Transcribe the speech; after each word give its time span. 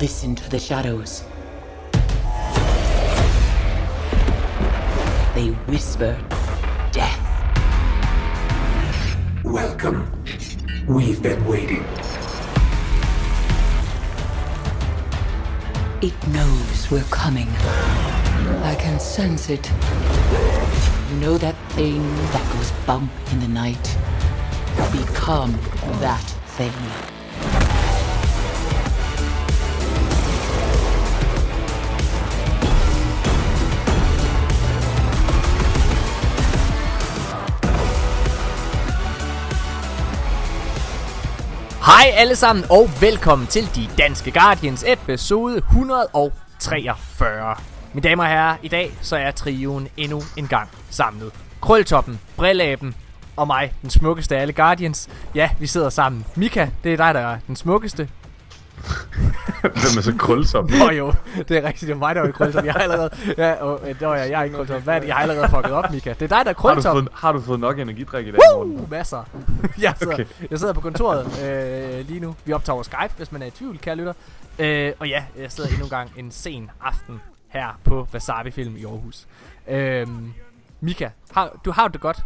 Listen 0.00 0.34
to 0.34 0.48
the 0.48 0.58
shadows. 0.58 1.24
They 5.34 5.48
whisper 5.68 6.18
death. 6.90 7.20
Welcome. 9.44 10.10
We've 10.88 11.22
been 11.22 11.44
waiting. 11.46 11.84
It 16.00 16.16
knows 16.28 16.90
we're 16.90 17.04
coming. 17.10 17.48
I 18.62 18.74
can 18.80 18.98
sense 18.98 19.50
it. 19.50 19.70
You 21.10 21.16
know 21.16 21.36
that 21.36 21.56
thing 21.72 22.00
that 22.32 22.52
goes 22.54 22.70
bump 22.86 23.12
in 23.32 23.40
the 23.40 23.48
night? 23.48 23.98
Become 24.92 25.52
that 26.00 26.24
thing. 26.56 26.72
Hej 41.90 42.12
alle 42.14 42.36
sammen, 42.36 42.64
og 42.70 42.88
velkommen 43.00 43.46
til 43.46 43.74
De 43.74 43.88
Danske 43.98 44.30
Guardians 44.30 44.84
episode 44.86 45.56
143. 45.56 47.56
Mine 47.92 48.08
damer 48.08 48.24
og 48.24 48.28
herrer, 48.28 48.56
i 48.62 48.68
dag 48.68 48.92
så 49.00 49.16
er 49.16 49.30
trioen 49.30 49.88
endnu 49.96 50.22
en 50.36 50.48
gang 50.48 50.68
samlet. 50.90 51.32
Krøltoppen, 51.62 52.20
Brillaben 52.36 52.94
og 53.36 53.46
mig, 53.46 53.72
den 53.82 53.90
smukkeste 53.90 54.36
af 54.36 54.40
alle 54.40 54.52
Guardians. 54.52 55.08
Ja, 55.34 55.50
vi 55.58 55.66
sidder 55.66 55.90
sammen. 55.90 56.26
Mika, 56.36 56.68
det 56.84 56.92
er 56.92 56.96
dig, 56.96 57.14
der 57.14 57.20
er 57.20 57.38
den 57.46 57.56
smukkeste. 57.56 58.08
Hvem 59.60 59.98
er 59.98 60.00
så 60.00 60.14
krølsom? 60.18 60.64
Åh 60.64 60.88
oh, 60.88 60.98
jo, 60.98 61.12
det 61.48 61.56
er 61.56 61.62
rigtigt, 61.62 61.88
det 61.88 61.90
er 61.90 61.98
mig, 61.98 62.14
der 62.14 62.22
er 62.22 62.28
i 62.28 62.30
krøltop. 62.30 62.64
Jeg 62.64 62.72
har 62.72 62.80
allerede... 62.80 63.10
Ja, 63.38 63.52
og, 63.52 63.80
det 63.84 64.00
var 64.00 64.16
jeg, 64.16 64.30
jeg 64.30 64.40
er 64.40 64.44
ikke 64.44 64.56
krøltop. 64.56 64.82
Hvad 64.82 64.94
er 64.94 64.98
det? 64.98 65.06
Jeg 65.06 65.14
har 65.14 65.22
allerede 65.22 65.48
fucket 65.48 65.72
op, 65.72 65.90
Mika. 65.90 66.10
Det 66.10 66.32
er 66.32 66.36
dig, 66.36 66.44
der 66.44 66.50
er 66.50 66.68
Har 66.68 66.74
du, 66.74 66.82
fået, 66.82 67.08
har 67.14 67.32
du 67.32 67.40
fået 67.40 67.60
nok 67.60 67.78
energidrik 67.78 68.26
i 68.26 68.30
dag, 68.30 68.40
morgen? 68.54 68.80
Uh, 68.80 68.90
masser. 68.90 69.24
jeg, 69.82 69.94
sidder, 69.98 70.12
okay. 70.12 70.24
Jeg 70.50 70.58
sidder 70.58 70.74
på 70.74 70.80
kontoret 70.80 71.26
øh, 71.44 72.08
lige 72.08 72.20
nu. 72.20 72.36
Vi 72.44 72.52
optager 72.52 72.74
over 72.74 72.82
Skype, 72.82 73.12
hvis 73.16 73.32
man 73.32 73.42
er 73.42 73.46
i 73.46 73.50
tvivl, 73.50 73.78
kære 73.78 73.96
lytter. 73.96 74.12
Øh, 74.58 74.92
og 74.98 75.08
ja, 75.08 75.24
jeg 75.38 75.52
sidder 75.52 75.70
endnu 75.70 75.84
en 75.84 75.90
gang 75.90 76.10
en 76.16 76.30
sen 76.30 76.70
aften 76.80 77.20
her 77.48 77.78
på 77.84 78.08
Wasabi 78.12 78.50
Film 78.50 78.76
i 78.76 78.84
Aarhus. 78.84 79.26
Øh, 79.68 80.06
Mika, 80.80 81.08
har, 81.32 81.60
du 81.64 81.70
har 81.70 81.88
det 81.88 82.00
godt? 82.00 82.24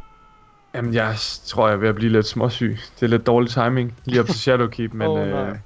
Jamen, 0.75 0.95
jeg 0.95 1.17
tror, 1.47 1.67
jeg 1.67 1.75
er 1.75 1.79
ved 1.79 1.89
at 1.89 1.95
blive 1.95 2.13
lidt 2.13 2.27
småsyg. 2.27 2.79
Det 2.95 3.03
er 3.03 3.11
lidt 3.11 3.27
dårlig 3.27 3.51
timing 3.51 3.95
lige 4.05 4.21
op 4.21 4.27
til 4.27 4.41
Shadowkeep, 4.45 4.93
men 4.93 5.09
oh, 5.09 5.19
nej. 5.19 5.51
øh, 5.51 5.57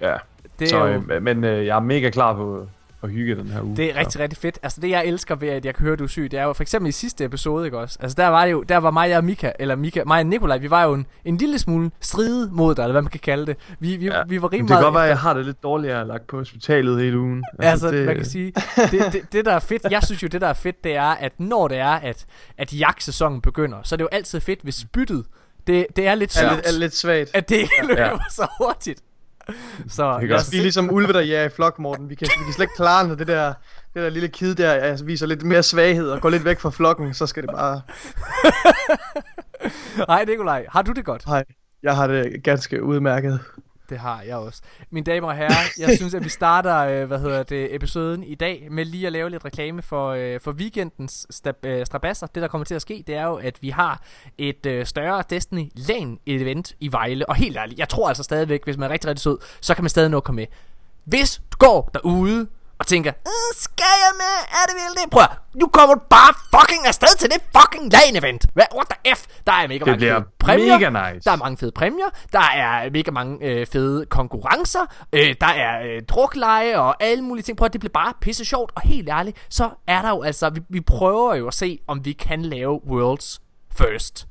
ja. 0.00 0.16
Det 0.58 0.64
er 0.64 0.68
Så, 0.68 0.86
jo, 0.86 1.02
øh, 1.10 1.22
men 1.22 1.44
øh, 1.44 1.66
jeg 1.66 1.76
er 1.76 1.80
mega 1.80 2.10
klar 2.10 2.34
på 2.34 2.66
at 3.02 3.10
hygge 3.10 3.36
den 3.36 3.46
her 3.48 3.60
uge. 3.62 3.76
det 3.76 3.84
er 3.90 3.96
rigtig, 3.96 4.20
rigtig 4.20 4.38
fedt. 4.38 4.58
Altså 4.62 4.80
det, 4.80 4.90
jeg 4.90 5.06
elsker 5.06 5.34
ved, 5.34 5.48
at 5.48 5.64
jeg 5.64 5.74
kan 5.74 5.86
høre, 5.86 5.96
du 5.96 6.04
er 6.04 6.08
syg, 6.08 6.28
det 6.30 6.38
er 6.38 6.44
jo 6.44 6.52
for 6.52 6.62
eksempel 6.62 6.88
i 6.88 6.92
sidste 6.92 7.24
episode, 7.24 7.64
ikke 7.64 7.78
også? 7.78 7.98
Altså 8.02 8.14
der 8.14 8.26
var 8.28 8.44
det 8.44 8.52
jo, 8.52 8.62
der 8.62 8.76
var 8.76 8.90
mig 8.90 9.16
og 9.16 9.24
Mika, 9.24 9.50
eller 9.58 9.76
Mika, 9.76 10.02
mig 10.06 10.18
og 10.20 10.26
Nikolaj, 10.26 10.58
vi 10.58 10.70
var 10.70 10.84
jo 10.84 10.94
en, 10.94 11.06
en 11.24 11.36
lille 11.36 11.58
smule 11.58 11.90
stride 12.00 12.48
mod 12.52 12.74
dig, 12.74 12.82
eller 12.82 12.92
hvad 12.92 13.02
man 13.02 13.10
kan 13.10 13.20
kalde 13.20 13.46
det. 13.46 13.56
Vi, 13.80 13.96
vi, 13.96 14.06
Ja, 14.06 14.22
vi 14.28 14.42
var 14.42 14.52
rimelig 14.52 14.68
det 14.68 14.76
kan 14.76 14.82
godt 14.84 14.94
være, 14.94 15.02
at 15.04 15.08
jeg 15.08 15.18
har 15.18 15.34
det 15.34 15.46
lidt 15.46 15.62
dårligt, 15.62 15.90
jeg 15.90 15.98
har 15.98 16.04
lagt 16.04 16.26
på 16.26 16.36
hospitalet 16.36 17.00
hele 17.00 17.18
ugen. 17.18 17.44
Altså, 17.58 17.90
det, 17.90 18.06
man 18.06 18.16
kan 18.16 18.24
sige, 18.24 18.52
det, 18.76 19.12
det, 19.12 19.32
det 19.32 19.44
der 19.44 19.52
er 19.52 19.58
fedt, 19.58 19.82
jeg 19.90 20.02
synes 20.02 20.22
jo, 20.22 20.28
det 20.28 20.40
der 20.40 20.48
er 20.48 20.52
fedt, 20.52 20.84
det 20.84 20.96
er, 20.96 21.02
at 21.02 21.32
når 21.38 21.68
det 21.68 21.78
er, 21.78 21.88
at, 21.92 22.26
at 22.58 22.72
jagtsæsonen 22.72 23.40
begynder, 23.40 23.78
så 23.82 23.94
er 23.94 23.96
det 23.96 24.02
jo 24.04 24.08
altid 24.12 24.40
fedt, 24.40 24.60
hvis 24.62 24.74
spyttet, 24.74 25.24
det, 25.66 25.86
det 25.96 26.06
er 26.06 26.14
lidt 26.14 26.32
sjovt, 26.32 26.54
lidt, 26.54 26.66
er 26.66 26.72
lidt 26.78 26.94
svagt. 26.96 27.30
at 27.34 27.48
det 27.48 27.56
ikke 27.56 27.74
løber 27.88 28.02
Ja. 28.02 28.10
så 28.30 28.46
hurtigt. 28.60 29.00
Så 29.88 30.18
kan 30.20 30.28
jeg, 30.28 30.38
godt 30.38 30.52
Vi 30.52 30.58
er 30.58 30.62
ligesom 30.62 30.92
ulve, 30.92 31.12
der 31.12 31.20
jager 31.20 31.44
i 31.44 31.48
flok, 31.48 31.78
Morten. 31.78 32.10
Vi 32.10 32.14
kan, 32.14 32.28
vi 32.38 32.44
kan 32.44 32.52
slet 32.52 32.64
ikke 32.64 32.74
klare, 32.76 33.08
når 33.08 33.14
det 33.14 33.26
der, 33.26 33.54
det 33.94 34.02
der 34.02 34.08
lille 34.08 34.28
kid 34.28 34.54
der 34.54 34.72
altså, 34.72 35.04
viser 35.04 35.26
lidt 35.26 35.42
mere 35.42 35.62
svaghed 35.62 36.10
og 36.10 36.20
går 36.20 36.30
lidt 36.30 36.44
væk 36.44 36.60
fra 36.60 36.70
flokken, 36.70 37.14
så 37.14 37.26
skal 37.26 37.42
det 37.42 37.50
bare... 37.50 37.80
Hej 40.08 40.24
Nikolaj, 40.24 40.66
har 40.68 40.82
du 40.82 40.92
det 40.92 41.04
godt? 41.04 41.24
Hej, 41.26 41.44
jeg 41.82 41.96
har 41.96 42.06
det 42.06 42.42
ganske 42.42 42.82
udmærket. 42.82 43.40
Det 43.88 43.98
har 43.98 44.22
jeg 44.22 44.36
også. 44.36 44.62
Mine 44.90 45.04
damer 45.04 45.28
og 45.28 45.36
herrer, 45.36 45.64
jeg 45.78 45.90
synes, 45.98 46.14
at 46.14 46.24
vi 46.24 46.28
starter, 46.28 46.76
øh, 46.76 47.06
hvad 47.06 47.18
hedder 47.18 47.42
det, 47.42 47.74
episoden 47.74 48.22
i 48.22 48.34
dag 48.34 48.68
med 48.70 48.84
lige 48.84 49.06
at 49.06 49.12
lave 49.12 49.30
lidt 49.30 49.44
reklame 49.44 49.82
for, 49.82 50.10
øh, 50.10 50.40
for 50.40 50.52
weekendens 50.52 51.26
stab, 51.30 51.66
øh, 51.66 51.86
strabasser. 51.86 52.26
Det, 52.26 52.42
der 52.42 52.48
kommer 52.48 52.64
til 52.64 52.74
at 52.74 52.82
ske, 52.82 53.04
det 53.06 53.14
er 53.14 53.24
jo, 53.24 53.34
at 53.34 53.62
vi 53.62 53.70
har 53.70 54.02
et 54.38 54.66
øh, 54.66 54.86
større 54.86 55.24
Destiny 55.30 55.70
LAN 55.74 56.18
event 56.26 56.74
i 56.80 56.92
Vejle. 56.92 57.28
Og 57.28 57.34
helt 57.34 57.56
ærligt, 57.56 57.78
jeg 57.78 57.88
tror 57.88 58.08
altså 58.08 58.22
stadigvæk, 58.22 58.64
hvis 58.64 58.76
man 58.76 58.90
er 58.90 58.92
rigtig, 58.92 59.08
rigtig 59.08 59.22
sød, 59.22 59.38
så 59.60 59.74
kan 59.74 59.84
man 59.84 59.88
stadig 59.88 60.10
nå 60.10 60.16
at 60.16 60.24
komme 60.24 60.40
med. 60.40 60.46
Hvis 61.04 61.42
du 61.52 61.56
går 61.58 61.90
derude 61.94 62.46
og 62.78 62.86
tænker, 62.86 63.12
"Øh, 63.26 63.50
skal 63.58 63.94
jeg 64.04 64.12
med? 64.16 64.34
Er 64.48 64.64
det 64.66 65.02
det? 65.02 65.10
Prøv 65.10 65.22
at, 65.22 65.30
nu 65.54 65.66
kommer 65.66 65.94
du 65.94 66.00
bare 66.10 66.34
fucking 66.60 66.86
afsted 66.86 67.18
til 67.18 67.30
det 67.30 67.38
fucking 67.56 67.94
LAN-event. 67.94 68.40
Hvad? 68.54 68.64
What 68.74 68.86
the 68.90 69.14
F? 69.14 69.26
Der 69.46 69.52
er 69.52 69.68
mega 69.68 69.78
Det 69.78 69.86
mange 69.86 69.96
bliver 69.98 70.14
fede 70.20 70.26
præmier. 70.38 70.78
mega 70.78 71.12
nice. 71.12 71.24
Der 71.24 71.32
er 71.32 71.36
mange 71.36 71.56
fede 71.56 71.72
præmier. 71.72 72.06
Der 72.32 72.40
er 72.54 72.90
mega 72.90 73.10
mange 73.10 73.46
øh, 73.46 73.66
fede 73.72 74.06
konkurrencer. 74.06 74.80
Øh, 75.12 75.34
der 75.40 75.46
er 75.46 75.82
øh, 75.82 76.02
drukleje 76.08 76.78
og 76.78 77.02
alle 77.02 77.24
mulige 77.24 77.42
ting. 77.42 77.58
Prøv 77.58 77.66
at 77.66 77.72
det 77.72 77.80
bliver 77.80 77.92
bare 77.92 78.12
pisse 78.20 78.44
sjovt. 78.44 78.72
Og 78.74 78.82
helt 78.82 79.08
ærligt, 79.08 79.46
så 79.50 79.70
er 79.86 80.02
der 80.02 80.08
jo 80.08 80.22
altså... 80.22 80.50
Vi, 80.50 80.60
vi 80.70 80.80
prøver 80.80 81.34
jo 81.34 81.46
at 81.46 81.54
se, 81.54 81.78
om 81.88 82.04
vi 82.04 82.12
kan 82.12 82.42
lave 82.42 82.80
Worlds 82.88 83.40
First. 83.78 84.26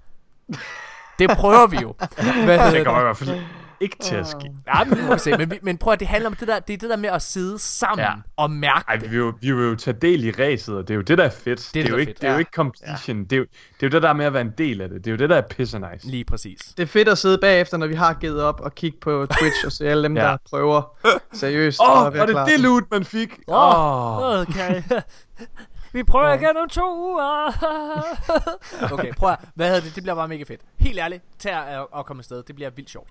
Det 1.19 1.29
prøver 1.37 1.67
vi 1.67 1.77
jo. 1.77 1.95
Hvad 2.45 2.71
Det 2.71 2.85
kommer 2.85 3.01
i 3.01 3.03
hvert 3.03 3.17
fald 3.17 3.41
ikke 3.83 3.97
til 4.01 4.15
at 4.15 4.27
ske. 4.27 4.51
Ja, 4.67 4.83
men, 4.83 4.97
det 4.97 5.03
må 5.07 5.13
vi 5.13 5.19
se. 5.19 5.37
men, 5.37 5.51
vi, 5.51 5.59
men 5.61 5.77
prøv 5.77 5.93
at 5.93 5.99
det 5.99 6.07
handler 6.07 6.29
om 6.29 6.35
det 6.35 6.47
der, 6.47 6.59
det 6.59 6.73
er 6.73 6.77
det 6.77 6.89
der 6.89 6.95
med 6.97 7.09
at 7.09 7.21
sidde 7.21 7.59
sammen 7.59 7.99
ja. 8.03 8.11
Ja. 8.11 8.15
og 8.37 8.51
mærke 8.51 8.85
Ej, 8.87 8.95
vi 8.97 9.07
vil, 9.07 9.17
jo, 9.17 9.33
vi 9.41 9.51
vil 9.51 9.65
jo 9.65 9.75
tage 9.75 9.97
del 10.01 10.23
i 10.23 10.31
racet, 10.31 10.75
og 10.75 10.87
det 10.87 10.93
er 10.93 10.95
jo 10.95 11.01
det, 11.01 11.17
der 11.17 11.23
er 11.23 11.29
fedt. 11.29 11.59
Det, 11.59 11.73
det, 11.73 11.85
er, 11.85 11.89
jo 11.89 11.95
ikke, 11.97 12.09
fedt. 12.09 12.21
det 12.21 12.27
er 12.27 12.31
jo 12.31 12.35
Ja. 12.35 12.39
ikke 12.39 12.51
competition. 12.55 13.23
Det, 13.23 13.33
er 13.33 13.37
jo, 13.37 13.43
det 13.43 13.83
er 13.83 13.87
jo 13.87 13.89
det 13.89 14.03
der 14.03 14.13
med 14.13 14.25
at 14.25 14.33
være 14.33 14.41
en 14.41 14.53
del 14.57 14.81
af 14.81 14.89
det. 14.89 14.97
Det 15.05 15.07
er 15.07 15.11
jo 15.11 15.17
det, 15.17 15.29
der 15.29 15.35
er 15.35 15.41
pisse 15.41 15.79
nice. 15.79 16.07
Lige 16.07 16.25
præcis. 16.25 16.59
Det 16.77 16.83
er 16.83 16.87
fedt 16.87 17.07
at 17.07 17.17
sidde 17.17 17.37
bagefter, 17.41 17.77
når 17.77 17.87
vi 17.87 17.95
har 17.95 18.13
givet 18.13 18.41
op 18.43 18.59
og 18.59 18.75
kigge 18.75 18.97
på 19.01 19.25
Twitch 19.39 19.65
og 19.65 19.71
se 19.71 19.87
alle 19.87 20.03
dem, 20.03 20.17
Ja. 20.23 20.23
der 20.23 20.37
prøver 20.49 20.81
seriøst. 21.33 21.79
Åh, 21.81 21.97
oh, 22.07 22.13
var 22.13 22.25
det 22.25 22.29
klar. 22.29 22.45
det 22.45 22.59
loot, 22.59 22.83
man 22.91 23.03
fik? 23.05 23.39
Åh, 23.47 24.17
oh. 24.19 24.39
okay. 24.41 24.83
Vi 25.93 26.03
prøver 26.03 26.33
igen 26.33 26.57
om 26.63 26.69
to 26.69 26.97
uger. 27.11 27.51
okay, 28.93 29.13
prøv 29.13 29.29
at, 29.29 29.39
hvad 29.55 29.67
hedder 29.67 29.81
det? 29.81 29.95
Det 29.95 30.03
bliver 30.03 30.15
bare 30.15 30.27
mega 30.27 30.43
fedt. 30.43 30.61
Helt 30.79 30.99
ærligt, 30.99 31.23
tag 31.39 31.53
at, 31.53 31.85
at 31.97 32.05
komme 32.05 32.21
afsted. 32.21 32.43
Det 32.43 32.55
bliver 32.55 32.69
vildt 32.69 32.89
sjovt. 32.89 33.09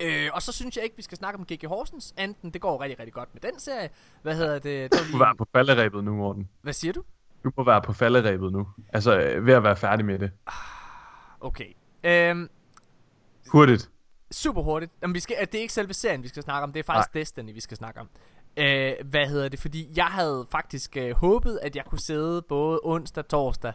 Øh, 0.00 0.30
og 0.32 0.42
så 0.42 0.52
synes 0.52 0.76
jeg 0.76 0.84
ikke, 0.84 0.96
vi 0.96 1.02
skal 1.02 1.18
snakke 1.18 1.38
om 1.38 1.46
G.G. 1.52 1.68
Horsens, 1.68 2.14
enten 2.18 2.50
det 2.50 2.60
går 2.60 2.80
rigtig, 2.82 2.98
rigtig 2.98 3.12
godt 3.14 3.28
med 3.34 3.40
den 3.52 3.60
serie. 3.60 3.88
Hvad 4.22 4.36
hedder 4.36 4.58
det? 4.58 4.64
det 4.64 4.82
var 4.92 4.98
Du 4.98 5.04
lige, 5.04 5.12
må 5.18 5.24
være 5.24 5.34
på 5.36 5.46
falderæbet 5.52 6.04
nu, 6.04 6.14
Morten. 6.14 6.48
hvad 6.62 6.72
siger 6.72 6.92
du? 6.92 7.02
Du 7.44 7.50
må 7.56 7.64
være 7.64 7.82
på 7.82 7.92
falderæbet 7.92 8.52
nu. 8.52 8.68
Altså, 8.92 9.18
øh, 9.20 9.46
ved 9.46 9.54
at 9.54 9.62
være 9.62 9.76
færdig 9.76 10.04
med 10.06 10.18
det. 10.18 10.30
Okay. 11.40 11.72
Øhm, 12.04 12.48
Hurtigt. 13.52 13.90
super 14.32 14.62
hurtigt. 14.62 14.92
Jamen, 15.02 15.14
vi 15.14 15.20
skal, 15.20 15.36
det 15.40 15.54
er 15.54 15.62
ikke 15.62 15.72
selve 15.74 15.94
serien, 15.94 16.22
vi 16.22 16.28
skal 16.28 16.42
snakke 16.42 16.64
om. 16.64 16.72
Det 16.72 16.80
er 16.80 16.84
faktisk 16.84 17.14
Nej. 17.14 17.20
Destiny, 17.20 17.54
vi 17.54 17.60
skal 17.60 17.76
snakke 17.76 18.00
om. 18.00 18.08
Øh, 18.56 18.92
hvad 19.04 19.26
hedder 19.26 19.48
det? 19.48 19.60
Fordi 19.60 19.88
jeg 19.96 20.04
havde 20.06 20.46
faktisk 20.50 20.96
øh, 20.96 21.16
håbet, 21.16 21.58
at 21.62 21.76
jeg 21.76 21.84
kunne 21.84 21.98
sidde 22.00 22.42
både 22.42 22.80
onsdag, 22.82 23.28
torsdag 23.28 23.72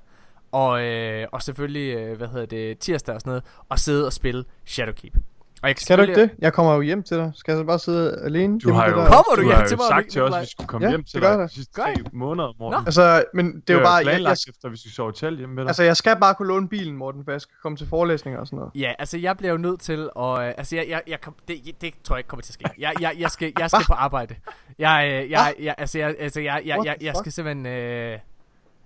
og, 0.52 0.84
øh, 0.84 1.28
og 1.32 1.42
selvfølgelig, 1.42 1.96
øh, 1.98 2.18
hvad 2.18 2.28
hedder 2.28 2.46
det, 2.46 2.80
tirsdag 2.80 3.16
og 3.16 3.22
sådan 3.22 3.30
noget, 3.30 3.44
og 3.70 3.80
sidde 3.80 4.06
og 4.06 4.14
spille 4.14 4.46
Shadowkeep. 4.66 5.18
Og 5.64 5.70
jeg 5.70 5.76
Kan 5.88 5.98
du 5.98 6.04
ikke 6.04 6.22
det? 6.22 6.30
Jeg 6.40 6.54
kommer 6.54 6.74
jo 6.76 6.82
hjem 6.82 7.04
til 7.04 7.18
dig. 7.18 7.32
Skal 7.36 7.52
jeg 7.52 7.60
så 7.60 7.64
bare 7.64 7.80
sidde 7.80 8.22
alene? 8.24 8.60
Du 8.60 8.74
har 8.74 8.90
jo, 8.90 8.90
det 8.90 8.98
der? 8.98 9.06
Kommer 9.06 9.36
du 9.36 9.42
du 9.42 9.48
hjem 9.48 9.56
har 9.56 9.66
til 9.66 9.76
jo 9.76 9.78
mig, 9.78 9.88
sagt 9.88 10.10
til 10.10 10.22
os, 10.22 10.36
at 10.36 10.42
vi 10.42 10.48
skulle 10.48 10.68
komme 10.68 10.86
Ja, 10.88 10.92
hjem 10.92 11.04
til 11.04 11.14
det 11.14 11.22
gør 11.22 11.38
dig 11.38 11.50
de 11.50 11.54
sidste 11.54 11.74
tre 11.82 11.94
måneder, 12.14 12.54
Morten. 12.60 12.80
Nå. 12.80 12.86
Altså, 12.86 13.24
men 13.34 13.62
det 13.68 13.70
er 13.70 13.74
jo 13.74 13.80
bare... 13.80 13.96
Jeg, 13.96 14.22
jeg, 14.22 14.32
efter, 14.50 14.70
vi 14.70 14.78
skal 14.78 14.92
sove 14.92 15.08
hotel 15.08 15.38
hjemme 15.38 15.56
med 15.56 15.64
dig. 15.64 15.70
altså, 15.70 15.84
jeg 15.84 15.98
skal 15.98 16.20
bare 16.20 16.36
kunne 16.36 16.48
låne 16.48 16.70
bilen, 16.70 16.98
Morten, 16.98 17.24
for 17.24 17.32
jeg 17.32 17.42
skal 17.42 17.56
komme 17.62 17.78
til 17.78 17.88
forelæsninger 17.88 18.40
og 18.40 18.48
sådan 18.48 18.58
noget. 18.58 18.72
Ja, 18.76 18.94
altså 19.00 19.18
jeg 19.18 19.38
bliver 19.38 19.52
jo 19.52 19.58
nødt 19.58 19.80
til 19.80 20.10
at... 20.20 20.40
Øh, 20.40 20.54
altså 20.58 20.76
jeg, 20.76 20.86
jeg, 20.90 21.02
jeg 21.08 21.22
kom, 21.22 21.36
det, 21.48 21.58
det 21.82 21.94
tror 22.04 22.16
jeg 22.16 22.20
ikke 22.20 22.28
kommer 22.28 22.42
til 22.42 22.52
at 22.52 22.54
ske. 22.54 22.66
Jeg, 22.80 22.94
jeg, 23.02 23.16
jeg, 23.20 23.32
skal, 23.32 23.54
jeg 23.60 23.70
skal 23.70 23.86
på 23.88 23.94
arbejde. 23.94 24.36
Jeg, 24.80 25.10
øh, 25.24 25.32
jeg, 25.32 25.54
jeg, 25.60 25.76
altså 25.78 26.00
jeg, 26.00 26.16
altså 26.20 26.42
jeg, 26.42 26.62
jeg, 26.66 26.80
jeg, 26.86 26.96
jeg 27.02 27.16
skal 27.16 27.32
simpelthen... 27.32 27.66
Øh, 27.66 27.74
jeg 27.74 28.14
er 28.14 28.20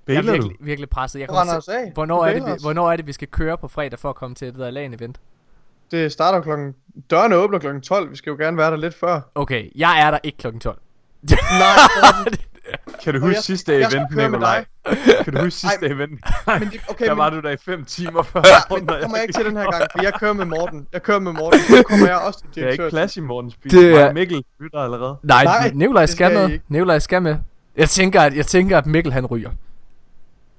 Bailer 0.06 0.22
du? 0.22 0.32
virkelig, 0.32 0.58
virkelig 0.60 0.90
presset. 0.90 1.20
Jeg 1.20 1.28
kommer 1.30 1.60
til, 1.60 1.92
hvornår, 1.94 2.26
er 2.26 2.34
det, 2.34 2.42
bailer 2.42 2.56
vi, 2.56 2.62
hvornår 2.62 2.92
er 2.92 2.96
det, 2.96 3.08
vi 3.08 3.14
skal 3.14 3.28
køre 3.28 3.58
på 3.58 3.68
fredag 3.68 4.00
for 4.00 4.10
at 4.10 4.16
komme 4.16 4.36
til 4.36 4.48
det 4.48 4.56
der 4.56 4.72
LAN-event? 4.72 5.20
Det 5.92 6.12
starter 6.12 6.42
klokken... 6.42 6.74
Dørene 7.12 7.36
åbner 7.36 7.60
klokken 7.60 7.82
12. 7.82 8.12
Vi 8.12 8.16
skal 8.16 8.30
jo 8.32 8.36
gerne 8.38 8.58
være 8.58 8.72
der 8.72 8.78
lidt 8.78 8.96
før. 9.00 9.22
Okay, 9.36 9.70
jeg 9.76 10.02
er 10.02 10.12
der 10.12 10.18
ikke 10.24 10.38
klokken 10.38 10.60
12. 10.60 10.78
Nej. 11.30 11.38
Kan 13.04 13.14
du 13.14 13.20
huske 13.20 13.36
jeg- 13.36 13.44
sidste 13.44 13.74
jeg 13.74 13.80
event, 13.94 14.16
Nikolaj? 14.16 14.66
Kan 15.24 15.34
du 15.34 15.40
huske 15.44 15.60
sidste 15.60 15.86
event? 15.86 16.12
men 16.60 16.70
det, 16.72 16.82
okay, 16.90 17.06
Der 17.08 17.12
men, 17.14 17.18
var 17.18 17.30
du 17.30 17.40
der 17.40 17.50
i 17.50 17.58
5 17.66 17.86
timer 17.86 18.24
før. 18.24 18.42
men 18.74 18.88
det 18.88 19.02
kommer 19.02 19.18
jeg 19.18 19.24
ikke 19.24 19.34
til 19.34 19.46
den 19.46 19.58
her 19.58 19.72
gang, 19.72 19.84
for 19.92 20.02
jeg 20.04 20.14
kører 20.14 20.34
med 20.34 20.46
Morten. 20.46 20.88
Jeg 20.94 21.04
kører 21.04 21.20
med 21.20 21.32
Morten. 21.34 21.60
Så 21.60 21.84
kommer 21.84 22.08
jeg 22.08 22.18
også 22.18 22.40
til 22.40 22.50
Det 22.56 22.64
er 22.64 22.68
ikke 22.72 22.82
direktør. 22.82 22.90
plads 22.98 23.18
i 23.18 23.22
Mortens 23.22 23.56
bil. 23.56 23.72
Det 23.72 23.92
er-. 24.02 24.14
Mikkel 24.14 24.44
lytter 24.60 24.80
allerede. 24.80 25.18
Nej, 25.24 25.44
Nej, 25.44 25.60
Nej 25.60 25.72
Nikolaj 25.74 26.06
skal, 26.06 26.34
med. 26.50 26.60
Nikolaj 26.68 27.00
skal 27.00 27.22
med. 27.22 27.36
Jeg 27.78 27.90
tænker, 27.90 28.22
at, 28.22 28.36
jeg 28.36 28.46
tænker, 28.46 28.78
at 28.78 28.86
Mikkel 28.86 29.14
han 29.14 29.26
ryger. 29.26 29.50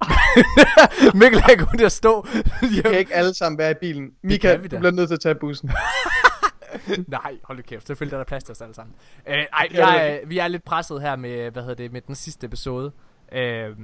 Mikkel 1.19 1.41
han 1.41 1.57
kommer 1.57 1.77
til 1.77 1.85
at 1.85 1.91
stå 1.91 2.27
Vi 2.61 2.81
kan 2.81 2.93
ikke 2.93 3.13
alle 3.13 3.33
sammen 3.33 3.57
være 3.57 3.71
i 3.71 3.73
bilen. 3.81 4.11
Mika, 4.21 4.57
du 4.57 4.61
bliver 4.61 4.91
nødt 4.91 5.09
til 5.09 5.13
at 5.13 5.19
tage 5.19 5.35
bussen. 5.35 5.71
Nej, 7.07 7.37
hold 7.43 7.57
nu 7.57 7.61
kæft. 7.61 7.87
Selvfølgelig 7.87 8.13
er 8.13 8.19
der 8.19 8.25
plads 8.25 8.43
til 8.43 8.51
os 8.51 8.61
alle 8.61 8.75
sammen. 8.75 8.95
Øh, 9.27 9.35
ej, 9.35 9.67
jeg, 9.73 10.21
vi 10.25 10.37
er 10.37 10.47
lidt 10.47 10.63
presset 10.63 11.01
her 11.01 11.15
med, 11.15 11.51
hvad 11.51 11.63
hedder 11.63 11.75
det, 11.75 11.91
med 11.91 12.01
den 12.01 12.15
sidste 12.15 12.45
episode. 12.45 12.91
Øh, 13.31 13.75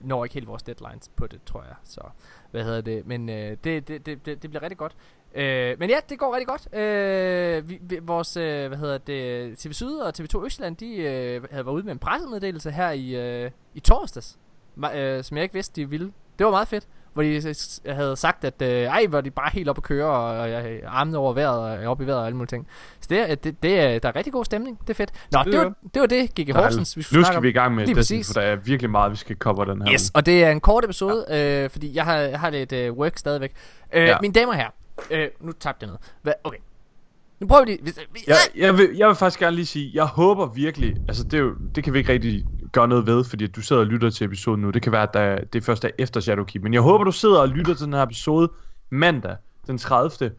når 0.00 0.24
ikke 0.24 0.34
helt 0.34 0.48
vores 0.48 0.62
deadlines 0.62 1.10
på 1.16 1.26
det, 1.26 1.40
tror 1.46 1.62
jeg. 1.62 1.74
Så, 1.84 2.00
hvad 2.50 2.64
hedder 2.64 2.80
det? 2.80 3.06
Men 3.06 3.28
øh, 3.28 3.56
det, 3.64 3.88
det, 3.88 4.06
det, 4.06 4.26
det, 4.26 4.40
bliver 4.40 4.62
rigtig 4.62 4.78
godt. 4.78 4.96
Øh, 5.34 5.78
men 5.78 5.90
ja, 5.90 5.96
det 6.08 6.18
går 6.18 6.34
rigtig 6.34 6.46
godt. 6.46 6.74
Øh, 6.74 7.68
vi, 7.68 7.78
vi, 7.82 7.98
vores, 8.02 8.36
øh, 8.36 8.68
hvad 8.68 8.78
hedder 8.78 8.98
det, 8.98 9.58
TV 9.58 9.72
Syd 9.72 9.96
og 9.96 10.12
TV2 10.18 10.44
Østjylland, 10.44 10.76
de 10.76 10.96
øh, 10.96 11.44
havde 11.50 11.66
været 11.66 11.74
ude 11.74 11.82
med 11.82 11.92
en 11.92 11.98
pressemeddelelse 11.98 12.70
her 12.70 12.90
i, 12.90 13.14
øh, 13.14 13.50
i 13.74 13.80
torsdags, 13.80 14.38
øh, 14.94 15.24
som 15.24 15.36
jeg 15.36 15.42
ikke 15.42 15.54
vidste, 15.54 15.80
de 15.80 15.90
ville. 15.90 16.12
Det 16.38 16.44
var 16.44 16.50
meget 16.50 16.68
fedt, 16.68 16.84
hvor 17.14 17.22
de 17.22 17.54
havde 17.88 18.16
sagt, 18.16 18.44
at 18.44 18.62
øh, 18.62 18.68
ej, 18.82 19.06
var 19.08 19.20
de 19.20 19.30
bare 19.30 19.50
helt 19.52 19.68
op 19.68 19.78
at 19.78 19.82
køre, 19.82 20.06
og, 20.06 20.38
og 20.38 20.50
øh, 20.72 20.82
armene 20.86 21.18
over 21.18 21.32
vejret, 21.32 21.58
og 21.78 21.82
øh, 21.84 21.88
op 21.90 22.00
i 22.00 22.06
vejret 22.06 22.20
og 22.20 22.26
alle 22.26 22.36
mulige 22.36 22.48
ting. 22.48 22.66
Så 23.00 23.06
det, 23.10 23.30
er- 23.30 23.34
det, 23.34 23.62
det 23.62 23.80
er, 23.80 23.98
der 23.98 24.08
er 24.08 24.16
rigtig 24.16 24.32
god 24.32 24.44
stemning. 24.44 24.78
Det 24.80 24.90
er 24.90 24.94
fedt. 24.94 25.10
Nå, 25.32 25.38
det, 25.44 25.54
er 25.54 25.58
var, 25.58 25.74
det 25.94 26.00
var 26.00 26.06
det, 26.06 26.34
gik 26.34 26.48
i 26.48 26.52
Horsens. 26.52 26.96
Vi 26.96 27.02
skulle 27.02 27.20
nu 27.20 27.24
skal 27.26 27.42
vi 27.42 27.48
i 27.48 27.52
gang 27.52 27.74
med 27.74 27.86
Lige 27.86 27.96
Destiny, 27.96 28.18
præcis. 28.18 28.32
for 28.34 28.40
der 28.40 28.46
er 28.46 28.56
virkelig 28.56 28.90
meget, 28.90 29.12
vi 29.12 29.16
skal 29.16 29.36
cover 29.36 29.64
den 29.64 29.82
her 29.82 29.92
Yes, 29.92 30.10
og 30.14 30.26
det 30.26 30.44
er 30.44 30.50
en 30.50 30.60
kort 30.60 30.84
episode, 30.84 31.24
ja. 31.28 31.64
øh, 31.64 31.70
fordi 31.70 31.94
jeg 31.96 32.04
har, 32.04 32.16
jeg 32.16 32.40
har 32.40 32.50
lidt 32.50 32.72
øh, 32.72 32.92
work 32.92 33.16
stadigvæk. 33.18 33.52
Øh, 33.94 34.04
ja. 34.06 34.16
Mine 34.20 34.34
damer 34.34 34.52
her, 34.52 34.68
øh, 35.10 35.28
nu 35.40 35.52
tabte 35.52 35.84
jeg 35.84 35.86
noget. 35.86 36.00
Hvad, 36.22 36.32
okay. 36.44 36.58
Nu 37.40 37.46
prøver 37.46 37.64
vi 37.64 37.70
lige. 37.70 37.94
Jeg, 38.26 38.36
jeg, 38.56 38.78
vil, 38.78 38.88
jeg 38.96 39.08
vil 39.08 39.16
faktisk 39.16 39.40
gerne 39.40 39.56
lige 39.56 39.66
sige, 39.66 39.90
jeg 39.94 40.04
håber 40.04 40.46
virkelig, 40.46 40.96
altså 41.08 41.24
det, 41.24 41.34
er 41.34 41.38
jo, 41.38 41.54
det 41.74 41.84
kan 41.84 41.92
vi 41.92 41.98
ikke 41.98 42.12
rigtig 42.12 42.44
gøre 42.76 42.88
noget 42.88 43.06
ved, 43.06 43.24
fordi 43.24 43.46
du 43.46 43.60
sidder 43.62 43.82
og 43.82 43.86
lytter 43.86 44.10
til 44.10 44.24
episoden 44.24 44.60
nu. 44.60 44.70
Det 44.70 44.82
kan 44.82 44.92
være, 44.92 45.02
at 45.02 45.14
der, 45.14 45.44
det 45.52 45.64
først 45.64 45.84
er 45.84 45.90
efter 45.98 46.20
Shadowkeep. 46.20 46.62
Men 46.62 46.74
jeg 46.74 46.82
håber, 46.82 47.04
du 47.04 47.12
sidder 47.12 47.40
og 47.40 47.48
lytter 47.48 47.74
til 47.74 47.86
den 47.86 47.92
her 47.92 48.02
episode 48.02 48.48
mandag 48.90 49.36
den 49.66 49.78
30. 49.78 50.30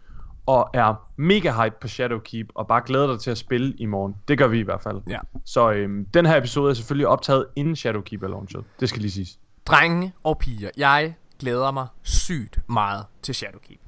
og 0.46 0.70
er 0.74 1.10
mega 1.16 1.52
hype 1.64 1.76
på 1.82 1.88
Shadowkeep 1.88 2.48
og 2.56 2.68
bare 2.68 2.82
glæder 2.86 3.08
dig 3.08 3.20
til 3.20 3.32
at 3.32 3.38
spille 3.38 3.74
i 3.78 3.86
morgen. 3.86 4.16
Det 4.28 4.38
gør 4.38 4.48
vi 4.48 4.60
i 4.60 4.62
hvert 4.62 4.82
fald. 4.82 5.02
Ja. 5.10 5.20
Så 5.46 5.72
øhm, 5.72 6.06
den 6.06 6.26
her 6.26 6.38
episode 6.38 6.70
er 6.70 6.74
selvfølgelig 6.74 7.08
optaget 7.08 7.46
inden 7.56 7.76
Shadowkeep 7.76 8.24
er 8.24 8.28
launchet. 8.28 8.64
Det 8.80 8.90
skal 8.90 9.02
lige 9.02 9.12
siges. 9.12 9.40
Drenge 9.66 10.14
og 10.24 10.38
piger, 10.38 10.70
jeg 10.78 11.16
glæder 11.40 11.72
mig 11.72 11.88
sygt 12.04 12.60
meget 12.70 13.06
til 13.22 13.36
Shadowkeep. 13.36 13.80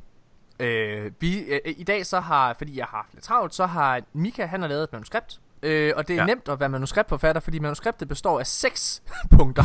Øh, 0.60 1.12
vi, 1.20 1.40
øh, 1.40 1.60
I 1.78 1.84
dag 1.84 2.06
så 2.06 2.20
har, 2.20 2.56
fordi 2.58 2.78
jeg 2.78 2.86
har 2.86 2.98
haft 2.98 3.14
lidt 3.14 3.24
travlt, 3.24 3.56
så 3.56 3.66
har 3.66 4.02
Mika, 4.14 4.46
han 4.46 4.62
har 4.62 4.68
lavet 4.68 4.84
et 4.84 4.92
manuskript. 4.92 5.40
Øh, 5.64 5.94
og 5.96 6.08
det 6.08 6.14
er 6.14 6.20
ja. 6.20 6.26
Nemt 6.26 6.50
at 6.50 6.60
være 6.60 6.70
manuskriptforfatter, 6.70 7.42
fordi 7.42 7.60
manuskriptet 7.60 8.08
består 8.08 8.40
af 8.40 8.48
seks 8.48 9.02
punkter. 9.38 9.64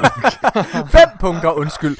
Fem 0.98 1.08
punkter, 1.20 1.50
undskyld. 1.52 1.96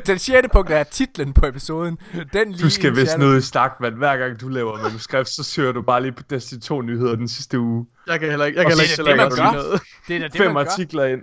Den 0.06 0.18
sjette 0.18 0.48
punkt 0.48 0.70
er 0.70 0.82
titlen 0.82 1.32
på 1.32 1.46
episoden. 1.46 1.98
Den 2.32 2.52
Du 2.52 2.70
skal 2.70 2.96
vist 2.96 3.18
noget 3.18 3.38
i 3.38 3.42
stak, 3.42 3.80
men 3.80 3.94
hver 3.94 4.16
gang 4.16 4.40
du 4.40 4.48
laver 4.48 4.82
manuskript, 4.82 5.28
så 5.28 5.44
søger 5.44 5.72
du 5.72 5.82
bare 5.82 6.02
lige 6.02 6.12
på 6.12 6.22
Destiny 6.30 6.60
2 6.60 6.82
nyheder 6.82 7.16
den 7.16 7.28
sidste 7.28 7.60
uge. 7.60 7.86
Jeg 8.06 8.20
kan 8.20 8.28
heller 8.30 8.44
ikke, 8.46 8.58
jeg 8.58 8.66
kan 8.66 8.70
heller 8.78 8.84
det 8.84 8.90
ikke 8.90 8.92
er 8.92 8.96
selv 8.96 9.08
det, 9.08 9.16
man 9.16 9.30
gøre 9.30 9.52
gør. 9.52 9.62
noget. 9.62 9.80
Det 10.08 10.16
er 10.16 10.20
da 10.20 10.28
det, 10.28 10.36
Fem 10.36 10.52
man 10.52 10.64
gør. 10.64 10.70
artikler 10.72 11.04
ind. 11.04 11.20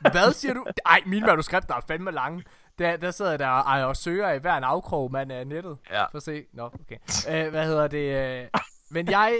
Hvad 0.00 0.32
siger 0.32 0.54
du? 0.54 0.66
Ej, 0.86 1.00
mine 1.06 1.26
manuskripter 1.26 1.74
er 1.74 1.80
fandme 1.88 2.10
lange. 2.10 2.44
Der, 2.78 2.96
der 2.96 3.10
sidder 3.10 3.30
jeg 3.30 3.38
der 3.38 3.48
og, 3.48 3.86
og 3.88 3.96
søger 3.96 4.32
i 4.32 4.38
hver 4.38 4.56
en 4.56 4.64
afkrog, 4.64 5.12
man 5.12 5.30
er 5.30 5.44
nettet. 5.44 5.76
Ja. 5.92 6.02
For 6.02 6.16
at 6.16 6.22
se. 6.22 6.42
Nå, 6.54 6.64
okay. 6.64 7.44
Uh, 7.46 7.50
hvad 7.50 7.66
hedder 7.66 7.88
det? 7.88 8.42
Uh, 8.54 8.60
men 8.90 9.10
jeg... 9.10 9.34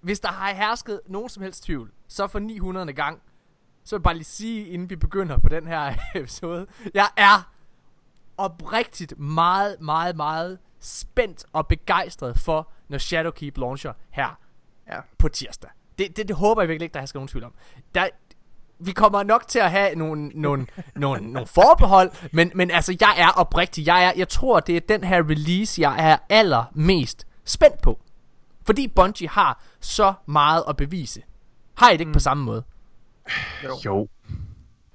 Hvis 0.00 0.20
der 0.20 0.28
har 0.28 0.54
hersket 0.54 1.00
nogen 1.06 1.28
som 1.28 1.42
helst 1.42 1.64
tvivl, 1.64 1.90
så 2.08 2.26
for 2.26 2.38
900. 2.38 2.92
gang, 2.92 3.20
så 3.84 3.96
vil 3.96 4.00
jeg 4.00 4.02
bare 4.02 4.14
lige 4.14 4.24
sige, 4.24 4.66
inden 4.68 4.90
vi 4.90 4.96
begynder 4.96 5.38
på 5.38 5.48
den 5.48 5.66
her 5.66 5.94
episode. 6.14 6.66
Jeg 6.94 7.08
er 7.16 7.50
oprigtigt 8.36 9.18
meget, 9.18 9.80
meget, 9.80 10.16
meget 10.16 10.58
spændt 10.80 11.44
og 11.52 11.66
begejstret 11.66 12.38
for, 12.38 12.70
når 12.88 12.98
Shadowkeep 12.98 13.56
launcher 13.58 13.92
her 14.10 14.38
Ja. 14.88 15.00
på 15.18 15.28
tirsdag. 15.28 15.70
Det, 15.98 16.16
det, 16.16 16.28
det 16.28 16.36
håber 16.36 16.62
jeg 16.62 16.68
virkelig 16.68 16.84
ikke, 16.84 16.94
der 16.94 17.06
skal 17.06 17.18
nogen 17.18 17.28
tvivl 17.28 17.44
om. 17.44 17.54
Der, 17.94 18.08
vi 18.78 18.92
kommer 18.92 19.22
nok 19.22 19.48
til 19.48 19.58
at 19.58 19.70
have 19.70 19.94
nogle, 19.94 20.28
nogle, 20.28 20.66
nogle, 20.96 21.32
nogle 21.32 21.46
forbehold, 21.46 22.10
men, 22.32 22.52
men 22.54 22.70
altså, 22.70 22.96
jeg 23.00 23.14
er 23.18 23.28
oprigtig. 23.28 23.86
Jeg, 23.86 24.04
er, 24.04 24.12
jeg 24.16 24.28
tror, 24.28 24.60
det 24.60 24.76
er 24.76 24.80
den 24.80 25.04
her 25.04 25.22
release, 25.30 25.80
jeg 25.82 26.10
er 26.10 26.16
allermest 26.28 27.26
spændt 27.44 27.82
på. 27.82 28.00
Fordi 28.70 28.88
Bungie 28.88 29.28
har 29.28 29.62
så 29.80 30.14
meget 30.26 30.64
at 30.68 30.76
bevise. 30.76 31.22
Har 31.74 31.90
I 31.90 31.92
det 31.92 32.00
ikke 32.00 32.08
mm. 32.08 32.12
på 32.12 32.18
samme 32.18 32.44
måde? 32.44 32.62
Jo. 33.84 34.08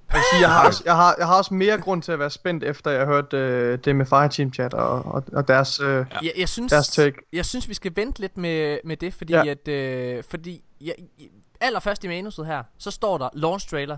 Jeg, 0.09 0.13
vil 0.13 0.21
sige, 0.31 0.41
jeg, 0.41 0.49
har 0.49 0.65
også, 0.67 0.83
jeg, 0.85 0.95
har, 0.95 1.15
jeg 1.17 1.27
har 1.27 1.37
også 1.37 1.53
mere 1.53 1.77
grund 1.81 2.01
til 2.01 2.11
at 2.11 2.19
være 2.19 2.29
spændt, 2.29 2.63
efter 2.63 2.91
jeg 2.91 2.99
har 2.99 3.05
hørt 3.05 3.33
øh, 3.33 3.79
det 3.85 3.95
med 3.95 4.05
Fireteam 4.05 4.53
Chat 4.53 4.73
og, 4.73 5.05
og, 5.05 5.23
og 5.33 5.47
deres... 5.47 5.79
Øh, 5.79 5.87
ja. 5.87 6.17
Jeg, 6.21 6.31
jeg, 6.37 6.49
synes, 6.49 6.71
Deres 6.71 6.87
take. 6.87 7.17
jeg 7.33 7.45
synes, 7.45 7.69
vi 7.69 7.73
skal 7.73 7.91
vente 7.95 8.21
lidt 8.21 8.37
med, 8.37 8.79
med 8.83 8.97
det, 8.97 9.13
fordi 9.13 9.33
Ja. 9.33 9.45
at... 9.45 9.67
Øh, 9.67 10.23
fordi 10.29 10.63
jeg, 10.81 10.95
allerførst 11.61 12.03
i 12.03 12.07
manuset 12.07 12.45
her, 12.45 12.63
så 12.77 12.91
står 12.91 13.17
der 13.17 13.29
launch 13.33 13.69
trailer. 13.69 13.97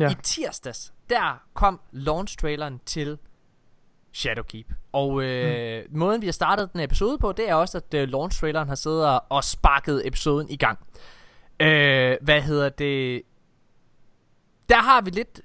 Ja. 0.00 0.10
I 0.10 0.14
tirsdags, 0.22 0.92
der 1.10 1.42
kom 1.54 1.80
launch 1.92 2.38
traileren 2.38 2.80
til 2.86 3.18
Shadowkeep. 4.16 4.72
Og 4.92 5.22
øh, 5.22 5.84
mm. 5.90 5.98
måden 5.98 6.20
vi 6.20 6.26
har 6.26 6.32
startet 6.32 6.72
den 6.72 6.80
episode 6.80 7.18
på, 7.18 7.32
det 7.32 7.48
er 7.48 7.54
også, 7.54 7.78
at 7.78 7.94
øh, 7.94 8.08
launch 8.08 8.40
traileren 8.40 8.68
har 8.68 8.74
siddet 8.74 9.20
og, 9.28 9.44
sparket 9.44 10.06
episoden 10.06 10.50
i 10.50 10.56
gang. 10.56 10.78
Øh, 11.60 12.16
hvad 12.22 12.40
hedder 12.42 12.68
det? 12.68 13.22
Der 14.68 14.82
har 14.82 15.00
vi 15.00 15.10
lidt 15.10 15.40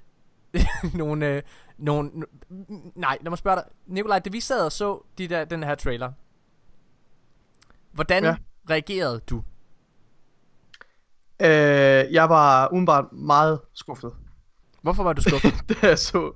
nogle, 0.94 1.26
øh, 1.26 1.42
nogle... 1.78 2.10
Nej, 2.94 3.18
lad 3.20 3.30
mig 3.30 3.38
spørge 3.38 3.56
dig. 3.56 3.64
Nikolaj, 3.86 4.18
da 4.18 4.30
vi 4.30 4.40
sad 4.40 4.64
og 4.64 4.72
så 4.72 5.02
de 5.18 5.28
der, 5.28 5.44
den 5.44 5.62
her 5.62 5.74
trailer, 5.74 6.12
hvordan. 7.92 8.24
Ja. 8.24 8.36
reagerede 8.70 9.20
du? 9.30 9.42
øh, 11.40 12.12
jeg 12.12 12.28
var 12.28 12.68
umiddelbart 12.72 13.12
meget 13.12 13.60
skuffet, 13.74 14.12
Hvorfor 14.82 15.02
var 15.02 15.12
du 15.12 15.22
skuffet? 15.22 15.54
da 15.68 15.86
jeg 15.86 15.98
så. 15.98 16.32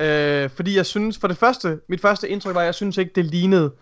Øh, 0.00 0.50
fordi 0.50 0.76
jeg 0.76 0.86
synes, 0.86 1.18
for 1.18 1.28
det 1.28 1.36
første, 1.36 1.80
mit 1.88 2.00
første 2.00 2.28
indtryk 2.28 2.54
var, 2.54 2.60
at 2.60 2.66
jeg 2.66 2.74
synes 2.74 2.96
ikke, 2.96 3.12
det 3.14 3.24
lignede 3.24 3.72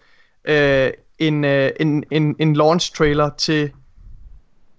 øh, 0.44 0.90
en, 1.18 1.44
øh, 1.44 1.70
en, 1.80 2.04
en, 2.10 2.36
en 2.38 2.56
launch 2.56 2.92
trailer 2.94 3.30
til, 3.38 3.70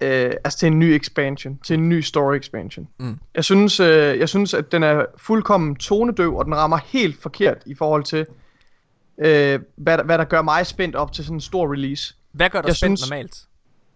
øh, 0.02 0.32
altså 0.44 0.60
til 0.60 0.68
en 0.68 0.80
ny 0.80 0.84
expansion, 0.84 1.60
til 1.66 1.74
en 1.74 1.90
ny 1.90 2.02
story 2.02 2.36
expansion. 2.36 2.88
Mm. 3.00 3.20
Jeg 3.36 3.44
synes, 3.44 3.80
øh, 3.80 4.20
jeg 4.20 4.30
synes, 4.30 4.54
at 4.54 4.72
den 4.72 4.84
er 4.84 5.06
fuldkommen 5.18 5.76
tonedøv, 5.76 6.36
og 6.38 6.46
den 6.46 6.56
rammer 6.56 6.78
helt 6.86 7.22
forkert 7.22 7.58
i 7.66 7.76
forhold 7.76 8.04
til, 8.04 8.26
øh, 9.18 9.60
hvad, 9.76 9.98
der, 9.98 10.04
hvad 10.04 10.18
der 10.18 10.24
gør 10.26 10.42
mig 10.42 10.66
spændt 10.68 10.96
op 10.96 11.12
til 11.12 11.24
sådan 11.26 11.38
en 11.38 11.42
stor 11.42 11.74
release. 11.74 12.16
Hvad 12.32 12.50
gør 12.50 12.62
dig 12.62 12.68
Jeg 12.68 12.76
spændt 12.76 13.00
synes- 13.00 13.10
normalt? 13.10 13.38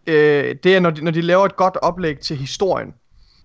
øh, 0.07 0.55
det 0.63 0.75
er, 0.75 0.79
når 0.79 0.89
de, 0.89 1.03
når 1.03 1.11
de 1.11 1.21
laver 1.21 1.45
et 1.45 1.55
godt 1.55 1.77
oplæg 1.81 2.19
til 2.19 2.37
historien. 2.37 2.93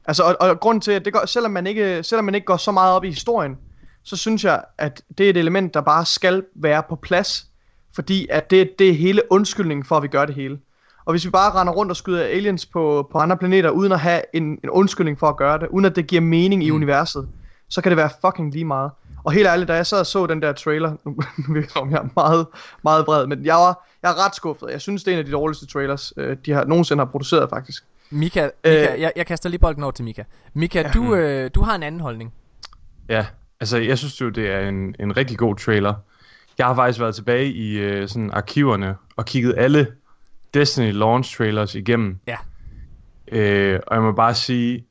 Altså, 0.07 0.23
og, 0.23 0.37
og 0.41 0.61
grund 0.61 0.81
til, 0.81 0.93
at 0.93 1.05
det 1.05 1.13
går, 1.13 1.27
selvom, 1.27 1.51
man 1.51 1.67
ikke, 1.67 2.03
selvom 2.03 2.25
man 2.25 2.35
ikke 2.35 2.45
går 2.45 2.57
så 2.57 2.73
meget 2.73 2.95
op 2.97 3.05
i 3.05 3.09
historien, 3.09 3.57
så 4.05 4.17
synes 4.17 4.45
jeg, 4.45 4.63
at 4.79 5.03
det 5.19 5.27
er 5.27 5.31
et 5.31 5.37
element, 5.37 5.75
der 5.75 5.81
bare 5.81 6.05
skal 6.07 6.45
være 6.55 6.83
på 6.89 6.97
plads, 6.97 7.47
fordi 7.95 8.27
at 8.31 8.51
det, 8.51 8.79
det 8.79 8.89
er 8.89 8.93
hele 8.95 9.23
undskyldningen 9.31 9.85
for, 9.85 9.97
at 9.97 10.03
vi 10.03 10.09
gør 10.09 10.25
det 10.25 10.35
hele. 10.35 10.59
Og 11.05 11.13
hvis 11.13 11.25
vi 11.25 11.31
bare 11.31 11.61
render 11.61 11.73
rundt 11.73 11.91
og 11.91 11.97
skyder 11.97 12.23
aliens 12.25 12.67
på, 12.67 13.09
på 13.13 13.19
andre 13.19 13.37
planeter, 13.37 13.71
uden 13.71 13.93
at 13.93 14.01
have 14.01 14.21
en, 14.33 14.43
en 14.65 14.71
undskyldning 14.71 15.19
for 15.19 15.27
at 15.29 15.37
gøre 15.37 15.59
det, 15.59 15.69
uden 15.69 15.85
at 15.85 15.97
det 15.97 16.07
giver 16.07 16.21
mening 16.23 16.65
i 16.65 16.71
Mm. 16.71 16.77
universet, 16.77 17.29
så 17.69 17.81
kan 17.81 17.91
det 17.91 17.97
være 17.97 18.11
fucking 18.25 18.53
lige 18.53 18.65
meget. 18.65 18.91
Og 19.25 19.33
helt 19.33 19.47
ærligt, 19.47 19.69
da 19.69 19.75
jeg 19.75 19.87
sad 19.87 20.01
og 20.01 20.07
så 20.07 20.27
den 20.27 20.43
der 20.43 20.53
trailer, 20.53 20.93
nu 21.05 21.17
virker 21.55 21.69
som, 21.71 21.91
jeg 21.91 21.99
er 21.99 22.09
meget, 22.17 22.47
meget 22.85 23.05
bred, 23.05 23.27
men 23.27 23.45
jeg 23.45 23.55
var, 23.55 23.89
jeg 24.03 24.11
er 24.11 24.27
ret 24.27 24.35
skuffet. 24.35 24.69
Jeg 24.71 24.81
synes, 24.81 25.05
det 25.05 25.11
er 25.11 25.15
en 25.15 25.19
af 25.19 25.25
de 25.25 25.33
dårligste 25.33 25.67
trailers, 25.67 26.13
øh, 26.17 26.37
de 26.47 26.53
har 26.53 26.65
nogensinde 26.65 27.01
har 27.05 27.11
produceret, 27.11 27.51
faktisk. 27.51 27.85
Mika, 28.11 28.49
Mika 28.65 28.95
Øh. 28.95 29.01
jeg, 29.01 29.13
jeg 29.17 29.27
kaster 29.27 29.49
lige 29.49 29.59
bolden 29.61 29.83
over 29.83 29.93
til 29.93 30.05
Mika. 30.05 30.23
Mika, 30.55 30.81
ja. 30.81 30.91
du, 30.95 31.15
øh, 31.15 31.51
du 31.55 31.63
har 31.63 31.75
en 31.75 31.83
anden 31.83 32.01
holdning. 32.01 32.33
Ja, 33.09 33.27
altså 33.65 33.79
jeg 33.79 33.99
synes 33.99 34.21
jo, 34.21 34.29
det 34.29 34.51
er 34.51 34.69
en, 34.69 34.95
en 35.01 35.17
rigtig 35.17 35.39
god 35.39 35.57
trailer. 35.57 35.95
Jeg 36.59 36.67
har 36.67 36.75
faktisk 36.75 37.01
været 37.01 37.15
tilbage 37.15 37.53
i 37.53 37.79
øh, 37.79 38.09
sådan 38.09 38.31
arkiverne 38.31 38.97
og 39.17 39.25
kigget 39.25 39.55
alle 39.57 39.87
Destiny 40.55 40.93
launch 40.93 41.37
trailers 41.37 41.75
igennem. 41.75 42.19
Ja. 42.27 42.37
Øh, 43.33 43.81
og 43.87 43.95
jeg 43.95 44.03
må 44.03 44.13
bare 44.13 44.35
sige, 44.35 44.85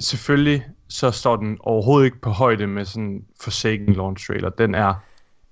selvfølgelig 0.00 0.66
så 0.88 1.10
står 1.10 1.36
den 1.36 1.56
overhovedet 1.60 2.04
ikke 2.04 2.20
på 2.20 2.30
højde 2.30 2.66
med 2.66 2.84
sådan 2.84 3.02
en 3.02 3.24
Forsaken 3.40 3.94
launch 3.94 4.26
trailer. 4.26 4.50
Den 4.50 4.74
er 4.74 4.94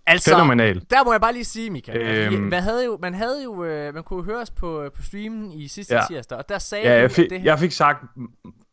Altså, 0.07 0.31
fænomenal. 0.31 0.83
der 0.91 1.05
må 1.05 1.13
jeg 1.13 1.21
bare 1.21 1.33
lige 1.33 1.45
sige, 1.45 1.71
Mika. 1.71 1.93
Øhm, 1.93 2.43
man 2.43 2.63
havde 2.63 2.85
jo, 2.85 2.99
man 3.03 3.15
havde 3.15 3.45
jo, 3.45 3.65
øh, 3.65 3.95
man 3.95 4.03
kunne 4.03 4.17
jo 4.17 4.25
høre 4.25 4.41
os 4.41 4.51
på, 4.51 4.91
på 4.97 5.03
streamen 5.03 5.53
i 5.53 5.69
sidste 5.69 5.95
ja. 5.95 6.01
Tirsdag, 6.09 6.39
og 6.39 6.49
der 6.49 6.59
sagde 6.59 6.89
Ja, 6.89 7.01
jeg 7.01 7.11
fik, 7.11 7.31
det 7.31 7.41
her, 7.41 7.45
jeg 7.45 7.59
fik 7.59 7.73
sagt 7.73 8.05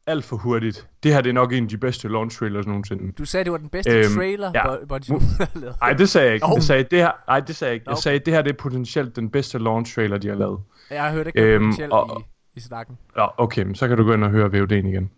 alt 0.09 0.25
for 0.25 0.35
hurtigt. 0.35 0.87
Det 1.03 1.13
her 1.13 1.21
det 1.21 1.29
er 1.29 1.33
nok 1.33 1.53
en 1.53 1.63
af 1.63 1.69
de 1.69 1.77
bedste 1.77 2.07
launch 2.07 2.39
trailers 2.39 2.67
nogensinde. 2.67 3.11
du 3.11 3.25
sagde, 3.25 3.43
det 3.43 3.51
var 3.51 3.57
den 3.57 3.69
bedste 3.69 3.91
Øhm, 3.91 4.15
trailer, 4.15 4.51
ja. 4.55 4.85
Bungie 4.89 5.19
havde 5.37 5.49
lavet. 5.55 5.75
Nej, 5.81 5.93
det 5.93 6.09
sagde 6.09 6.25
jeg 6.27 6.33
ikke. 6.33 6.47
Jo. 6.49 6.55
Jeg 6.55 6.63
sagde, 6.63 6.83
det 6.83 6.99
her, 6.99 7.11
nej, 7.27 7.39
det 7.39 7.55
sagde 7.55 7.69
jeg 7.69 7.73
ikke. 7.73 7.83
Jeg 7.87 7.91
Okay. 7.93 8.01
sagde, 8.01 8.19
det 8.19 8.33
her 8.33 8.41
det 8.41 8.49
er 8.51 8.57
potentielt 8.57 9.15
den 9.15 9.29
bedste 9.29 9.57
launch 9.57 9.95
trailer, 9.95 10.17
de 10.17 10.27
har 10.27 10.35
lavet. 10.35 10.59
Jeg 10.91 11.03
har 11.03 11.11
hørt 11.11 11.27
ikke 11.27 11.41
Øhm, 11.41 11.63
potentielt 11.63 11.91
og- 11.93 12.21
i, 12.55 12.59
i 12.59 12.61
snakken. 12.61 12.97
Ja, 13.17 13.41
okay, 13.43 13.63
men 13.63 13.75
så 13.75 13.87
kan 13.87 13.97
du 13.97 14.03
gå 14.03 14.13
ind 14.13 14.23
og 14.23 14.29
høre 14.29 14.47
VOD'en 14.47 14.73
igen. 14.87 15.11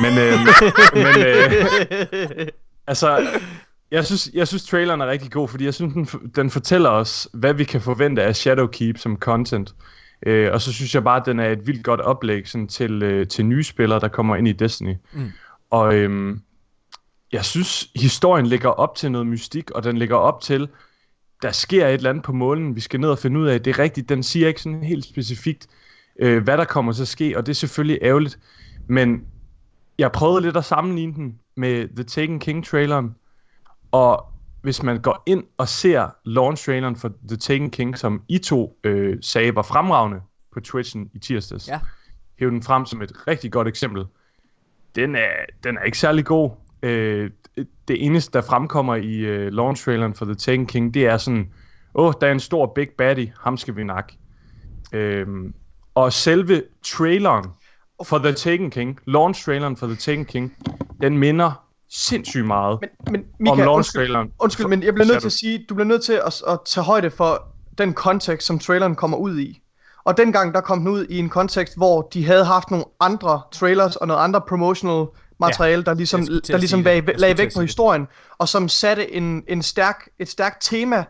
Men, 0.00 0.18
øh, 0.18 0.32
men 1.04 1.26
øh, 1.26 2.46
altså, 2.86 3.16
jeg, 3.16 3.26
Jeg 3.90 4.06
synes, 4.06 4.30
jeg 4.34 4.48
synes 4.48 4.64
traileren 4.66 5.00
er 5.00 5.06
rigtig 5.06 5.30
god, 5.32 5.48
fordi 5.48 5.64
jeg 5.64 5.74
synes, 5.74 5.94
den, 5.94 6.30
den 6.36 6.50
fortæller 6.50 6.90
os, 6.90 7.28
hvad 7.34 7.54
vi 7.54 7.64
kan 7.64 7.80
forvente 7.80 8.22
af 8.22 8.36
Shadowkeep 8.36 8.98
som 8.98 9.16
content. 9.16 9.74
Øh, 10.26 10.52
og 10.52 10.60
så 10.60 10.72
synes 10.72 10.94
jeg 10.94 11.04
bare, 11.04 11.20
at 11.20 11.26
den 11.26 11.40
er 11.40 11.48
et 11.48 11.66
vildt 11.66 11.84
godt 11.84 12.00
oplæg 12.00 12.48
sådan, 12.48 12.68
til, 12.68 13.02
øh, 13.02 13.28
til 13.28 13.46
nye 13.46 13.62
spillere, 13.62 14.00
der 14.00 14.08
kommer 14.08 14.36
ind 14.36 14.48
i 14.48 14.52
Destiny. 14.52 14.94
Mm. 15.12 15.30
Og 15.70 15.94
øhm, 15.94 16.42
jeg 17.32 17.44
synes, 17.44 17.88
historien 17.96 18.46
ligger 18.46 18.68
op 18.68 18.94
til 18.94 19.12
noget 19.12 19.26
mystik, 19.26 19.70
og 19.70 19.84
den 19.84 19.98
ligger 19.98 20.16
op 20.16 20.40
til, 20.40 20.68
der 21.42 21.50
sker 21.50 21.86
et 21.86 21.94
eller 21.94 22.10
andet 22.10 22.24
på 22.24 22.32
målen, 22.32 22.76
vi 22.76 22.80
skal 22.80 23.00
ned 23.00 23.08
og 23.08 23.18
finde 23.18 23.40
ud 23.40 23.46
af. 23.46 23.62
Det 23.62 23.70
er 23.70 23.78
rigtigt, 23.78 24.08
den 24.08 24.22
siger 24.22 24.48
ikke 24.48 24.62
sådan 24.62 24.82
helt 24.82 25.04
specifikt, 25.04 25.66
øh, 26.20 26.42
hvad 26.42 26.58
der 26.58 26.64
kommer 26.64 26.92
til 26.92 27.02
at 27.02 27.08
ske, 27.08 27.36
og 27.36 27.46
det 27.46 27.52
er 27.52 27.54
selvfølgelig 27.54 27.98
ærgerligt. 28.02 28.38
Men 28.86 29.24
jeg 29.98 30.12
prøvede 30.12 30.42
lidt 30.42 30.56
at 30.56 30.64
sammenligne 30.64 31.14
den 31.14 31.38
med 31.56 31.88
The 31.96 32.04
Taken 32.04 32.40
King-traileren, 32.40 33.14
og 33.92 34.26
hvis 34.66 34.82
man 34.82 35.00
går 35.00 35.22
ind 35.26 35.44
og 35.58 35.68
ser 35.68 36.08
launch-traileren 36.24 36.96
for 36.96 37.12
The 37.28 37.36
Taken 37.36 37.70
King, 37.70 37.98
som 37.98 38.22
I 38.28 38.38
to 38.38 38.78
øh, 38.84 39.16
sagde 39.22 39.54
var 39.56 39.62
fremragende 39.62 40.20
på 40.52 40.60
Twitchen 40.60 41.10
i 41.14 41.18
tirsdags, 41.18 41.68
Ja. 41.68 41.80
hæv 42.38 42.50
den 42.50 42.62
frem 42.62 42.86
som 42.86 43.02
et 43.02 43.28
rigtig 43.28 43.52
godt 43.52 43.68
eksempel. 43.68 44.04
Den 44.94 45.14
er, 45.14 45.30
den 45.64 45.76
er 45.76 45.82
ikke 45.82 45.98
særlig 45.98 46.24
god. 46.24 46.50
Øh, 46.82 47.30
det 47.88 48.06
eneste, 48.06 48.32
der 48.32 48.40
fremkommer 48.40 48.94
i 48.94 49.16
øh, 49.16 49.52
launch-traileren 49.52 50.14
for 50.14 50.24
The 50.24 50.34
Taken 50.34 50.66
King, 50.66 50.94
det 50.94 51.06
er 51.06 51.16
sådan, 51.16 51.52
åh, 51.94 52.06
oh, 52.06 52.12
der 52.20 52.26
er 52.26 52.32
en 52.32 52.40
stor 52.40 52.72
big 52.74 52.88
baddie, 52.98 53.32
ham 53.40 53.56
skal 53.56 53.76
vi 53.76 53.84
nakke. 53.84 54.18
Øh, 54.92 55.26
og 55.94 56.12
selve 56.12 56.62
traileren 56.82 57.44
for 58.04 58.18
The 58.18 58.32
Taken 58.32 58.70
King, 58.70 59.00
launch-traileren 59.06 59.76
for 59.76 59.86
The 59.86 59.96
Taken 59.96 60.24
King, 60.24 60.56
den 61.02 61.18
minder 61.18 61.65
sindssygt 61.90 62.46
meget 62.46 62.78
Men, 62.80 62.90
men 63.38 63.50
om 63.50 63.58
Mika, 63.58 63.68
undskyld, 63.68 64.02
launch-traileren. 64.02 64.32
undskyld, 64.40 64.66
men 64.66 64.82
jeg 64.82 64.94
bliver 64.94 65.06
nødt 65.06 65.20
til 65.20 65.28
at 65.28 65.32
sige, 65.32 65.66
du 65.68 65.74
bliver 65.74 65.88
nødt 65.88 66.04
til 66.04 66.12
at, 66.12 66.42
at 66.48 66.58
tage 66.66 66.84
højde 66.84 67.10
for 67.10 67.48
den 67.78 67.94
kontekst, 67.94 68.46
som 68.46 68.58
traileren 68.58 68.94
kommer 68.94 69.16
ud 69.16 69.38
i. 69.38 69.62
Og 70.04 70.16
dengang, 70.16 70.54
der 70.54 70.60
kom 70.60 70.78
den 70.78 70.88
ud 70.88 71.06
i 71.08 71.18
en 71.18 71.28
kontekst, 71.28 71.76
hvor 71.76 72.02
de 72.02 72.24
havde 72.26 72.44
haft 72.44 72.70
nogle 72.70 72.84
andre 73.00 73.40
trailers 73.52 73.96
og 73.96 74.06
noget 74.06 74.20
andre 74.20 74.40
promotional 74.48 75.06
materiale, 75.40 75.84
der 75.84 75.94
ligesom, 75.94 76.26
der 76.26 76.56
ligesom 76.56 76.84
sige 76.84 77.18
lagde, 77.18 77.38
væk 77.38 77.54
på 77.54 77.60
historien, 77.60 78.08
og 78.38 78.48
som 78.48 78.68
satte 78.68 79.14
en, 79.14 79.44
en 79.48 79.62
stærk, 79.62 80.08
et 80.18 80.28
stærkt 80.28 80.56
tema. 80.60 81.04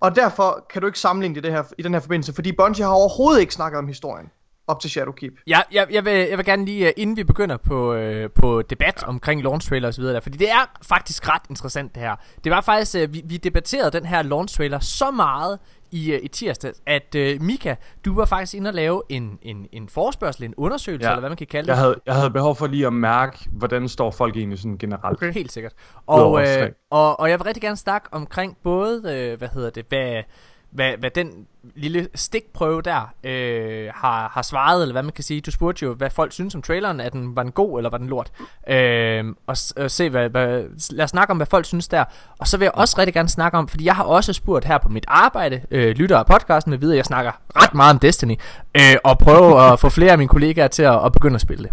Og 0.00 0.16
derfor 0.16 0.66
kan 0.72 0.80
du 0.80 0.86
ikke 0.86 0.98
sammenligne 0.98 1.34
det, 1.34 1.44
det 1.44 1.52
her, 1.52 1.62
i 1.78 1.82
den 1.82 1.92
her 1.94 2.00
forbindelse, 2.00 2.32
fordi 2.32 2.52
Bungie 2.52 2.84
har 2.84 2.92
overhovedet 2.92 3.40
ikke 3.40 3.54
snakket 3.54 3.78
om 3.78 3.86
historien 3.86 4.30
op 4.70 4.80
til 4.80 4.90
Shadowkeep. 4.90 5.32
Jeg, 5.46 5.64
jeg, 5.72 5.86
jeg, 5.90 6.04
vil, 6.04 6.12
jeg 6.12 6.38
vil 6.38 6.46
gerne 6.46 6.64
lige, 6.64 6.86
øh, 6.86 6.92
inden 6.96 7.16
vi 7.16 7.24
begynder 7.24 7.56
på, 7.56 7.94
øh, 7.94 8.30
på 8.30 8.62
debat 8.62 9.02
ja. 9.02 9.08
omkring 9.08 9.42
launch 9.42 9.68
trailer 9.68 9.88
og 9.88 9.94
så 9.94 10.00
videre, 10.00 10.14
der, 10.14 10.20
fordi 10.20 10.38
det 10.38 10.50
er 10.50 10.70
faktisk 10.82 11.28
ret 11.28 11.42
interessant 11.50 11.94
det 11.94 12.02
her. 12.02 12.16
Det 12.44 12.52
var 12.52 12.60
faktisk, 12.60 12.96
øh, 12.96 13.14
vi, 13.14 13.22
vi 13.24 13.36
debatterede 13.36 13.90
den 13.90 14.06
her 14.06 14.22
launch 14.22 14.56
trailer 14.56 14.78
så 14.78 15.10
meget 15.10 15.58
i, 15.92 16.12
øh, 16.12 16.20
i 16.22 16.28
tirsdag, 16.28 16.72
at 16.86 17.14
øh, 17.14 17.42
Mika, 17.42 17.74
du 18.04 18.14
var 18.14 18.24
faktisk 18.24 18.54
inde 18.54 18.68
og 18.70 18.74
lave 18.74 19.02
en, 19.08 19.38
en, 19.42 19.66
en 19.72 19.88
forspørgsel, 19.88 20.44
en 20.44 20.54
undersøgelse, 20.56 21.06
Ja. 21.06 21.10
eller 21.12 21.20
hvad 21.20 21.30
man 21.30 21.36
kan 21.36 21.46
kalde 21.46 21.66
det. 21.66 21.72
Jeg 21.72 21.78
havde, 21.78 21.96
jeg 22.06 22.14
havde 22.14 22.30
behov 22.30 22.56
for 22.56 22.66
lige 22.66 22.86
at 22.86 22.92
mærke, 22.92 23.38
hvordan 23.52 23.88
står 23.88 24.10
folk 24.10 24.36
egentlig 24.36 24.58
sådan 24.58 24.78
generelt. 24.78 25.16
Okay. 25.16 25.32
Helt 25.32 25.52
sikkert. 25.52 25.72
Og, 26.06 26.42
øh, 26.42 26.70
og, 26.90 27.20
og 27.20 27.30
jeg 27.30 27.38
vil 27.38 27.44
rigtig 27.44 27.62
gerne 27.62 27.76
snakke 27.76 28.08
omkring 28.12 28.56
både, 28.62 29.02
øh, 29.14 29.38
hvad 29.38 29.48
hedder 29.54 29.70
det, 29.70 29.84
hvad, 29.88 30.22
hvad, 30.70 30.96
hvad 30.98 31.10
den 31.10 31.46
lille 31.74 32.08
stikprøve 32.14 32.82
der 32.82 33.14
øh, 33.24 33.90
har, 33.94 34.28
har 34.28 34.42
svaret, 34.42 34.82
eller 34.82 34.92
hvad 34.92 35.02
man 35.02 35.12
kan 35.12 35.24
sige. 35.24 35.40
Du 35.40 35.50
spurgte 35.50 35.84
jo, 35.84 35.94
hvad 35.94 36.10
folk 36.10 36.32
synes 36.32 36.54
om 36.54 36.62
traileren. 36.62 37.00
Er 37.00 37.08
den, 37.08 37.36
var 37.36 37.42
den 37.42 37.52
god, 37.52 37.78
eller 37.78 37.90
var 37.90 37.98
den 37.98 38.06
lort? 38.06 38.32
Øh, 38.68 39.24
og, 39.46 39.56
og 39.76 39.90
se, 39.90 40.10
hvad, 40.10 40.28
hvad, 40.28 40.64
lad 40.90 41.04
os 41.04 41.10
snakke 41.10 41.30
om, 41.30 41.36
hvad 41.36 41.46
folk 41.46 41.64
synes 41.66 41.88
der. 41.88 42.04
Og 42.38 42.46
så 42.46 42.56
vil 42.56 42.64
jeg 42.64 42.72
også 42.74 42.98
rigtig 42.98 43.14
gerne 43.14 43.28
snakke 43.28 43.58
om, 43.58 43.68
fordi 43.68 43.84
jeg 43.84 43.96
har 43.96 44.04
også 44.04 44.32
spurgt 44.32 44.64
her 44.64 44.78
på 44.78 44.88
mit 44.88 45.04
arbejde, 45.08 45.60
øh, 45.70 45.96
lytter 45.96 46.18
af 46.18 46.26
podcasten, 46.26 46.70
med 46.70 46.78
videre, 46.78 46.96
jeg 46.96 47.04
snakker 47.04 47.32
ret 47.56 47.74
meget 47.74 47.94
om 47.94 47.98
Destiny, 47.98 48.34
øh, 48.74 48.96
og 49.04 49.18
prøve 49.18 49.62
at 49.72 49.80
få 49.80 49.88
flere 49.88 50.12
af 50.12 50.18
mine 50.18 50.28
kollegaer 50.28 50.68
til 50.68 50.82
at, 50.82 51.04
at 51.04 51.12
begynde 51.12 51.34
at 51.34 51.40
spille 51.40 51.64
det. 51.64 51.72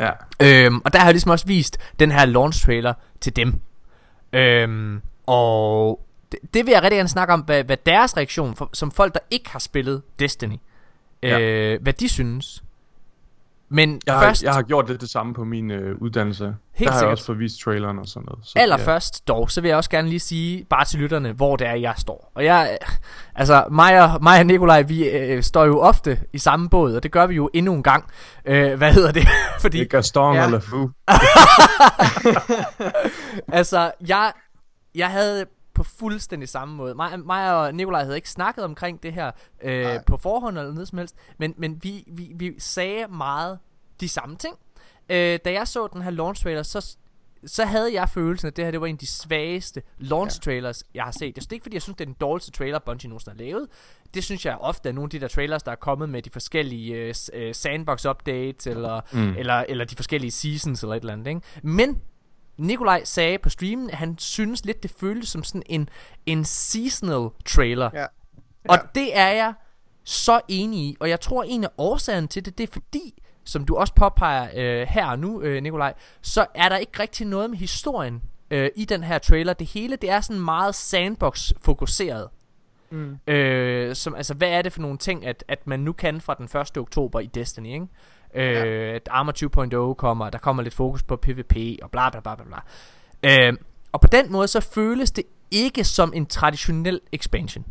Ja. 0.00 0.10
Øhm, 0.42 0.80
og 0.84 0.92
der 0.92 0.98
har 0.98 1.06
jeg 1.06 1.14
ligesom 1.14 1.30
også 1.30 1.46
vist 1.46 1.78
den 2.00 2.10
her 2.10 2.24
launch 2.24 2.64
trailer 2.64 2.94
til 3.20 3.36
dem. 3.36 3.60
Øhm, 4.32 5.02
og 5.26 6.00
det, 6.32 6.40
det 6.54 6.66
vil 6.66 6.72
jeg 6.72 6.82
rigtig 6.82 6.96
gerne 6.96 7.08
snakke 7.08 7.34
om, 7.34 7.40
hvad, 7.40 7.64
hvad 7.64 7.76
deres 7.86 8.16
reaktion, 8.16 8.56
for, 8.56 8.70
som 8.72 8.90
folk, 8.90 9.14
der 9.14 9.20
ikke 9.30 9.50
har 9.50 9.58
spillet 9.58 10.02
Destiny, 10.18 10.56
Ja. 11.22 11.40
øh, 11.40 11.82
hvad 11.82 11.92
de 11.92 12.08
synes. 12.08 12.62
Men 13.72 14.00
Jeg 14.06 14.14
har, 14.14 14.22
først, 14.22 14.42
jeg 14.42 14.52
har 14.54 14.62
gjort 14.62 14.88
lidt 14.88 15.00
det 15.00 15.10
samme 15.10 15.34
på 15.34 15.44
min 15.44 15.70
øh, 15.70 15.96
uddannelse. 16.02 16.44
Helt 16.44 16.56
der 16.78 16.84
har 16.86 16.92
jeg 16.92 16.98
sikkert. 17.00 17.12
også 17.12 17.24
fået 17.24 17.38
vist 17.38 17.60
traileren 17.60 17.98
og 17.98 18.06
sådan 18.06 18.26
noget. 18.30 18.46
Så, 18.46 18.52
allerførst 18.58 19.28
dog, 19.28 19.50
så 19.50 19.60
vil 19.60 19.68
jeg 19.68 19.76
også 19.76 19.90
gerne 19.90 20.08
lige 20.08 20.20
sige, 20.20 20.64
bare 20.64 20.84
til 20.84 20.98
lytterne, 21.00 21.32
hvor 21.32 21.56
det 21.56 21.66
er, 21.66 21.74
jeg 21.74 21.94
står. 21.96 22.32
Og 22.34 22.44
jeg, 22.44 22.78
altså 23.34 23.64
mig 23.70 24.02
og, 24.14 24.22
mig 24.22 24.38
og 24.40 24.46
Nikolaj, 24.46 24.82
vi 24.82 25.08
øh, 25.08 25.42
står 25.42 25.64
jo 25.64 25.80
ofte 25.80 26.20
i 26.32 26.38
samme 26.38 26.68
båd, 26.68 26.94
og 26.94 27.02
det 27.02 27.12
gør 27.12 27.26
vi 27.26 27.34
jo 27.34 27.50
endnu 27.54 27.74
en 27.74 27.82
gang. 27.82 28.04
Øh, 28.44 28.74
hvad 28.74 28.92
hedder 28.92 29.12
det? 29.12 29.28
Fordi 29.60 29.78
Det 29.78 29.84
er 29.84 29.88
Gaston 29.88 30.34
Ja. 30.34 30.40
ja. 30.40 30.46
eller 30.46 30.60
Fu. 30.60 30.90
altså, 33.48 33.90
jeg, 34.08 34.32
jeg 34.94 35.08
havde 35.08 35.46
på 35.80 35.84
fuldstændig 35.84 36.48
samme 36.48 36.74
måde. 36.74 36.94
Mig, 36.94 37.20
mig 37.20 37.54
og 37.54 37.74
Nikolaj 37.74 38.02
havde 38.02 38.16
ikke 38.16 38.30
snakket 38.30 38.64
omkring 38.64 39.02
det 39.02 39.12
her 39.12 39.30
øh, 39.62 39.82
Nej. 39.82 40.02
på 40.06 40.16
forhånd 40.16 40.58
eller 40.58 40.72
noget 40.72 40.88
som 40.88 40.98
helst, 40.98 41.16
men, 41.38 41.54
men 41.56 41.78
vi, 41.82 42.04
vi, 42.06 42.32
vi 42.34 42.54
sagde 42.58 43.08
meget 43.08 43.58
de 44.00 44.08
samme 44.08 44.36
ting. 44.36 44.54
Øh, 45.08 45.38
da 45.44 45.52
jeg 45.52 45.68
så 45.68 45.86
den 45.92 46.02
her 46.02 46.10
launch 46.10 46.42
trailer, 46.42 46.62
så, 46.62 46.96
så 47.46 47.64
havde 47.64 47.94
jeg 47.94 48.08
følelsen, 48.08 48.48
at 48.48 48.56
det 48.56 48.64
her 48.64 48.70
det 48.70 48.80
var 48.80 48.86
en 48.86 48.94
af 48.94 48.98
de 48.98 49.06
svageste 49.06 49.82
launch 49.98 50.40
trailers, 50.40 50.84
jeg 50.94 51.04
har 51.04 51.10
set. 51.10 51.36
Det 51.36 51.46
er 51.46 51.52
ikke 51.52 51.62
fordi, 51.62 51.76
jeg 51.76 51.82
synes, 51.82 51.96
det 51.96 52.04
er 52.04 52.06
den 52.06 52.16
dårligste 52.20 52.50
trailer, 52.50 52.78
Bungie 52.78 53.08
nogensinde 53.08 53.36
har 53.36 53.44
lavet. 53.44 53.68
Det 54.14 54.24
synes 54.24 54.46
jeg 54.46 54.56
ofte 54.60 54.88
er 54.88 54.92
nogle 54.92 55.06
af 55.06 55.10
de 55.10 55.20
der 55.20 55.28
trailers, 55.28 55.62
der 55.62 55.72
er 55.72 55.76
kommet 55.76 56.08
med 56.08 56.22
de 56.22 56.30
forskellige 56.30 57.14
øh, 57.32 57.54
sandbox 57.54 58.06
updates, 58.06 58.66
eller, 58.66 59.00
mm. 59.12 59.36
eller, 59.36 59.64
eller 59.68 59.84
de 59.84 59.96
forskellige 59.96 60.30
seasons, 60.30 60.82
eller 60.82 60.94
et 60.94 61.00
eller 61.00 61.12
andet. 61.12 61.26
Ikke? 61.26 61.40
Men 61.62 62.00
Nikolaj 62.60 63.04
sagde 63.04 63.38
på 63.38 63.48
streamen, 63.48 63.90
at 63.90 63.96
han 63.96 64.18
synes 64.18 64.64
lidt, 64.64 64.82
det 64.82 64.90
føltes 64.90 65.28
som 65.28 65.44
sådan 65.44 65.62
en, 65.66 65.88
en 66.26 66.44
seasonal 66.44 67.28
trailer. 67.46 67.90
Ja. 67.94 68.06
Og 68.68 68.78
det 68.94 69.18
er 69.18 69.28
jeg 69.28 69.54
så 70.04 70.40
enig 70.48 70.80
i. 70.80 70.96
Og 71.00 71.08
jeg 71.08 71.20
tror, 71.20 71.42
en 71.42 71.64
af 71.64 71.68
årsagerne 71.78 72.26
til 72.26 72.44
det, 72.44 72.58
det 72.58 72.68
er 72.68 72.72
fordi, 72.72 73.22
som 73.44 73.64
du 73.64 73.76
også 73.76 73.94
påpeger 73.94 74.48
øh, 74.54 74.86
her 74.88 75.06
og 75.06 75.18
nu, 75.18 75.40
øh, 75.40 75.62
Nikolaj, 75.62 75.94
så 76.22 76.46
er 76.54 76.68
der 76.68 76.76
ikke 76.76 77.00
rigtig 77.00 77.26
noget 77.26 77.50
med 77.50 77.58
historien 77.58 78.22
øh, 78.50 78.70
i 78.76 78.84
den 78.84 79.04
her 79.04 79.18
trailer. 79.18 79.52
Det 79.52 79.66
hele, 79.66 79.96
det 79.96 80.10
er 80.10 80.20
sådan 80.20 80.42
meget 80.42 80.74
sandbox-fokuseret. 80.74 82.28
Mm. 82.90 83.18
Øh, 83.26 83.96
som, 83.96 84.14
altså, 84.14 84.34
hvad 84.34 84.48
er 84.48 84.62
det 84.62 84.72
for 84.72 84.80
nogle 84.80 84.98
ting, 84.98 85.26
at, 85.26 85.44
at 85.48 85.66
man 85.66 85.80
nu 85.80 85.92
kan 85.92 86.20
fra 86.20 86.34
den 86.34 86.60
1. 86.60 86.76
oktober 86.76 87.20
i 87.20 87.26
Destiny, 87.26 87.72
ikke? 87.72 87.86
Øh, 88.34 88.42
Ja. 88.52 88.64
At 88.94 89.08
Armor 89.10 89.88
2.0 89.90 89.94
kommer, 89.94 90.30
der 90.30 90.38
kommer 90.38 90.62
lidt 90.62 90.74
fokus 90.74 91.02
på 91.02 91.16
PvP 91.16 91.56
og 91.82 91.90
bla 91.90 92.10
bla 92.10 92.20
bla 92.20 92.34
bla 92.34 92.44
bla. 92.44 93.48
Øh, 93.48 93.52
og 93.92 94.00
på 94.00 94.06
den 94.12 94.32
måde, 94.32 94.48
så 94.48 94.60
føles 94.60 95.10
det 95.10 95.24
ikke 95.50 95.84
som 95.84 96.12
en 96.16 96.26
traditionel 96.26 97.00
expansion. 97.12 97.64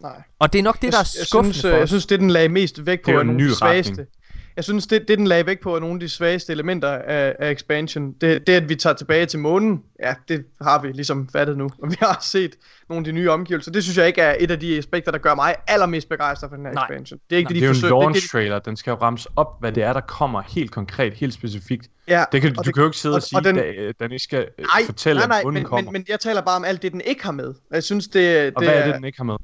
Nej. 0.00 0.22
Og 0.38 0.52
det 0.52 0.58
er 0.58 0.62
nok 0.62 0.82
det, 0.82 0.92
der 0.92 0.98
er 0.98 1.12
jeg, 1.14 1.18
jeg, 1.20 1.26
skuffende 1.26 1.52
synes, 1.54 1.62
for 1.62 1.68
øh, 1.68 1.74
jeg 1.74 1.82
os. 1.82 1.88
synes, 1.90 2.06
det 2.06 2.20
den 2.20 2.30
lagde 2.30 2.48
mest 2.48 2.86
vægt 2.86 3.02
på, 3.04 3.10
Det 3.10 3.16
er 3.16 3.20
er 3.20 3.24
nogle 3.24 3.44
ny 3.44 3.48
svageste. 3.50 3.90
retning. 3.92 4.08
Jeg 4.56 4.64
synes, 4.64 4.86
det, 4.86 5.08
det 5.08 5.18
den 5.18 5.26
lagde 5.26 5.46
vægt 5.46 5.60
på, 5.62 5.76
er 5.76 5.80
nogle 5.80 5.94
af 5.94 6.00
de 6.00 6.08
svageste 6.08 6.52
elementer 6.52 6.88
af, 6.88 7.36
af 7.38 7.50
expansion. 7.50 8.12
Det, 8.12 8.46
det, 8.46 8.52
at 8.52 8.68
vi 8.68 8.74
tager 8.76 8.94
tilbage 8.94 9.26
til 9.26 9.38
månen, 9.38 9.82
ja, 10.02 10.14
det 10.28 10.44
har 10.62 10.82
vi 10.82 10.92
ligesom 10.92 11.28
fattet 11.32 11.58
nu. 11.58 11.70
Og 11.82 11.90
vi 11.90 11.96
har 12.00 12.18
set 12.22 12.54
nogle 12.88 13.00
af 13.00 13.04
de 13.04 13.12
nye 13.12 13.30
omgivelser. 13.30 13.72
Det 13.72 13.82
synes 13.82 13.98
jeg 13.98 14.06
ikke 14.06 14.20
er 14.20 14.36
et 14.40 14.50
af 14.50 14.60
de 14.60 14.78
aspekter, 14.78 15.12
der 15.12 15.18
gør 15.18 15.34
mig 15.34 15.54
allermest 15.66 16.08
begejstret 16.08 16.50
for 16.50 16.56
den 16.56 16.66
her 16.66 16.72
Nej. 16.72 16.84
expansion. 16.84 17.18
Det 17.30 17.36
er 17.36 17.38
ikke 17.38 17.52
Nej, 17.52 17.54
det, 17.54 17.54
Det 17.54 17.60
de 17.60 17.64
er 17.64 17.68
jo 17.68 17.70
en 17.70 17.74
forsøger. 17.74 17.94
Det 17.94 18.00
er 18.00 18.02
launch 18.04 18.22
det, 18.22 18.30
trailer. 18.30 18.58
Den 18.58 18.76
skal 18.76 18.90
jo 18.90 18.96
ramse 18.96 19.28
op, 19.36 19.60
hvad 19.60 19.72
det 19.72 19.82
er, 19.82 19.92
der 19.92 20.00
kommer 20.00 20.42
helt 20.48 20.70
konkret, 20.70 21.12
helt 21.14 21.34
specifikt. 21.34 21.90
ja, 22.08 22.24
Det 22.32 22.42
kan, 22.42 22.58
og 22.58 22.64
du 22.64 22.72
kan 22.72 22.80
jo 22.80 22.86
ikke 22.88 22.98
sidde 22.98 23.12
og, 23.12 23.16
og- 23.16 23.22
sige, 23.22 23.38
og 23.38 23.44
den- 23.44 23.56
den, 23.56 23.64
at 23.64 23.94
den 24.00 24.12
ikke 24.12 24.24
skal 24.24 24.48
øh, 24.58 24.64
nej, 24.74 24.86
fortælle, 24.86 25.18
nej, 25.20 25.28
nej, 25.28 25.42
at 25.46 25.52
men, 25.54 25.64
kommer. 25.64 25.84
men, 25.84 25.92
men 25.92 26.04
jeg 26.08 26.20
taler 26.20 26.40
bare 26.42 26.56
om 26.56 26.64
alt 26.64 26.82
det, 26.82 26.92
den 26.92 27.00
ikke 27.04 27.24
har 27.24 27.32
med. 27.32 27.46
Og 27.48 27.54
Jeg 27.72 27.82
synes, 27.82 28.08
det, 28.08 28.52
og 28.56 28.60
det 28.62 28.68
hvad 28.70 28.78
er 28.80 28.86
det, 28.86 28.94
den 28.94 29.04
ikke 29.04 29.18
har 29.18 29.24
med? 29.24 29.36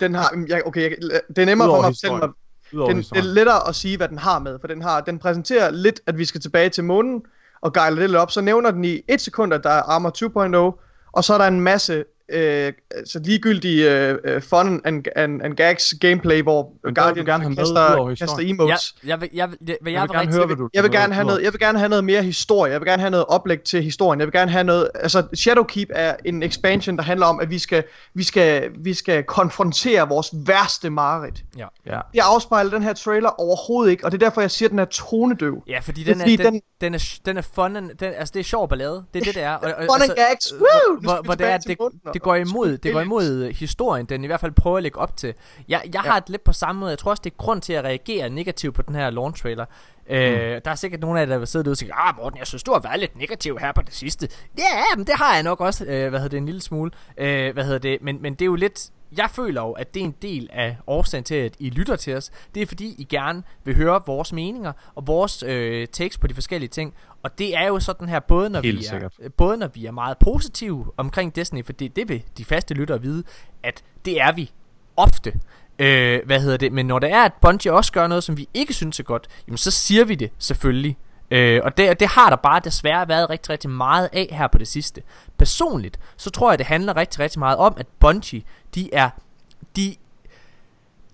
den 0.00 0.14
har, 0.14 0.44
jeg, 0.48 0.62
okay, 0.66 0.80
jeg, 0.82 1.20
det 1.28 1.38
er 1.38 1.46
nemmere 1.46 1.68
Udover 1.68 1.78
for 1.78 1.82
mig 1.82 1.88
at 1.88 1.96
fortælle 1.96 2.18
mig, 2.18 2.28
Den, 2.72 2.96
det 2.96 3.16
er 3.16 3.22
lettere 3.22 3.68
at 3.68 3.74
sige, 3.74 3.96
hvad 3.96 4.08
den 4.08 4.18
har 4.18 4.38
med, 4.38 4.58
for 4.60 4.68
den 4.68 4.82
har 4.82 5.00
den 5.00 5.18
præsenterer 5.18 5.70
lidt, 5.70 6.00
at 6.06 6.18
vi 6.18 6.24
skal 6.24 6.40
tilbage 6.40 6.68
til 6.68 6.84
månen, 6.84 7.22
og 7.60 7.72
gejler 7.72 8.00
det 8.00 8.10
lidt 8.10 8.18
op. 8.18 8.30
Så 8.30 8.40
nævner 8.40 8.70
den 8.70 8.84
i 8.84 9.00
et 9.08 9.20
sekund, 9.20 9.54
at 9.54 9.64
der 9.64 9.70
er 9.70 9.82
Armor 9.82 10.72
2.0, 10.72 11.08
og 11.12 11.24
så 11.24 11.34
er 11.34 11.38
der 11.38 11.46
en 11.46 11.60
masse 11.60 12.04
øh, 12.28 12.72
altså 12.90 13.18
ligegyldige 13.24 13.90
øh, 14.08 14.18
øh, 14.24 14.42
fun 14.42 14.80
and, 14.84 15.04
and, 15.16 15.42
and 15.42 15.54
gags 15.54 15.94
gameplay, 16.00 16.42
hvor 16.42 16.72
Men 16.84 16.94
Guardian 16.94 17.26
gerne 17.26 17.44
have 17.44 17.56
kaster, 17.56 18.14
kaster. 18.18 18.36
Jeg, 18.40 18.50
emotes. 18.50 18.94
jeg, 19.06 19.20
vil, 19.20 19.28
jeg, 19.32 19.50
vil, 19.50 19.58
jeg, 19.66 19.76
vil, 19.82 19.92
Jeg 19.92 20.02
vil 20.02 20.10
gerne 20.10 20.32
høre, 20.32 20.46
hvad 20.46 20.56
du... 20.56 20.68
Jeg 20.74 20.82
vil 20.82 20.90
gerne 20.92 21.14
have 21.14 21.26
noget, 21.26 21.42
jeg 21.42 21.52
vil 21.52 21.60
gerne 21.60 21.78
have 21.78 21.88
noget 21.88 22.04
mere 22.04 22.22
historie. 22.22 22.72
Jeg 22.72 22.80
vil 22.80 22.86
gerne 22.88 23.00
have 23.00 23.10
noget 23.10 23.26
oplæg 23.28 23.60
til 23.62 23.82
historien. 23.82 24.20
Jeg 24.20 24.26
vil 24.26 24.32
gerne 24.32 24.50
have 24.50 24.64
noget, 24.64 24.88
altså 24.94 25.22
Shadowkeep 25.34 25.88
er 25.94 26.16
en 26.24 26.42
expansion, 26.42 26.96
der 26.96 27.02
handler 27.02 27.26
om, 27.26 27.40
at 27.40 27.50
vi 27.50 27.58
skal, 27.58 27.84
vi 28.14 28.22
skal, 28.22 28.70
vi 28.78 28.94
skal 28.94 29.22
konfrontere 29.24 30.08
vores 30.08 30.30
værste 30.46 30.90
mareridt. 30.90 31.42
Ja. 31.58 31.66
Ja. 31.86 32.00
Det 32.12 32.20
afspejler 32.20 32.70
den 32.70 32.82
her 32.82 32.92
trailer 32.92 33.28
overhovedet 33.40 33.90
ikke, 33.90 34.04
og 34.04 34.12
det 34.12 34.22
er 34.22 34.26
derfor, 34.28 34.40
jeg 34.40 34.50
siger, 34.50 34.66
at 34.68 34.70
den 34.70 34.78
er 34.78 34.84
tonedøv. 34.84 35.62
Ja, 35.68 35.78
fordi 35.78 36.04
den 36.04 36.14
er, 36.14 36.18
fordi, 36.24 36.36
den, 36.36 36.52
den- 36.52 36.62
den, 36.80 36.94
er, 36.94 37.18
den 37.26 37.36
er 37.36 37.42
fun, 37.54 37.76
and- 37.76 37.94
den, 38.00 38.12
altså 38.18 38.32
det 38.34 38.40
er 38.40 38.44
sjov 38.44 38.68
ballade, 38.68 39.04
det 39.14 39.20
er 39.20 39.24
det, 39.24 39.34
det 39.34 39.42
er. 39.42 39.52
Og, 39.54 39.72
og, 39.78 39.84
Fun 39.84 40.02
and 40.02 40.10
gags, 40.28 40.54
woo! 40.54 41.00
Hvor, 41.00 41.22
hvor 41.24 41.34
det 41.34 41.46
er, 41.46 41.58
det, 41.58 41.78
det 42.22 42.24
går 42.24 42.34
imod, 42.34 42.78
det 42.78 42.92
går 42.92 43.00
imod 43.00 43.52
historien, 43.52 44.06
den 44.06 44.24
i 44.24 44.26
hvert 44.26 44.40
fald 44.40 44.52
prøver 44.52 44.76
at 44.76 44.82
lægge 44.82 44.98
op 44.98 45.16
til. 45.16 45.34
Jeg, 45.68 45.82
jeg 45.94 46.00
har 46.00 46.14
Ja. 46.14 46.20
det 46.20 46.28
lidt 46.30 46.44
på 46.44 46.52
samme 46.52 46.78
måde, 46.80 46.90
jeg 46.90 46.98
tror 46.98 47.10
også, 47.10 47.20
det 47.24 47.30
er 47.32 47.36
grund 47.36 47.60
til 47.62 47.72
at 47.72 47.84
reagere 47.84 48.30
negativt 48.30 48.74
på 48.74 48.82
den 48.82 48.94
her 48.94 49.10
launch 49.10 49.42
trailer. 49.42 49.64
Øh, 50.10 50.60
der 50.64 50.70
er 50.70 50.74
sikkert 50.74 51.00
nogle 51.00 51.20
af 51.20 51.24
jer, 51.24 51.30
der 51.32 51.38
vil 51.38 51.46
sidde 51.46 51.64
derude 51.64 51.72
og 51.72 51.76
sige, 51.76 51.90
ah 51.94 52.16
Morten, 52.16 52.38
jeg 52.38 52.46
synes, 52.46 52.62
du 52.62 52.72
har 52.72 52.80
været 52.80 53.00
lidt 53.00 53.16
negativ 53.18 53.58
her 53.58 53.72
på 53.72 53.82
det 53.82 53.94
sidste. 53.94 54.28
Ja, 54.58 54.64
men 54.96 55.06
det 55.06 55.14
har 55.14 55.34
jeg 55.34 55.42
nok 55.42 55.60
også, 55.60 55.84
øh, 55.84 56.08
hvad 56.08 56.20
hedder 56.20 56.28
det, 56.28 56.36
en 56.36 56.46
lille 56.46 56.60
smule. 56.60 56.90
Øh, 57.18 57.52
hvad 57.52 57.64
hedder 57.64 57.78
det, 57.78 57.98
men, 58.02 58.22
men 58.22 58.32
det 58.34 58.42
er 58.42 58.46
jo 58.46 58.54
lidt, 58.54 58.90
jeg 59.16 59.30
føler 59.30 59.62
jo, 59.62 59.72
at 59.72 59.94
det 59.94 60.00
er 60.00 60.04
en 60.04 60.14
del 60.22 60.48
af 60.52 60.76
årsagen 60.86 61.24
til, 61.24 61.34
at 61.34 61.56
I 61.58 61.70
lytter 61.70 61.96
til 61.96 62.16
os. 62.16 62.30
Det 62.54 62.62
er 62.62 62.66
fordi, 62.66 62.94
I 62.98 63.04
gerne 63.04 63.42
vil 63.64 63.76
høre 63.76 64.00
vores 64.06 64.32
meninger 64.32 64.72
og 64.94 65.06
vores 65.06 65.42
øh, 65.42 65.86
takes 65.86 66.18
på 66.18 66.26
de 66.26 66.34
forskellige 66.34 66.68
ting. 66.68 66.94
Og 67.22 67.38
det 67.38 67.56
er 67.56 67.66
jo 67.66 67.80
sådan 67.80 68.08
her, 68.08 68.20
både 68.20 68.50
når, 68.50 68.60
Helt 68.60 68.78
vi 68.78 68.84
er, 68.86 69.28
både 69.36 69.56
når 69.56 69.66
vi 69.66 69.86
er 69.86 69.90
meget 69.90 70.18
positive 70.18 70.86
omkring 70.96 71.36
Disney, 71.36 71.64
fordi 71.64 71.88
det 71.88 72.08
vil 72.08 72.22
de 72.38 72.44
faste 72.44 72.74
lyttere 72.74 73.02
vide, 73.02 73.24
at 73.62 73.82
det 74.04 74.20
er 74.20 74.32
vi 74.32 74.50
ofte. 74.96 75.32
Øh, 75.78 76.20
hvad 76.26 76.40
hedder 76.40 76.56
det? 76.56 76.72
Men 76.72 76.86
når 76.86 76.98
det 76.98 77.10
er, 77.10 77.22
at 77.22 77.32
Bungie 77.40 77.72
også 77.72 77.92
gør 77.92 78.06
noget, 78.06 78.24
som 78.24 78.36
vi 78.36 78.48
ikke 78.54 78.74
synes 78.74 79.00
er 79.00 79.04
godt, 79.04 79.28
jamen 79.46 79.58
så 79.58 79.70
siger 79.70 80.04
vi 80.04 80.14
det 80.14 80.30
selvfølgelig. 80.38 80.96
Øh, 81.32 81.60
og 81.64 81.76
det, 81.76 82.00
det 82.00 82.08
har 82.08 82.30
der 82.30 82.36
bare 82.36 82.60
desværre 82.64 83.08
været 83.08 83.30
rigtig, 83.30 83.50
rigtig 83.50 83.70
meget 83.70 84.08
af 84.12 84.28
her 84.32 84.46
på 84.46 84.58
det 84.58 84.68
sidste. 84.68 85.02
Personligt, 85.38 86.00
så 86.16 86.30
tror 86.30 86.50
jeg, 86.50 86.58
det 86.58 86.66
handler 86.66 86.96
rigtig, 86.96 87.20
rigtig 87.20 87.38
meget 87.38 87.56
om, 87.56 87.74
at 87.76 87.86
Bungie, 88.00 88.42
de 88.74 88.94
er, 88.94 89.10
de, 89.76 89.96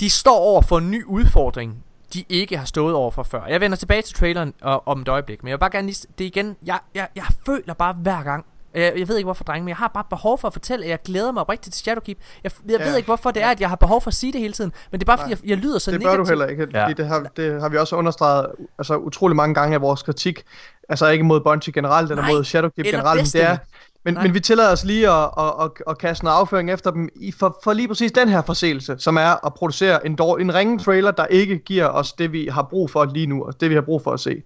de 0.00 0.10
står 0.10 0.38
over 0.38 0.62
for 0.62 0.78
en 0.78 0.90
ny 0.90 1.04
udfordring, 1.04 1.84
de 2.14 2.24
ikke 2.28 2.58
har 2.58 2.64
stået 2.64 2.94
over 2.94 3.10
for 3.10 3.22
før. 3.22 3.46
Jeg 3.46 3.60
vender 3.60 3.76
tilbage 3.76 4.02
til 4.02 4.14
traileren 4.14 4.54
og, 4.62 4.88
om 4.88 5.00
et 5.00 5.08
øjeblik, 5.08 5.42
men 5.42 5.48
jeg 5.48 5.54
vil 5.54 5.60
bare 5.60 5.70
gerne 5.70 5.86
lige, 5.86 6.06
det 6.18 6.24
igen, 6.24 6.56
jeg, 6.64 6.78
jeg, 6.94 7.08
jeg 7.16 7.24
føler 7.46 7.74
bare 7.74 7.92
hver 7.92 8.22
gang, 8.22 8.46
jeg, 8.74 8.92
jeg 8.98 9.08
ved 9.08 9.16
ikke 9.16 9.26
hvorfor 9.26 9.44
drenge, 9.44 9.64
men 9.64 9.68
jeg 9.68 9.76
har 9.76 9.88
bare 9.88 10.04
behov 10.10 10.38
for 10.38 10.48
at 10.48 10.52
fortælle, 10.52 10.84
at 10.84 10.90
jeg 10.90 10.98
glæder 11.04 11.32
mig 11.32 11.48
rigtig 11.48 11.72
til 11.72 11.82
Shadowkeep. 11.82 12.18
Jeg, 12.44 12.52
jeg 12.68 12.78
Ja. 12.80 12.88
ved 12.88 12.96
ikke 12.96 13.06
hvorfor 13.06 13.30
det 13.30 13.42
er, 13.42 13.48
at 13.48 13.60
jeg 13.60 13.68
har 13.68 13.76
behov 13.76 14.00
for 14.02 14.08
at 14.08 14.14
sige 14.14 14.32
det 14.32 14.40
hele 14.40 14.52
tiden, 14.52 14.72
men 14.90 15.00
det 15.00 15.04
er 15.04 15.06
bare 15.06 15.18
fordi, 15.18 15.30
jeg, 15.30 15.38
jeg 15.50 15.56
lyder 15.56 15.78
så 15.78 15.90
Det 15.90 16.00
bør 16.00 16.06
negativ. 16.06 16.24
du 16.24 16.28
heller 16.28 16.46
ikke, 16.46 16.66
Ja. 16.74 16.88
det 16.96 17.06
har, 17.06 17.26
det 17.36 17.60
har 17.60 17.68
vi 17.68 17.76
også 17.76 17.96
understreget 17.96 18.46
altså, 18.78 18.96
utrolig 18.96 19.36
mange 19.36 19.54
gange 19.54 19.74
af 19.74 19.80
vores 19.80 20.02
kritik. 20.02 20.42
Altså 20.88 21.08
ikke 21.08 21.24
mod 21.24 21.40
Bungie 21.40 21.72
generelt, 21.72 22.10
eller 22.10 22.22
Nej, 22.22 22.32
mod 22.32 22.44
Shadowkeep 22.44 22.86
eller 22.86 22.98
generelt, 22.98 23.18
men 23.20 23.26
det 23.26 23.42
er... 23.50 23.56
Men, 24.04 24.14
Nej. 24.14 24.22
men 24.22 24.34
vi 24.34 24.40
tillader 24.40 24.72
os 24.72 24.84
lige 24.84 25.10
at, 25.10 25.30
at, 25.38 25.52
at, 25.60 25.70
at 25.88 25.98
kaste 25.98 26.24
noget 26.24 26.36
afføring 26.36 26.70
efter 26.70 26.90
dem 26.90 27.08
i, 27.16 27.32
for, 27.32 27.58
for 27.64 27.72
lige 27.72 27.88
præcis 27.88 28.12
den 28.12 28.28
her 28.28 28.42
forseelse, 28.42 28.96
som 28.98 29.16
er 29.16 29.46
at 29.46 29.54
producere 29.54 30.06
en, 30.06 30.16
dår, 30.16 30.38
en 30.38 30.54
ringe 30.54 30.78
trailer, 30.78 31.10
der 31.10 31.26
ikke 31.26 31.58
giver 31.58 31.86
os 31.86 32.12
det, 32.12 32.32
vi 32.32 32.46
har 32.52 32.62
brug 32.62 32.90
for 32.90 33.04
lige 33.04 33.26
nu, 33.26 33.44
og 33.44 33.60
det, 33.60 33.70
vi 33.70 33.74
har 33.74 33.82
brug 33.82 34.02
for 34.02 34.12
at 34.12 34.20
se. 34.20 34.42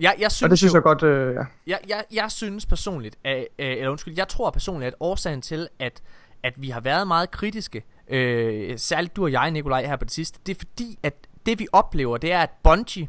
Jeg, 0.00 0.14
jeg 0.18 0.32
synes 0.32 0.42
Og 0.42 0.50
det 0.50 0.58
synes 0.58 0.72
jo, 0.72 0.76
jeg 0.76 0.82
godt, 0.82 1.02
øh, 1.02 1.34
ja. 1.34 1.40
jeg, 1.66 1.78
jeg, 1.88 2.04
jeg 2.12 2.30
synes 2.30 2.66
personligt, 2.66 3.18
at, 3.24 3.46
øh, 3.58 3.70
eller 3.70 3.90
undskyld, 3.90 4.14
jeg 4.16 4.28
tror 4.28 4.50
personligt, 4.50 4.86
at 4.86 4.94
årsagen 5.00 5.42
til, 5.42 5.68
at, 5.78 6.02
at 6.42 6.54
vi 6.56 6.70
har 6.70 6.80
været 6.80 7.08
meget 7.08 7.30
kritiske, 7.30 7.84
øh, 8.08 8.78
særligt 8.78 9.16
du 9.16 9.22
og 9.24 9.32
jeg, 9.32 9.50
Nikolaj, 9.50 9.86
her 9.86 9.96
på 9.96 10.04
det 10.04 10.12
sidste, 10.12 10.38
det 10.46 10.54
er 10.54 10.58
fordi, 10.58 10.98
at 11.02 11.14
det 11.46 11.58
vi 11.58 11.66
oplever, 11.72 12.16
det 12.16 12.32
er, 12.32 12.40
at 12.40 12.50
Bungie 12.62 13.08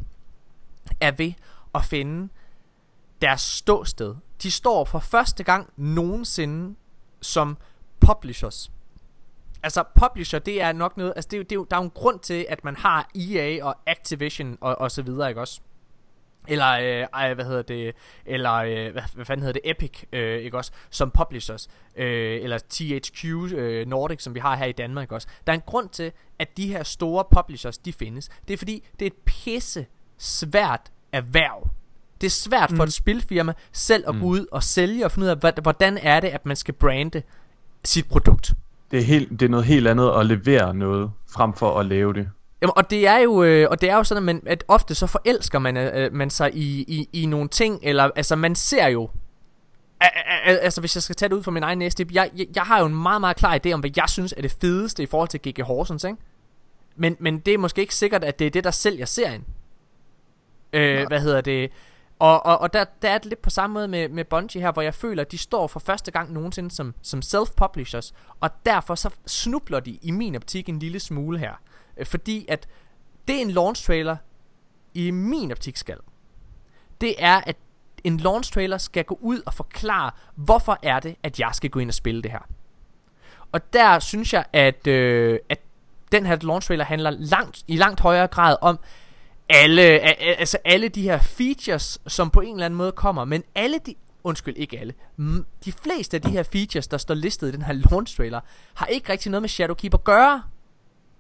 er 1.01 1.12
ved 1.12 1.34
at 1.75 1.86
finde 1.86 2.29
deres 3.22 3.41
ståsted. 3.41 4.15
De 4.43 4.51
står 4.51 4.86
for 4.86 5.00
første 5.00 5.43
gang 5.43 5.69
nogensinde 5.77 6.75
som 7.22 7.58
publishers. 8.00 8.72
Altså, 9.63 9.84
publisher, 9.96 10.39
det 10.39 10.62
er 10.62 10.72
nok 10.74 10.98
noget, 10.98 11.13
altså 11.15 11.27
det 11.31 11.34
er, 11.34 11.39
jo- 11.39 11.43
det 11.43 11.55
er, 11.58 11.63
der 11.63 11.75
er 11.77 11.79
jo 11.81 11.84
en 11.86 11.89
grund 11.89 12.19
til, 12.19 12.46
at 12.50 12.63
man 12.63 12.75
har 12.75 13.10
EA 13.15 13.63
og 13.65 13.75
Activision 13.88 14.58
og, 14.62 14.77
og 14.81 14.91
så 14.91 15.01
videre, 15.01 15.29
ikke 15.29 15.41
også? 15.41 15.62
Eller, 16.50 17.01
øh, 17.01 17.08
ej, 17.13 17.34
hvad 17.34 17.46
hedder 17.46 17.62
det, 17.62 17.96
eller, 18.25 18.53
øh, 18.53 18.91
hvad, 18.91 19.01
hvad 19.13 19.25
fanden 19.25 19.46
hedder 19.46 19.60
det, 19.62 19.72
Epic, 19.72 20.03
øh, 20.13 20.39
ikke 20.39 20.58
også, 20.58 20.72
som 20.89 21.12
publishers, 21.12 21.70
øh, 21.96 22.44
eller 22.44 22.58
THQ 22.70 23.25
øh, 23.53 23.88
Nordic, 23.88 24.24
som 24.24 24.36
vi 24.36 24.39
har 24.39 24.56
her 24.56 24.65
i 24.65 24.72
Danmark, 24.72 25.03
ikke 25.03 25.15
også. 25.15 25.27
Der 25.48 25.53
er 25.53 25.58
en 25.58 25.63
grund 25.65 25.89
til, 25.89 26.12
at 26.39 26.58
de 26.58 26.68
her 26.68 26.84
store 26.84 27.24
publishers, 27.32 27.77
de 27.77 27.94
findes. 27.94 28.29
Det 28.48 28.53
er 28.53 28.58
fordi, 28.58 28.84
det 29.00 29.06
er 29.06 29.10
et 29.10 29.18
pisse 29.25 29.86
svært 30.18 30.92
erhverv. 31.12 31.70
Det 32.22 32.27
er 32.27 32.31
svært 32.31 32.72
for 32.75 32.83
et 32.83 32.94
spilfirma 32.94 33.53
selv 33.72 34.03
at 34.07 34.16
gå 34.20 34.25
ud 34.25 34.46
og 34.51 34.64
sælge 34.64 35.05
og 35.05 35.12
finde 35.12 35.25
ud 35.25 35.29
af, 35.44 35.53
hvordan 35.62 35.98
er 35.98 36.20
det, 36.20 36.27
at 36.27 36.46
man 36.46 36.55
skal 36.55 36.74
brande 36.74 37.22
sit 37.83 38.09
produkt. 38.09 38.53
Det 38.92 39.00
er, 39.00 39.03
helt, 39.03 39.29
det 39.29 39.42
er 39.42 39.50
noget 39.50 39.66
helt 39.66 39.88
andet 39.88 40.12
at 40.20 40.25
levere 40.25 40.74
noget, 40.74 41.12
frem 41.31 41.53
for 41.53 41.79
at 41.79 41.85
lave 41.85 42.14
det. 42.14 42.29
Jamen, 42.61 42.74
og 42.75 42.89
det 42.89 43.07
er 43.07 43.17
jo, 43.17 43.43
øh, 43.43 43.67
og 43.69 43.81
det 43.81 43.89
er 43.89 43.95
jo 43.95 44.03
sådan, 44.03 44.29
at, 44.29 44.35
man, 44.35 44.43
at 44.45 44.63
ofte 44.67 44.95
så 44.95 45.07
forelsker 45.07 45.59
man, 45.59 45.77
øh, 45.77 46.13
man 46.13 46.29
sig 46.29 46.55
i, 46.55 46.81
i, 46.87 47.09
i 47.13 47.25
nogle 47.25 47.50
ting, 47.50 47.79
eller 47.83 48.09
altså 48.15 48.35
man 48.35 48.55
ser 48.55 48.87
jo, 48.87 49.09
altså 50.45 50.81
hvis 50.81 50.95
jeg 50.95 51.03
skal 51.03 51.15
tage 51.15 51.29
det 51.29 51.35
ud 51.35 51.43
fra 51.43 51.51
min 51.51 51.63
egen 51.63 51.79
næste, 51.79 52.05
jeg, 52.11 52.31
jeg, 52.35 52.48
jeg 52.55 52.63
har 52.63 52.79
jo 52.79 52.85
en 52.85 52.95
meget, 52.95 53.22
meget 53.22 53.37
klar 53.37 53.59
idé 53.65 53.72
om, 53.72 53.79
hvad 53.79 53.89
jeg 53.95 54.09
synes 54.09 54.33
er 54.37 54.41
det 54.41 54.51
fedeste 54.61 55.03
i 55.03 55.05
forhold 55.05 55.29
til 55.29 55.39
G.G. 55.48 55.63
Horsens, 55.63 56.03
ikke? 56.03 56.17
Men, 56.95 57.17
men 57.19 57.39
det 57.39 57.53
er 57.53 57.57
måske 57.57 57.81
ikke 57.81 57.95
sikkert, 57.95 58.24
at 58.24 58.39
det 58.39 58.48
er 58.48 58.51
det, 58.51 58.63
der 58.63 58.72
sælger 58.72 59.05
serien. 59.05 59.45
Øh, 60.74 61.07
hvad 61.07 61.19
hedder 61.19 61.41
det? 61.41 61.72
Og, 62.19 62.45
og, 62.45 62.61
og 62.61 62.74
der, 62.74 62.85
der 63.01 63.09
er 63.09 63.17
det 63.17 63.25
lidt 63.25 63.41
på 63.41 63.50
samme 63.50 63.74
måde 63.74 63.87
med, 63.87 64.09
med 64.09 64.25
Bungie 64.25 64.61
her, 64.61 64.72
hvor 64.72 64.81
jeg 64.81 64.93
føler, 64.93 65.22
at 65.22 65.31
de 65.31 65.37
står 65.37 65.67
for 65.67 65.79
første 65.79 66.11
gang 66.11 66.33
nogensinde 66.33 66.72
som, 66.72 66.95
som 67.01 67.19
self-publishers, 67.19 68.13
og 68.39 68.50
derfor 68.65 68.95
så 68.95 69.09
snubler 69.27 69.79
de 69.79 70.00
i 70.01 70.11
min 70.11 70.35
optik 70.35 70.69
en 70.69 70.79
lille 70.79 71.00
smule 71.00 71.39
her. 71.39 71.53
Øh, 72.00 72.05
Fordi 72.05 72.46
at 72.48 72.68
det 73.27 73.35
er 73.38 73.42
en 73.42 73.51
launch 73.51 73.85
trailer 73.85 74.18
i 74.94 75.12
min 75.12 75.51
optik 75.51 75.77
skal. 75.77 75.98
Det 77.01 77.16
er, 77.18 77.42
at 77.46 77.57
en 78.03 78.18
launch 78.18 78.53
trailer 78.53 78.77
skal 78.77 79.03
gå 79.03 79.18
ud 79.22 79.42
og 79.46 79.53
forklare, 79.53 80.12
hvorfor 80.35 80.79
er 80.83 81.00
det, 81.00 81.16
at 81.24 81.40
jeg 81.40 81.50
skal 81.53 81.70
gå 81.70 81.79
ind 81.79 81.90
og 81.90 81.94
spille 81.94 82.22
det 82.22 82.31
her. 82.31 82.48
Og 83.51 83.74
der 83.74 84.00
synes 84.00 84.33
jeg, 84.33 84.46
at, 84.53 84.88
øh, 84.88 85.40
at 85.50 85.59
den 86.12 86.25
her 86.25 86.38
launch 86.42 86.68
trailer 86.68 86.85
handler 86.85 87.09
langt, 87.09 87.64
i 87.68 87.75
langt 87.75 88.00
højere 88.00 88.27
grad 88.27 88.55
om 88.62 88.79
alle, 89.50 89.81
altså 90.40 90.57
alle 90.66 90.90
de 90.90 91.01
her 91.01 91.20
features, 91.20 92.01
som 92.07 92.29
på 92.29 92.42
en 92.42 92.53
eller 92.53 92.66
anden 92.66 92.77
måde 92.77 92.92
kommer, 92.92 93.25
men 93.25 93.44
alle 93.55 93.79
de, 93.85 93.96
undskyld, 94.24 94.57
ikke 94.57 94.79
alle, 94.79 94.94
de 95.66 95.72
fleste 95.72 96.18
af 96.18 96.22
de 96.22 96.29
her 96.29 96.44
features, 96.44 96.88
der 96.88 96.98
står 96.98 97.14
listet 97.14 97.48
i 97.48 97.51
den 97.51 97.62
her 97.62 97.74
launch 97.74 98.18
trailer, 98.18 98.40
har 98.74 98.85
ikke 98.85 99.12
rigtig 99.12 99.31
noget 99.31 99.42
med 99.42 99.50
Shadowkeep 99.50 99.94
at 99.94 100.03
gøre. 100.03 100.44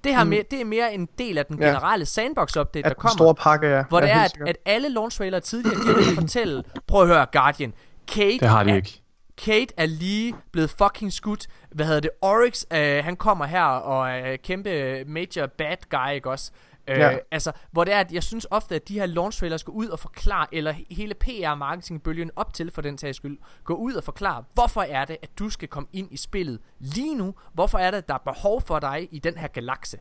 Det, 0.03 0.13
har 0.15 0.23
mere, 0.23 0.43
det 0.51 0.61
er 0.61 0.65
mere 0.65 0.93
en 0.93 1.09
del 1.17 1.37
af 1.37 1.45
den 1.45 1.55
Mm. 1.55 1.61
Ja. 1.61 1.67
generelle 1.67 2.05
sandbox-update, 2.05 2.81
der 2.81 2.93
kommer. 2.93 3.15
store 3.17 3.35
pakke, 3.35 3.67
ja. 3.67 3.83
Hvor 3.89 3.99
ja, 3.99 4.05
det 4.05 4.11
er, 4.13 4.21
at, 4.21 4.37
at 4.47 4.57
alle 4.65 4.89
launch 4.89 5.17
trailer 5.17 5.39
tidligere, 5.39 5.75
de 5.99 6.03
har 6.05 6.21
fortælle, 6.21 6.63
prøv 6.87 7.01
at 7.01 7.07
høre 7.07 7.25
Guardian, 7.31 7.73
Kate, 8.07 8.37
Det 8.39 8.49
har 8.49 8.63
de 8.63 8.71
er, 8.71 8.75
ikke. 8.75 9.01
Kate 9.37 9.73
er 9.77 9.85
lige 9.85 10.35
blevet 10.51 10.69
fucking 10.69 11.13
skudt. 11.13 11.47
Hvad 11.71 11.85
hedder 11.85 11.99
det? 11.99 12.09
Oryx, 12.21 12.63
øh, 12.73 13.03
han 13.03 13.15
kommer 13.15 13.45
her 13.45 13.63
og 13.63 14.09
er 14.09 14.35
kæmpe 14.43 15.03
major 15.07 15.45
bad 15.57 15.77
guy, 15.89 16.13
ikke 16.15 16.29
også? 16.29 16.51
Øh, 16.89 16.99
Ja. 16.99 17.17
Altså, 17.31 17.51
hvor 17.71 17.83
det 17.83 17.93
er, 17.93 17.99
at 17.99 18.11
jeg 18.11 18.23
synes 18.23 18.47
ofte, 18.51 18.75
at 18.75 18.87
de 18.87 18.93
her 18.99 19.05
launch 19.05 19.39
trailers 19.39 19.63
går 19.63 19.73
ud 19.73 19.87
og 19.87 19.99
forklare, 19.99 20.47
eller 20.51 20.73
he- 20.73 20.85
hele 20.95 21.13
PR-marketingbølgen 21.13 22.31
op 22.35 22.53
til 22.53 22.71
for 22.71 22.81
den 22.81 22.97
sags 22.97 23.17
skyld, 23.17 23.37
gå 23.63 23.73
ud 23.73 23.93
og 23.93 24.03
forklare, 24.03 24.43
hvorfor 24.53 24.81
er 24.81 25.05
det, 25.05 25.17
at 25.21 25.39
du 25.39 25.49
skal 25.49 25.67
komme 25.67 25.89
ind 25.93 26.07
i 26.11 26.17
spillet 26.17 26.59
lige 26.79 27.15
nu? 27.15 27.35
Hvorfor 27.53 27.77
er 27.77 27.91
det, 27.91 27.97
at 27.97 28.07
der 28.07 28.13
er 28.13 28.17
behov 28.33 28.61
for 28.61 28.79
dig 28.79 29.07
i 29.11 29.19
den 29.19 29.37
her 29.37 29.47
galakse? 29.47 29.99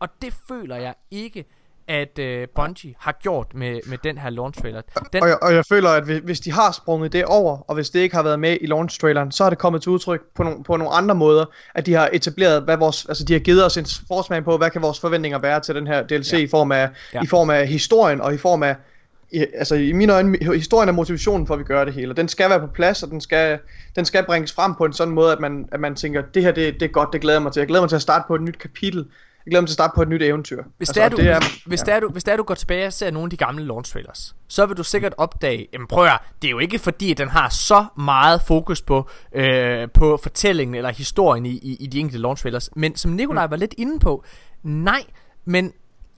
Og 0.00 0.08
det 0.22 0.32
føler 0.48 0.76
jeg 0.76 0.94
ikke, 1.10 1.44
at 1.88 2.18
øh, 2.18 2.48
Bungie 2.54 2.94
har 2.98 3.18
gjort 3.22 3.46
med, 3.54 3.80
med 3.86 3.98
den 4.04 4.18
her 4.18 4.30
launch 4.30 4.60
trailer. 4.60 4.80
Den, 5.12 5.22
Og 5.22 5.28
jeg, 5.28 5.38
og 5.42 5.54
jeg 5.54 5.64
føler, 5.68 5.90
at 5.90 6.04
hvis, 6.04 6.40
de 6.40 6.52
har 6.52 6.72
sprunget 6.72 7.12
det 7.12 7.24
over, 7.24 7.58
og 7.70 7.74
hvis 7.74 7.90
det 7.90 8.00
ikke 8.00 8.16
har 8.16 8.22
været 8.22 8.40
med 8.40 8.56
i 8.60 8.66
launch 8.66 9.00
traileren, 9.00 9.32
så 9.32 9.42
har 9.42 9.50
det 9.50 9.58
kommet 9.58 9.82
til 9.82 9.90
udtryk 9.92 10.20
på, 10.36 10.42
nogle, 10.42 10.64
på 10.64 10.76
nogle 10.76 10.92
andre 10.94 11.14
måder, 11.14 11.44
at 11.74 11.86
de 11.86 11.94
har 11.94 12.10
etableret, 12.12 12.62
hvad 12.62 12.76
vores, 12.76 13.06
altså 13.08 13.24
de 13.24 13.32
har 13.32 13.40
givet 13.40 13.64
os 13.66 13.76
en 13.76 13.86
forsmag 14.08 14.44
på, 14.44 14.56
hvad 14.56 14.70
kan 14.70 14.82
vores 14.82 15.00
forventninger 15.00 15.38
være 15.38 15.60
til 15.60 15.74
den 15.74 15.86
her 15.86 16.02
DLC 16.06 16.32
Ja. 16.32 16.38
i, 16.38 16.46
form 16.46 16.72
af, 16.72 16.88
Ja. 17.14 17.22
i 17.22 17.26
form 17.26 17.50
af 17.50 17.66
historien, 17.68 18.20
og 18.20 18.34
i 18.34 18.38
form 18.38 18.62
af, 18.62 18.76
i, 19.32 19.46
altså 19.54 19.74
i 19.74 19.92
mine 19.92 20.12
øjne, 20.14 20.38
historien 20.54 20.88
er 20.88 20.92
motivationen 20.92 21.46
for, 21.46 21.54
at 21.54 21.60
vi 21.60 21.64
gør 21.64 21.84
det 21.84 21.94
hele. 21.94 22.12
Og 22.12 22.16
den 22.16 22.28
skal 22.28 22.50
være 22.50 22.60
på 22.60 22.66
plads, 22.66 23.02
og 23.02 23.10
den 23.10 23.20
skal, 23.20 23.58
den 23.96 24.04
skal 24.04 24.24
bringes 24.24 24.52
frem 24.52 24.74
på 24.74 24.84
en 24.84 24.92
sådan 24.92 25.14
måde, 25.14 25.32
at 25.32 25.40
man, 25.40 25.68
at 25.72 25.80
man 25.80 25.94
tænker, 25.94 26.22
det 26.34 26.42
her 26.42 26.52
det, 26.52 26.74
det 26.74 26.82
er 26.82 26.90
godt, 26.92 27.08
det 27.12 27.20
glæder 27.20 27.40
mig 27.40 27.52
til. 27.52 27.60
Jeg 27.60 27.66
glæder 27.68 27.82
mig 27.82 27.88
til 27.88 27.96
at 27.96 28.02
starte 28.02 28.24
på 28.28 28.34
et 28.34 28.42
nyt 28.42 28.58
kapitel 28.58 29.06
glæder 29.48 29.60
mig 29.60 29.68
til 29.68 29.72
at 29.72 29.74
starte 29.74 29.92
på 29.94 30.02
et 30.02 30.08
nyt 30.08 30.22
eventyr. 30.22 30.62
Hvis, 30.76 30.88
Altså, 30.88 31.00
det 31.00 31.04
er, 31.04 31.08
du, 31.08 31.16
det 31.16 31.28
er, 31.28 31.40
hvis, 31.66 31.80
ja. 31.80 31.84
det 31.84 31.94
er, 31.94 32.00
du, 32.00 32.08
hvis 32.08 32.24
det 32.24 32.32
er, 32.32 32.36
du 32.36 32.42
går 32.42 32.54
tilbage 32.54 32.86
og 32.86 32.92
ser 32.92 33.10
nogle 33.10 33.26
af 33.26 33.30
de 33.30 33.36
gamle 33.36 33.64
launch 33.64 33.92
trailers, 33.92 34.36
så 34.48 34.66
vil 34.66 34.76
du 34.76 34.84
sikkert 34.84 35.14
opdage, 35.16 35.68
jamen 35.72 35.86
prøv 35.86 36.04
at, 36.04 36.18
det 36.42 36.48
er 36.48 36.52
jo 36.52 36.58
ikke 36.58 36.78
fordi, 36.78 37.10
at 37.10 37.18
den 37.18 37.28
har 37.28 37.48
så 37.48 37.86
meget 37.96 38.42
fokus 38.42 38.82
på, 38.82 39.08
øh, 39.34 39.90
på 39.90 40.18
fortællingen 40.22 40.74
eller 40.74 40.90
historien 40.90 41.46
i, 41.46 41.50
i, 41.50 41.76
i 41.80 41.86
de 41.86 42.00
enkelte 42.00 42.18
launch 42.18 42.42
trailers. 42.42 42.70
Men 42.76 42.96
som 42.96 43.10
Nikolaj 43.10 43.46
mm. 43.46 43.50
var 43.50 43.56
lidt 43.56 43.74
inde 43.78 43.98
på, 43.98 44.24
nej, 44.62 45.04
men, 45.44 45.72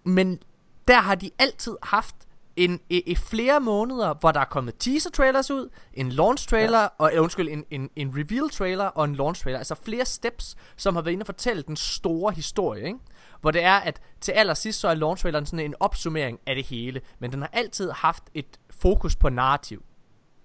men 0.05 0.39
der 0.89 1.01
har 1.01 1.15
de 1.15 1.31
altid 1.39 1.77
haft 1.83 2.15
en, 2.57 2.81
i, 2.89 3.01
i 3.07 3.15
flere 3.15 3.61
måneder, 3.61 4.15
hvor 4.15 4.33
der 4.33 4.41
er 4.41 4.45
kommet 4.45 4.75
teaser 4.79 5.11
trailers 5.11 5.51
ud, 5.51 5.69
en 5.95 6.09
launch 6.09 6.49
trailer, 6.49 6.81
ja. 6.81 6.89
og 6.99 7.13
uh, 7.17 7.23
undskyld, 7.23 7.49
en, 7.49 7.65
en, 7.71 7.91
en 7.97 8.15
reveal 8.17 8.51
trailer 8.51 8.85
og 8.85 9.05
en 9.05 9.15
launch 9.15 9.43
trailer. 9.43 9.59
Altså 9.59 9.75
flere 9.85 10.05
steps, 10.05 10.57
som 10.77 10.95
har 10.95 11.03
været 11.03 11.13
inde 11.13 11.23
og 11.23 11.27
fortælle 11.27 11.63
den 11.63 11.77
store 11.77 12.33
historie, 12.33 12.87
ikke? 12.87 12.99
Hvor 13.41 13.51
det 13.51 13.65
er, 13.65 13.75
at 13.75 14.01
til 14.21 14.33
allersidst 14.33 14.81
så 14.81 14.89
er 14.89 14.95
launch 14.95 15.23
traileren 15.23 15.47
sådan 15.47 15.65
en 15.65 15.75
opsummering 15.81 16.39
af 16.47 16.55
det 16.55 16.67
hele. 16.67 17.01
Men 17.19 17.33
den 17.33 17.41
har 17.41 17.51
altid 17.53 17.91
haft 17.91 18.23
et 18.35 18.47
fokus 18.71 19.17
på 19.17 19.29
narrativ. 19.29 19.83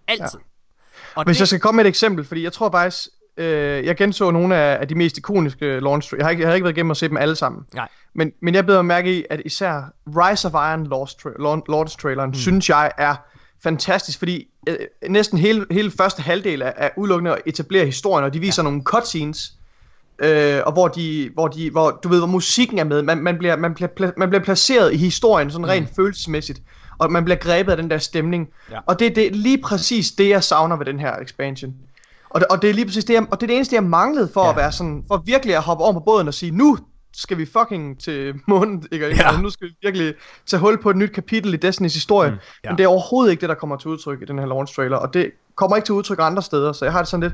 Altid. 0.08 0.40
Ja. 0.40 1.12
Og 1.16 1.26
Hvis 1.26 1.38
det... 1.38 1.40
jeg 1.40 1.48
skal 1.48 1.60
komme 1.60 1.76
med 1.76 1.86
et 1.86 1.90
eksempel, 1.90 2.26
fordi 2.26 2.44
jeg 2.44 2.54
tror 2.54 2.72
faktisk, 2.72 3.08
øh, 3.38 3.86
jeg 3.86 3.96
genså 3.96 4.32
nogle 4.32 4.56
af, 4.56 4.82
af 4.82 4.88
de 4.88 4.96
mest 4.96 5.18
ikoniske 5.18 5.80
launch 5.80 6.14
jeg 6.18 6.26
har, 6.26 6.30
ikke, 6.30 6.42
jeg 6.42 6.50
har 6.50 6.56
ikke 6.56 6.64
været 6.64 6.78
igennem 6.78 6.92
at 6.92 6.98
se 6.98 7.10
dem 7.10 7.18
alle 7.18 7.36
sammen. 7.36 7.66
Nej. 7.74 7.88
Men, 8.14 8.32
men 8.42 8.56
jeg 8.56 8.66
beder 8.66 8.82
mærke 8.82 9.18
i, 9.20 9.26
at 9.30 9.42
især 9.46 9.94
Rise 10.08 10.48
of 10.48 10.54
Iron 10.54 10.88
Launch, 10.88 11.16
tra- 11.16 11.70
launch 11.72 11.98
traileren, 11.98 12.30
mm. 12.30 12.34
synes 12.34 12.70
jeg 12.70 12.92
er 12.98 13.16
fantastisk, 13.64 14.20
fordi 14.20 14.48
øh, 14.70 14.76
næsten 15.10 15.38
hele, 15.38 15.66
hele 15.72 15.92
første 15.92 16.22
halvdel 16.22 16.62
er, 16.62 16.72
er 16.76 16.90
udelukkende 16.98 17.32
at 17.32 17.42
etablere 17.46 17.86
historien, 17.86 18.26
og 18.26 18.34
de 18.34 18.40
viser 18.40 18.64
ja. 18.64 18.70
nogle 18.70 18.84
cutscenes, 18.84 19.54
øh, 20.19 20.62
og 20.65 20.73
hvor 20.73 20.88
de, 20.88 21.30
hvor 21.34 21.47
de, 21.47 21.69
hvor 21.69 21.99
du 22.04 22.10
ved, 22.10 22.19
hvor 22.19 22.28
musikken 22.28 22.80
er 22.80 22.84
med, 22.84 23.01
man, 23.01 23.17
man, 23.17 23.38
bliver, 23.38 23.56
man, 23.56 23.73
bliver, 23.73 24.12
man 24.17 24.30
bliver 24.30 24.43
placeret 24.43 24.93
i 24.93 24.97
historien 24.97 25.51
sådan 25.51 25.67
rent 25.67 25.89
mm. 25.89 25.95
følelsesmæssigt, 25.95 26.62
og 26.97 27.12
man 27.12 27.23
bliver 27.25 27.38
grebet 27.38 27.71
af 27.71 27.78
den 27.78 27.89
der 27.89 27.97
stemning, 27.97 28.49
ja. 28.71 28.80
og 28.86 28.99
det, 28.99 29.15
det 29.15 29.28
er 29.28 29.32
lige 29.32 29.58
præcis 29.58 30.12
det, 30.12 30.30
jeg 30.30 30.43
savner 30.43 30.78
ved 30.78 30.86
den 30.86 30.99
her 30.99 31.15
expansion. 31.15 31.73
Og 32.30 32.41
det, 32.41 32.47
og 32.47 32.62
det 32.62 32.69
er 32.69 32.73
lige 32.73 32.86
præcis 32.86 33.06
det, 33.06 33.13
jeg, 33.13 33.25
og 33.32 33.41
det 33.41 33.45
er 33.45 33.47
det 33.47 33.56
eneste, 33.56 33.75
jeg 33.75 33.84
manglede 33.84 34.30
for 34.34 34.43
ja. 34.43 34.49
at 34.49 34.56
være 34.56 34.71
sådan, 34.71 35.04
for 35.08 35.23
virkelig 35.25 35.56
at 35.56 35.62
hoppe 35.62 35.84
over 35.84 35.93
på 35.93 35.99
båden 35.99 36.28
og 36.28 36.34
sige, 36.34 36.51
nu 36.51 36.78
skal 37.13 37.38
vi 37.38 37.45
fucking 37.45 37.99
til 37.99 38.34
månen, 38.47 38.84
ikke? 38.91 39.06
Ja. 39.06 39.12
Altså, 39.12 39.41
nu 39.41 39.49
skal 39.49 39.67
vi 39.67 39.73
virkelig 39.82 40.13
tage 40.45 40.60
hul 40.60 40.82
på 40.82 40.89
et 40.89 40.95
nyt 40.95 41.12
kapitel 41.12 41.54
i 41.54 41.58
Destinys 41.58 41.93
historie. 41.93 42.32
Mm, 42.32 42.38
ja. 42.63 42.69
Men 42.69 42.78
det 42.78 42.84
er 42.84 42.88
overhovedet 42.88 43.32
ikke 43.32 43.41
det, 43.41 43.49
der 43.49 43.56
kommer 43.56 43.78
til 43.78 43.89
udtryk 43.89 44.21
i 44.21 44.25
den 44.25 44.39
her 44.39 44.45
launch 44.45 44.75
trailer, 44.75 44.97
og 44.97 45.13
det 45.13 45.32
kommer 45.56 45.75
ikke 45.75 45.86
til 45.86 45.93
udtryk 45.93 46.17
andre 46.21 46.41
steder, 46.41 46.71
så 46.71 46.86
jeg 46.86 46.91
har 46.91 46.99
det 46.99 47.08
sådan 47.08 47.23
lidt, 47.23 47.34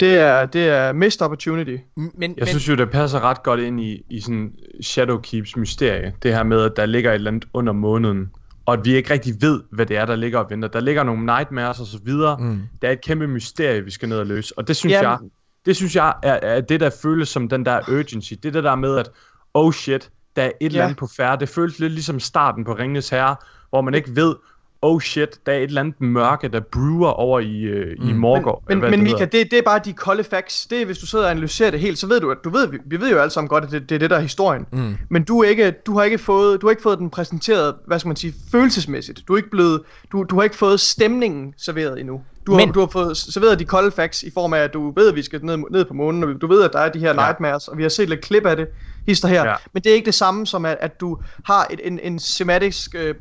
det 0.00 0.18
er, 0.18 0.46
det 0.46 0.68
er 0.68 0.92
missed 0.92 1.22
opportunity. 1.22 1.76
Men, 1.96 2.12
jeg 2.18 2.34
men... 2.36 2.46
synes 2.46 2.68
jo, 2.68 2.74
det 2.74 2.90
passer 2.90 3.20
ret 3.20 3.42
godt 3.42 3.60
ind 3.60 3.80
i, 3.80 4.02
i 4.10 4.20
sådan 4.20 4.52
Shadowkeeps 4.82 5.56
mysterie. 5.56 6.14
Det 6.22 6.34
her 6.34 6.42
med, 6.42 6.62
at 6.62 6.72
der 6.76 6.86
ligger 6.86 7.10
et 7.10 7.14
eller 7.14 7.30
andet 7.30 7.48
under 7.52 7.72
måneden. 7.72 8.30
Og 8.66 8.74
at 8.74 8.80
vi 8.84 8.94
ikke 8.94 9.12
rigtig 9.12 9.34
ved, 9.40 9.62
hvad 9.70 9.86
det 9.86 9.96
er, 9.96 10.06
der 10.06 10.16
ligger 10.16 10.38
og 10.38 10.50
venter. 10.50 10.68
Der 10.68 10.80
ligger 10.80 11.02
nogle 11.02 11.26
nightmares 11.26 11.80
og 11.80 11.86
så 11.86 11.98
videre. 12.04 12.36
Mm. 12.40 12.60
Der 12.82 12.88
er 12.88 12.92
et 12.92 13.00
kæmpe 13.00 13.26
mysterie, 13.26 13.84
vi 13.84 13.90
skal 13.90 14.08
ned 14.08 14.18
og 14.18 14.26
løse. 14.26 14.58
Og 14.58 14.68
det 14.68 14.76
synes 14.76 14.92
ja, 14.92 15.10
jeg, 15.10 15.18
det 15.66 15.76
synes 15.76 15.96
jeg 15.96 16.14
er, 16.22 16.38
er 16.42 16.60
det, 16.60 16.80
der 16.80 16.90
føles 17.02 17.28
som 17.28 17.48
den 17.48 17.64
der 17.64 17.80
urgency. 17.88 18.32
Det 18.32 18.48
er 18.48 18.52
det 18.52 18.64
der 18.64 18.76
med, 18.76 18.96
at 18.96 19.10
oh 19.54 19.72
shit, 19.72 20.10
der 20.36 20.42
er 20.42 20.46
et 20.46 20.52
ja. 20.60 20.66
eller 20.66 20.84
andet 20.84 20.98
på 20.98 21.06
færre. 21.16 21.36
Det 21.40 21.48
føles 21.48 21.78
lidt 21.78 21.92
ligesom 21.92 22.20
starten 22.20 22.64
på 22.64 22.72
Ringens 22.72 23.08
Herre, 23.08 23.36
hvor 23.70 23.80
man 23.80 23.94
ikke 23.94 24.16
ved, 24.16 24.34
oh 24.82 25.00
shit, 25.00 25.46
der 25.46 25.52
er 25.52 25.56
et 25.56 25.62
eller 25.62 25.80
andet 25.80 26.00
mørke, 26.00 26.48
der 26.48 26.60
brewer 26.60 27.08
over 27.08 27.40
i, 27.40 27.60
øh, 27.60 27.96
mm. 27.98 28.08
i 28.08 28.12
Morgård. 28.12 28.62
Men, 28.68 28.80
men, 28.80 28.90
men 28.90 29.02
Mika, 29.02 29.24
det, 29.24 29.32
det 29.32 29.52
er 29.52 29.62
bare 29.62 29.80
de 29.84 29.92
kolde 29.92 30.24
facts. 30.24 30.66
Det 30.66 30.82
er, 30.82 30.84
hvis 30.86 30.98
du 30.98 31.06
sidder 31.06 31.24
og 31.24 31.30
analyserer 31.30 31.70
det 31.70 31.80
helt, 31.80 31.98
så 31.98 32.06
ved 32.06 32.20
du, 32.20 32.30
at 32.30 32.38
du 32.44 32.50
ved, 32.50 32.68
vi, 32.68 32.78
vi 32.86 33.00
ved 33.00 33.10
jo 33.10 33.18
alle 33.18 33.30
sammen 33.30 33.48
godt, 33.48 33.64
at 33.64 33.70
det, 33.70 33.88
det 33.88 33.94
er 33.94 33.98
det, 33.98 34.10
der 34.10 34.16
er 34.16 34.20
historien. 34.20 34.66
Mm. 34.72 34.96
Men 35.08 35.24
du, 35.24 35.40
er 35.42 35.48
ikke, 35.48 35.70
du, 35.70 35.98
har 35.98 36.04
ikke 36.04 36.18
fået, 36.18 36.60
du 36.60 36.66
har 36.66 36.70
ikke 36.70 36.82
fået 36.82 36.98
den 36.98 37.10
præsenteret, 37.10 37.74
hvad 37.86 37.98
skal 37.98 38.08
man 38.08 38.16
sige, 38.16 38.34
følelsesmæssigt. 38.50 39.22
Du 39.28 39.32
er 39.32 39.36
ikke 39.36 39.50
blevet, 39.50 39.82
du, 40.12 40.22
du 40.30 40.36
har 40.36 40.42
ikke 40.42 40.56
fået 40.56 40.80
stemningen 40.80 41.54
serveret 41.56 42.00
endnu. 42.00 42.22
Du 42.46 42.52
har, 42.52 42.66
men... 42.66 42.74
du 42.74 42.80
har 42.80 42.86
fået 42.86 43.16
serveret 43.16 43.58
de 43.58 43.64
kolde 43.64 43.90
facts 43.90 44.22
i 44.22 44.30
form 44.30 44.52
af, 44.52 44.58
at 44.58 44.72
du 44.72 44.92
ved, 44.96 45.08
at 45.08 45.14
vi 45.14 45.22
skal 45.22 45.44
ned, 45.44 45.58
ned 45.70 45.84
på 45.84 45.94
månen, 45.94 46.24
og 46.24 46.40
du 46.40 46.46
ved, 46.46 46.62
at 46.62 46.72
der 46.72 46.78
er 46.78 46.92
de 46.92 46.98
her 46.98 47.08
ja. 47.08 47.14
nightmares, 47.14 47.68
og 47.68 47.78
vi 47.78 47.82
har 47.82 47.90
set 47.90 48.08
lidt 48.08 48.20
klip 48.20 48.46
af 48.46 48.56
det, 48.56 48.68
hister 49.06 49.28
her. 49.28 49.44
Ja. 49.44 49.54
Men 49.72 49.82
det 49.82 49.90
er 49.90 49.94
ikke 49.94 50.06
det 50.06 50.14
samme 50.14 50.46
som, 50.46 50.64
at, 50.64 50.76
at 50.80 51.00
du 51.00 51.18
har 51.44 51.66
et, 51.70 51.80
en, 51.84 52.00
en 52.02 52.18
semantisk 52.18 52.94
øh, 52.94 53.14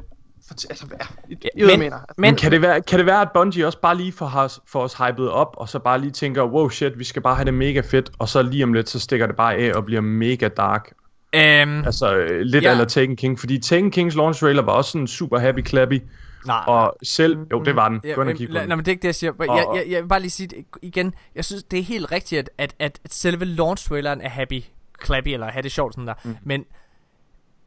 altså, 0.51 0.85
ja, 1.29 1.35
I, 1.55 1.63
men, 1.63 1.79
mener. 1.79 1.97
Altså, 1.97 2.13
men, 2.17 2.35
kan, 2.35 2.51
det 2.51 2.61
være, 2.61 2.81
kan 2.81 2.99
det 2.99 3.05
være, 3.05 3.21
at 3.21 3.29
Bungie 3.33 3.65
også 3.65 3.79
bare 3.81 3.97
lige 3.97 4.11
får 4.11 4.31
os, 4.35 4.59
får 4.67 4.81
os 4.81 4.93
hypet 4.93 5.29
op, 5.29 5.55
og 5.57 5.69
så 5.69 5.79
bare 5.79 6.01
lige 6.01 6.11
tænker, 6.11 6.43
wow 6.43 6.69
shit, 6.69 6.99
vi 6.99 7.03
skal 7.03 7.21
bare 7.21 7.35
have 7.35 7.45
det 7.45 7.53
mega 7.53 7.81
fedt, 7.81 8.11
og 8.19 8.29
så 8.29 8.41
lige 8.41 8.63
om 8.63 8.73
lidt, 8.73 8.89
så 8.89 8.99
stikker 8.99 9.27
det 9.27 9.35
bare 9.35 9.55
af 9.55 9.71
og 9.73 9.85
bliver 9.85 10.01
mega 10.01 10.47
dark. 10.47 10.91
Um, 11.35 11.85
altså 11.85 12.15
øh, 12.15 12.41
lidt 12.41 12.63
ja. 12.63 12.71
eller 12.71 12.85
Taken 12.85 13.15
King, 13.15 13.39
fordi 13.39 13.59
Taken 13.59 13.91
Kings 13.91 14.15
launch 14.15 14.39
trailer 14.39 14.61
var 14.61 14.71
også 14.71 14.91
sådan 14.91 15.07
super 15.07 15.39
happy 15.39 15.65
clappy. 15.65 16.01
Nej. 16.45 16.63
Og 16.67 16.95
selv, 17.03 17.37
jo 17.51 17.63
det 17.63 17.75
var 17.75 17.89
den, 17.89 18.01
ja, 18.03 18.15
men, 18.15 18.35
Nej, 18.49 18.65
men 18.65 18.79
det 18.79 18.87
er 18.87 18.91
ikke 18.91 19.01
det 19.01 19.07
jeg 19.07 19.15
siger 19.15 19.33
jeg, 19.39 19.65
jeg, 19.75 19.91
jeg, 19.91 20.01
vil 20.01 20.07
bare 20.07 20.19
lige 20.19 20.31
sige 20.31 20.65
igen 20.81 21.13
Jeg 21.35 21.45
synes 21.45 21.63
det 21.63 21.79
er 21.79 21.83
helt 21.83 22.11
rigtigt 22.11 22.49
at, 22.57 22.75
at, 22.79 22.99
at 23.03 23.13
selve 23.13 23.45
launch 23.45 23.87
traileren 23.87 24.21
er 24.21 24.29
happy 24.29 24.63
Clappy 25.05 25.27
eller 25.29 25.47
have 25.47 25.63
det 25.63 25.71
sjovt 25.71 25.93
sådan 25.93 26.07
der 26.07 26.13
mm. 26.23 26.35
Men 26.43 26.65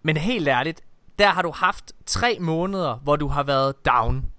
Men 0.03 0.16
helt 0.16 0.49
ærligt 0.49 0.81
der 1.18 1.29
har 1.29 1.42
du 1.42 1.51
haft 1.51 1.92
tre 2.07 2.37
måneder, 2.40 2.94
hvor 2.94 3.16
du 3.16 3.29
har 3.29 3.42
været 3.42 3.87
down. 3.87 4.31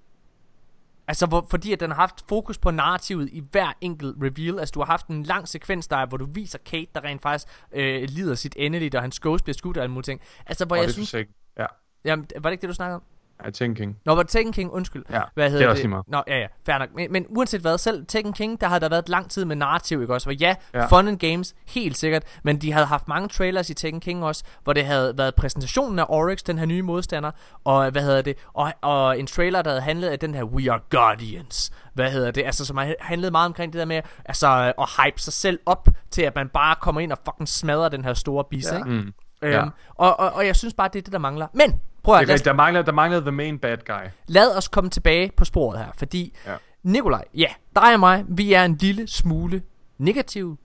Altså, 1.07 1.25
hvor, 1.25 1.47
fordi 1.49 1.73
at 1.73 1.79
den 1.79 1.91
har 1.91 1.95
haft 1.95 2.25
fokus 2.29 2.57
på 2.57 2.71
narrativet 2.71 3.29
i 3.31 3.43
hver 3.51 3.73
enkelt 3.81 4.15
reveal. 4.21 4.59
Altså, 4.59 4.71
du 4.71 4.79
har 4.79 4.85
haft 4.85 5.07
en 5.07 5.23
lang 5.23 5.47
sekvens 5.47 5.87
der, 5.87 6.05
hvor 6.05 6.17
du 6.17 6.25
viser 6.25 6.59
Kate, 6.65 6.87
der 6.95 7.03
rent 7.03 7.21
faktisk 7.21 7.47
øh, 7.71 8.03
lider 8.03 8.35
sit 8.35 8.55
endeligt, 8.57 8.95
og 8.95 9.01
hans 9.01 9.19
ghost 9.19 9.43
bliver 9.43 9.53
skudt 9.53 9.77
og 9.77 9.83
alle 9.83 9.93
mulige 9.93 10.05
ting. 10.05 10.21
Altså, 10.45 10.65
hvor 10.65 10.75
oh, 10.75 10.79
jeg 10.79 10.87
det 10.87 10.93
synes... 10.93 11.13
Ikke. 11.13 11.33
Ja. 11.57 11.65
Jamen, 12.05 12.27
var 12.37 12.49
det 12.49 12.51
ikke 12.51 12.61
det, 12.61 12.69
du 12.69 12.73
snakkede 12.73 12.95
om? 12.95 13.03
Ja, 13.45 13.49
Tekken 13.49 13.75
King. 13.75 13.97
Nå, 14.05 14.15
var 14.15 14.23
det 14.23 14.31
Tekken 14.31 14.53
King? 14.53 14.71
Undskyld. 14.71 15.03
Ja, 15.09 15.21
hvad 15.33 15.49
hedder 15.49 15.59
det 15.59 15.81
er 15.83 15.87
også 15.87 15.97
det? 15.97 16.07
Nå, 16.07 16.23
ja, 16.27 16.39
ja, 16.39 16.47
fair 16.65 16.77
nok. 16.77 16.89
Men, 16.95 17.11
men 17.11 17.25
uanset 17.29 17.61
hvad, 17.61 17.77
selv 17.77 18.05
Tekken 18.05 18.33
King, 18.33 18.61
der 18.61 18.67
har 18.67 18.79
der 18.79 18.89
været 18.89 19.09
lang 19.09 19.29
tid 19.29 19.45
med 19.45 19.55
narrativ, 19.55 20.01
ikke 20.01 20.13
også? 20.13 20.29
Og 20.29 20.35
ja, 20.35 20.55
ja, 20.73 20.85
fun 20.85 21.07
and 21.07 21.19
games, 21.19 21.55
helt 21.67 21.97
sikkert. 21.97 22.23
Men 22.43 22.57
de 22.57 22.71
havde 22.71 22.85
haft 22.85 23.07
mange 23.07 23.27
trailers 23.27 23.69
i 23.69 23.73
Tekken 23.73 24.01
King 24.01 24.23
også, 24.23 24.43
hvor 24.63 24.73
det 24.73 24.85
havde 24.85 25.17
været 25.17 25.35
præsentationen 25.35 25.99
af 25.99 26.05
Oryx, 26.09 26.39
den 26.43 26.57
her 26.57 26.65
nye 26.65 26.81
modstander, 26.81 27.31
og 27.63 27.91
hvad 27.91 28.01
hedder 28.01 28.21
det? 28.21 28.37
Og, 28.53 28.73
og 28.81 29.19
en 29.19 29.27
trailer, 29.27 29.61
der 29.61 29.69
havde 29.69 29.81
handlet 29.81 30.07
af 30.07 30.19
den 30.19 30.35
her 30.35 30.43
We 30.43 30.71
Are 30.71 30.79
Guardians. 30.89 31.71
Hvad 31.93 32.11
hedder 32.11 32.31
det? 32.31 32.45
Altså, 32.45 32.65
som 32.65 32.77
har 32.77 32.95
handlet 32.99 33.31
meget 33.31 33.45
omkring 33.45 33.73
det 33.73 33.79
der 33.79 33.85
med, 33.85 34.01
altså, 34.25 34.73
at 34.79 34.89
hype 35.03 35.21
sig 35.21 35.33
selv 35.33 35.59
op 35.65 35.87
til, 36.11 36.21
at 36.21 36.35
man 36.35 36.49
bare 36.49 36.75
kommer 36.81 37.01
ind 37.01 37.11
og 37.11 37.17
fucking 37.25 37.47
smadrer 37.47 37.89
den 37.89 38.03
her 38.03 38.13
store 38.13 38.43
bis, 38.49 38.71
ja. 38.71 38.77
ikke? 38.77 38.89
Mm. 38.89 39.13
Øhm, 39.43 39.53
ja. 39.53 39.65
og, 39.95 40.19
og, 40.19 40.31
og 40.33 40.45
jeg 40.45 40.55
synes 40.55 40.73
bare, 40.73 40.89
det 40.93 40.99
er 40.99 41.03
det, 41.03 41.13
der 41.13 41.19
mangler. 41.19 41.47
Men 41.53 41.81
Prøv 42.03 42.15
at, 42.15 42.27
det 42.27 42.33
er, 42.33 42.43
der, 42.43 42.53
mangler, 42.53 42.81
der 42.81 42.91
mangler 42.91 43.19
the 43.19 43.31
main 43.31 43.59
bad 43.59 43.77
guy. 43.85 44.09
Lad 44.27 44.57
os 44.57 44.67
komme 44.67 44.89
tilbage 44.89 45.31
på 45.37 45.45
sporet 45.45 45.79
her, 45.79 45.91
fordi 45.97 46.33
ja. 46.47 46.55
Nikolaj, 46.83 47.23
ja, 47.33 47.47
dig 47.75 47.93
og 47.93 47.99
mig, 47.99 48.25
vi 48.27 48.53
er 48.53 48.65
en 48.65 48.77
lille 48.77 49.07
smule 49.07 49.61
negativ. 49.97 50.57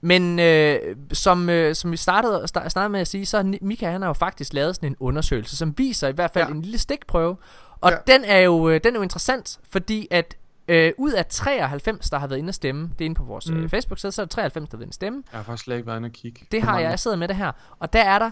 Men 0.00 0.38
øh, 0.38 0.78
som, 1.12 1.48
øh, 1.48 1.74
som 1.74 1.92
vi 1.92 1.96
startede, 1.96 2.48
startede 2.48 2.88
med 2.88 3.00
at 3.00 3.08
sige, 3.08 3.26
så 3.26 3.56
Mika 3.60 3.90
han 3.90 4.02
har 4.02 4.08
jo 4.08 4.12
faktisk 4.12 4.52
lavet 4.52 4.74
sådan 4.74 4.88
en 4.88 4.96
undersøgelse, 5.00 5.56
som 5.56 5.78
viser 5.78 6.08
i 6.08 6.12
hvert 6.12 6.30
fald 6.30 6.48
ja. 6.48 6.54
en 6.54 6.62
lille 6.62 6.78
stikprøve. 6.78 7.36
Og 7.80 7.90
ja. 7.90 7.96
den, 8.12 8.24
er 8.24 8.38
jo, 8.38 8.68
øh, 8.68 8.80
den 8.84 8.94
er 8.94 8.98
jo 8.98 9.02
interessant, 9.02 9.60
fordi 9.70 10.08
at 10.10 10.36
øh, 10.68 10.92
ud 10.98 11.12
af 11.12 11.26
93, 11.26 12.10
der 12.10 12.18
har 12.18 12.26
været 12.26 12.38
inde 12.38 12.48
at 12.48 12.54
stemme, 12.54 12.90
det 12.98 13.00
er 13.00 13.04
inde 13.04 13.14
på 13.14 13.24
vores 13.24 13.50
mm. 13.50 13.56
øh, 13.56 13.68
Facebook-side, 13.68 14.12
så 14.12 14.22
er 14.22 14.26
der 14.26 14.30
93, 14.30 14.68
der 14.68 14.76
har 14.76 14.78
været 14.78 14.86
inde 14.86 14.90
at 14.90 14.94
stemme. 14.94 15.22
Jeg 15.32 15.38
har 15.38 15.44
faktisk 15.44 15.64
slet 15.64 15.76
ikke 15.76 15.86
været 15.86 15.96
inde 15.96 16.06
at 16.06 16.12
kigge. 16.12 16.46
Det 16.52 16.62
har 16.62 16.80
jeg, 16.80 16.90
jeg 16.90 16.98
sidder 16.98 17.16
med 17.16 17.28
det 17.28 17.36
her. 17.36 17.52
Og 17.78 17.92
der 17.92 18.02
er 18.02 18.18
der 18.18 18.30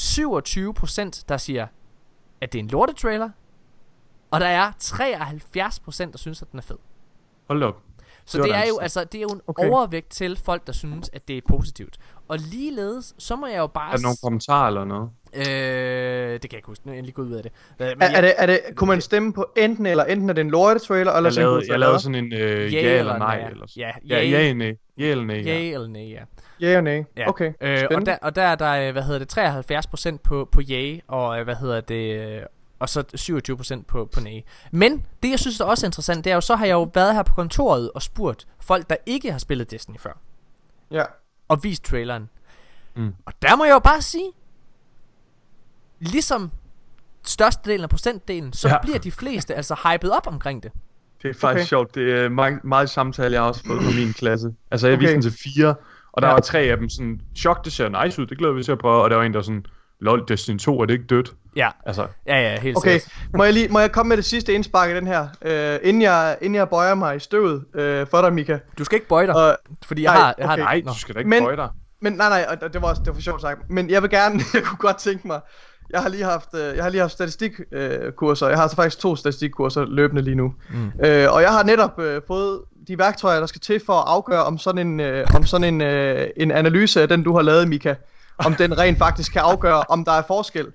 27% 0.00 1.24
der 1.28 1.36
siger, 1.36 1.66
at 2.40 2.52
det 2.52 2.58
er 2.58 2.62
en 2.62 2.68
lortetrailer. 2.68 3.30
Og 4.30 4.40
der 4.40 4.46
er 4.46 4.70
73%, 4.70 6.12
der 6.12 6.18
synes, 6.18 6.42
at 6.42 6.50
den 6.50 6.58
er 6.58 6.62
fed. 6.62 6.78
Hold 7.48 7.62
op. 7.62 7.82
Så 8.24 8.38
det, 8.38 8.44
det 8.44 8.54
er 8.54 8.64
jo 8.68 8.78
altså 8.78 9.04
det 9.04 9.18
er 9.18 9.22
jo 9.22 9.28
en 9.28 9.40
okay. 9.46 9.70
overvægt 9.70 10.10
til 10.10 10.36
folk 10.36 10.66
der 10.66 10.72
synes 10.72 11.10
at 11.12 11.28
det 11.28 11.36
er 11.36 11.40
positivt. 11.48 11.98
Og 12.28 12.38
ligeledes 12.38 13.14
så 13.18 13.36
må 13.36 13.46
jeg 13.46 13.58
jo 13.58 13.66
bare 13.66 13.92
Er 13.92 13.96
der 13.96 14.02
nogle 14.02 14.16
kommentarer 14.22 14.66
eller 14.66 14.84
noget? 14.84 15.10
Øh, 15.34 15.42
det 15.42 16.40
kan 16.40 16.52
jeg 16.52 16.58
ikke 16.58 16.66
huske. 16.66 16.86
Nu 16.86 16.92
er 16.92 16.96
jeg 16.96 17.04
lige 17.04 17.14
gået 17.14 17.26
ud 17.26 17.32
af 17.32 17.42
det. 17.42 17.52
Men 17.78 17.88
er, 17.88 17.94
jeg, 18.00 18.14
er 18.14 18.20
det, 18.20 18.34
er 18.36 18.46
det 18.46 18.60
kunne 18.76 18.88
man 18.88 19.00
stemme 19.00 19.32
på 19.32 19.46
enten 19.56 19.86
eller 19.86 20.04
enten 20.04 20.28
er 20.28 20.32
det 20.32 20.40
en 20.40 20.50
lorte 20.50 20.80
trailer 20.80 21.12
eller 21.12 21.30
jeg 21.30 21.36
lavede, 21.36 21.64
jeg 21.68 21.78
lavede 21.78 22.00
sådan 22.00 22.14
en 22.14 22.32
øh, 22.32 22.74
ja, 22.74 22.98
eller 22.98 23.18
nej 23.18 23.48
eller 23.50 23.66
ja, 23.76 23.90
ja, 24.08 24.22
ja, 24.22 24.42
ja, 24.42 24.52
nej. 24.52 24.76
Ja 24.98 25.06
eller 25.06 25.24
nej. 25.24 25.36
Ja 25.36 25.58
eller 25.58 25.88
nej, 25.88 26.02
ja. 26.02 26.22
Ja 26.62 26.76
og 26.76 26.84
nej. 26.84 27.04
Ja. 27.16 27.28
Okay. 27.28 27.52
Øh, 27.60 27.82
og 27.90 28.06
der 28.06 28.16
og 28.22 28.36
der 28.36 28.42
er 28.42 28.54
der 28.54 28.72
øh, 28.72 28.92
hvad 28.92 29.02
hedder 29.02 29.18
det 29.18 30.14
73% 30.14 30.16
på 30.16 30.48
på 30.52 30.60
ja 30.60 30.98
og 31.08 31.38
øh, 31.38 31.44
hvad 31.44 31.56
hedder 31.56 31.80
det 31.80 32.20
øh, 32.20 32.42
og 32.82 32.88
så 32.88 33.04
27% 33.78 33.82
på, 33.82 34.08
på 34.12 34.20
nej. 34.20 34.42
Men 34.70 35.06
det 35.22 35.30
jeg 35.30 35.38
synes 35.38 35.60
er 35.60 35.64
også 35.64 35.86
interessant, 35.86 36.24
det 36.24 36.30
er 36.30 36.34
jo, 36.34 36.40
så 36.40 36.56
har 36.56 36.66
jeg 36.66 36.72
jo 36.72 36.90
været 36.94 37.14
her 37.14 37.22
på 37.22 37.34
kontoret 37.34 37.90
og 37.94 38.02
spurgt 38.02 38.46
folk, 38.60 38.90
der 38.90 38.96
ikke 39.06 39.32
har 39.32 39.38
spillet 39.38 39.70
Destiny 39.70 39.96
før. 39.98 40.12
Ja. 40.90 41.04
Og 41.48 41.64
vist 41.64 41.84
traileren. 41.84 42.28
Mm. 42.94 43.14
Og 43.26 43.32
der 43.42 43.56
må 43.56 43.64
jeg 43.64 43.72
jo 43.72 43.78
bare 43.78 44.02
sige, 44.02 44.30
ligesom 46.00 46.50
størstedelen 47.24 47.82
af 47.82 47.90
procentdelen, 47.90 48.52
så 48.52 48.68
ja. 48.68 48.78
bliver 48.82 48.98
de 48.98 49.12
fleste 49.12 49.54
altså 49.54 49.74
hyped 49.74 50.10
op 50.10 50.26
omkring 50.26 50.62
det. 50.62 50.72
Det 51.22 51.28
er 51.30 51.34
faktisk 51.34 51.62
okay. 51.62 51.68
sjovt. 51.68 51.94
Det 51.94 52.12
er 52.12 52.28
meget, 52.28 52.64
meget 52.64 52.90
samtale, 52.90 53.32
jeg 53.32 53.42
har 53.42 53.48
også 53.48 53.64
fået 53.66 53.82
fra 53.82 53.90
min 53.90 54.12
klasse. 54.12 54.54
Altså, 54.70 54.86
jeg 54.86 54.96
okay. 54.96 55.02
viste 55.02 55.14
den 55.14 55.22
til 55.22 55.32
fire, 55.32 55.74
Og 56.12 56.22
der 56.22 56.28
Ja. 56.28 56.34
var 56.34 56.40
tre 56.40 56.58
af 56.58 56.76
dem 56.76 56.88
sådan, 56.88 57.20
chok, 57.38 57.64
det 57.64 57.72
ser 57.72 58.04
nice 58.04 58.22
ud, 58.22 58.26
det 58.26 58.38
glæder 58.38 58.54
vi 58.54 58.62
til 58.62 58.72
at 58.72 58.78
prøve. 58.78 59.02
Og 59.02 59.10
der 59.10 59.16
var 59.16 59.22
en, 59.24 59.34
der 59.34 59.42
sådan, 59.42 59.66
lol, 60.00 60.24
Destiny 60.28 60.58
2, 60.58 60.80
er 60.80 60.84
det 60.86 60.92
ikke 60.94 61.06
dødt? 61.06 61.32
Ja, 61.56 61.68
Altså, 61.86 62.06
ja, 62.26 62.40
ja, 62.52 62.60
helt 62.60 62.76
Okay, 62.76 62.98
sikkert. 62.98 63.12
må 63.36 63.44
jeg, 63.44 63.52
lige, 63.52 63.68
må 63.68 63.80
jeg 63.80 63.92
komme 63.92 64.08
med 64.08 64.16
det 64.16 64.24
sidste 64.24 64.52
indspark 64.54 64.90
i 64.90 64.94
den 64.94 65.06
her, 65.06 65.28
øh, 65.42 65.78
inden, 65.82 66.02
jeg, 66.02 66.38
inden 66.40 66.54
jeg 66.54 66.68
bøjer 66.68 66.94
mig 66.94 67.16
i 67.16 67.18
støvet 67.18 67.64
øh, 67.74 68.06
for 68.06 68.20
dig, 68.20 68.32
Mika. 68.32 68.58
Du 68.78 68.84
skal 68.84 68.96
ikke 68.96 69.08
bøje 69.08 69.26
dig, 69.26 69.34
Og, 69.36 69.56
fordi 69.86 70.02
jeg 70.02 70.12
nej, 70.12 70.20
har... 70.22 70.34
Jeg 70.38 70.46
har 70.46 70.52
okay. 70.54 70.62
nej, 70.62 70.82
Nå. 70.84 70.90
du 70.92 70.98
skal 70.98 71.14
da 71.14 71.18
ikke 71.20 71.28
Men- 71.30 71.42
bøje 71.42 71.56
dig. 71.56 71.68
men 72.02 72.12
nej, 72.12 72.28
nej, 72.28 72.56
og 72.62 72.72
det 72.72 72.82
var, 72.82 72.88
også, 72.88 73.00
det 73.02 73.08
var 73.08 73.14
for 73.14 73.20
sjovt 73.22 73.40
sagt. 73.40 73.70
Men 73.70 73.90
jeg 73.90 74.02
vil 74.02 74.10
gerne, 74.10 74.40
jeg 74.54 74.62
kunne 74.62 74.78
godt 74.78 74.96
tænke 74.98 75.26
mig, 75.26 75.40
jeg 75.92 76.02
har 76.02 76.08
lige 76.08 76.24
haft, 76.24 76.48
øh, 76.54 76.76
jeg 76.76 76.82
har 76.84 76.90
lige 76.90 77.00
haft 77.00 77.12
statistikkurser. 77.12 78.46
Øh, 78.46 78.50
jeg 78.50 78.58
har 78.58 78.62
altså 78.62 78.76
faktisk 78.76 78.98
to 78.98 79.16
statistikkurser 79.16 79.84
løbende 79.84 80.22
lige 80.22 80.34
nu. 80.34 80.54
Mm. 80.70 81.06
Øh, 81.06 81.32
og 81.32 81.42
jeg 81.42 81.50
har 81.50 81.62
netop 81.62 82.00
øh, 82.00 82.20
fået 82.26 82.60
de 82.88 82.98
værktøjer, 82.98 83.40
der 83.40 83.46
skal 83.46 83.60
til 83.60 83.80
for 83.86 83.92
at 83.92 84.04
afgøre, 84.06 84.44
om 84.44 84.58
sådan 84.58 84.86
en, 84.86 85.00
øh, 85.00 85.26
om 85.34 85.46
sådan 85.46 85.74
en, 85.74 85.80
øh, 85.80 86.26
en 86.36 86.50
analyse 86.50 87.02
af 87.02 87.08
den, 87.08 87.22
du 87.22 87.34
har 87.34 87.42
lavet, 87.42 87.68
Mika, 87.68 87.94
om 88.38 88.54
den 88.54 88.78
rent 88.78 88.98
faktisk 88.98 89.32
kan 89.32 89.42
afgøre, 89.42 89.84
om 89.88 90.04
der 90.04 90.12
er 90.12 90.22
forskel. 90.26 90.66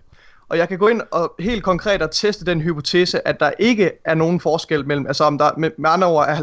Og 0.49 0.57
jeg 0.57 0.69
kan 0.69 0.77
gå 0.77 0.87
ind 0.87 1.01
og 1.11 1.35
helt 1.39 1.63
konkret 1.63 2.01
og 2.01 2.11
teste 2.11 2.45
den 2.45 2.61
hypotese, 2.61 3.27
at 3.27 3.39
der 3.39 3.51
ikke 3.59 3.91
er 4.05 4.15
nogen 4.15 4.39
forskel 4.39 4.87
mellem, 4.87 5.07
altså 5.07 5.23
om 5.23 5.37
der 5.37 5.51
med, 5.57 5.71
med 5.77 5.89
andre 5.89 6.07
ord 6.07 6.25
er 6.27 6.35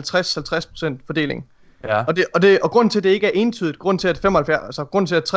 50-50% 0.99 1.03
fordeling. 1.07 1.47
Ja. 1.85 2.05
Og, 2.05 2.17
det, 2.17 2.25
og, 2.35 2.43
det, 2.43 2.59
og 2.61 2.71
grunden 2.71 2.91
til, 2.91 2.99
at 2.99 3.05
det 3.05 3.11
ikke 3.11 3.27
er 3.27 3.31
entydigt, 3.35 3.79
grunden 3.79 3.99
til, 3.99 4.09
at 4.09 4.19
75, 4.19 4.65
altså 4.65 4.85
grunden 4.85 5.07
til, 5.07 5.15
at 5.15 5.35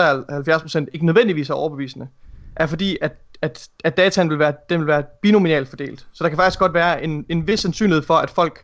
73% 0.81 0.85
ikke 0.93 1.05
nødvendigvis 1.05 1.49
er 1.49 1.53
overbevisende, 1.53 2.07
er 2.55 2.67
fordi, 2.67 2.97
at, 3.01 3.11
at, 3.41 3.67
at 3.83 3.97
dataen 3.97 4.29
vil 4.29 4.39
være, 4.39 4.53
den 4.69 4.79
vil 4.79 4.87
være 4.87 5.03
binomialt 5.21 5.69
fordelt. 5.69 6.05
Så 6.13 6.23
der 6.23 6.29
kan 6.29 6.37
faktisk 6.37 6.59
godt 6.59 6.73
være 6.73 7.03
en, 7.03 7.25
en 7.29 7.47
vis 7.47 7.59
sandsynlighed 7.59 8.03
for, 8.03 8.13
at 8.13 8.29
folk 8.29 8.63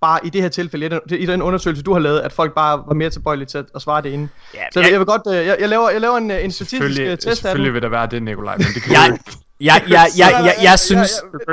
bare 0.00 0.20
i 0.26 0.28
det 0.30 0.42
her 0.42 0.48
tilfælde, 0.48 0.86
i 0.86 0.88
den, 0.88 1.00
undersøgelse, 1.42 1.82
du 1.82 1.92
har 1.92 2.00
lavet, 2.00 2.20
at 2.20 2.32
folk 2.32 2.54
bare 2.54 2.82
var 2.86 2.94
mere 2.94 3.10
tilbøjelige 3.10 3.46
til 3.46 3.58
at, 3.58 3.82
svare 3.82 4.02
det 4.02 4.10
inden. 4.10 4.30
Ja, 4.54 4.58
Så 4.72 4.80
jeg- 4.80 4.90
jeg 4.90 4.98
vil 5.00 5.06
godt, 5.06 5.22
øh, 5.28 5.46
jeg, 5.46 5.56
jeg, 5.60 5.68
laver, 5.68 5.90
jeg 5.90 6.00
laver 6.00 6.16
en, 6.16 6.30
en 6.30 6.52
statistisk 6.52 7.00
øh, 7.00 7.06
test 7.06 7.26
af 7.26 7.30
den. 7.30 7.36
selvfølgelig 7.36 7.74
vil 7.74 7.82
der 7.82 7.88
være 7.88 8.06
det, 8.06 8.22
Nikolaj, 8.22 8.56
men 8.56 8.66
det 8.74 8.82
kan 8.82 8.92
Jeg. 8.92 9.18
Jeg, 9.60 9.82
jeg, 9.88 10.06
jeg, 10.18 10.30
jeg, 10.44 10.54
jeg 10.62 10.78
synes... 10.78 11.10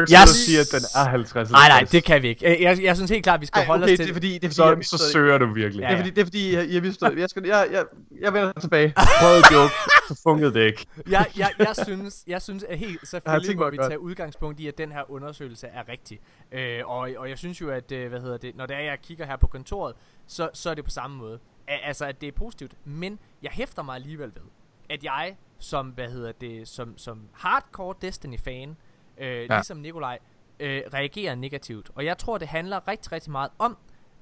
Jeg 0.10 0.22
og 0.22 0.28
sige, 0.28 0.60
at 0.60 0.68
den 0.72 0.84
er 0.96 1.10
50 1.10 1.52
Nej, 1.52 1.68
nej, 1.68 1.88
det 1.92 2.04
kan 2.04 2.22
vi 2.22 2.28
ikke. 2.28 2.46
Jeg, 2.50 2.62
jeg, 2.62 2.84
jeg 2.84 2.96
synes 2.96 3.12
helt 3.12 3.24
klart, 3.24 3.38
at 3.38 3.42
vi 3.42 3.46
skal 3.46 3.60
Ej, 3.60 3.66
holde 3.66 3.84
okay, 3.84 3.94
os 3.94 3.98
det 3.98 4.06
til... 4.06 4.12
er 4.12 4.14
fordi, 4.14 4.34
det 4.34 4.44
er 4.44 4.64
fordi, 4.64 4.70
jeg 4.78 4.86
Så, 4.86 4.98
så 4.98 5.04
det. 5.04 5.12
søger 5.12 5.38
du 5.38 5.54
virkelig. 5.54 5.82
Ja, 5.82 5.88
Det 5.88 5.94
er 5.94 5.98
fordi, 5.98 6.10
det 6.10 6.22
er 6.22 6.26
fordi, 6.26 6.56
jeg, 6.56 6.70
jeg 6.70 6.84
det. 6.84 7.20
Jeg, 7.20 7.30
skal, 7.30 7.46
jeg, 7.46 7.68
jeg, 7.72 7.86
jeg 8.22 8.34
vender 8.34 8.52
tilbage. 8.62 8.94
Prøv 9.22 9.38
at 9.38 9.44
joke, 9.54 9.74
så 10.08 10.22
funkede 10.24 10.54
det 10.54 10.66
ikke. 10.66 10.86
jeg, 11.10 11.26
jeg, 11.38 11.52
jeg, 11.60 11.76
synes, 11.86 12.24
jeg 12.28 12.42
synes, 12.42 12.64
at 12.64 12.78
helt 12.78 13.08
selvfølgelig 13.08 13.58
må 13.58 13.70
vi 13.70 13.78
tage 13.78 14.00
udgangspunkt 14.00 14.60
i, 14.60 14.68
at 14.68 14.78
den 14.78 14.92
her 14.92 15.12
undersøgelse 15.12 15.68
er 15.68 15.90
rigtig. 15.90 16.20
Øh, 16.52 16.80
og, 16.86 17.10
og 17.18 17.30
jeg 17.30 17.38
synes 17.38 17.62
jo, 17.62 17.70
at 17.70 17.92
øh, 17.92 18.10
hvad 18.10 18.20
hedder 18.20 18.38
det, 18.38 18.56
når 18.56 18.66
det 18.66 18.76
er, 18.76 18.80
jeg 18.82 18.98
kigger 19.04 19.26
her 19.26 19.38
på 19.38 19.48
kontoret, 19.48 19.96
så, 20.28 20.50
så 20.54 20.70
er 20.70 20.74
det 20.74 20.84
på 20.84 20.90
samme 20.90 21.18
måde. 21.18 21.40
Altså, 21.68 22.06
at 22.06 22.22
det 22.22 22.28
er 22.28 22.32
positivt. 22.32 22.72
Men 22.86 23.20
jeg 23.42 23.52
hæfter 23.52 23.84
mig 23.84 23.96
alligevel 23.96 24.28
ved, 24.36 24.42
at 24.90 25.04
jeg 25.04 25.36
som, 25.60 25.88
hvad 25.88 26.10
hedder 26.10 26.32
det, 26.32 26.68
som, 26.68 26.98
som 26.98 27.22
hardcore 27.34 27.96
Destiny-fan, 28.02 28.78
øh, 29.18 29.28
ja. 29.28 29.56
ligesom 29.56 29.78
Nikolaj, 29.78 30.20
øh, 30.60 30.82
reagerer 30.94 31.36
negativt. 31.36 31.92
Og 31.96 32.06
jeg 32.06 32.18
tror, 32.18 32.38
det 32.38 32.48
handler 32.48 32.88
rigtig, 32.88 33.12
rigtig 33.12 33.32
meget 33.32 33.52
om, 33.60 33.78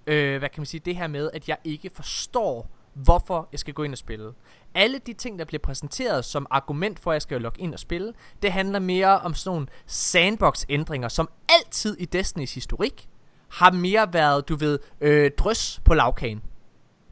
øh, 0.07 0.39
hvad 0.39 0.49
kan 0.49 0.61
man 0.61 0.65
sige, 0.65 0.81
det 0.85 0.95
her 0.95 1.07
med, 1.07 1.29
at 1.33 1.49
jeg 1.49 1.57
ikke 1.63 1.89
forstår, 1.93 2.69
hvorfor 2.93 3.49
jeg 3.51 3.59
skal 3.59 3.73
gå 3.73 3.83
ind 3.83 3.91
og 3.91 3.97
spille. 3.97 4.33
Alle 4.73 4.99
de 4.99 5.13
ting, 5.13 5.39
der 5.39 5.45
bliver 5.45 5.59
præsenteret 5.59 6.25
som 6.25 6.47
argument 6.49 6.99
for, 6.99 7.11
at 7.11 7.15
jeg 7.15 7.21
skal 7.21 7.41
logge 7.41 7.61
ind 7.61 7.73
og 7.73 7.79
spille, 7.79 8.13
det 8.41 8.51
handler 8.51 8.79
mere 8.79 9.19
om 9.19 9.33
sådan 9.33 9.55
nogle 9.55 9.67
sandbox-ændringer, 9.85 11.07
som 11.07 11.29
altid 11.49 11.97
i 11.99 12.05
Destinys 12.05 12.53
historik 12.53 13.07
har 13.49 13.71
mere 13.71 14.13
været, 14.13 14.49
du 14.49 14.55
ved, 14.55 14.79
øh, 15.01 15.31
drøs 15.37 15.81
på 15.85 15.93
lavkagen. 15.93 16.41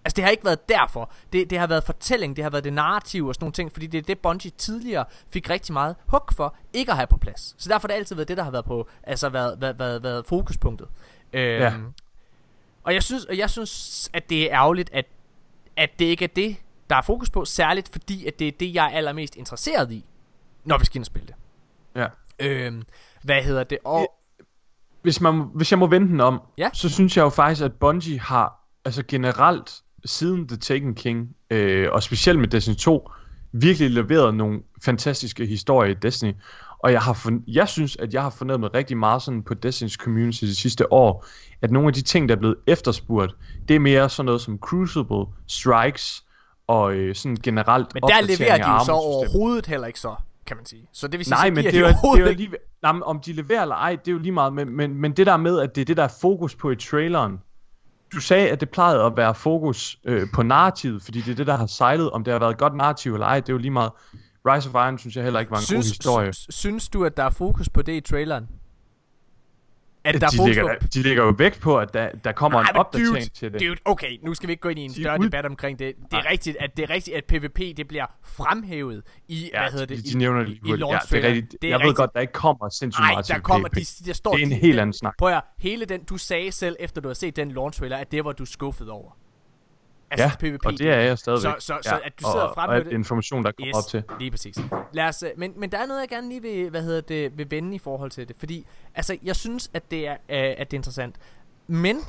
Altså 0.05 0.15
det 0.15 0.23
har 0.23 0.31
ikke 0.31 0.45
været 0.45 0.69
derfor. 0.69 1.11
Det, 1.33 1.49
det 1.49 1.59
har 1.59 1.67
været 1.67 1.83
fortælling, 1.83 2.35
det 2.35 2.43
har 2.43 2.49
været 2.49 2.63
det 2.63 2.73
narrativ 2.73 3.27
og 3.27 3.35
sådan 3.35 3.43
nogle 3.43 3.53
ting, 3.53 3.71
fordi 3.71 3.87
det 3.87 3.97
er 3.97 4.01
det 4.01 4.19
Bungie 4.19 4.51
tidligere 4.51 5.05
fik 5.33 5.49
rigtig 5.49 5.73
meget 5.73 5.95
hug 6.07 6.21
for 6.31 6.55
ikke 6.73 6.91
at 6.91 6.97
have 6.97 7.07
på 7.07 7.17
plads. 7.17 7.55
Så 7.57 7.69
derfor 7.69 7.87
har 7.87 7.93
det 7.93 7.95
altid 7.99 8.15
været 8.15 8.27
det, 8.27 8.37
der 8.37 8.43
har 8.43 8.51
været 8.51 8.65
på, 8.65 8.87
altså 9.03 9.29
været, 9.29 9.61
været, 9.61 9.79
været, 9.79 10.03
været 10.03 10.25
fokuspunktet. 10.25 10.87
Øhm, 11.33 11.61
Ja. 11.61 11.73
Og 12.83 12.93
jeg 12.93 13.03
synes, 13.03 13.25
og 13.25 13.37
jeg 13.37 13.49
synes, 13.49 14.09
at 14.13 14.29
det 14.29 14.43
er 14.51 14.57
ærgerligt, 14.59 14.89
at, 14.93 15.05
at 15.77 15.89
det 15.99 16.05
ikke 16.05 16.23
er 16.25 16.29
det, 16.35 16.55
der 16.89 16.95
er 16.95 17.01
fokus 17.01 17.29
på, 17.29 17.45
særligt 17.45 17.89
fordi, 17.91 18.25
at 18.27 18.39
det 18.39 18.47
er 18.47 18.51
det, 18.51 18.73
jeg 18.73 18.85
er 18.85 18.89
allermest 18.89 19.35
interesseret 19.35 19.91
i, 19.91 20.05
når 20.63 20.77
vi 20.77 20.85
skal 20.85 20.97
ind 20.97 21.01
og 21.03 21.05
spille 21.05 21.27
det. 21.27 21.35
Ja. 21.95 22.07
Øhm, 22.39 22.83
hvad 23.23 23.43
hedder 23.43 23.63
det? 23.63 23.77
Og, 23.83 24.13
Hvis, 25.01 25.21
man, 25.21 25.41
hvis 25.53 25.71
jeg 25.71 25.79
må 25.79 25.87
vende 25.87 26.07
den 26.07 26.21
om, 26.21 26.41
Ja. 26.57 26.69
så 26.73 26.89
synes 26.89 27.17
jeg 27.17 27.23
jo 27.23 27.29
faktisk, 27.29 27.61
at 27.61 27.73
Bungie 27.73 28.19
har, 28.19 28.59
altså 28.85 29.03
generelt, 29.07 29.81
siden 30.05 30.47
The 30.47 30.57
Taken 30.57 30.95
King, 30.95 31.35
øh, 31.49 31.87
og 31.91 32.03
specielt 32.03 32.39
med 32.39 32.47
Destiny 32.47 32.75
2, 32.75 33.09
virkelig 33.51 33.91
leveret 33.91 34.35
nogle 34.35 34.59
fantastiske 34.85 35.45
historier 35.45 35.91
i 35.91 35.93
Destiny. 35.93 36.33
Og 36.79 36.91
jeg, 36.91 37.01
har 37.01 37.13
fun- 37.13 37.43
jeg 37.47 37.67
synes, 37.67 37.95
at 37.97 38.13
jeg 38.13 38.21
har 38.21 38.29
fornemmet 38.29 38.73
rigtig 38.73 38.97
meget 38.97 39.21
sådan 39.21 39.43
på 39.43 39.53
Destiny's 39.65 39.95
community 39.95 40.43
de 40.45 40.55
sidste 40.55 40.93
år, 40.93 41.25
at 41.61 41.71
nogle 41.71 41.87
af 41.87 41.93
de 41.93 42.01
ting, 42.01 42.29
der 42.29 42.35
er 42.35 42.39
blevet 42.39 42.55
efterspurgt, 42.67 43.35
det 43.67 43.75
er 43.75 43.79
mere 43.79 44.09
sådan 44.09 44.25
noget 44.25 44.41
som 44.41 44.57
Crucible, 44.57 45.25
Strikes, 45.47 46.23
og 46.67 46.93
øh, 46.93 47.15
sådan 47.15 47.37
generelt 47.43 47.93
men 47.93 48.03
der 48.03 48.21
leverer 48.21 48.57
de 48.57 48.71
jo 48.71 48.85
så 48.85 48.91
overhovedet 48.91 49.65
heller 49.65 49.87
ikke 49.87 49.99
så, 49.99 50.15
kan 50.45 50.57
man 50.57 50.65
sige. 50.65 50.87
Så 50.91 51.07
det 51.07 51.17
vil 51.17 51.25
sige, 51.25 51.35
Nej, 51.35 51.49
men 51.49 51.63
det 51.63 51.75
er, 51.75 51.79
jo, 51.79 51.87
de 51.87 51.93
det 51.93 52.25
er 52.25 52.31
jo 52.31 52.37
lige... 52.37 52.49
Nej, 52.81 52.99
om 53.03 53.19
de 53.19 53.33
leverer 53.33 53.61
eller 53.61 53.75
ej, 53.75 53.95
det 53.95 54.07
er 54.07 54.11
jo 54.11 54.17
lige 54.17 54.31
meget. 54.31 54.53
Men, 54.53 54.69
men, 54.69 54.95
men 54.95 55.11
det 55.11 55.27
der 55.27 55.37
med, 55.37 55.59
at 55.59 55.75
det 55.75 55.81
er 55.81 55.85
det, 55.85 55.97
der 55.97 56.03
er 56.03 56.13
fokus 56.21 56.55
på 56.55 56.71
i 56.71 56.75
traileren. 56.75 57.39
Du 58.13 58.19
sagde, 58.19 58.49
at 58.49 58.59
det 58.59 58.69
plejede 58.69 59.03
at 59.03 59.17
være 59.17 59.35
fokus 59.35 59.97
øh, 60.05 60.27
på 60.33 60.43
narrativet, 60.43 61.03
fordi 61.03 61.21
det 61.21 61.31
er 61.31 61.35
det, 61.35 61.47
der 61.47 61.57
har 61.57 61.65
sejlet. 61.65 62.11
Om 62.11 62.23
det 62.23 62.31
har 62.31 62.39
været 62.39 62.51
et 62.51 62.57
godt 62.57 62.75
narrativ 62.75 63.13
eller 63.13 63.27
ej, 63.27 63.39
det 63.39 63.49
er 63.49 63.53
jo 63.53 63.57
lige 63.59 63.71
meget. 63.71 63.91
Rise 64.45 64.69
of 64.69 64.75
Iron 64.75 64.97
synes 64.97 65.15
jeg 65.15 65.23
heller 65.23 65.39
ikke 65.39 65.51
var 65.51 65.57
en 65.57 65.75
god 65.75 65.83
historie. 65.83 66.33
Synes, 66.33 66.55
synes 66.55 66.89
du, 66.89 67.05
at 67.05 67.17
der 67.17 67.23
er 67.23 67.29
fokus 67.29 67.69
på 67.69 67.81
det 67.81 67.93
i 67.93 67.99
traileren? 68.01 68.47
At 70.05 70.21
der 70.21 70.27
er 70.27 70.29
de, 70.29 70.37
fokus 70.37 70.55
lægger, 70.55 70.75
på... 70.81 70.87
de 70.93 71.01
lægger 71.03 71.23
jo 71.23 71.33
vægt 71.37 71.59
på, 71.59 71.77
at 71.79 71.93
der, 71.93 72.09
der 72.23 72.31
kommer 72.31 72.59
Ej, 72.59 72.69
en 72.69 72.75
opdatering 72.75 73.15
dude, 73.15 73.29
til 73.29 73.53
det. 73.53 73.61
Dude, 73.61 73.75
okay, 73.85 74.17
nu 74.23 74.33
skal 74.33 74.47
vi 74.47 74.51
ikke 74.51 74.61
gå 74.61 74.69
ind 74.69 74.79
i 74.79 74.81
en 74.81 74.89
De 74.91 75.01
større 75.01 75.19
ud- 75.19 75.25
debat 75.25 75.45
omkring 75.45 75.79
det. 75.79 75.95
Det 75.95 76.03
er 76.11 76.17
Nej. 76.23 76.31
rigtigt, 76.31 76.57
at 76.59 76.77
det 76.77 76.83
er 76.83 76.89
rigtigt, 76.89 77.17
at 77.17 77.25
PvP 77.25 77.59
det 77.77 77.87
bliver 77.87 78.05
fremhævet 78.23 79.03
i, 79.27 79.49
Ja, 79.53 79.61
hvad 79.61 79.71
hedder 79.71 79.85
de, 79.85 79.95
det, 79.97 80.05
de 80.05 80.11
i, 80.11 80.15
nævner 80.17 80.39
det 80.39 80.49
i 80.49 80.59
hurtigt. 80.65 80.87
Ja, 80.89 80.97
det 81.17 81.25
er 81.25 81.27
rigtigt. 81.27 81.55
Det 81.61 81.67
er 81.67 81.71
jeg 81.71 81.79
ved 81.79 81.83
rigtigt. 81.83 81.97
godt, 81.97 82.13
der 82.13 82.19
ikke 82.19 82.33
kommer 82.33 82.69
sindssygt 82.69 83.01
Nej, 83.01 83.11
meget 83.13 83.27
der 83.27 83.33
til 83.33 83.43
kommer, 83.43 83.69
PvP. 83.69 83.75
de, 83.75 84.05
der 84.05 84.13
står... 84.13 84.31
Det 84.33 84.41
er 84.41 84.45
en 84.45 84.51
de- 84.51 84.55
helt 84.55 84.73
den- 84.73 84.79
anden 84.79 84.93
snak. 84.93 85.13
Prøv 85.17 85.29
at 85.29 85.41
hele 85.59 85.85
den, 85.85 86.03
du 86.03 86.17
sagde 86.17 86.51
selv, 86.51 86.75
efter 86.79 87.01
du 87.01 87.09
har 87.09 87.13
set 87.13 87.35
den 87.35 87.51
launch 87.51 87.79
trailer, 87.79 87.97
at 87.97 88.11
det 88.11 88.25
var 88.25 88.31
du 88.31 88.45
skuffet 88.45 88.89
over. 88.89 89.11
Altså 90.13 90.37
Ja, 90.45 90.51
PvP. 90.51 90.65
og 90.65 90.71
det 90.71 90.89
er 90.89 90.95
jeg 90.95 91.17
stadigvæk. 91.17 91.53
Så, 91.59 91.59
så, 91.59 91.77
så 91.81 91.95
ja. 91.95 92.05
at 92.05 92.13
du 92.19 92.23
sidder 92.23 92.35
og 92.35 92.49
og, 92.49 92.55
fremhæver 92.55 92.79
og 92.79 92.85
det... 92.85 92.91
information, 92.91 93.43
der 93.43 93.51
kommer 93.51 93.77
op 93.77 93.83
til. 93.89 94.03
lige 94.19 94.31
præcis. 94.31 94.57
Lad 94.93 95.05
os, 95.07 95.23
øh, 95.23 95.29
men, 95.37 95.53
men 95.57 95.71
der 95.71 95.77
er 95.77 95.85
noget, 95.85 96.01
jeg 96.01 96.09
gerne 96.09 96.29
lige 96.29 96.41
vil, 96.41 96.69
hvad 96.69 96.83
hedder 96.83 97.01
det, 97.01 97.37
vil 97.37 97.51
vende 97.51 97.75
i 97.75 97.79
forhold 97.79 98.11
til 98.11 98.27
det. 98.27 98.35
Fordi, 98.39 98.65
altså, 98.95 99.17
jeg 99.23 99.35
synes, 99.35 99.69
at 99.73 99.91
det 99.91 100.07
er, 100.07 100.11
øh, 100.13 100.17
at 100.29 100.71
det 100.71 100.73
er 100.73 100.79
interessant. 100.79 101.15
Men, 101.67 101.99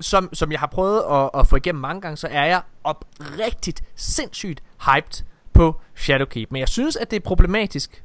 som, 0.00 0.28
som 0.32 0.52
jeg 0.52 0.60
har 0.60 0.66
prøvet 0.66 1.02
at, 1.10 1.30
at 1.40 1.46
få 1.46 1.56
igennem 1.56 1.80
mange 1.80 2.00
gange, 2.00 2.16
så 2.16 2.28
er 2.30 2.44
jeg 2.44 2.62
oprigtigt 2.84 3.82
sindssygt 3.96 4.62
hyped 4.94 5.24
på 5.52 5.80
Shadowkeep. 5.96 6.50
Men 6.52 6.60
jeg 6.60 6.68
synes, 6.68 6.96
at 6.96 7.10
det 7.10 7.16
er 7.16 7.20
problematisk. 7.20 8.04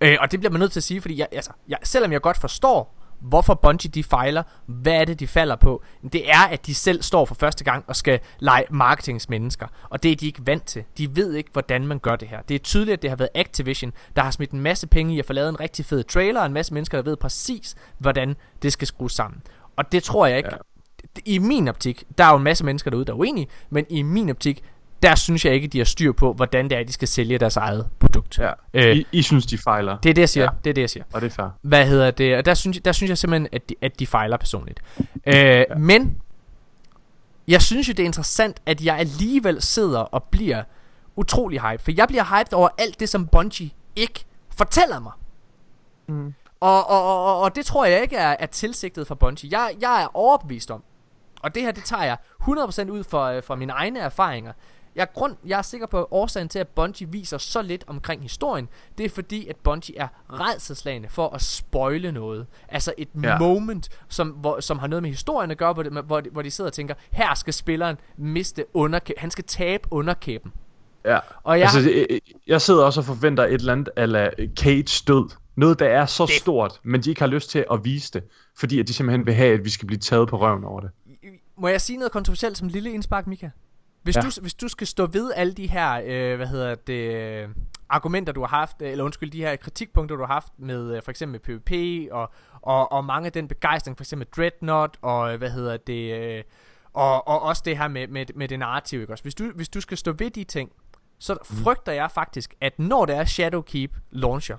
Øh, 0.00 0.16
og 0.20 0.30
det 0.32 0.40
bliver 0.40 0.52
man 0.52 0.60
nødt 0.60 0.72
til 0.72 0.80
at 0.80 0.84
sige, 0.84 1.00
fordi 1.00 1.18
jeg, 1.18 1.28
altså, 1.32 1.50
jeg, 1.68 1.78
selvom 1.82 2.12
jeg 2.12 2.20
godt 2.20 2.40
forstår, 2.40 2.95
hvorfor 3.20 3.54
Bungie 3.54 3.90
de 3.90 4.04
fejler, 4.04 4.42
hvad 4.66 4.92
er 4.92 5.04
det 5.04 5.20
de 5.20 5.26
falder 5.26 5.56
på, 5.56 5.82
det 6.12 6.30
er 6.30 6.40
at 6.40 6.66
de 6.66 6.74
selv 6.74 7.02
står 7.02 7.24
for 7.24 7.34
første 7.34 7.64
gang 7.64 7.84
og 7.86 7.96
skal 7.96 8.20
lege 8.38 8.64
marketingsmennesker, 8.70 9.66
og 9.90 10.02
det 10.02 10.12
er 10.12 10.16
de 10.16 10.26
ikke 10.26 10.46
vant 10.46 10.64
til. 10.64 10.84
De 10.98 11.16
ved 11.16 11.34
ikke 11.34 11.50
hvordan 11.52 11.86
man 11.86 11.98
gør 11.98 12.16
det 12.16 12.28
her. 12.28 12.42
Det 12.42 12.54
er 12.54 12.58
tydeligt 12.58 12.92
at 12.92 13.02
det 13.02 13.10
har 13.10 13.16
været 13.16 13.30
Activision, 13.34 13.92
der 14.16 14.22
har 14.22 14.30
smidt 14.30 14.50
en 14.50 14.60
masse 14.60 14.86
penge 14.86 15.14
i 15.14 15.18
at 15.18 15.26
få 15.26 15.32
lavet 15.32 15.48
en 15.48 15.60
rigtig 15.60 15.84
fed 15.84 16.04
trailer, 16.04 16.40
og 16.40 16.46
en 16.46 16.52
masse 16.52 16.74
mennesker 16.74 16.98
der 16.98 17.02
ved 17.02 17.16
præcis 17.16 17.74
hvordan 17.98 18.36
det 18.62 18.72
skal 18.72 18.86
skrues 18.86 19.12
sammen. 19.12 19.42
Og 19.76 19.92
det 19.92 20.02
tror 20.02 20.26
jeg 20.26 20.36
ikke. 20.36 20.50
Ja. 20.52 20.58
I 21.24 21.38
min 21.38 21.68
optik, 21.68 22.04
der 22.18 22.24
er 22.24 22.30
jo 22.30 22.36
en 22.36 22.42
masse 22.42 22.64
mennesker 22.64 22.90
derude 22.90 23.04
der 23.04 23.12
er 23.12 23.16
uenige, 23.16 23.48
men 23.70 23.86
i 23.90 24.02
min 24.02 24.30
optik, 24.30 24.62
der 25.06 25.14
synes 25.14 25.44
jeg 25.44 25.54
ikke, 25.54 25.68
de 25.68 25.78
har 25.78 25.84
styr 25.84 26.12
på, 26.12 26.32
hvordan 26.32 26.70
det 26.70 26.78
er, 26.78 26.84
de 26.84 26.92
skal 26.92 27.08
sælge 27.08 27.38
deres 27.38 27.56
eget 27.56 27.88
produkt. 27.98 28.38
Ja. 28.38 28.52
Øh, 28.74 28.96
I, 28.96 29.06
I 29.12 29.22
synes, 29.22 29.46
de 29.46 29.58
fejler, 29.58 29.98
Det 29.98 30.10
er 30.10 30.14
det, 30.14 30.20
jeg 30.20 30.28
siger. 30.28 30.44
Ja. 30.44 30.50
Det 30.64 30.70
er 30.70 30.74
det, 30.74 30.80
jeg 30.80 30.90
siger. 30.90 31.04
og 31.12 31.20
det 31.20 31.26
er 31.26 31.34
fair. 31.34 31.48
Hvad 31.62 31.86
hedder 31.86 32.10
det? 32.10 32.36
Og 32.36 32.44
der 32.44 32.54
synes, 32.54 32.80
der 32.84 32.92
synes 32.92 33.08
jeg 33.08 33.18
simpelthen, 33.18 33.48
at 33.52 33.68
de, 33.68 33.74
at 33.82 33.98
de 33.98 34.06
fejler 34.06 34.36
personligt. 34.36 34.80
Øh, 34.98 35.34
ja. 35.34 35.64
Men, 35.76 36.16
jeg 37.48 37.62
synes 37.62 37.88
jo, 37.88 37.92
det 37.92 38.00
er 38.00 38.06
interessant, 38.06 38.60
at 38.66 38.84
jeg 38.84 38.98
alligevel 38.98 39.62
sidder 39.62 39.98
og 39.98 40.22
bliver 40.22 40.62
utrolig 41.16 41.60
hype. 41.60 41.82
For 41.82 41.90
jeg 41.96 42.08
bliver 42.08 42.24
hyped 42.24 42.52
over 42.52 42.68
alt 42.78 43.00
det, 43.00 43.08
som 43.08 43.26
Bungie 43.26 43.70
ikke 43.96 44.24
fortæller 44.56 45.00
mig. 45.00 45.12
Mm. 46.08 46.34
Og, 46.60 46.90
og, 46.90 47.02
og, 47.04 47.24
og, 47.24 47.40
og 47.40 47.56
det 47.56 47.66
tror 47.66 47.84
jeg 47.84 48.02
ikke 48.02 48.16
er, 48.16 48.36
er 48.38 48.46
tilsigtet 48.46 49.06
fra 49.06 49.14
Bungie. 49.14 49.58
Jeg, 49.58 49.74
jeg 49.80 50.02
er 50.02 50.16
overbevist 50.16 50.70
om, 50.70 50.82
og 51.40 51.54
det 51.54 51.62
her, 51.62 51.72
det 51.72 51.84
tager 51.84 52.04
jeg 52.04 52.16
100% 52.42 52.90
ud 52.90 53.04
fra, 53.04 53.34
øh, 53.34 53.42
fra 53.42 53.56
mine 53.56 53.72
egne 53.72 53.98
erfaringer, 54.00 54.52
jeg 54.96 55.02
er, 55.02 55.06
grund, 55.14 55.36
jeg 55.46 55.58
er 55.58 55.62
sikker 55.62 55.86
på, 55.86 55.98
at 55.98 56.06
årsagen 56.10 56.48
til, 56.48 56.58
at 56.58 56.68
Bungie 56.68 57.08
viser 57.10 57.38
så 57.38 57.62
lidt 57.62 57.84
omkring 57.86 58.22
historien, 58.22 58.68
det 58.98 59.06
er 59.06 59.10
fordi, 59.10 59.46
at 59.48 59.56
Bungie 59.56 59.98
er 59.98 60.08
redselslagende 60.32 61.08
for 61.08 61.28
at 61.28 61.42
spoile 61.42 62.12
noget. 62.12 62.46
Altså 62.68 62.92
et 62.98 63.08
ja. 63.22 63.38
Moment, 63.38 63.88
som, 64.08 64.28
hvor, 64.28 64.60
som 64.60 64.78
har 64.78 64.86
noget 64.86 65.02
med 65.02 65.10
historien 65.10 65.50
at 65.50 65.58
gøre, 65.58 65.72
hvor, 65.72 65.82
det, 65.82 65.92
hvor, 66.04 66.20
de, 66.20 66.30
hvor 66.30 66.42
de 66.42 66.50
sidder 66.50 66.70
og 66.70 66.74
tænker, 66.74 66.94
her 67.10 67.34
skal 67.34 67.52
spilleren 67.52 67.96
miste 68.16 68.64
underkæben, 68.74 69.20
han 69.20 69.30
skal 69.30 69.44
tabe 69.44 69.88
underkæben. 69.90 70.52
Ja. 71.04 71.18
Og 71.42 71.58
jeg, 71.60 71.64
Altså, 71.74 71.90
jeg, 71.90 72.20
jeg 72.46 72.62
sidder 72.62 72.84
også 72.84 73.00
og 73.00 73.04
forventer 73.04 73.44
et 73.44 73.52
eller 73.54 73.72
andet 73.72 73.88
ala 73.96 74.30
Cage 74.58 75.04
død. 75.06 75.30
Noget, 75.56 75.78
der 75.78 75.86
er 75.88 76.06
så 76.06 76.26
Det- 76.26 76.34
stort, 76.34 76.80
men 76.82 77.00
de 77.02 77.08
ikke 77.10 77.20
har 77.20 77.28
lyst 77.28 77.50
til 77.50 77.64
at 77.72 77.84
vise 77.84 78.12
det. 78.12 78.22
Fordi 78.58 78.80
at 78.80 78.88
de 78.88 78.92
simpelthen 78.94 79.26
vil 79.26 79.34
have, 79.34 79.54
at 79.54 79.64
vi 79.64 79.70
skal 79.70 79.86
blive 79.86 79.98
taget 79.98 80.28
på 80.28 80.40
røven 80.40 80.64
over 80.64 80.80
det. 80.80 80.90
må 81.58 81.68
jeg 81.68 81.80
sige 81.80 81.96
noget 81.96 82.12
kontroversielt 82.12 82.58
som 82.58 82.68
lille 82.68 82.90
indspark, 82.92 83.26
Mika? 83.26 83.50
Hvis, 84.06 84.16
ja. 84.16 84.20
Du, 84.20 84.30
hvis 84.40 84.54
du 84.54 84.68
skal 84.68 84.86
stå 84.86 85.06
ved 85.06 85.32
alle 85.36 85.52
de 85.52 85.66
her, 85.66 86.02
øh, 86.04 86.36
hvad 86.36 86.46
hedder 86.46 86.74
det, 86.74 87.14
øh, 87.14 87.48
argumenter 87.88 88.32
du 88.32 88.40
har 88.40 88.48
haft, 88.48 88.76
øh, 88.82 88.90
eller 88.90 89.04
undskyld, 89.04 89.30
de 89.30 89.40
her 89.40 89.56
kritikpunkter 89.56 90.16
du 90.16 90.22
har 90.22 90.32
haft 90.32 90.52
med 90.58 90.96
øh, 90.96 91.02
for 91.02 91.10
eksempel 91.10 91.40
PvP, 91.40 91.72
og, 92.12 92.30
og, 92.62 92.92
og 92.92 93.04
mange 93.04 93.26
af 93.26 93.32
den 93.32 93.48
begejstring, 93.48 93.96
for 93.96 94.04
eksempel 94.04 94.28
Dreadnought, 94.36 94.96
og 95.02 95.36
hvad 95.36 95.50
hedder 95.50 95.76
det, 95.76 96.20
øh, 96.20 96.44
og, 96.92 97.28
og 97.28 97.42
også 97.42 97.62
det 97.64 97.78
her 97.78 97.88
med, 97.88 98.08
med, 98.08 98.26
med 98.34 98.48
det 98.48 98.58
narrativ, 98.58 99.00
ikke 99.00 99.12
også? 99.12 99.24
Hvis 99.24 99.34
du, 99.34 99.50
hvis 99.54 99.68
du 99.68 99.80
skal 99.80 99.96
stå 99.98 100.12
ved 100.12 100.30
de 100.30 100.44
ting, 100.44 100.70
så 101.18 101.34
Mm. 101.34 101.56
frygter 101.56 101.92
jeg 101.92 102.10
faktisk, 102.10 102.54
at 102.60 102.78
når 102.78 103.06
det 103.06 103.16
er 103.16 103.24
Shadowkeep 103.24 103.96
launcher, 104.10 104.56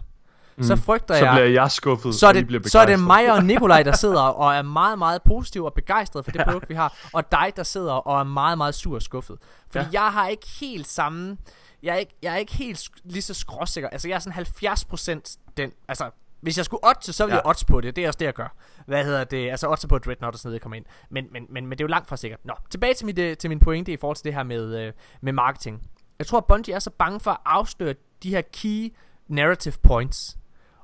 mm. 0.58 0.64
så 0.64 0.76
frygter 0.76 1.16
Så 1.16 1.26
jeg 1.26 1.34
bliver 1.34 1.48
jeg 1.48 1.72
skuffet, 1.72 2.16
så 2.16 2.28
er, 2.28 2.34
I 2.34 2.44
bliver 2.44 2.62
det, 2.62 2.72
så 2.72 2.80
er 2.80 2.86
det 2.86 3.00
begejstret. 3.00 3.08
mig 3.08 3.32
og 3.32 3.44
Nikolaj, 3.44 3.84
der 3.84 3.96
sidder 4.06 4.22
og 4.22 4.56
er 4.56 4.62
meget, 4.62 4.98
meget 4.98 5.22
positiv 5.22 5.66
og 5.66 5.74
begejstret 5.74 6.26
for 6.26 6.32
det 6.32 6.42
produkt, 6.46 6.70
vi 6.70 6.76
har, 6.76 6.94
og 7.14 7.32
dig, 7.32 7.54
der 7.56 7.64
sidder 7.64 7.94
og 7.94 8.20
er 8.20 8.24
meget, 8.24 8.58
meget 8.58 8.76
sur 8.76 8.96
og 8.96 9.02
skuffet. 9.02 9.38
Fordi 9.72 9.86
ja. 9.94 10.04
jeg 10.04 10.12
har 10.12 10.28
ikke 10.28 10.48
helt 10.60 10.88
samme... 10.88 11.38
Jeg 11.84 11.94
er 11.94 11.98
ikke, 11.98 12.16
jeg 12.22 12.34
er 12.34 12.38
ikke 12.38 12.54
helt 12.54 12.90
lige 13.04 13.22
så 13.22 13.34
skråsikker. 13.34 13.90
Altså, 13.90 14.08
jeg 14.08 14.16
er 14.16 14.20
sådan 14.20 14.46
70% 15.24 15.38
den... 15.58 15.72
Altså, 15.88 16.10
hvis 16.42 16.58
jeg 16.58 16.66
skulle 16.66 16.88
oddse, 16.90 17.14
så 17.14 17.24
ville 17.24 17.36
ja. 17.36 17.42
Jeg 17.42 17.50
odds 17.50 17.64
på 17.64 17.82
det. 17.82 17.96
Det 17.96 18.04
er 18.04 18.08
også 18.08 18.18
det, 18.18 18.26
jeg 18.26 18.34
gør. 18.34 18.56
Hvad 18.86 19.06
hedder 19.06 19.24
det? 19.24 19.50
Altså, 19.50 19.70
oddse 19.70 19.88
på, 19.88 19.96
at 19.96 20.06
Dreadnought 20.06 20.36
og 20.36 20.40
sådan 20.40 20.50
noget 20.50 20.62
kommer 20.62 20.76
ind. 20.76 20.86
Men, 21.10 21.28
men, 21.32 21.46
men, 21.50 21.68
men 21.68 21.72
det 21.72 21.82
er 21.82 21.84
jo 21.84 21.90
langt 21.90 22.10
fra 22.10 22.18
sikkert. 22.18 22.40
Nå, 22.46 22.54
tilbage 22.70 22.94
til, 22.94 23.06
mit, 23.06 23.20
øh, 23.20 23.38
til 23.38 23.50
min 23.50 23.60
pointe 23.60 23.92
i 23.92 23.98
forhold 23.98 24.16
til 24.16 24.24
det 24.24 24.34
her 24.34 24.44
med, 24.44 24.80
øh, 24.80 24.94
med 25.22 25.34
marketing. 25.34 25.82
Jeg 26.20 26.28
tror, 26.28 26.38
at 26.38 26.46
Bungie 26.46 26.74
er 26.76 26.80
så 26.80 26.90
bange 26.90 27.20
for 27.20 27.32
at 27.32 27.38
afsløre 27.46 27.94
de 28.24 28.30
her 28.30 28.42
key 28.54 28.94
narrative 29.28 29.74
points. 29.84 30.38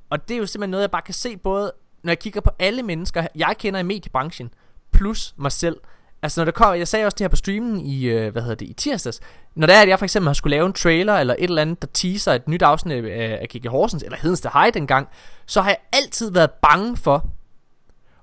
Og 0.09 0.27
det 0.29 0.33
er 0.35 0.39
jo 0.39 0.45
simpelthen 0.45 0.71
noget, 0.71 0.81
jeg 0.81 0.91
bare 0.91 1.01
kan 1.01 1.13
se 1.13 1.37
både, 1.37 1.71
når 2.03 2.11
jeg 2.11 2.19
kigger 2.19 2.41
på 2.41 2.49
alle 2.59 2.83
mennesker, 2.83 3.27
jeg 3.35 3.55
kender 3.59 3.79
i 3.79 3.83
mediebranchen, 3.83 4.49
plus 4.91 5.33
mig 5.37 5.51
selv. 5.51 5.77
Altså 6.21 6.41
når 6.41 6.45
det 6.45 6.53
kommer, 6.53 6.73
jeg 6.73 6.87
sagde 6.87 7.05
også 7.05 7.15
det 7.15 7.23
her 7.23 7.29
på 7.29 7.35
streamen 7.35 7.79
i, 7.79 8.03
øh, 8.05 8.31
hvad 8.31 8.41
hedder 8.41 8.55
det, 8.55 8.69
i 8.69 8.73
tirsdags. 8.73 9.19
Når 9.55 9.67
det 9.67 9.75
er, 9.75 9.81
at 9.81 9.89
jeg 9.89 9.99
for 9.99 10.05
eksempel 10.05 10.27
har 10.29 10.33
skulle 10.33 10.55
lave 10.55 10.65
en 10.65 10.73
trailer, 10.73 11.13
eller 11.13 11.35
et 11.39 11.43
eller 11.43 11.61
andet, 11.61 11.81
der 11.81 11.87
teaser 11.93 12.33
et 12.33 12.47
nyt 12.47 12.61
afsnit 12.61 13.05
af, 13.05 13.37
af 13.41 13.49
Kiki 13.49 13.67
Horsens, 13.67 14.03
eller 14.03 14.17
Hedens 14.17 14.47
High 14.53 14.73
dengang, 14.73 15.07
så 15.45 15.61
har 15.61 15.69
jeg 15.69 15.77
altid 15.93 16.31
været 16.31 16.51
bange 16.51 16.97
for 16.97 17.29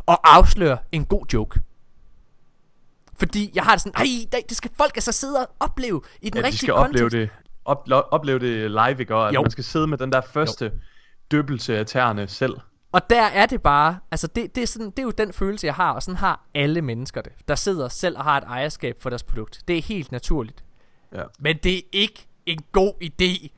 at 0.09 0.19
afsløre 0.25 0.79
en 0.93 1.05
god 1.05 1.27
joke. 1.33 1.61
Fordi 3.19 3.51
jeg 3.55 3.64
har 3.64 3.73
det 3.73 3.81
sådan, 3.81 3.93
ej, 4.33 4.40
det- 4.49 4.57
skal 4.57 4.71
folk 4.77 4.97
altså 4.97 5.12
sidde 5.12 5.37
og 5.38 5.47
opleve 5.61 6.03
i 6.23 6.31
den 6.31 6.37
Ja, 6.37 6.40
de 6.40 6.47
rigtige 6.47 6.59
skal 6.59 6.75
kontekst. 6.75 7.03
opleve 7.05 7.23
det, 7.23 7.31
op, 7.64 7.88
opleve 8.11 8.38
det 8.38 8.71
live, 8.71 9.01
ikke? 9.01 9.14
Og 9.14 9.29
at 9.29 9.35
Jo. 9.35 9.43
man 9.43 9.51
skal 9.51 9.64
sidde 9.64 9.87
med 9.87 9.99
den 9.99 10.12
der 10.12 10.21
første 10.21 10.73
døbelse 11.31 11.79
af 11.79 11.87
tæerne 11.87 12.29
selv. 12.29 12.57
Og 12.93 13.11
der 13.11 13.23
er 13.23 13.47
det 13.47 13.62
bare, 13.62 13.99
altså 14.11 14.27
det, 14.27 14.55
det, 14.55 14.62
er 14.62 14.66
sådan, 14.66 14.90
det 14.90 14.99
er 14.99 15.03
jo 15.03 15.11
den 15.11 15.33
følelse, 15.33 15.66
jeg 15.66 15.75
har, 15.75 15.93
og 15.93 16.03
sådan 16.03 16.16
har 16.16 16.47
alle 16.55 16.83
mennesker 16.83 17.23
det, 17.23 17.33
der 17.49 17.55
sidder 17.55 17.88
selv 17.88 18.19
og 18.19 18.25
har 18.25 18.37
et 18.37 18.45
ejerskab 18.45 19.03
for 19.03 19.11
deres 19.11 19.23
produkt. 19.23 19.62
Det 19.69 19.79
er 19.79 19.83
helt 19.83 20.12
naturligt. 20.12 20.64
Ja. 21.14 21.23
Men 21.38 21.57
det 21.62 21.77
er 21.77 21.83
ikke 21.93 22.27
en 22.47 22.62
god 22.73 22.93
idé, 23.03 23.49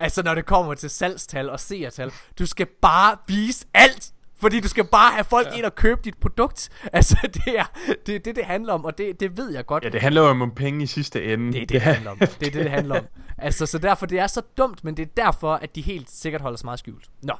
altså 0.00 0.22
når 0.22 0.34
det 0.34 0.46
kommer 0.46 0.74
til 0.74 0.90
salgstal 0.90 1.50
og 1.50 1.60
seertal. 1.60 2.12
Du 2.38 2.46
skal 2.46 2.66
bare 2.82 3.16
vise 3.26 3.66
alt, 3.74 4.12
fordi 4.40 4.60
du 4.60 4.68
skal 4.68 4.84
bare 4.84 5.12
have 5.12 5.24
folk 5.24 5.46
ja. 5.46 5.56
ind 5.56 5.64
og 5.64 5.74
købe 5.74 6.00
dit 6.04 6.18
produkt. 6.18 6.68
Altså 6.92 7.16
det 7.34 7.58
er 7.58 7.64
det, 8.06 8.14
er 8.14 8.18
det, 8.18 8.36
det 8.36 8.44
handler 8.44 8.72
om, 8.72 8.84
og 8.84 8.98
det, 8.98 9.20
det 9.20 9.36
ved 9.36 9.50
jeg 9.52 9.66
godt. 9.66 9.84
Ja, 9.84 9.88
det 9.88 10.00
handler 10.00 10.20
jo 10.22 10.28
om 10.28 10.50
penge 10.54 10.82
i 10.82 10.86
sidste 10.86 11.32
ende. 11.32 11.52
Det 11.52 11.56
er 11.62 11.66
det, 11.66 11.68
det 11.68 11.82
handler 11.94 12.10
om. 12.10 12.18
Det 12.18 12.28
er 12.32 12.36
det, 12.40 12.54
det 12.54 12.70
handler 12.70 12.98
om. 12.98 13.06
Altså, 13.38 13.66
så 13.66 13.78
derfor, 13.78 14.06
det 14.06 14.18
er 14.18 14.26
så 14.26 14.42
dumt, 14.58 14.84
men 14.84 14.96
det 14.96 15.02
er 15.02 15.06
derfor, 15.24 15.54
at 15.54 15.74
de 15.76 15.80
helt 15.80 16.10
sikkert 16.10 16.40
holder 16.42 16.56
sig 16.58 16.64
meget 16.64 16.78
skjult. 16.78 17.10
Nå, 17.22 17.34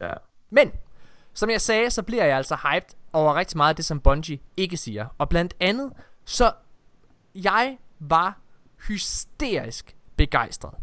Ja. 0.00 0.12
men, 0.50 0.70
som 1.34 1.50
jeg 1.50 1.60
sagde, 1.60 1.90
så 1.90 2.02
bliver 2.02 2.24
jeg 2.24 2.36
altså 2.36 2.56
hyped 2.56 2.96
over 3.12 3.34
rigtig 3.34 3.56
meget 3.56 3.68
af 3.70 3.76
det, 3.76 3.84
som 3.84 4.00
Bungie 4.00 4.38
ikke 4.56 4.76
siger. 4.76 5.06
Og 5.18 5.28
blandt 5.28 5.54
andet, 5.60 5.92
så 6.24 6.52
jeg 7.34 7.78
var 8.00 8.38
hysterisk 8.88 9.96
begejstret, 10.16 10.74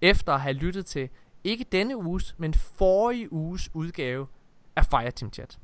efter 0.00 0.32
at 0.32 0.40
have 0.40 0.52
lyttet 0.52 0.86
til, 0.86 1.08
ikke 1.44 1.64
denne 1.72 1.96
uges, 1.96 2.34
men 2.38 2.54
forrige 2.54 3.32
uges 3.32 3.70
udgave 3.74 4.26
af 4.76 4.86
Fireteam 4.86 5.32
Chat. 5.32 5.58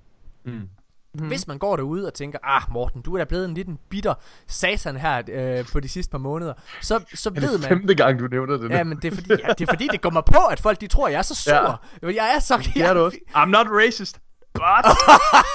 Mm. 0.45 0.69
Mm. 1.15 1.29
Hvis 1.29 1.47
man 1.47 1.59
går 1.59 1.77
derude 1.77 2.07
og 2.07 2.15
tænker, 2.15 2.39
ah 2.43 2.63
Morten, 2.71 3.03
du 3.03 3.15
er 3.15 3.19
da 3.19 3.25
blevet 3.25 3.45
en 3.45 3.55
liten 3.55 3.79
bitter 3.89 4.15
satan 4.47 4.97
her 4.97 5.23
øh, 5.29 5.65
på 5.73 5.81
de 5.81 5.89
sidste 5.89 6.11
par 6.11 6.19
måneder, 6.19 6.55
så, 6.83 7.05
så 7.15 7.31
Det 7.31 7.43
ved 7.43 7.55
er 7.55 7.59
man... 7.59 7.69
femte 7.69 7.95
gang, 7.95 8.19
du 8.19 8.27
nævner 8.27 8.57
det 8.57 8.71
nu. 8.71 8.77
Ja, 8.77 8.85
men 8.85 8.99
det 9.03 9.13
er, 9.13 9.15
fordi, 9.15 9.31
ja, 9.31 9.49
det 9.59 9.69
er 9.69 9.73
fordi, 9.73 9.89
det 9.93 10.01
går 10.01 10.11
mig 10.11 10.25
på, 10.25 10.47
at 10.51 10.61
folk 10.61 10.81
de 10.81 10.87
tror, 10.87 11.07
at 11.07 11.13
jeg 11.13 11.19
er 11.19 11.23
så 11.23 11.35
sur. 11.35 11.53
Ja. 12.03 12.09
Jeg 12.09 12.35
er 12.35 12.39
så... 12.39 12.71
Det 12.75 12.83
er 12.83 12.95
du 12.95 13.01
også. 13.01 13.19
I'm 13.29 13.45
not 13.45 13.67
racist, 13.71 14.21
but... 14.55 14.87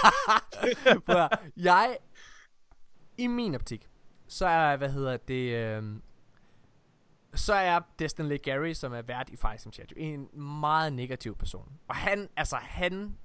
Prøv 1.05 1.27
jeg, 1.57 1.97
i 3.17 3.27
min 3.27 3.55
optik, 3.55 3.87
så 4.27 4.45
er, 4.47 4.77
hvad 4.77 4.89
hedder 4.89 5.17
det, 5.17 5.55
øh, 5.55 5.83
så 7.35 7.53
er 7.53 7.79
Destin 7.99 8.39
Gary, 8.43 8.73
som 8.73 8.93
er 8.93 9.01
vært 9.01 9.29
i 9.29 9.35
Fight 9.35 9.75
Chat, 9.75 9.93
en 9.97 10.41
meget 10.41 10.93
negativ 10.93 11.37
person. 11.37 11.71
Og 11.87 11.95
han, 11.95 12.29
altså 12.37 12.55
han... 12.55 13.17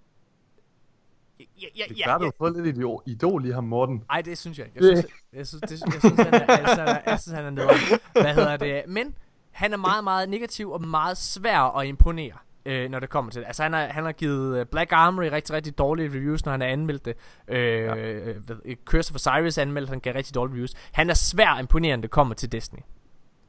Ja, 1.62 1.66
ja, 1.78 1.84
Det 1.88 1.98
ja, 1.98 2.04
gør 2.04 2.18
du 2.18 2.24
ja, 2.24 2.26
jo 2.28 2.32
fået 2.38 2.64
lidt 2.64 2.76
idol, 3.06 3.46
i 3.46 3.50
ham, 3.50 3.64
Morten. 3.64 4.04
ej, 4.10 4.22
det 4.22 4.38
synes 4.38 4.58
jeg 4.58 4.66
ikke. 4.66 4.78
Jeg 4.86 4.96
synes, 4.96 5.06
jeg 5.32 5.46
synes, 5.46 5.62
det, 5.62 5.94
jeg 5.94 6.00
synes, 6.00 6.20
han 6.20 6.34
er, 6.34 6.46
jeg 6.48 6.58
synes, 6.66 6.78
han 6.78 6.88
er, 6.88 6.98
jeg 7.06 7.20
synes, 7.20 7.36
han 7.36 7.44
er 7.44 7.50
nederen. 7.50 7.78
Hvad 8.12 8.34
hedder 8.34 8.56
det? 8.56 8.82
Men 8.88 9.14
han 9.50 9.72
er 9.72 9.76
meget, 9.76 10.04
meget 10.04 10.28
negativ 10.28 10.70
og 10.70 10.82
meget 10.88 11.18
svær 11.18 11.78
at 11.78 11.86
imponere, 11.86 12.34
øh, 12.64 12.90
når 12.90 13.00
det 13.00 13.10
kommer 13.10 13.30
til 13.30 13.40
det. 13.40 13.46
Altså, 13.46 13.62
han 13.62 13.72
har, 13.72 13.86
han 13.86 14.04
har 14.04 14.12
givet 14.12 14.58
øh, 14.60 14.66
Black 14.66 14.92
Armory 14.92 15.24
rigtig, 15.24 15.54
rigtig 15.54 15.78
dårlige 15.78 16.08
reviews, 16.08 16.44
når 16.44 16.52
han 16.52 16.60
har 16.60 16.68
anmeldt 16.68 17.04
det. 17.04 17.14
Øh, 17.48 17.58
ja. 17.58 17.94
øh, 17.96 18.36
Curse 18.84 19.10
of 19.10 19.14
Osiris 19.14 19.58
anmeldte, 19.58 19.90
han 19.90 20.00
gav 20.00 20.14
rigtig 20.14 20.34
dårlige 20.34 20.54
reviews. 20.54 20.74
Han 20.92 21.10
er 21.10 21.14
svær 21.14 21.48
at 21.48 21.60
imponere, 21.60 21.96
når 21.96 22.00
det 22.02 22.10
kommer 22.10 22.34
til 22.34 22.52
Destiny. 22.52 22.80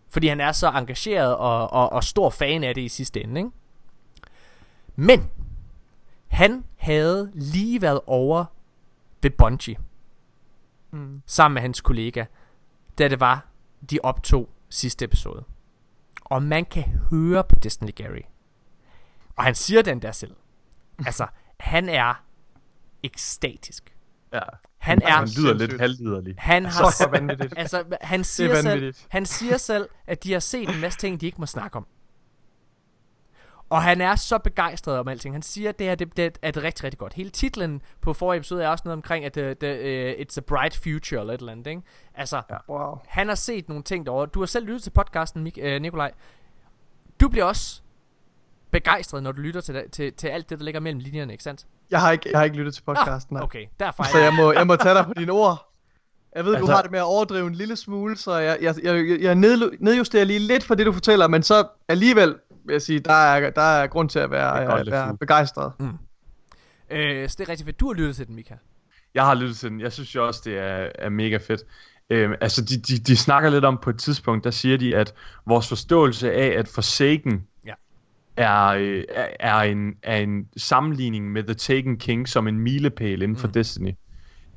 Fordi 0.09 0.27
han 0.27 0.39
er 0.39 0.51
så 0.51 0.69
engageret 0.69 1.35
og, 1.35 1.71
og, 1.73 1.91
og 1.93 2.03
stor 2.03 2.29
fan 2.29 2.63
af 2.63 2.75
det 2.75 2.81
i 2.81 2.89
sidste 2.89 3.23
ende, 3.23 3.39
ikke? 3.41 3.51
Men, 4.95 5.29
han 6.31 6.65
havde 6.77 7.31
lige 7.33 7.81
været 7.81 7.99
over 8.07 8.45
ved 9.23 9.31
Bungie 9.31 9.75
Mm. 10.93 11.21
sammen 11.25 11.53
med 11.53 11.61
hans 11.61 11.81
kollega, 11.81 12.25
da 12.97 13.07
det 13.07 13.19
var, 13.19 13.45
de 13.89 13.99
optog 14.03 14.49
sidste 14.69 15.05
episode. 15.05 15.43
Og 16.25 16.43
man 16.43 16.65
kan 16.65 16.83
høre 17.09 17.43
på 17.43 17.55
Destiny 17.55 17.95
Gary. 17.95 18.21
Og 19.35 19.43
han 19.43 19.55
siger 19.55 19.81
den 19.81 20.01
der 20.01 20.11
selv. 20.11 20.35
Altså, 21.05 21.27
han 21.59 21.89
er 21.89 22.23
ekstatisk. 23.03 23.95
Ja. 24.33 24.39
Han 24.77 25.01
er, 25.01 25.09
Han 25.11 25.27
lyder 25.37 25.53
lidt 25.53 25.79
halvliderlig. 25.79 26.35
han 26.37 26.65
har, 26.65 26.89
Så 26.91 27.07
vanvittigt. 27.11 27.53
altså, 27.57 27.83
han 28.01 28.23
siger, 28.23 28.61
selv, 28.61 28.93
han 29.09 29.25
siger 29.25 29.57
selv, 29.57 29.89
at 30.07 30.23
de 30.23 30.31
har 30.33 30.39
set 30.39 30.69
en 30.69 30.81
masse 30.81 30.99
ting, 30.99 31.21
de 31.21 31.25
ikke 31.25 31.37
må 31.39 31.45
snakke 31.45 31.77
om. 31.77 31.87
Og 33.71 33.81
han 33.81 34.01
er 34.01 34.15
så 34.15 34.37
begejstret 34.37 34.99
om 34.99 35.07
alting. 35.07 35.35
Han 35.35 35.41
siger, 35.41 35.69
at 35.69 35.79
det 35.79 35.87
her 35.87 35.95
det, 35.95 36.17
det 36.17 36.37
er 36.41 36.51
det 36.51 36.63
rigtig, 36.63 36.83
rigtig 36.83 36.97
godt. 36.99 37.13
Hele 37.13 37.29
titlen 37.29 37.81
på 38.01 38.13
forrige 38.13 38.37
episode 38.37 38.63
er 38.63 38.67
også 38.69 38.81
noget 38.85 38.95
omkring, 38.95 39.25
at 39.25 39.35
det, 39.35 39.61
det, 39.61 39.79
uh, 39.79 40.21
it's 40.21 40.37
a 40.37 40.41
bright 40.41 40.77
future, 40.83 41.21
eller 41.21 41.33
et 41.33 41.39
eller 41.39 41.51
andet, 41.51 41.67
ikke? 41.67 41.81
Altså, 42.15 42.41
Ja. 42.49 42.55
Wow. 42.69 42.97
han 43.07 43.27
har 43.27 43.35
set 43.35 43.69
nogle 43.69 43.83
ting 43.83 44.05
derovre. 44.05 44.25
Du 44.25 44.39
har 44.39 44.45
selv 44.45 44.65
lyttet 44.65 44.83
til 44.83 44.89
podcasten, 44.89 45.47
Mik- 45.47 45.57
øh, 45.61 45.81
Nikolaj. 45.81 46.11
Du 47.21 47.29
bliver 47.29 47.45
også 47.45 47.81
begejstret, 48.71 49.23
når 49.23 49.31
du 49.31 49.41
lytter 49.41 49.61
til, 49.61 49.83
til, 49.91 50.13
til 50.13 50.27
alt 50.27 50.49
det, 50.49 50.59
der 50.59 50.65
ligger 50.65 50.79
mellem 50.81 50.99
linjerne, 50.99 51.31
ikke 51.33 51.43
sandt? 51.43 51.65
Jeg 51.91 52.01
har 52.01 52.11
ikke, 52.11 52.29
jeg 52.31 52.39
har 52.39 52.45
ikke 52.45 52.57
lyttet 52.57 52.73
til 52.73 52.81
podcasten. 52.83 53.37
Ah, 53.37 53.43
okay, 53.43 53.65
derfor 53.79 54.03
Så 54.03 54.17
jeg 54.19 54.33
må, 54.33 54.51
jeg 54.53 54.67
må 54.67 54.75
tage 54.75 54.95
dig 54.95 55.05
på 55.05 55.13
dine 55.13 55.31
ord. 55.31 55.71
Jeg 56.35 56.45
ved, 56.45 56.55
altså, 56.55 56.65
du 56.67 56.71
har 56.71 56.81
det 56.81 56.91
med 56.91 56.99
at 56.99 57.05
overdrive 57.05 57.47
en 57.47 57.55
lille 57.55 57.75
smule, 57.75 58.17
så 58.17 58.35
jeg, 58.37 58.57
jeg, 58.61 58.75
jeg, 58.83 59.21
jeg 59.21 59.35
ned, 59.35 59.71
nedjusterer 59.79 60.23
lige 60.23 60.39
lidt 60.39 60.63
for 60.63 60.75
det, 60.75 60.85
du 60.85 60.93
fortæller, 60.93 61.27
men 61.27 61.43
så 61.43 61.67
alligevel 61.87 62.35
vil 62.65 62.73
jeg 62.73 62.81
sige, 62.81 62.99
der 62.99 63.13
er, 63.13 63.49
der 63.49 63.61
er 63.61 63.87
grund 63.87 64.09
til 64.09 64.19
at 64.19 64.31
være, 64.31 64.55
Det 64.55 64.63
er 64.63 64.69
godt 64.69 64.79
at 64.79 64.85
lidt 64.85 64.93
være 64.93 65.17
begejstret. 65.17 65.71
Øh, 66.91 67.29
så 67.29 67.35
det 67.37 67.45
er 67.45 67.49
rigtig 67.49 67.65
fedt. 67.65 67.79
Du 67.79 67.87
har 67.87 67.93
lyttet 67.93 68.15
til 68.15 68.27
den, 68.27 68.35
Mika. 68.35 68.53
Jeg 69.13 69.25
har 69.25 69.35
lyttet 69.35 69.57
til 69.57 69.69
den. 69.69 69.79
Jeg 69.81 69.91
synes 69.91 70.15
jo 70.15 70.27
også, 70.27 70.41
det 70.45 70.57
er, 70.57 70.89
er 70.95 71.09
mega 71.09 71.37
fedt. 71.37 71.61
Øhm, 72.09 72.33
altså, 72.41 72.61
de, 72.61 72.77
de, 72.77 72.97
de 72.97 73.17
snakker 73.17 73.49
lidt 73.49 73.65
om 73.65 73.79
på 73.83 73.89
et 73.89 73.99
tidspunkt, 73.99 74.43
der 74.43 74.51
siger 74.51 74.77
de, 74.77 74.95
at 74.95 75.13
vores 75.45 75.67
forståelse 75.69 76.33
af, 76.33 76.47
at 76.59 76.67
Forsaken 76.67 77.43
Ja. 77.65 77.73
er, 78.37 78.65
øh, 78.67 79.03
er, 79.09 79.27
er, 79.39 79.57
en, 79.61 79.93
er 80.03 80.17
en 80.17 80.47
sammenligning 80.57 81.31
med 81.31 81.43
The 81.43 81.53
Taken 81.53 81.97
King 81.97 82.29
som 82.29 82.47
en 82.47 82.59
milepæl 82.59 83.21
inden 83.21 83.37
for 83.37 83.47
Mm. 83.47 83.53
Destiny. 83.53 83.91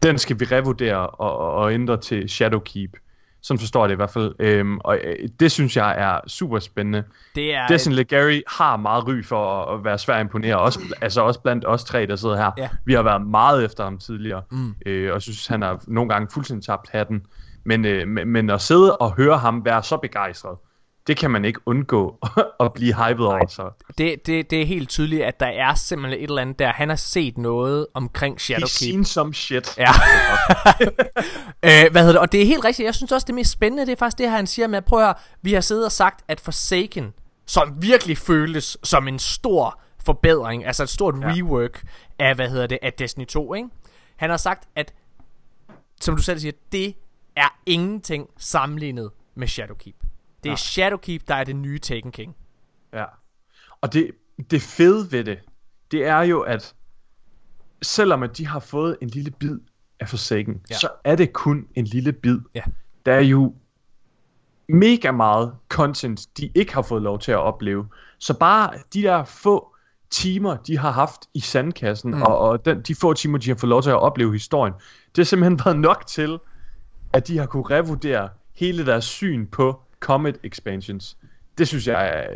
Den 0.02 0.18
skal 0.18 0.40
vi 0.40 0.44
revurdere 0.44 1.10
og, 1.10 1.38
og, 1.38 1.52
og 1.52 1.72
ændre 1.74 2.00
til 2.00 2.28
Shadowkeep. 2.28 2.96
Sådan 3.44 3.58
forstår 3.58 3.82
jeg 3.82 3.88
det 3.88 3.94
i 3.94 3.96
hvert 3.96 4.10
fald. 4.10 4.34
Øhm, 4.38 4.78
og 4.78 4.98
øh, 5.04 5.28
det 5.40 5.52
synes 5.52 5.76
jeg 5.76 5.94
er 5.98 6.20
super 6.26 6.58
spændende. 6.58 7.04
Det 7.34 7.54
er... 7.54 7.66
Destiny 7.66 7.94
Legary 7.94 8.40
har 8.46 8.76
meget 8.76 9.06
ry 9.08 9.24
for 9.24 9.62
at, 9.62 9.78
at 9.78 9.84
være 9.84 9.98
svær 9.98 10.14
at 10.14 10.20
imponere. 10.20 10.58
Også, 10.58 10.80
altså 11.00 11.20
også 11.22 11.40
blandt 11.40 11.64
os 11.66 11.84
tre, 11.84 12.06
der 12.06 12.16
sidder 12.16 12.36
her. 12.36 12.50
Ja. 12.58 12.68
Vi 12.84 12.92
har 12.92 13.02
været 13.02 13.26
meget 13.26 13.64
efter 13.64 13.84
ham 13.84 13.98
tidligere. 13.98 14.42
Mm. 14.50 14.74
Øh, 14.86 15.14
og 15.14 15.22
synes, 15.22 15.46
han 15.46 15.62
har 15.62 15.80
nogle 15.86 16.08
gange 16.08 16.28
fuldstændig 16.32 16.66
tabt 16.66 16.90
hatten. 16.90 17.26
Men, 17.64 17.84
øh, 17.84 18.08
men, 18.08 18.28
men 18.28 18.50
at 18.50 18.60
sidde 18.60 18.96
og 18.96 19.12
høre 19.12 19.38
ham 19.38 19.64
være 19.64 19.82
så 19.82 19.96
begejstret, 19.96 20.56
det 21.06 21.16
kan 21.16 21.30
man 21.30 21.44
ikke 21.44 21.60
undgå 21.66 22.18
at 22.60 22.72
blive 22.72 22.94
hyped 22.94 23.24
over. 23.24 23.46
Så. 23.46 23.70
Det, 23.98 24.26
det, 24.26 24.50
det 24.50 24.62
er 24.62 24.66
helt 24.66 24.88
tydeligt, 24.88 25.22
at 25.22 25.40
der 25.40 25.46
er 25.46 25.74
simpelthen 25.74 26.20
et 26.20 26.28
eller 26.28 26.42
andet 26.42 26.58
der. 26.58 26.72
Han 26.72 26.88
har 26.88 26.96
set 26.96 27.38
noget 27.38 27.86
omkring 27.94 28.36
He's 28.36 28.38
Shadowkeep. 28.38 28.68
seen 28.68 29.04
some 29.04 29.34
shit. 29.34 29.78
Ja. 29.78 29.90
øh, 31.68 31.92
hvad 31.92 32.02
hedder 32.02 32.12
det? 32.12 32.18
Og 32.18 32.32
det 32.32 32.42
er 32.42 32.46
helt 32.46 32.64
rigtigt. 32.64 32.86
Jeg 32.86 32.94
synes 32.94 33.12
også, 33.12 33.24
det 33.24 33.34
mest 33.34 33.50
spændende, 33.50 33.86
det 33.86 33.92
er 33.92 33.96
faktisk 33.96 34.18
det 34.18 34.30
her, 34.30 34.36
han 34.36 34.46
siger 34.46 34.68
med, 34.68 34.78
at 34.78 34.84
prøv 34.84 34.98
at 34.98 35.04
høre, 35.04 35.14
vi 35.42 35.52
har 35.52 35.60
siddet 35.60 35.84
og 35.84 35.92
sagt, 35.92 36.24
at 36.28 36.40
Forsaken, 36.40 37.12
som 37.46 37.82
virkelig 37.82 38.18
føles 38.18 38.78
som 38.82 39.08
en 39.08 39.18
stor 39.18 39.80
forbedring, 40.04 40.66
altså 40.66 40.82
et 40.82 40.88
stort. 40.88 41.14
Ja. 41.20 41.26
rework 41.26 41.84
af, 42.18 42.34
hvad 42.34 42.48
hedder 42.48 42.66
det, 42.66 42.78
af 42.82 42.92
Destiny 42.92 43.26
2, 43.26 43.54
ikke? 43.54 43.68
Han 44.16 44.30
har 44.30 44.36
sagt, 44.36 44.68
at, 44.76 44.94
som 46.00 46.16
du 46.16 46.22
selv 46.22 46.38
siger, 46.38 46.52
det 46.72 46.94
er 47.36 47.58
ingenting 47.66 48.28
sammenlignet 48.38 49.10
med 49.34 49.48
Shadowkeep. 49.48 49.94
Det 50.44 50.50
er 50.50 50.52
Nej. 50.52 50.56
Shadowkeep, 50.56 51.28
der 51.28 51.34
er 51.34 51.44
det 51.44 51.56
nye 51.56 51.78
Taken 51.78 52.12
King. 52.12 52.36
Ja. 52.92 53.04
Og 53.80 53.92
det, 53.92 54.10
det 54.50 54.62
fede 54.62 55.12
ved 55.12 55.24
det, 55.24 55.38
det 55.90 56.04
er 56.06 56.20
jo, 56.20 56.40
at 56.40 56.74
selvom 57.82 58.22
at 58.22 58.36
de 58.38 58.46
har 58.46 58.60
fået 58.60 58.96
en 59.02 59.08
lille 59.08 59.30
bid 59.30 59.58
af 60.00 60.08
Forsaken, 60.08 60.54
Ja. 60.54 60.60
ja. 60.70 60.74
så 60.74 60.88
er 61.04 61.16
det 61.16 61.32
kun 61.32 61.66
en 61.74 61.84
lille 61.84 62.12
bid. 62.12 62.38
Ja. 62.54 62.62
Der 63.06 63.12
er 63.12 63.20
jo 63.20 63.54
mega 64.68 65.10
meget 65.10 65.54
content, 65.68 66.26
de 66.38 66.50
ikke 66.54 66.74
har 66.74 66.82
fået 66.82 67.02
lov 67.02 67.18
til 67.18 67.32
at 67.32 67.38
opleve. 67.38 67.88
Så 68.18 68.38
bare 68.38 68.70
de 68.94 69.02
der 69.02 69.24
få 69.24 69.74
timer, 70.10 70.56
de 70.56 70.78
har 70.78 70.90
haft 70.90 71.20
i 71.34 71.40
sandkassen, 71.40 72.14
mm. 72.14 72.22
og, 72.22 72.38
og 72.38 72.64
den, 72.64 72.82
de 72.82 72.94
få 72.94 73.12
timer, 73.14 73.38
de 73.38 73.48
har 73.48 73.56
fået 73.56 73.68
lov 73.68 73.82
til 73.82 73.90
at 73.90 74.00
opleve 74.00 74.32
historien, 74.32 74.74
det 75.08 75.16
har 75.16 75.24
simpelthen 75.24 75.60
været 75.64 75.78
nok 75.78 76.06
til, 76.06 76.38
at 77.12 77.28
de 77.28 77.38
har 77.38 77.46
kunne 77.46 77.64
revurdere 77.70 78.28
hele 78.54 78.86
deres 78.86 79.04
syn 79.04 79.46
på 79.46 79.80
Comet 80.04 80.38
Expansions. 80.42 81.16
Det 81.58 81.68
synes 81.68 81.86
jeg, 81.86 82.28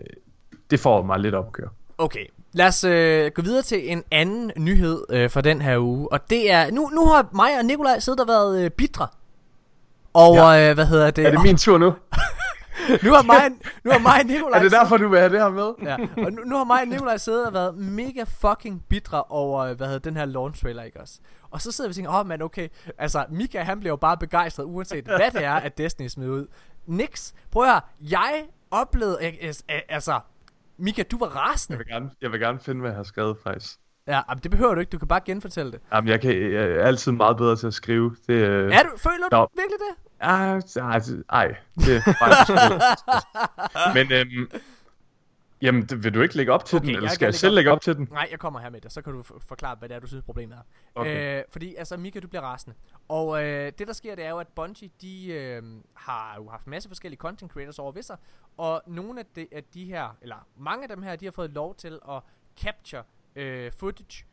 det 0.71 0.81
får 0.81 1.03
mig 1.03 1.19
lidt 1.19 1.35
op 1.35 1.47
at 1.47 1.53
køre. 1.53 1.69
Okay, 1.99 2.27
lad 2.53 2.67
os 2.67 2.85
øh, 2.85 3.31
gå 3.35 3.43
videre 3.43 3.63
til 3.63 3.93
en 3.93 4.03
anden 4.11 4.53
nyhed 4.57 5.05
øh, 5.11 5.31
for 5.31 5.41
den 5.41 5.63
her 5.63 5.79
uge. 5.79 6.13
Og 6.13 6.31
det 6.31 6.51
er, 6.51 6.71
nu, 6.71 6.89
nu 6.89 7.07
har 7.07 7.29
mig 7.35 7.59
og 7.59 7.65
Nikolaj 7.65 7.99
siddet 7.99 8.21
og 8.21 8.29
været 8.29 8.65
øh, 8.65 8.71
bitre. 8.71 9.09
Og 10.15 10.35
ja. 10.35 10.71
øh, 10.71 10.75
hvad 10.75 10.87
hedder 10.87 11.11
det? 11.11 11.27
Er 11.27 11.31
det 11.31 11.43
min 11.43 11.57
tur 11.57 11.79
nu? 11.79 11.87
nu 13.05 13.13
har 13.13 13.23
mig, 13.23 13.51
nu 13.85 13.91
har 13.91 13.99
mig 13.99 14.21
og 14.21 14.27
Nikolaj 14.27 14.57
Er 14.59 14.63
det 14.63 14.73
derfor, 14.73 14.97
du 14.97 15.09
vil 15.09 15.19
have 15.19 15.33
det 15.33 15.41
her 15.41 15.51
med? 15.51 15.73
Ja, 15.83 15.97
og 16.25 16.33
nu, 16.33 16.43
nu 16.45 16.57
har 16.57 16.65
mig 16.65 16.81
og 16.81 16.89
Nikolaj 16.89 17.17
siddet 17.17 17.47
og 17.47 17.53
været 17.53 17.75
mega 17.75 18.25
fucking 18.41 18.85
bitre 18.89 19.23
over, 19.23 19.61
øh, 19.61 19.77
hvad 19.77 19.87
hedder 19.87 20.01
den 20.01 20.17
her 20.17 20.25
launch 20.25 20.63
trailer, 20.63 20.83
ikke 20.83 21.01
også? 21.01 21.15
Og 21.51 21.61
så 21.63 21.73
sidder 21.73 21.89
vi 21.89 21.93
og 21.93 21.95
tænker, 21.95 22.11
åh 22.11 22.19
oh, 22.19 22.27
man, 22.27 22.43
okay, 22.43 22.69
altså 22.99 23.25
Mika 23.31 23.63
han 23.63 23.81
bliver 23.81 23.93
jo 23.93 23.97
bare 23.97 24.17
begejstret, 24.17 24.65
uanset 24.65 25.05
hvad 25.05 25.31
det 25.33 25.45
er, 25.45 25.55
at 25.55 25.79
Destiny 25.79 26.09
smider 26.09 26.31
ud. 26.31 26.47
Nix, 26.89 27.33
prøv 27.51 27.63
at 27.63 27.69
høre, 27.69 27.81
jeg 28.01 28.45
oplevede, 28.71 29.19
altså, 29.89 30.21
Mika, 30.79 31.03
du 31.03 31.19
var 31.19 31.27
Jeg 31.27 31.37
rasende. 31.37 31.79
vil 31.79 31.87
gerne, 31.87 32.11
jeg 32.21 32.33
vil 32.33 32.41
gerne 32.41 32.61
finde, 32.61 32.81
hvad 32.81 32.91
jeg 32.91 32.97
har 32.97 33.03
skrevet, 33.03 33.37
faktisk. 33.43 33.79
Ja, 34.07 34.21
men 34.29 34.39
det 34.39 34.51
behøver 34.51 34.75
du 34.75 34.81
ikke, 34.81 34.91
du 34.91 34.99
kan 34.99 35.09
bare 35.09 35.21
genfortælle 35.25 35.73
det. 35.73 35.81
Jamen, 35.93 36.09
jeg, 36.09 36.21
kan, 36.21 36.53
jeg 36.53 36.63
er 36.65 36.85
altid 36.85 37.13
meget 37.13 37.37
bedre 37.37 37.57
til 37.57 37.67
at 37.67 37.75
skrive. 37.75 38.17
Det, 38.27 38.35
øh... 38.35 38.73
Er 38.75 38.83
du, 38.83 38.89
føler 38.97 39.29
du 39.33 39.47
virkelig 39.57 39.79
det? 39.79 40.11
Ah, 40.21 40.63
ej, 40.77 41.01
ej, 41.31 41.57
det 41.77 41.97
er 41.97 42.01
faktisk 42.19 42.51
Men, 43.95 44.13
øhm, 44.13 44.51
jamen, 45.63 45.83
det, 45.83 46.05
vil 46.05 46.15
du 46.15 46.21
ikke 46.23 46.37
lægge 46.37 46.53
op 46.53 46.65
til 46.65 46.77
Okay, 46.77 46.87
den, 46.87 46.95
eller 46.95 47.09
jeg 47.09 47.15
skal 47.15 47.27
jeg 47.27 47.35
selv 47.35 47.53
op. 47.53 47.55
lægge 47.55 47.71
op 47.71 47.81
til 47.81 47.97
den? 47.97 48.09
Nej, 48.11 48.29
jeg 48.31 48.39
kommer 48.39 48.61
her 48.61 48.71
med 48.71 48.81
det, 48.81 48.93
så 48.93 49.03
kan 49.03 49.13
du 49.13 49.23
forklare, 49.23 49.77
hvad 49.79 49.89
det 49.89 49.95
er, 49.95 50.01
du 50.01 50.07
synes 50.07 50.25
problemet 50.25 50.59
er. 50.59 50.63
Okay. 50.95 51.39
Øh, 51.39 51.45
fordi, 51.51 51.75
altså, 51.75 51.97
Mika, 51.97 52.21
du 52.21 52.29
bliver 52.29 52.43
rasende. 52.43 52.77
Og 53.09 53.45
øh, 53.45 53.73
det, 53.79 53.87
der 53.87 53.93
sker, 53.93 54.15
det 54.15 54.25
er 54.25 54.31
jo, 54.31 54.39
at 54.39 54.49
Bungie, 54.49 54.91
de 55.01 55.27
øh, 55.27 55.63
har 55.95 56.35
jo 56.37 56.49
haft 56.49 56.67
masse 56.67 56.89
forskellige 56.89 57.19
content 57.19 57.53
creators 57.53 57.79
over 57.79 57.93
ved 57.93 58.03
sig, 58.03 58.17
og 58.57 58.83
nogle 58.87 59.21
af 59.21 59.27
de, 59.37 59.47
af 59.53 59.65
de 59.65 59.85
her, 59.85 60.17
eller 60.23 60.47
mange 60.57 60.83
af 60.83 60.89
dem 60.89 61.03
her, 61.03 61.17
de 61.17 61.25
har 61.25 61.33
fået 61.33 61.51
lov 61.51 61.75
til 61.75 61.99
at 62.11 62.23
capture 62.61 63.03
øh, 63.37 63.73
footage 63.73 64.25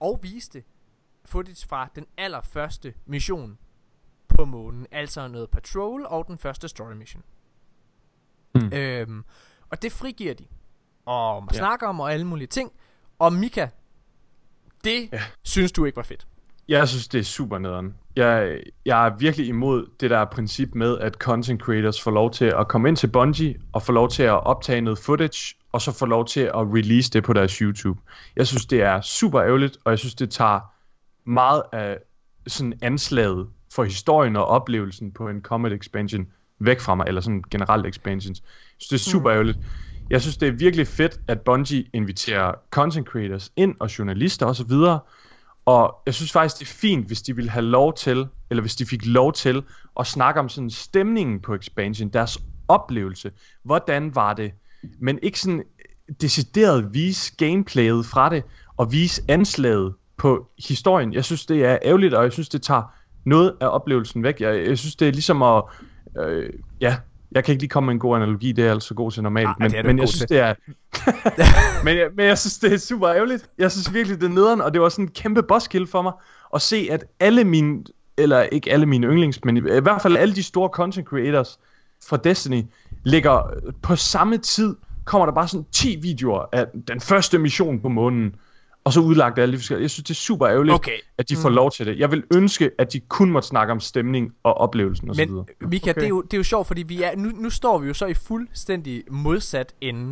og 0.00 0.20
vise 0.22 0.50
det. 0.52 0.64
Footage 1.24 1.68
fra 1.68 1.88
den 1.94 2.06
allerførste 2.16 2.94
mission 3.06 3.58
på 4.28 4.44
månen, 4.44 4.86
altså 4.90 5.28
noget 5.28 5.50
patrol 5.50 6.06
og 6.06 6.26
den 6.26 6.38
første 6.38 6.68
story 6.68 6.92
mission. 6.92 7.22
Hmm. 8.54 8.72
Øhm, 8.72 9.24
og 9.70 9.82
det 9.82 9.92
frigiver 9.92 10.34
de. 10.34 10.46
Og 11.06 11.48
Ja. 11.52 11.58
snakker 11.58 11.86
om 11.86 12.00
og 12.00 12.12
alle 12.12 12.26
mulige 12.26 12.46
ting. 12.46 12.72
Og 13.18 13.32
Mika, 13.32 13.66
det 14.84 15.08
ja. 15.12 15.22
Synes 15.42 15.72
du 15.72 15.84
ikke 15.84 15.96
var 15.96 16.02
fedt. 16.02 16.26
Jeg 16.68 16.88
synes, 16.88 17.08
det 17.08 17.18
er 17.20 17.24
super 17.24 17.58
nederen. 17.58 17.94
Jeg, 18.16 18.60
jeg 18.84 19.06
er 19.06 19.16
virkelig 19.18 19.46
imod 19.48 19.86
det 20.00 20.10
der 20.10 20.24
princip 20.24 20.74
med, 20.74 20.98
at 20.98 21.14
content 21.14 21.60
creators 21.62 22.02
får 22.02 22.10
lov 22.10 22.30
til 22.30 22.44
at 22.44 22.68
komme 22.68 22.88
ind 22.88 22.96
til 22.96 23.06
Bungie 23.06 23.56
og 23.72 23.82
få 23.82 23.92
lov 23.92 24.08
til 24.08 24.22
at 24.22 24.46
optage 24.46 24.80
noget 24.80 24.98
footage, 24.98 25.54
og 25.72 25.80
så 25.82 25.92
få 25.92 26.06
lov 26.06 26.26
til 26.26 26.40
at 26.40 26.54
release 26.56 27.10
det 27.10 27.24
på 27.24 27.32
deres 27.32 27.52
YouTube. 27.52 28.00
Jeg 28.36 28.46
synes, 28.46 28.66
det 28.66 28.82
er 28.82 29.00
super 29.00 29.42
ærgerligt, 29.42 29.78
og 29.84 29.90
jeg 29.90 29.98
synes, 29.98 30.14
det 30.14 30.30
tager 30.30 30.60
meget 31.30 31.62
af 31.72 31.98
sådan 32.46 32.78
anslaget 32.82 33.48
for 33.74 33.84
historien 33.84 34.36
og 34.36 34.46
oplevelsen 34.46 35.12
på 35.12 35.28
en 35.28 35.42
Comet 35.42 35.72
expansion 35.72 36.26
væk 36.58 36.80
fra 36.80 36.94
mig, 36.94 37.04
eller 37.08 37.20
sådan 37.20 37.44
generelt 37.50 37.86
expansions. 37.86 38.40
Jeg 38.40 38.48
synes, 38.78 38.88
det 39.02 39.08
er 39.08 39.10
super 39.10 39.32
ærgerligt. 39.32 39.58
Jeg 40.10 40.20
synes, 40.22 40.36
det 40.36 40.48
er 40.48 40.52
virkelig 40.52 40.86
fedt, 40.86 41.18
at 41.28 41.40
Bungie 41.40 41.84
inviterer 41.94 42.54
content 42.70 43.06
creators 43.06 43.52
ind, 43.56 43.74
og 43.80 43.98
journalister 43.98 44.46
osv., 44.46 44.72
og 45.66 46.02
jeg 46.06 46.14
synes 46.14 46.32
faktisk, 46.32 46.58
det 46.58 46.64
er 46.64 46.72
fint, 46.72 47.06
hvis 47.06 47.22
de 47.22 47.36
ville 47.36 47.50
have 47.50 47.64
lov 47.64 47.94
til, 47.94 48.26
eller 48.50 48.60
hvis 48.60 48.76
de 48.76 48.86
fik 48.86 49.06
lov 49.06 49.32
til, 49.32 49.62
at 50.00 50.06
snakke 50.06 50.40
om 50.40 50.48
sådan 50.48 50.70
stemningen 50.70 51.40
på 51.40 51.54
expansion, 51.54 52.08
deres 52.08 52.38
oplevelse. 52.68 53.30
Hvordan 53.62 54.14
var 54.14 54.34
det? 54.34 54.52
Men 55.00 55.18
ikke 55.22 55.40
sådan 55.40 55.64
decideret 56.20 56.94
vise 56.94 57.32
gameplayet 57.36 58.06
fra 58.06 58.28
det, 58.28 58.42
og 58.76 58.92
vise 58.92 59.22
anslaget 59.28 59.94
på 60.16 60.50
historien. 60.68 61.14
Jeg 61.14 61.24
synes, 61.24 61.46
det 61.46 61.64
er 61.64 61.78
ærgerligt, 61.82 62.14
og 62.14 62.24
jeg 62.24 62.32
synes, 62.32 62.48
det 62.48 62.62
tager 62.62 62.82
noget 63.24 63.56
af 63.60 63.68
oplevelsen 63.68 64.22
væk. 64.22 64.40
Jeg, 64.40 64.68
jeg 64.68 64.78
synes, 64.78 64.96
det 64.96 65.08
er 65.08 65.12
ligesom 65.12 65.42
at... 65.42 65.62
Øh, 66.18 66.50
ja, 66.80 66.96
jeg 67.32 67.44
kan 67.44 67.52
ikke 67.52 67.62
lige 67.62 67.68
komme 67.68 67.86
med 67.86 67.94
en 67.94 68.00
god 68.00 68.16
analogi, 68.16 68.52
det 68.52 68.66
er 68.66 68.70
altså 68.70 68.94
god 68.94 69.10
til 69.10 69.22
normalt, 69.22 69.46
Ej, 69.46 69.54
men, 69.58 69.70
det 69.70 69.78
er 69.78 69.82
men 69.82 69.98
jeg 69.98 70.08
synes, 70.08 70.20
til. 70.20 70.28
det 70.28 70.38
er... 70.38 70.54
men, 71.84 71.96
jeg, 71.96 72.08
men 72.16 72.26
jeg 72.26 72.38
synes, 72.38 72.58
det 72.58 72.72
er 72.72 72.78
super 72.78 73.08
ærgerligt. 73.08 73.50
Jeg 73.58 73.72
synes 73.72 73.94
virkelig, 73.94 74.20
det 74.20 74.26
er 74.26 74.30
nederen, 74.30 74.60
og 74.60 74.72
det 74.72 74.80
var 74.80 74.88
sådan 74.88 75.04
en 75.04 75.10
kæmpe 75.10 75.42
bosskill 75.42 75.86
for 75.86 76.02
mig 76.02 76.12
at 76.54 76.62
se, 76.62 76.88
at 76.90 77.04
alle 77.20 77.44
mine, 77.44 77.84
eller 78.16 78.42
ikke 78.42 78.72
alle 78.72 78.86
mine 78.86 79.06
yndlings, 79.06 79.44
men 79.44 79.56
i, 79.56 79.60
i 79.60 79.80
hvert 79.80 80.02
fald 80.02 80.16
alle 80.16 80.34
de 80.34 80.42
store 80.42 80.68
content 80.68 81.06
creators 81.06 81.58
fra 82.08 82.16
Destiny, 82.16 82.62
ligger 83.04 83.42
på 83.82 83.96
samme 83.96 84.38
tid, 84.38 84.76
kommer 85.04 85.26
der 85.26 85.32
bare 85.32 85.48
sådan 85.48 85.66
10 85.72 85.98
videoer 86.02 86.44
af 86.52 86.66
den 86.88 87.00
første 87.00 87.38
mission 87.38 87.80
på 87.80 87.88
månen, 87.88 88.34
og 88.86 88.92
så 88.92 89.00
udlagt 89.00 89.38
alle 89.38 89.52
de 89.52 89.58
forskellige. 89.58 89.82
Jeg 89.82 89.90
synes, 89.90 90.04
det 90.04 90.10
er 90.10 90.14
super 90.14 90.48
ærgerligt, 90.48 90.74
Okay. 90.74 90.98
at 91.18 91.28
de 91.28 91.36
får 91.36 91.48
lov 91.48 91.70
til 91.70 91.86
det. 91.86 91.98
Jeg 91.98 92.10
vil 92.10 92.24
ønske, 92.34 92.70
at 92.78 92.92
de 92.92 93.00
kun 93.00 93.30
måtte 93.30 93.48
snakke 93.48 93.72
om 93.72 93.80
stemning 93.80 94.34
og 94.42 94.54
oplevelsen 94.54 95.10
osv. 95.10 95.30
Men 95.30 95.46
Mika, 95.60 95.90
okay. 95.90 96.00
det, 96.00 96.04
er 96.04 96.08
jo, 96.08 96.22
det 96.22 96.32
er 96.32 96.38
jo 96.38 96.44
sjovt, 96.44 96.66
fordi 96.66 96.82
vi 96.82 97.02
er, 97.02 97.16
nu, 97.16 97.30
nu 97.34 97.50
står 97.50 97.78
vi 97.78 97.88
jo 97.88 97.94
så 97.94 98.06
i 98.06 98.14
fuldstændig 98.14 99.04
modsat 99.10 99.74
ende 99.80 100.04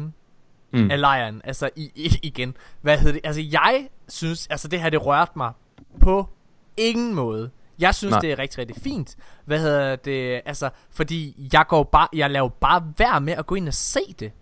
mm. 0.72 0.80
Mm. 0.80 0.90
af 0.90 1.00
lejren. 1.00 1.40
Altså 1.44 1.70
i, 1.76 1.90
i, 1.94 2.18
igen. 2.22 2.56
Hvad 2.82 2.98
hedder 2.98 3.12
det? 3.12 3.20
Altså 3.24 3.42
jeg 3.52 3.88
synes, 4.08 4.46
altså 4.46 4.68
det 4.68 4.80
her 4.80 4.90
det 4.90 5.06
rørte 5.06 5.32
mig 5.36 5.52
på 6.00 6.28
ingen 6.76 7.14
måde. 7.14 7.50
Jeg 7.78 7.94
synes, 7.94 8.10
Nej. 8.10 8.20
Det 8.20 8.32
er 8.32 8.38
rigtig, 8.38 8.58
rigtig 8.58 8.82
fint. 8.82 9.16
Hvad 9.44 9.60
hedder 9.60 9.96
det? 9.96 10.40
Altså, 10.44 10.70
fordi 10.90 11.48
jeg 11.52 11.64
går 11.68 11.82
bare, 11.82 12.08
jeg 12.12 12.30
laver 12.30 12.48
bare 12.48 12.92
værd 12.98 13.22
med 13.22 13.32
at 13.32 13.46
gå 13.46 13.54
ind 13.54 13.68
og 13.68 13.74
se 13.74 14.00
det. 14.20 14.32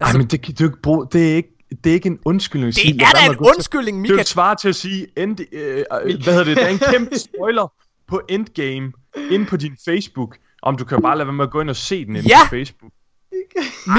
Ej, 0.00 0.12
men 0.12 0.26
det 0.26 0.40
kan 0.40 0.54
du 0.54 0.64
ikke 0.64 0.82
bruge. 0.82 1.06
Det 1.12 1.32
er 1.32 1.36
ikke, 1.36 1.53
det 1.84 1.90
er 1.90 1.94
ikke 1.94 2.06
en 2.06 2.18
undskyldning. 2.24 2.74
Det 2.74 3.02
er 3.02 3.06
da 3.26 3.32
en 3.32 3.36
undskyldning, 3.38 4.04
Det 4.04 4.10
er 4.10 4.14
Mika. 4.14 4.24
svar 4.24 4.54
til 4.54 4.68
at 4.68 4.74
sige, 4.76 5.06
end, 5.16 5.40
øh, 5.52 5.78
øh, 5.78 5.84
hvad 6.22 6.32
hedder 6.32 6.44
det, 6.44 6.56
der 6.56 6.64
er 6.64 6.68
en 6.68 6.78
kæmpe 6.78 7.18
spoiler 7.18 7.72
på 8.08 8.20
Endgame 8.28 8.92
ind 9.30 9.46
på 9.46 9.56
din 9.56 9.76
Facebook. 9.84 10.36
Om 10.62 10.76
du 10.76 10.84
kan 10.84 11.02
bare 11.02 11.16
lade 11.16 11.26
være 11.26 11.34
med 11.34 11.44
at 11.44 11.50
gå 11.50 11.60
ind 11.60 11.70
og 11.70 11.76
se 11.76 12.04
den 12.06 12.16
inde 12.16 12.28
Ja! 12.28 12.38
på 12.44 12.48
Facebook. 12.50 12.92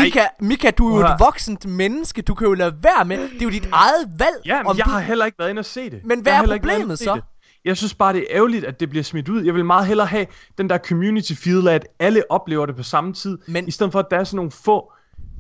Mika, 0.04 0.24
Mika, 0.40 0.72
du 0.72 0.88
er 0.96 1.00
jo 1.00 1.06
et 1.14 1.20
voksent 1.20 1.66
menneske. 1.66 2.22
Du 2.22 2.34
kan 2.34 2.48
jo 2.48 2.54
lade 2.54 2.76
være 2.84 3.06
med. 3.06 3.18
Det 3.30 3.42
er 3.42 3.46
jo 3.46 3.50
dit 3.50 3.70
eget 3.72 4.10
valg. 4.20 4.36
Ja, 4.46 4.58
men 4.58 4.68
om 4.68 4.78
jeg 4.78 4.86
du... 4.86 4.90
har 4.90 5.00
heller 5.00 5.26
ikke 5.26 5.40
været 5.40 5.50
inde 5.50 5.60
og 5.60 5.66
se 5.66 5.90
det. 5.90 6.02
Men 6.06 6.20
hvad 6.22 6.34
Jeg 6.34 6.44
er 6.44 6.48
problemet 6.48 7.00
så? 7.00 7.16
det. 7.16 7.24
Jeg 7.66 7.78
synes 7.78 7.94
bare, 7.94 8.14
det 8.14 8.22
er 8.22 8.26
ærgerligt, 8.30 8.66
at 8.66 8.80
det 8.80 8.90
bliver 8.90 9.04
smidt 9.04 9.30
ud. 9.30 9.44
Jeg 9.44 9.54
vil 9.54 9.66
meget 9.66 9.88
hellere 9.88 10.08
have 10.08 10.26
den 10.58 10.70
der 10.70 10.78
community 10.78 11.34
feel 11.34 11.68
at 11.68 11.88
alle 12.00 12.24
oplever 12.30 12.66
det 12.66 12.76
på 12.76 12.84
samme 12.84 13.14
tid. 13.14 13.38
Men- 13.48 13.68
I 13.68 13.72
stedet 13.72 13.92
for, 13.92 14.00
at 14.00 14.06
der 14.12 14.18
er 14.18 14.24
sådan 14.24 14.36
nogle 14.36 14.52
få 14.52 14.92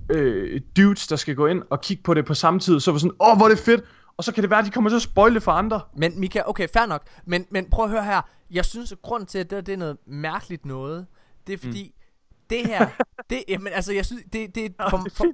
øh, 0.10 0.62
dudes, 0.78 1.08
der 1.08 1.16
skal 1.16 1.36
gå 1.36 1.48
ind 1.48 1.62
og 1.70 1.82
kigge 1.82 2.04
på 2.04 2.14
det 2.14 2.26
på 2.26 2.34
samme 2.34 2.60
tid. 2.60 2.80
Så 2.80 2.92
var 2.92 3.00
sådan, 3.00 3.16
åh, 3.20 3.38
hvor 3.38 3.46
er 3.46 3.50
det 3.50 3.60
fedt. 3.60 3.84
og 4.18 4.24
så 4.24 4.32
kan 4.32 4.42
det 4.42 4.50
være, 4.50 4.60
at 4.60 4.66
de 4.66 4.72
kommer 4.72 4.90
til 4.90 4.96
at 4.96 5.02
spoile 5.02 5.42
for 5.42 5.52
andre. 5.52 5.82
Men 5.98 6.20
Mika, 6.20 6.42
okay, 6.46 6.68
fair 6.74 6.86
nok. 6.86 7.04
Men, 7.26 7.46
men 7.50 7.70
prøv 7.70 7.86
at 7.86 7.92
høre 7.92 8.04
her. 8.04 8.22
Jeg 8.52 8.66
synes, 8.66 8.92
at 8.92 9.02
grunden 9.02 9.28
til, 9.28 9.40
at 9.40 9.50
det, 9.50 9.66
det 9.66 9.74
er 9.74 9.78
noget 9.78 9.98
mærkeligt 10.08 10.66
noget, 10.66 11.08
det 11.48 11.54
er 11.54 11.58
fordi, 11.58 11.84
mm. 11.84 12.46
det 12.50 12.66
her, 12.68 12.90
det, 13.30 13.44
jamen, 13.48 13.74
altså, 13.74 13.94
jeg 13.94 14.06
synes, 14.06 14.24
det, 14.34 14.56
det, 14.56 14.74
for, 14.90 15.08
for, 15.14 15.26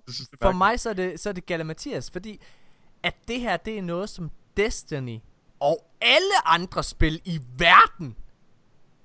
for 0.41 0.51
mig, 0.51 0.79
så 0.79 0.89
er 0.89 0.93
det, 0.93 1.19
så 1.19 1.29
er 1.29 1.33
det 1.33 1.45
Gala 1.45 1.63
Mathias, 1.63 2.11
fordi, 2.11 2.41
at 3.03 3.15
det 3.27 3.39
her, 3.39 3.57
det 3.57 3.77
er 3.77 3.81
noget, 3.81 4.09
som 4.09 4.31
Destiny 4.57 5.19
og 5.59 5.85
alle 6.01 6.47
andre 6.47 6.83
spil 6.83 7.21
i 7.25 7.41
verden 7.57 8.15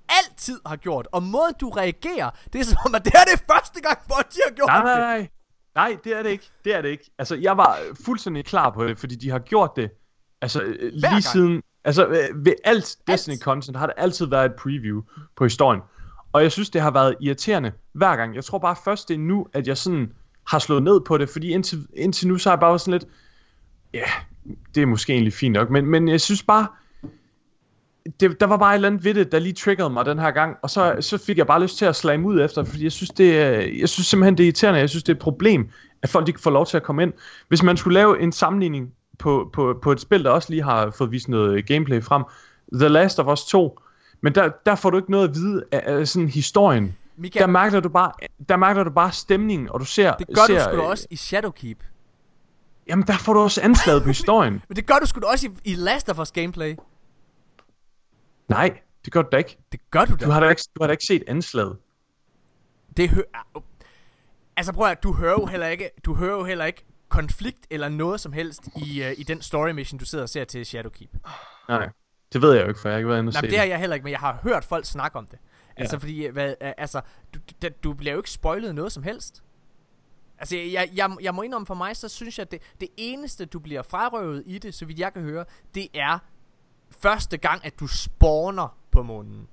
altid 0.09 0.59
har 0.65 0.75
gjort. 0.75 1.07
Og 1.11 1.23
måden, 1.23 1.53
du 1.61 1.69
reagerer, 1.69 2.29
det 2.53 2.61
er 2.61 2.65
som 2.65 2.77
om, 2.85 2.95
at 2.95 3.05
det 3.05 3.13
her 3.15 3.23
det 3.23 3.33
er 3.33 3.53
første 3.53 3.81
gang, 3.81 3.99
de 4.07 4.39
har 4.45 4.53
gjort 4.55 4.67
nej, 4.67 4.77
det. 4.77 4.85
nej. 4.85 5.17
Nej, 5.17 5.27
det 6.03 6.17
er 6.17 6.23
det 6.23 6.29
ikke. 6.29 6.49
Det 6.65 6.75
er 6.75 6.81
det 6.81 6.89
ikke. 6.89 7.09
Altså, 7.17 7.35
jeg 7.35 7.57
var 7.57 7.77
fuldstændig 8.05 8.45
klar 8.45 8.69
på 8.69 8.87
det, 8.87 8.99
fordi 8.99 9.15
de 9.15 9.29
har 9.29 9.39
gjort 9.39 9.71
det. 9.75 9.89
Altså, 10.41 10.61
øh, 10.61 10.91
lige 10.93 11.09
gang. 11.09 11.23
siden... 11.23 11.61
Altså, 11.83 12.07
øh, 12.07 12.45
ved 12.45 12.53
alt 12.63 12.97
Destiny-content 13.11 13.77
har 13.77 13.85
der 13.85 13.93
altid 13.97 14.25
været 14.25 14.45
et 14.45 14.55
preview 14.55 15.01
på 15.35 15.43
historien. 15.43 15.81
Og 16.31 16.43
jeg 16.43 16.51
synes, 16.51 16.69
det 16.69 16.81
har 16.81 16.91
været 16.91 17.15
irriterende 17.21 17.71
hver 17.93 18.15
gang. 18.15 18.35
Jeg 18.35 18.43
tror 18.43 18.59
bare 18.59 18.75
først, 18.83 19.09
det 19.09 19.13
er 19.13 19.19
nu, 19.19 19.47
at 19.53 19.67
jeg 19.67 19.77
sådan 19.77 20.13
har 20.47 20.59
slået 20.59 20.83
ned 20.83 21.01
på 21.01 21.17
det, 21.17 21.29
fordi 21.29 21.51
indtil, 21.51 21.87
indtil 21.93 22.27
nu, 22.27 22.37
så 22.37 22.49
har 22.49 22.55
jeg 22.55 22.59
bare 22.59 22.69
været 22.69 22.81
sådan 22.81 22.91
lidt... 22.91 23.05
Ja, 23.93 24.05
det 24.75 24.81
er 24.81 24.85
måske 24.85 25.13
egentlig 25.13 25.33
fint 25.33 25.53
nok, 25.53 25.69
men, 25.69 25.85
men 25.85 26.07
jeg 26.07 26.21
synes 26.21 26.43
bare... 26.43 26.67
Det, 28.19 28.39
der 28.39 28.45
var 28.45 28.57
bare 28.57 28.73
et 28.73 28.75
eller 28.75 28.87
andet 28.87 29.03
ved 29.03 29.13
det, 29.13 29.31
der 29.31 29.39
lige 29.39 29.53
triggede 29.53 29.89
mig 29.89 30.05
den 30.05 30.19
her 30.19 30.31
gang, 30.31 30.57
og 30.61 30.69
så, 30.69 30.95
så 30.99 31.17
fik 31.17 31.37
jeg 31.37 31.47
bare 31.47 31.61
lyst 31.61 31.77
til 31.77 31.85
at 31.85 31.95
slage 31.95 32.19
ud 32.19 32.41
efter, 32.41 32.63
fordi 32.63 32.83
jeg 32.83 32.91
synes, 32.91 33.09
det 33.09 33.41
er, 33.41 33.51
jeg 33.79 33.89
synes 33.89 34.07
simpelthen, 34.07 34.37
det 34.37 34.43
er 34.43 34.47
irriterende, 34.47 34.79
jeg 34.79 34.89
synes, 34.89 35.03
det 35.03 35.11
er 35.11 35.15
et 35.15 35.21
problem, 35.21 35.69
at 36.01 36.09
folk 36.09 36.27
ikke 36.27 36.41
får 36.41 36.51
lov 36.51 36.65
til 36.65 36.77
at 36.77 36.83
komme 36.83 37.03
ind. 37.03 37.13
Hvis 37.47 37.63
man 37.63 37.77
skulle 37.77 37.93
lave 37.93 38.21
en 38.21 38.31
sammenligning 38.31 38.91
på, 39.19 39.49
på, 39.53 39.79
på 39.81 39.91
et 39.91 39.99
spil, 39.99 40.23
der 40.23 40.29
også 40.29 40.49
lige 40.49 40.63
har 40.63 40.89
fået 40.97 41.11
vist 41.11 41.29
noget 41.29 41.65
gameplay 41.65 42.03
frem, 42.03 42.23
The 42.73 42.87
Last 42.87 43.19
of 43.19 43.27
Us 43.33 43.45
2, 43.45 43.79
men 44.21 44.35
der, 44.35 44.49
der 44.65 44.75
får 44.75 44.89
du 44.89 44.97
ikke 44.97 45.11
noget 45.11 45.29
at 45.29 45.35
vide 45.35 45.63
af, 45.71 45.81
af 45.85 46.07
sådan 46.07 46.27
historien. 46.27 46.95
Michael, 47.17 47.41
Der 47.41 47.47
mærker 47.47 47.79
du 47.79 47.89
bare, 47.89 48.11
der 48.49 48.57
mærker 48.57 48.83
du 48.83 48.89
bare 48.89 49.11
stemningen, 49.11 49.69
og 49.69 49.79
du 49.79 49.85
ser... 49.85 50.13
det 50.13 50.27
gør 50.27 50.45
ser, 50.47 50.63
du 50.63 50.63
sgu 50.63 50.81
øh, 50.81 50.89
også 50.89 51.07
i 51.09 51.15
Shadowkeep. 51.15 51.83
Jamen, 52.87 53.07
der 53.07 53.17
får 53.17 53.33
du 53.33 53.39
også 53.39 53.61
anslaget 53.61 54.03
på 54.03 54.07
historien. 54.17 54.61
Men 54.67 54.75
det 54.75 54.85
gør 54.85 54.95
du 55.01 55.05
sgu 55.05 55.19
også 55.25 55.47
i, 55.47 55.71
i 55.71 55.75
Last 55.75 56.09
of 56.09 56.19
Us 56.19 56.31
gameplay. 56.31 56.75
Nej, 58.47 58.79
det 59.05 59.13
gør 59.13 59.21
du 59.21 59.29
da 59.31 59.37
ikke. 59.37 59.57
Det 59.71 59.79
gør 59.91 60.05
du 60.05 60.15
da. 60.15 60.25
Du 60.25 60.31
har 60.31 60.39
da 60.39 60.49
ikke, 60.49 60.61
du 60.75 60.83
har 60.83 60.87
da 60.87 60.91
ikke 60.91 61.05
set 61.05 61.23
anslaget. 61.27 61.77
Det 62.97 63.09
hø- 63.09 63.21
ah, 63.33 63.61
Altså 64.57 64.73
prøv 64.73 64.87
at 64.87 65.03
du 65.03 65.13
hører 65.13 65.31
jo 65.39 65.45
heller 65.45 65.67
ikke, 65.67 65.89
du 66.05 66.15
hører 66.15 66.37
jo 66.37 66.43
heller 66.43 66.65
ikke 66.65 66.85
konflikt 67.09 67.67
eller 67.69 67.89
noget 67.89 68.19
som 68.19 68.33
helst 68.33 68.67
i, 68.75 69.01
uh, 69.01 69.19
i 69.19 69.23
den 69.23 69.41
story 69.41 69.69
mission, 69.69 69.99
du 69.99 70.05
sidder 70.05 70.23
og 70.23 70.29
ser 70.29 70.43
til 70.43 70.65
Shadowkeep. 70.65 71.09
Nej, 71.69 71.89
det 72.33 72.41
ved 72.41 72.53
jeg 72.53 72.63
jo 72.63 72.67
ikke, 72.67 72.79
for 72.79 72.89
jeg 72.89 72.93
har 72.93 72.97
ikke 72.97 73.09
været 73.09 73.19
inde 73.19 73.29
og 73.29 73.33
Nej, 73.33 73.41
det 73.41 73.57
har 73.59 73.65
jeg 73.65 73.79
heller 73.79 73.93
ikke, 73.95 74.03
men 74.03 74.11
jeg 74.11 74.19
har 74.19 74.39
hørt 74.43 74.65
folk 74.65 74.85
snakke 74.85 75.17
om 75.17 75.25
det. 75.25 75.39
Ja. 75.77 75.81
Altså 75.81 75.99
fordi, 75.99 76.25
øh, 76.25 76.33
hvad, 76.33 76.49
uh, 76.61 76.67
altså, 76.77 77.01
du, 77.33 77.39
du, 77.61 77.67
du 77.83 77.93
bliver 77.93 78.13
jo 78.13 78.19
ikke 78.19 78.31
spoilet 78.31 78.75
noget 78.75 78.91
som 78.91 79.03
helst. 79.03 79.43
Altså, 80.39 80.57
jeg, 80.57 80.89
jeg, 80.93 81.11
jeg 81.21 81.35
må 81.35 81.41
indrømme 81.41 81.65
for 81.65 81.73
mig, 81.73 81.95
så 81.97 82.09
synes 82.09 82.37
jeg, 82.37 82.45
at 82.45 82.51
det, 82.51 82.61
det 82.79 82.89
eneste, 82.97 83.45
du 83.45 83.59
bliver 83.59 83.81
frarøvet 83.81 84.43
i 84.45 84.57
det, 84.57 84.73
så 84.73 84.85
vidt 84.85 84.99
jeg 84.99 85.13
kan 85.13 85.21
høre, 85.21 85.45
det 85.75 85.87
er 85.93 86.19
første 86.91 87.37
gang, 87.37 87.65
at 87.65 87.79
du 87.79 87.87
spawner 87.87 88.77
på 88.91 89.03
månen. 89.03 89.47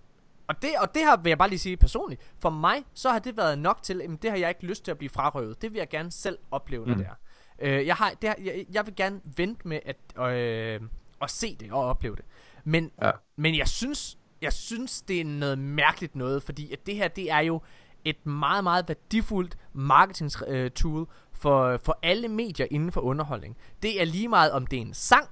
Og 0.48 0.62
det, 0.62 0.70
og 0.80 0.94
det 0.94 1.02
har, 1.04 1.16
vil 1.16 1.30
jeg 1.30 1.38
bare 1.38 1.48
lige 1.48 1.58
sige 1.58 1.76
personligt, 1.76 2.32
for 2.38 2.50
mig, 2.50 2.84
så 2.94 3.10
har 3.10 3.18
det 3.18 3.36
været 3.36 3.58
nok 3.58 3.82
til, 3.82 4.02
at 4.02 4.10
det 4.22 4.30
har 4.30 4.38
jeg 4.38 4.48
ikke 4.48 4.66
lyst 4.66 4.84
til 4.84 4.90
at 4.90 4.98
blive 4.98 5.10
frarøvet. 5.10 5.62
Det 5.62 5.72
vil 5.72 5.78
jeg 5.78 5.88
gerne 5.88 6.10
selv 6.12 6.38
opleve, 6.50 6.86
når 6.86 6.94
Mm. 6.94 6.98
det 7.00 7.06
er. 7.08 7.14
Øh, 7.58 7.86
jeg, 7.86 7.94
har, 7.96 8.10
det 8.22 8.28
har, 8.28 8.36
jeg, 8.44 8.66
jeg 8.72 8.86
vil 8.86 8.96
gerne 8.96 9.20
vente 9.36 9.68
med 9.68 9.80
at, 9.84 9.96
øh, 10.32 10.80
at 11.22 11.30
se 11.30 11.56
det 11.60 11.72
og 11.72 11.84
opleve 11.84 12.16
det. 12.16 12.24
Men, 12.64 12.90
Ja. 13.02 13.10
men 13.36 13.56
jeg 13.56 13.68
synes, 13.68 14.18
jeg 14.42 14.52
synes, 14.52 15.02
det 15.02 15.20
er 15.20 15.24
noget 15.24 15.58
mærkeligt 15.58 16.16
noget, 16.16 16.42
fordi 16.42 16.72
at 16.72 16.86
det 16.86 16.96
her, 16.96 17.08
det 17.08 17.30
er 17.30 17.38
jo 17.40 17.60
et 18.04 18.26
meget, 18.26 18.64
meget 18.64 18.88
værdifuldt 18.88 19.56
marketing 19.72 20.30
øh, 20.48 20.70
tool 20.70 21.08
for, 21.32 21.76
for 21.76 21.98
alle 22.02 22.28
medier 22.28 22.66
inden 22.70 22.92
for 22.92 23.00
underholdning. 23.00 23.56
Det 23.82 24.00
er 24.00 24.04
lige 24.04 24.28
meget, 24.28 24.52
om 24.52 24.66
det 24.66 24.76
er 24.76 24.80
en 24.80 24.94
sang, 24.94 25.28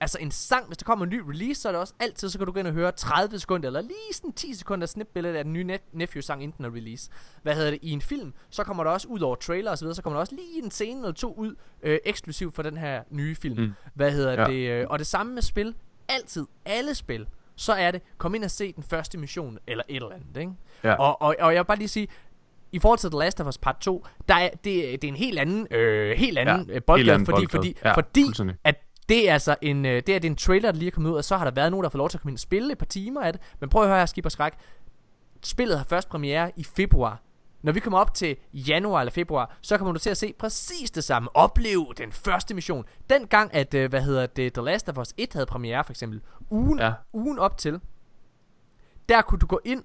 Altså 0.00 0.18
en 0.20 0.30
sang, 0.30 0.66
hvis 0.66 0.78
der 0.78 0.84
kommer 0.84 1.04
en 1.04 1.10
ny 1.10 1.20
release, 1.28 1.60
så 1.60 1.68
er 1.68 1.72
det 1.72 1.80
også 1.80 1.94
altid, 2.00 2.28
så 2.28 2.38
kan 2.38 2.46
du 2.46 2.52
gå 2.52 2.58
ind 2.58 2.66
og 2.66 2.72
høre 2.72 2.92
30 2.92 3.38
sekunder, 3.38 3.66
eller 3.66 3.80
lige 3.80 4.12
sådan 4.12 4.32
10 4.32 4.54
sekunder 4.54 4.86
snipbillede 4.86 5.38
af 5.38 5.44
den 5.44 5.52
nye 5.52 5.64
Nep- 5.74 5.90
Nephew-sang, 5.92 6.42
inden 6.42 6.56
den 6.56 6.64
er 6.64 6.76
release. 6.76 7.10
Hvad 7.42 7.54
hedder 7.54 7.70
det? 7.70 7.78
I 7.82 7.90
en 7.90 8.00
film, 8.00 8.32
så 8.50 8.64
kommer 8.64 8.84
der 8.84 8.90
også 8.90 9.08
ud 9.08 9.20
over 9.20 9.34
trailer 9.36 9.70
og 9.70 9.78
så 9.78 9.84
videre, 9.84 9.94
så 9.94 10.02
kommer 10.02 10.16
der 10.16 10.20
også 10.20 10.34
lige 10.34 10.64
en 10.64 10.70
scene 10.70 11.00
eller 11.00 11.12
to 11.12 11.34
ud, 11.34 11.54
øh, 11.82 11.98
eksklusivt 12.04 12.54
for 12.54 12.62
den 12.62 12.76
her 12.76 13.02
nye 13.10 13.34
film. 13.34 13.60
Mm. 13.62 13.72
Hvad 13.94 14.12
hedder 14.12 14.32
Ja. 14.42 14.46
det? 14.50 14.68
Øh, 14.70 14.86
og 14.90 14.98
det 14.98 15.06
samme 15.06 15.34
med 15.34 15.42
spil. 15.42 15.74
Altid. 16.08 16.46
Alle 16.64 16.94
spil. 16.94 17.26
Så 17.56 17.72
er 17.72 17.90
det, 17.90 18.02
kom 18.18 18.34
ind 18.34 18.44
og 18.44 18.50
se 18.50 18.72
den 18.72 18.82
første 18.82 19.18
mission, 19.18 19.58
eller 19.66 19.84
et 19.88 19.96
eller 19.96 20.10
andet, 20.10 20.40
ikke? 20.40 20.52
Ja. 20.84 20.94
Og, 20.94 21.22
og, 21.22 21.36
og 21.40 21.54
jeg 21.54 21.60
vil 21.60 21.66
bare 21.66 21.78
lige 21.78 21.88
sige, 21.88 22.08
i 22.72 22.78
forhold 22.78 22.98
til 22.98 23.10
The 23.10 23.18
Last 23.18 23.40
of 23.40 23.46
Us 23.46 23.58
Part 23.58 23.76
2, 23.80 24.06
der 24.28 24.34
er, 24.34 24.48
det, 24.48 24.64
det 24.64 25.04
er 25.04 25.08
en 25.08 25.16
helt 25.16 25.38
anden, 25.38 25.66
øh, 25.70 26.16
helt 26.18 26.38
anden 26.38 26.66
Ja, 26.68 26.72
ja, 26.74 26.78
boldgade, 26.80 27.18
fordi, 27.18 27.30
boldgade. 27.30 27.48
fordi, 27.50 27.76
Ja, 27.84 27.92
fordi 27.94 28.24
at 28.64 28.80
det 29.08 29.28
er 29.28 29.32
altså 29.32 29.56
en, 29.62 29.86
øh, 29.86 29.92
det 29.92 30.08
er, 30.08 30.18
det 30.18 30.24
er 30.24 30.30
en 30.30 30.36
trailer, 30.36 30.72
der 30.72 30.78
lige 30.78 30.86
er 30.86 30.90
kommet 30.92 31.10
ud, 31.10 31.16
og 31.16 31.24
så 31.24 31.36
har 31.36 31.44
der 31.44 31.50
været 31.52 31.70
nogen, 31.70 31.84
der 31.84 31.90
får 31.90 31.98
lov 31.98 32.08
til 32.10 32.16
at 32.18 32.20
komme 32.22 32.30
ind 32.30 32.36
og 32.36 32.40
spille 32.40 32.72
et 32.72 32.78
par 32.78 32.86
timer 32.86 33.22
af 33.22 33.32
det. 33.32 33.42
Men 33.60 33.68
prøv 33.70 33.82
at 33.82 33.88
høre 33.88 33.98
her, 33.98 34.06
Skib 34.06 34.24
og 34.26 34.32
Skræk. 34.32 34.52
Spillet 35.42 35.78
har 35.78 35.84
først 35.84 36.08
premiere 36.08 36.52
i 36.56 36.64
februar. 36.64 37.20
Når 37.62 37.72
vi 37.72 37.80
kommer 37.80 37.98
op 37.98 38.14
til 38.14 38.36
januar 38.52 39.00
eller 39.00 39.10
februar, 39.12 39.56
så 39.60 39.78
kommer 39.78 39.92
du 39.92 39.98
til 39.98 40.10
at 40.10 40.16
se 40.16 40.34
præcis 40.38 40.90
det 40.90 41.04
samme. 41.04 41.36
Opleve 41.36 41.86
den 41.98 42.12
første 42.12 42.54
mission. 42.54 42.84
Den 43.10 43.26
gang, 43.26 43.54
at, 43.54 43.74
øh, 43.74 43.90
hvad 43.90 44.02
hedder 44.02 44.26
det, 44.26 44.52
The 44.52 44.62
Last 44.62 44.88
of 44.88 44.98
Us 44.98 45.14
1 45.16 45.32
havde 45.32 45.46
premiere, 45.46 45.84
for 45.84 45.92
eksempel. 45.92 46.20
Ugen, 46.50 46.78
Ja. 46.78 46.92
ugen 47.12 47.38
op 47.38 47.58
til. 47.58 47.80
Der 49.08 49.22
kunne 49.22 49.38
du 49.38 49.46
gå 49.46 49.60
ind, 49.64 49.84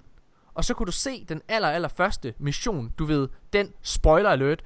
og 0.54 0.64
så 0.64 0.74
kunne 0.74 0.86
du 0.86 0.92
se 0.92 1.24
den 1.24 1.42
aller, 1.48 1.68
aller 1.68 1.88
første 1.88 2.34
mission. 2.38 2.92
Du 2.98 3.04
ved, 3.04 3.28
den 3.52 3.72
spoiler 3.82 4.30
alert. 4.30 4.62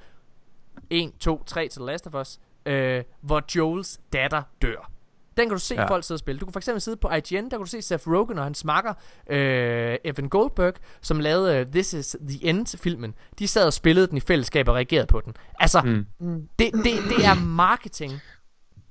1, 0.89 1.11
2, 1.19 1.43
3 1.43 1.67
til 1.67 1.79
The 1.81 1.85
Last 1.85 2.07
of 2.07 2.13
Us. 2.13 2.39
Øh, 2.65 3.03
hvor 3.21 3.43
Joels 3.55 3.99
datter 4.13 4.41
dør. 4.61 4.91
Den 5.37 5.45
kan 5.49 5.51
du 5.57 5.59
se 5.63 5.75
Ja. 5.75 5.85
folk 5.87 6.03
sidde 6.03 6.15
og 6.15 6.19
spille. 6.19 6.39
Du 6.39 6.45
kan 6.45 6.53
for 6.53 6.59
eksempel 6.59 6.81
sidde 6.81 6.97
på 6.97 7.09
IGN, 7.09 7.43
der 7.43 7.49
kan 7.49 7.59
du 7.59 7.65
se 7.65 7.81
Seth 7.81 8.07
Rogen 8.07 8.37
og 8.37 8.43
hans 8.43 8.65
makker, 8.65 8.93
øh, 9.29 9.97
Evan 10.03 10.29
Goldberg, 10.29 10.73
som 11.01 11.19
lavede 11.19 11.57
øh, 11.59 11.65
This 11.65 11.93
is 11.93 12.15
the 12.29 12.45
End-filmen. 12.49 13.13
De 13.39 13.47
sad 13.47 13.65
og 13.65 13.73
spillede 13.73 14.07
den 14.07 14.17
i 14.17 14.19
fællesskab 14.19 14.67
og 14.67 14.75
reagerede 14.75 15.07
på 15.07 15.21
den. 15.25 15.33
Altså, 15.59 15.81
Mm. 16.19 16.47
det, 16.59 16.73
det, 16.73 16.83
det 16.83 17.25
er 17.25 17.45
marketing. 17.45 18.11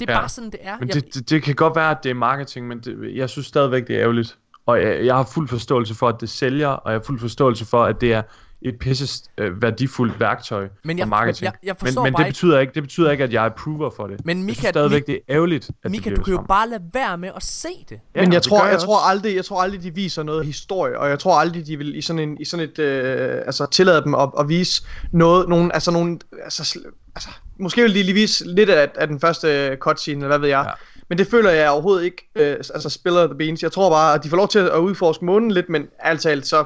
Det 0.01 0.11
er 0.11 0.13
Ja. 0.13 0.19
bare 0.21 0.29
sådan, 0.29 0.51
det 0.51 0.61
er. 0.63 0.79
Men 0.79 0.89
det, 0.89 1.15
det, 1.15 1.31
det 1.31 1.43
kan 1.43 1.55
godt 1.55 1.77
være, 1.77 1.91
at 1.91 1.99
det 2.05 2.11
er 2.11 2.15
marketing, 2.15 2.67
men 2.69 2.79
det, 2.81 3.17
jeg 3.17 3.31
synes 3.31 3.47
stadigvæk, 3.47 3.87
det 3.89 3.97
er 3.97 4.03
ærgerligt. 4.03 4.39
Og 4.67 4.83
jeg, 4.83 5.05
jeg 5.07 5.15
har 5.17 5.29
fuld 5.35 5.49
forståelse 5.49 5.95
for, 5.95 6.09
at 6.09 6.21
det 6.21 6.29
sælger, 6.29 6.69
og 6.69 6.93
jeg 6.93 7.01
har 7.01 7.05
fuld 7.05 7.21
forståelse 7.21 7.65
for, 7.65 7.85
at 7.85 8.01
det 8.01 8.13
er 8.13 8.23
et 8.65 8.79
pisse 8.79 9.23
øh, 9.39 9.63
værdifuldt 9.63 10.21
værktøj 10.21 10.69
Men 10.85 10.97
for 10.97 11.01
jeg- 11.01 11.09
marketing. 11.09 11.45
jeg- 11.45 11.53
jeg 11.63 11.75
men 11.83 11.95
men 12.05 12.13
bare 12.13 12.23
det, 12.25 12.29
betyder 12.31 12.59
ikke, 12.61 12.73
det 12.75 12.83
betyder 12.83 13.11
ikke, 13.11 13.25
at 13.25 13.33
jeg 13.33 13.45
approver 13.45 13.91
for 13.97 14.07
det. 14.07 14.21
Men 14.27 14.39
jeg 14.39 14.45
Mika, 14.45 14.59
synes 14.61 14.69
stadigvæk, 14.69 15.07
det 15.07 15.15
er 15.15 15.19
ærgerligt, 15.35 15.71
at 15.85 15.91
Mika, 15.91 16.11
det 16.11 16.19
du 16.19 16.23
kan 16.23 16.31
jo 16.33 16.37
sådan. 16.37 16.47
bare 16.47 16.69
lade 16.69 16.83
være 16.95 17.19
med 17.19 17.31
at 17.37 17.43
se 17.43 17.69
det. 17.89 18.01
Ja, 18.15 18.21
Men 18.21 18.33
jeg 18.33 18.41
det 18.43 18.49
tror, 18.49 18.65
jeg, 18.67 18.75
også. 18.75 18.87
tror 18.87 18.99
aldrig, 19.09 19.37
jeg 19.37 19.45
tror 19.45 19.63
aldrig, 19.63 19.83
de 19.83 19.95
viser 19.95 20.23
noget 20.23 20.47
historie, 20.47 20.99
og 20.99 21.09
jeg 21.09 21.19
tror 21.19 21.39
aldrig, 21.39 21.67
de 21.67 21.77
vil 21.77 21.97
i 21.97 22.01
sådan 22.01 22.29
en, 22.29 22.37
i 22.41 22.45
sådan 22.45 22.69
et, 22.69 22.79
øh, 22.79 23.43
altså 23.47 23.67
tillade 23.71 24.03
dem 24.05 24.15
at, 24.15 24.31
at 24.39 24.49
vise 24.49 24.83
noget, 25.13 25.49
nogen, 25.49 25.73
altså 25.75 25.91
nogen, 25.91 26.21
altså, 26.45 26.79
altså, 27.15 27.29
måske 27.59 27.83
vil 27.83 27.95
de 27.95 28.03
lige 28.03 28.15
vise 28.15 28.55
lidt 28.55 28.71
af, 28.71 28.91
af 28.95 29.07
den 29.09 29.21
første 29.21 29.77
cutscene, 29.81 30.17
eller 30.19 30.29
hvad 30.29 30.39
ved 30.39 30.49
jeg. 30.49 30.65
Ja. 30.67 30.73
Men 31.09 31.19
det 31.19 31.27
føler 31.27 31.51
jeg 31.51 31.71
overhovedet 31.71 32.05
ikke, 32.05 32.31
øh, 32.35 32.51
altså 32.57 32.89
spiller 32.91 33.27
the 33.27 33.37
beans. 33.39 33.63
Jeg 33.63 33.73
tror 33.73 33.91
bare, 33.91 34.15
at 34.15 34.25
de 34.25 34.29
får 34.29 34.37
lov 34.37 34.49
til 34.49 34.59
at 34.59 34.79
udforske 34.79 35.25
månen 35.25 35.51
lidt, 35.51 35.69
men 35.69 35.87
ærligt 36.05 36.23
talt, 36.23 36.47
så 36.47 36.65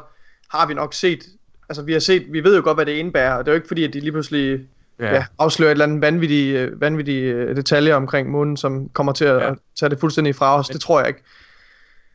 har 0.51 0.67
vi 0.67 0.75
nok 0.75 0.95
set, 0.95 1.25
altså 1.69 1.83
vi 1.83 1.93
har 1.93 2.01
set, 2.01 2.25
vi 2.31 2.45
ved 2.45 2.57
jo 2.57 2.62
godt, 2.64 2.77
hvad 2.77 2.87
det 2.87 2.93
indebærer, 2.93 3.35
og 3.35 3.45
det 3.45 3.51
er 3.51 3.53
jo 3.53 3.57
ikke 3.57 3.69
fordi, 3.69 3.85
at 3.85 3.93
de 3.93 4.01
lige 4.01 4.12
pludselig 4.12 4.61
ja. 5.01 5.14
Ja, 5.14 5.25
afslører 5.39 5.69
et 5.71 5.73
eller 5.73 5.85
andet 5.85 6.01
vanvittige, 6.01 6.61
øh, 6.61 6.81
vanvittige 6.81 7.23
øh, 7.33 7.57
detaljer 7.57 7.95
omkring 7.97 8.31
månen, 8.31 8.57
som 8.57 8.89
kommer 8.89 9.12
til 9.12 9.25
at, 9.25 9.43
Ja. 9.43 9.51
tage 9.81 9.91
det 9.91 10.01
fuldstændig 10.01 10.35
fra 10.35 10.59
os. 10.59 10.69
Det 10.69 10.81
tror 10.81 10.99
jeg 11.01 11.09
ikke. 11.09 11.21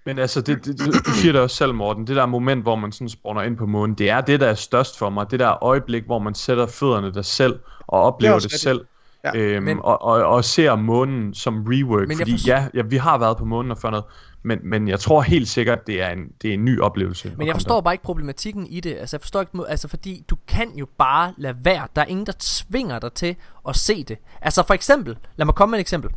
Men 0.06 0.20
altså, 0.20 0.42
det, 0.42 0.66
det, 0.66 0.80
du 1.06 1.12
siger 1.12 1.32
det 1.32 1.42
også 1.42 1.56
selv, 1.56 1.74
Morten. 1.74 2.08
Det 2.08 2.16
der 2.16 2.26
moment, 2.26 2.62
hvor 2.62 2.76
man 2.76 2.92
sådan 2.92 3.10
spawner 3.10 3.42
ind 3.42 3.58
på 3.58 3.66
månen, 3.66 3.96
det 3.96 4.10
er 4.10 4.22
det, 4.22 4.40
der 4.40 4.48
er 4.48 4.54
størst 4.54 4.98
for 4.98 5.10
mig. 5.10 5.32
Det 5.32 5.40
der 5.40 5.64
øjeblik, 5.64 6.04
hvor 6.06 6.20
man 6.20 6.36
sætter 6.36 6.68
fødderne 6.68 7.14
der 7.14 7.22
selv, 7.22 7.60
og 7.88 8.02
oplever 8.02 8.34
det, 8.36 8.44
rigtigt. 8.44 8.62
selv. 8.62 8.82
Ja. 9.24 9.32
Øhm, 9.38 9.64
Men- 9.64 9.80
og, 9.84 10.02
og, 10.02 10.24
og 10.26 10.46
ser 10.46 10.76
månen 10.76 11.34
som 11.34 11.66
rework. 11.68 12.02
Men 12.02 12.10
jeg 12.10 12.18
fordi 12.18 12.32
forstår- 12.32 12.54
ja, 12.54 12.68
ja, 12.74 12.82
vi 12.82 12.98
har 12.98 13.18
været 13.18 13.38
på 13.38 13.46
månen 13.46 13.72
og 13.72 13.78
før 13.78 13.90
noget, 13.90 14.06
men, 14.44 14.60
men 14.64 14.88
jeg 14.88 15.00
tror 15.00 15.22
helt 15.22 15.48
sikkert, 15.48 15.88
det 15.88 16.02
er 16.02 16.10
en, 16.10 16.20
det 16.42 16.50
er 16.50 16.54
en 16.54 16.66
ny 16.66 16.80
oplevelse. 16.80 17.34
Men 17.38 17.48
jeg 17.48 17.56
forstår 17.56 17.82
bare 17.82 17.94
ikke 17.94 18.04
problematikken 18.04 18.68
i 18.68 18.80
det. 18.80 18.98
Altså, 19.00 19.16
jeg 19.16 19.22
forstår 19.22 19.42
ikke, 19.42 19.60
altså, 19.68 19.88
fordi 19.88 20.24
du 20.30 20.38
kan 20.48 20.72
jo 20.76 20.88
bare 20.98 21.34
lade 21.38 21.56
være. 21.64 21.88
Der 21.96 22.02
er 22.02 22.06
ingen, 22.06 22.26
der 22.26 22.34
tvinger 22.40 23.00
dig 23.00 23.14
til 23.14 23.36
at 23.68 23.76
se 23.76 24.04
det. 24.04 24.18
Altså, 24.42 24.64
for 24.68 24.74
eksempel, 24.74 25.18
lad 25.36 25.46
mig 25.46 25.56
komme 25.56 25.72
med 25.72 25.80
et 25.80 25.82
eksempel. 25.82 26.12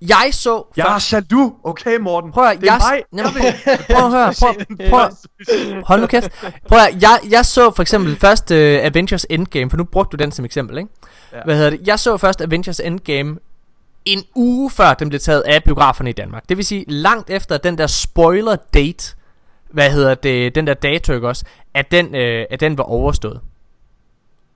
Jeg 0.00 0.28
så. 0.32 0.64
Jeg 0.76 0.86
er 0.86 0.92
først... 0.92 1.12
jaloux, 1.12 1.52
okay 1.64 1.96
Morten? 1.96 2.32
Prøv 2.32 2.44
at, 2.44 2.60
det 2.60 2.68
er 2.68 2.72
jeg, 2.72 3.02
mig. 3.12 3.18
Jamen, 3.18 3.32
prøv, 3.32 3.96
prøv 3.96 4.04
at 4.04 4.10
høre, 4.10 4.34
prøv, 4.40 4.54
prøv, 4.90 5.10
hold 5.84 6.00
nu 6.00 6.06
kæft. 6.06 6.30
Prøv 6.68 6.78
at, 6.78 7.02
jeg, 7.02 7.18
jeg 7.30 7.46
så 7.46 7.70
for 7.70 7.82
eksempel 7.82 8.16
først 8.16 8.50
uh, 8.50 8.56
Avengers 8.56 9.26
Endgame, 9.30 9.70
for 9.70 9.76
nu 9.76 9.84
brugte 9.84 10.16
du 10.16 10.22
den 10.22 10.32
som 10.32 10.44
eksempel, 10.44 10.78
ikke? 10.78 10.90
Ja. 11.32 11.38
Hvad 11.44 11.56
hedder 11.56 11.70
det? 11.70 11.80
Jeg 11.86 11.98
så 11.98 12.16
først 12.16 12.40
Avengers 12.40 12.80
Endgame 12.80 13.38
en 14.12 14.24
uge 14.34 14.70
før 14.70 14.94
den 14.94 15.08
blev 15.08 15.20
taget 15.20 15.40
af 15.40 15.64
biograferne 15.64 16.10
i 16.10 16.12
Danmark. 16.12 16.48
Det 16.48 16.56
vil 16.56 16.64
sige 16.64 16.84
langt 16.88 17.30
efter 17.30 17.58
den 17.58 17.78
der 17.78 17.86
spoiler 17.86 18.56
date, 18.74 19.16
hvad 19.70 19.90
hedder 19.90 20.14
det, 20.14 20.54
den 20.54 20.66
der 20.66 20.74
dato 20.74 21.12
ikke 21.12 21.28
også, 21.28 21.44
at 21.74 21.90
den, 21.90 22.14
øh, 22.14 22.46
at 22.50 22.60
den 22.60 22.78
var 22.78 22.84
overstået. 22.84 23.40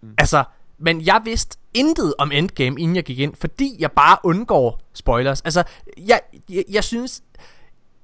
Mm. 0.02 0.14
Altså, 0.18 0.44
men 0.78 1.06
jeg 1.06 1.20
vidste 1.24 1.58
intet 1.74 2.14
om 2.18 2.32
Endgame, 2.32 2.80
inden 2.80 2.96
jeg 2.96 3.04
gik 3.04 3.18
ind, 3.18 3.34
fordi 3.40 3.76
jeg 3.78 3.92
bare 3.92 4.16
undgår 4.22 4.80
spoilers. 4.94 5.40
Altså, 5.40 5.62
jeg, 6.06 6.20
jeg, 6.50 6.64
jeg 6.70 6.84
synes... 6.84 7.22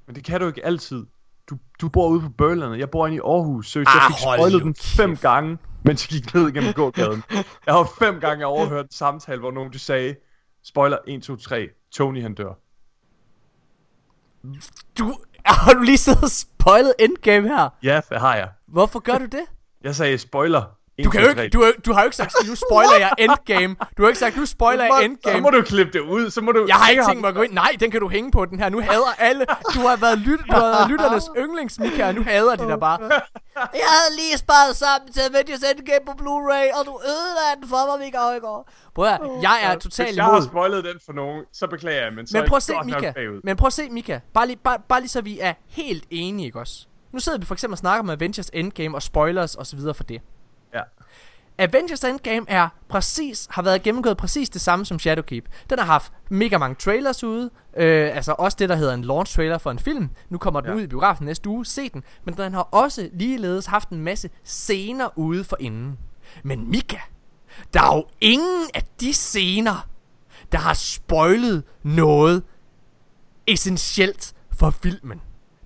Men 0.06 0.16
det 0.16 0.24
kan 0.24 0.40
du 0.40 0.46
ikke 0.46 0.66
altid. 0.66 1.06
Du, 1.50 1.56
du 1.80 1.88
bor 1.88 2.08
ude 2.08 2.20
på 2.20 2.28
Børlerne. 2.28 2.78
Jeg 2.78 2.90
bor 2.90 3.06
inde 3.06 3.16
i 3.16 3.20
Aarhus. 3.20 3.70
Så 3.70 3.78
Ah, 3.78 3.84
jeg 3.84 4.02
fik 4.08 4.24
hold 4.24 4.38
spoilet 4.38 4.62
den 4.62 4.74
fem 4.74 5.16
gange, 5.16 5.58
mens 5.82 6.12
jeg 6.12 6.20
gik 6.20 6.34
ned 6.34 6.52
gennem 6.52 6.72
gågaden. 6.72 7.22
Jeg 7.66 7.74
har 7.74 7.92
fem 7.98 8.20
gange 8.20 8.46
overhørt 8.46 8.84
en 8.84 8.92
samtale, 8.92 9.40
hvor 9.40 9.50
nogen 9.50 9.72
de 9.72 9.78
sagde, 9.78 10.14
spoiler 10.64 10.98
1, 11.06 11.22
2, 11.22 11.36
3, 11.36 11.68
Tony 11.92 12.22
han 12.22 12.34
dør. 12.34 12.52
Du, 14.98 15.16
har 15.46 15.72
du 15.74 15.80
lige 15.80 15.98
siddet 15.98 16.22
og 16.22 16.30
spoilet 16.30 16.94
Endgame 16.98 17.48
her? 17.48 17.68
Ja, 17.82 18.00
det 18.10 18.20
har 18.20 18.36
jeg. 18.36 18.50
Hvorfor 18.66 18.98
gør 19.00 19.18
du 19.18 19.24
det? 19.24 19.44
Jeg 19.82 19.94
sagde 19.94 20.18
spoiler 20.18 20.62
1, 20.62 20.66
Du, 21.04 21.10
kan 21.10 21.20
2, 21.22 21.28
jo 21.28 21.34
3. 21.34 21.44
ikke, 21.44 21.58
du, 21.58 21.64
har- 21.64 21.72
du 21.86 21.92
har 21.92 22.00
jo 22.00 22.04
ikke 22.04 22.16
sagt, 22.16 22.34
nu 22.48 22.54
spoiler 22.54 22.96
jeg 22.98 23.12
Endgame. 23.18 23.76
Du 23.96 24.02
har 24.02 24.08
ikke 24.08 24.18
sagt, 24.18 24.36
nu 24.36 24.46
spoiler 24.46 24.84
jeg 24.84 24.92
Så 24.98 25.04
Endgame. 25.04 25.40
må 25.40 25.50
du 25.50 25.62
klippe 25.62 25.92
det 25.92 26.00
ud, 26.00 26.30
så 26.30 26.40
må 26.40 26.52
du... 26.52 26.64
Jeg 26.68 26.76
har 26.76 26.88
ikke 26.90 27.04
tænkt 27.08 27.20
mig 27.20 27.28
at 27.28 27.34
gå 27.34 27.42
ind. 27.42 27.52
Nej, 27.52 27.76
den 27.80 27.90
kan 27.90 28.00
du 28.00 28.08
hænge 28.08 28.30
på, 28.30 28.44
den 28.44 28.60
her. 28.60 28.68
Nu 28.68 28.80
hader 28.80 29.14
alle. 29.18 29.44
Du 29.74 29.80
har 29.80 29.96
været, 29.96 30.18
lyt, 30.18 30.38
du 30.48 30.52
har 30.52 30.60
været 30.76 30.90
lytternes 30.90 31.24
yndlings, 31.38 31.78
Mika, 31.78 32.06
og 32.08 32.14
nu 32.14 32.22
hader 32.22 32.56
de 32.56 32.66
dig 32.68 32.80
bare. 32.80 32.98
Jeg 33.56 33.88
havde 33.96 34.16
lige 34.16 34.38
sparet 34.38 34.76
sammen 34.76 35.12
til 35.12 35.20
Avengers 35.20 35.60
Endgame 35.60 36.04
på 36.06 36.12
Blu-ray, 36.12 36.78
og 36.80 36.86
du 36.86 37.00
ødelagde 37.04 37.54
den 37.60 37.68
for 37.68 37.90
mig, 37.96 38.04
Mika 38.06 38.18
Højgaard. 38.18 38.68
Prøv 38.94 39.04
at 39.04 39.20
jeg 39.42 39.58
er 39.62 39.74
totalt 39.78 40.08
Hvis 40.08 40.16
jeg 40.16 40.24
har 40.24 40.32
imod. 40.36 40.42
spoilet 40.48 40.84
den 40.84 40.94
for 41.06 41.12
nogen, 41.12 41.44
så 41.52 41.66
beklager 41.66 42.02
jeg, 42.04 42.12
men 42.12 42.26
så 42.26 42.36
Men 42.38 42.48
prøv 42.48 42.56
at 42.56 42.62
se, 42.62 42.72
Mika. 42.84 43.12
Men 43.44 43.56
prøv 43.56 43.66
at 43.66 43.72
se, 43.72 43.88
Mika. 43.90 44.18
Bare 44.34 44.46
lige, 44.46 44.56
bare, 44.64 44.78
bare 44.88 45.00
lige 45.00 45.08
så 45.08 45.20
vi 45.20 45.38
er 45.40 45.52
helt 45.68 46.04
enige, 46.10 46.46
ikke 46.46 46.58
også? 46.58 46.86
Nu 47.12 47.18
sidder 47.18 47.38
vi 47.38 47.46
for 47.46 47.54
eksempel 47.54 47.74
og 47.74 47.78
snakker 47.78 48.02
om 48.02 48.10
Avengers 48.10 48.50
Endgame 48.52 48.96
og 48.96 49.02
spoilers 49.02 49.54
og 49.54 49.66
så 49.66 49.76
videre 49.76 49.94
for 49.94 50.04
det. 50.04 50.20
Ja. 50.74 50.80
Avengers 51.58 52.04
Endgame 52.04 52.46
er 52.48 52.68
præcis, 52.88 53.46
har 53.50 53.62
været 53.62 53.82
gennemgået 53.82 54.16
præcis 54.16 54.50
det 54.50 54.60
samme 54.60 54.86
som 54.86 54.98
Shadowkeep. 54.98 55.44
Den 55.70 55.78
har 55.78 55.86
haft 55.86 56.12
mega 56.30 56.58
mange 56.58 56.74
trailers 56.74 57.24
ude, 57.24 57.50
øh, 57.76 58.16
altså 58.16 58.34
også 58.38 58.56
det 58.60 58.68
der 58.68 58.74
hedder 58.76 58.94
en 58.94 59.04
launch 59.04 59.34
trailer 59.36 59.58
for 59.58 59.70
en 59.70 59.78
film. 59.78 60.10
Nu 60.28 60.38
kommer 60.38 60.60
den 60.60 60.70
Ja. 60.70 60.76
ud 60.76 60.82
i 60.82 60.86
biografen 60.86 61.26
næste 61.26 61.48
uge, 61.48 61.66
se 61.66 61.88
den. 61.88 62.04
Men 62.24 62.36
den 62.36 62.54
har 62.54 62.62
også 62.62 63.08
ligeledes 63.12 63.66
haft 63.66 63.88
en 63.88 64.00
masse 64.00 64.30
scener 64.44 65.08
ude 65.18 65.44
for 65.44 65.56
inden. 65.60 65.98
Men 66.42 66.70
Mika, 66.70 66.98
der 67.74 67.82
er 67.82 67.96
jo 67.96 68.04
ingen 68.20 68.66
af 68.74 68.84
de 69.00 69.12
scener, 69.12 69.88
der 70.52 70.58
har 70.58 70.74
spoilet 70.74 71.62
noget 71.82 72.42
essentielt 73.46 74.34
for 74.52 74.70
filmen. 74.70 75.20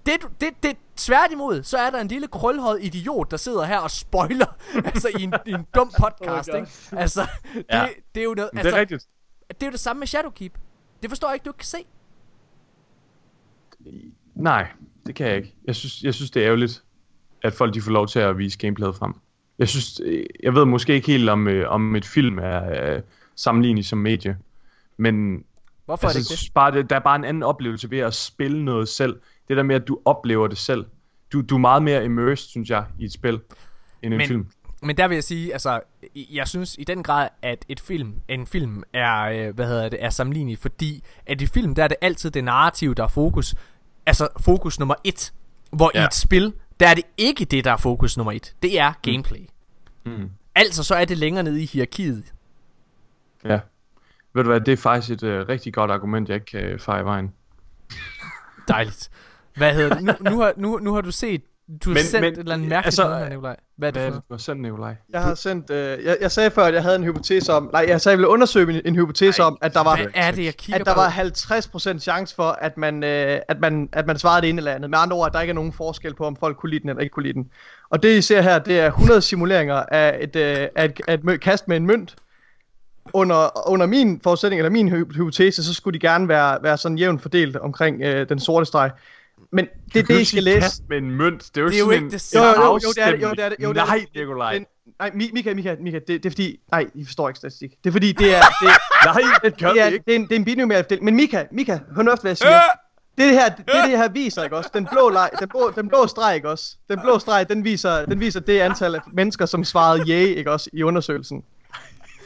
Det, 0.06 0.12
det, 0.40 0.62
det, 0.62 0.76
tværtimod, 0.96 1.62
så 1.62 1.78
er 1.78 1.90
der 1.90 2.00
en 2.00 2.08
lille 2.08 2.28
krølhåret 2.28 2.78
idiot, 2.82 3.30
der 3.30 3.36
sidder 3.36 3.64
her 3.64 3.78
og 3.78 3.90
spoiler, 3.90 4.56
altså 4.94 5.08
i 5.18 5.22
en, 5.22 5.34
i 5.46 5.52
en 5.52 5.66
dum 5.74 5.92
podcast, 6.02 6.48
Oh 6.48 6.56
ikke? 6.60 6.70
Altså, 6.92 7.26
det, 7.54 7.64
Ja. 7.72 7.88
det 8.14 8.20
er 8.20 8.24
jo 8.24 8.34
noget, 8.34 8.50
altså, 8.52 8.70
det 8.70 8.76
er 8.76 8.80
rigtigt. 8.80 9.06
det 9.48 9.62
er 9.62 9.66
jo 9.66 9.72
det 9.72 9.80
samme 9.80 9.98
med 9.98 10.06
Shadowkeep. 10.06 10.58
Det 11.02 11.10
forstår 11.10 11.28
jeg 11.28 11.34
ikke, 11.34 11.44
du 11.44 11.50
ikke 11.50 11.58
kan 11.58 11.66
se. 11.66 11.78
Nej, 14.34 14.66
det 15.06 15.14
kan 15.14 15.26
jeg 15.26 15.36
ikke. 15.36 15.54
Jeg 15.64 15.76
synes, 15.76 16.02
jeg 16.02 16.14
synes 16.14 16.30
det 16.30 16.42
er 16.42 16.46
ærgerligt, 16.46 16.82
at 17.42 17.52
folk 17.52 17.74
de 17.74 17.80
får 17.82 17.90
lov 17.90 18.08
til 18.08 18.18
at 18.18 18.38
vise 18.38 18.58
gameplayet 18.58 18.96
frem. 18.96 19.14
Jeg 19.58 19.68
synes, 19.68 20.00
jeg 20.42 20.54
ved 20.54 20.64
måske 20.64 20.94
ikke 20.94 21.06
helt 21.06 21.28
om, 21.28 21.48
øh, 21.48 21.70
om 21.70 21.96
et 21.96 22.04
film 22.04 22.38
er 22.38 22.94
øh, 22.94 23.02
sammenlignet 23.36 23.86
som 23.86 23.98
medie, 23.98 24.38
men 24.96 25.44
Hvorfor 25.84 26.06
altså, 26.06 26.18
er 26.18 26.20
det 26.22 26.30
ikke 26.30 26.36
synes 26.38 26.50
bare, 26.50 26.72
det, 26.72 26.90
der 26.90 26.96
er 26.96 27.00
bare 27.00 27.16
en 27.16 27.24
anden 27.24 27.42
oplevelse 27.42 27.90
ved 27.90 27.98
at 27.98 28.14
spille 28.14 28.64
noget 28.64 28.88
selv. 28.88 29.20
Det 29.48 29.56
der 29.56 29.62
med, 29.62 29.76
at 29.76 29.88
du 29.88 29.98
oplever 30.04 30.46
det 30.46 30.58
selv. 30.58 30.84
Du, 31.32 31.40
du 31.40 31.54
er 31.54 31.58
meget 31.58 31.82
mere 31.82 32.04
immersed, 32.04 32.48
synes 32.48 32.70
jeg, 32.70 32.84
i 32.98 33.04
et 33.04 33.12
spil, 33.12 33.40
end 34.02 34.14
en 34.14 34.18
Men- 34.18 34.26
film. 34.26 34.46
Men 34.82 34.96
der 34.96 35.08
vil 35.08 35.14
jeg 35.14 35.24
sige, 35.24 35.52
altså, 35.52 35.80
jeg 36.14 36.48
synes 36.48 36.76
i 36.78 36.84
den 36.84 37.02
grad, 37.02 37.28
at 37.42 37.64
et 37.68 37.80
film, 37.80 38.14
en 38.28 38.46
film 38.46 38.82
er, 38.92 39.22
øh, 39.22 39.54
hvad 39.54 39.66
hedder 39.66 39.88
det, 39.88 40.04
er 40.04 40.10
sammenlignelig, 40.10 40.58
fordi 40.58 41.04
at 41.26 41.40
i 41.40 41.46
film, 41.46 41.74
der 41.74 41.84
er 41.84 41.88
det 41.88 41.96
altid 42.00 42.30
det 42.30 42.44
narrativ, 42.44 42.94
der 42.94 43.02
er 43.04 43.08
fokus. 43.08 43.54
Altså 44.06 44.28
fokus 44.40 44.78
nummer 44.78 44.94
et. 45.04 45.32
Hvor 45.72 45.90
ja. 45.94 46.02
i 46.02 46.04
et 46.04 46.14
spil, 46.14 46.52
der 46.80 46.88
er 46.88 46.94
det 46.94 47.04
ikke 47.16 47.44
det, 47.44 47.64
der 47.64 47.72
er 47.72 47.76
fokus 47.76 48.16
nummer 48.16 48.32
et. 48.32 48.54
Det 48.62 48.80
er 48.80 48.92
gameplay. 49.02 49.40
Mm. 50.06 50.30
Altså, 50.54 50.84
så 50.84 50.94
er 50.94 51.04
det 51.04 51.18
længere 51.18 51.44
nede 51.44 51.62
i 51.62 51.66
hierarkiet. 51.66 52.32
Ja. 53.44 53.60
Ved 54.34 54.44
du 54.44 54.50
hvad, 54.50 54.60
det 54.60 54.72
er 54.72 54.76
faktisk 54.76 55.10
et 55.10 55.22
øh, 55.22 55.48
rigtig 55.48 55.74
godt 55.74 55.90
argument, 55.90 56.28
jeg 56.28 56.34
ikke 56.34 56.46
kan 56.46 56.60
øh, 56.64 57.00
i 57.00 57.04
vejen. 57.04 57.32
Dejligt. 58.68 59.10
Hvad 59.56 59.74
hedder 59.74 59.94
det? 59.94 60.04
Nu, 60.04 60.30
nu, 60.30 60.40
har, 60.40 60.52
nu, 60.56 60.78
nu 60.78 60.94
har 60.94 61.00
du 61.00 61.10
set, 61.10 61.42
du 61.84 61.90
har 61.90 61.94
Men- 61.94 62.02
sendt 62.04 62.20
men, 62.24 62.32
et 62.32 62.38
eller 62.38 62.54
andet 62.54 62.68
mærkeligt 62.68 62.86
altså, 62.86 63.02
noget 63.04 63.18
her, 63.18 63.28
Nikolaj. 63.28 63.56
Hvad 63.76 63.88
er 63.88 63.92
det 63.92 64.02
Hvad 64.02 64.10
er 64.10 64.14
for 64.14 64.20
du 64.28 64.34
har 64.34 64.38
sendt, 64.38 64.62
Nikolaj? 64.62 64.94
Jeg 65.12 65.22
har 65.22 65.34
sendt, 65.34 65.70
øh, 65.70 66.04
jeg, 66.04 66.16
jeg 66.20 66.30
sagde 66.30 66.50
før, 66.50 66.64
at 66.64 66.74
jeg 66.74 66.82
havde 66.82 66.96
en 66.96 67.04
hypotese 67.04 67.52
om, 67.52 67.70
nej, 67.72 67.84
jeg 67.88 68.00
sagde, 68.00 68.12
at 68.12 68.16
jeg 68.16 68.18
ville 68.18 68.28
undersøge 68.28 68.74
en, 68.74 68.80
en 68.84 68.94
hypotese 68.96 69.42
Ej, 69.42 69.46
om, 69.46 69.58
at 69.62 69.74
der 69.74 69.82
var, 69.82 69.96
Hvad 69.96 70.06
er 70.14 70.30
det, 70.30 70.44
jeg 70.44 70.54
kigger 70.56 70.80
at 70.80 70.86
der 70.86 70.94
på? 70.94 71.00
var 71.00 71.94
50% 71.94 71.98
chance 71.98 72.34
for, 72.34 72.58
at 72.60 72.76
man, 72.78 73.04
øh, 73.04 73.38
at, 73.48 73.60
man, 73.60 73.88
at 73.92 74.06
man 74.06 74.18
svarede 74.18 74.42
det 74.42 74.48
ene 74.48 74.58
eller 74.58 74.72
andet. 74.72 74.90
Med 74.90 74.98
andre 74.98 75.16
ord, 75.16 75.26
at 75.26 75.32
der 75.32 75.40
ikke 75.40 75.50
er 75.50 75.54
nogen 75.54 75.72
forskel 75.72 76.14
på, 76.14 76.24
om 76.24 76.36
folk 76.36 76.56
kunne 76.56 76.70
lide 76.70 76.80
den 76.82 76.88
eller 76.88 77.02
ikke 77.02 77.12
kunne 77.12 77.22
lide 77.22 77.34
den. 77.34 77.50
Og 77.90 78.02
det 78.02 78.18
I 78.18 78.22
ser 78.22 78.40
her, 78.40 78.58
det 78.58 78.80
er 78.80 78.86
100 78.86 79.20
simuleringer 79.22 79.74
af 79.74 80.18
et, 80.20 80.36
øh, 80.36 80.68
af 80.76 80.84
et, 80.84 81.00
af 81.08 81.18
et 81.28 81.40
kast 81.40 81.68
med 81.68 81.76
en 81.76 81.86
mønt. 81.86 82.14
Under, 83.12 83.68
under 83.70 83.86
min 83.86 84.20
forudsætning, 84.22 84.60
eller 84.60 84.70
min 84.70 84.88
hy- 84.88 85.16
hypotese, 85.16 85.64
så 85.64 85.74
skulle 85.74 86.00
de 86.00 86.06
gerne 86.06 86.28
være, 86.28 86.58
være 86.62 86.76
sådan 86.76 86.98
jævnt 86.98 87.22
fordelt 87.22 87.56
omkring 87.56 88.02
øh, 88.02 88.28
den 88.28 88.38
sorte 88.40 88.66
streg. 88.66 88.90
Men 89.52 89.64
det 89.92 89.98
er 89.98 90.02
Du 90.02 90.06
det, 90.08 90.14
jo 90.14 90.20
I 90.20 90.24
skal 90.24 90.42
læse. 90.42 90.60
kast 90.60 90.82
med 90.88 90.98
en 90.98 91.10
mønt. 91.10 91.50
Det 91.54 91.60
er 91.60 91.62
jo, 91.62 91.68
Det 91.68 91.74
er 91.74 91.78
jo 91.78 91.84
sådan 91.84 91.94
ikke 91.94 92.04
en, 92.04 92.10
det 92.12 92.34
Jo, 92.34 92.42
jo, 92.44 92.50
en 92.50 92.56
jo, 92.60 92.72
jo, 92.84 92.92
det 92.96 93.02
er 93.02 93.10
det, 93.10 93.22
jo, 93.22 93.30
det 93.30 93.44
er 93.44 93.48
det, 93.48 93.56
jo, 93.60 93.72
det 93.72 93.80
er 93.80 93.86
Nej, 93.86 94.04
det. 94.14 94.20
Nikolaj. 94.20 94.52
Den, 94.52 94.66
nej, 94.98 95.10
Mi- 95.10 95.32
Mika, 95.32 95.54
Mika, 95.54 95.76
Mika, 95.80 95.98
det, 95.98 96.08
det 96.08 96.26
er 96.26 96.30
fordi, 96.30 96.60
nej, 96.72 96.86
I 96.94 97.04
forstår 97.04 97.28
ikke 97.28 97.38
statistik. 97.38 97.70
Det 97.84 97.90
er 97.90 97.92
fordi, 97.92 98.12
det 98.12 98.34
er, 98.36 98.40
det, 98.40 98.68
Nej, 99.04 99.22
det 99.44 99.58
gør 99.58 99.72
det 99.72 99.80
er, 99.82 99.86
ikke. 99.86 100.04
det 100.06 100.12
er 100.12 100.16
en, 100.16 100.22
det 100.22 100.32
er 100.32 100.36
en 100.36 100.44
binomial 100.44 100.82
fordeling. 100.84 101.04
Men 101.04 101.16
Mika, 101.16 101.44
Mika, 101.52 101.78
hør 101.96 102.02
nu 102.02 102.12
efter, 102.12 102.22
hvad 102.22 102.30
jeg 102.30 102.36
siger. 102.38 102.50
Det, 102.50 103.24
det 103.24 103.30
her, 103.30 103.48
det, 103.48 103.58
det, 103.58 103.74
det 103.90 103.98
her 103.98 104.08
viser, 104.08 104.42
ikke 104.44 104.56
også? 104.56 104.70
Den 104.74 104.86
blå, 104.92 105.08
leg, 105.08 105.30
den, 105.40 105.48
blå, 105.48 105.70
den 105.76 105.88
blå 105.88 106.06
streg, 106.06 106.34
ikke 106.36 106.48
også? 106.50 106.76
Den 106.90 107.00
blå 107.00 107.18
streg, 107.18 107.48
den 107.48 107.64
viser, 107.64 108.04
den 108.06 108.20
viser 108.20 108.40
det 108.40 108.60
antal 108.60 108.94
af 108.94 109.00
mennesker, 109.12 109.46
som 109.46 109.64
svarede 109.64 110.02
ja, 110.02 110.14
ikke 110.16 110.50
også, 110.50 110.70
i 110.72 110.82
undersøgelsen. 110.82 111.44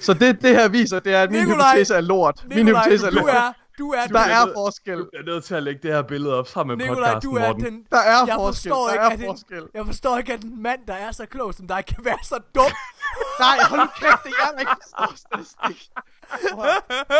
Så 0.01 0.15
det, 0.15 0.43
det 0.43 0.51
her 0.57 0.69
viser, 0.69 0.99
det 0.99 1.15
er, 1.15 1.23
at 1.23 1.31
min 1.31 1.41
Nikolaj! 1.41 1.73
hypotese 1.75 1.95
er 1.95 2.01
lort. 2.01 2.45
Min 2.49 2.57
Nikolaj, 2.65 2.85
hypotese 2.85 3.07
er 3.07 3.11
du 3.11 3.17
lort. 3.17 3.31
er, 3.31 3.53
du 3.79 3.91
er, 3.91 4.07
Der 4.07 4.19
er 4.21 4.45
nødt- 4.45 4.55
forskel. 4.57 4.99
Du 4.99 5.09
er 5.15 5.23
nødt 5.25 5.45
til 5.45 5.55
at 5.55 5.63
lægge 5.63 5.81
det 5.83 5.93
her 5.93 6.03
billede 6.03 6.35
op 6.39 6.49
sammen 6.49 6.79
med 6.79 6.87
Nikolaj, 6.87 7.13
podcasten, 7.13 7.31
du 7.31 7.37
er 7.37 7.47
Morten. 7.47 7.65
den... 7.65 7.87
Der 7.91 7.99
er 7.99 8.27
jeg 8.27 8.35
forskel. 8.37 8.71
Forstår 8.71 8.87
Der 8.87 8.93
ikke, 8.93 9.03
er 9.05 9.09
at 9.09 9.21
en, 9.21 9.27
forskel. 9.27 9.65
Jeg 9.75 9.87
forstår 9.87 10.19
ikke, 10.19 10.33
at 10.33 10.45
en 10.45 10.63
mand, 10.63 10.81
der 10.89 10.95
er 10.95 11.13
så 11.13 11.27
klog 11.27 11.55
som 11.55 11.67
dig, 11.69 11.85
kan 11.89 12.05
være 12.05 12.19
så 12.23 12.39
dum. 12.55 12.73
Nej, 13.45 13.57
hold 13.71 13.81
nu 13.81 13.87
kæft, 14.01 14.23
det 14.25 14.33
er 14.33 14.45
jeg, 14.45 14.51
der 14.55 14.61
ikke 14.61 14.73
forstår 14.83 15.17
statistik. 15.17 15.89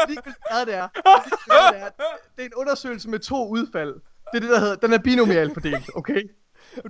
Ligegyldigt 0.09 0.39
det 0.67 0.75
er. 0.75 0.89
Det 0.89 1.81
er. 1.83 1.89
Det 2.37 2.43
er 2.43 2.47
en 2.47 2.55
undersøgelse 2.57 3.09
med 3.09 3.19
to 3.19 3.49
udfald. 3.49 3.95
Det 3.95 4.37
er 4.37 4.41
det, 4.41 4.51
der 4.51 4.61
hedder, 4.61 4.75
den 4.77 4.93
er 4.93 4.99
binomial 4.99 5.55
fordelt, 5.55 5.91
okay? 5.95 6.23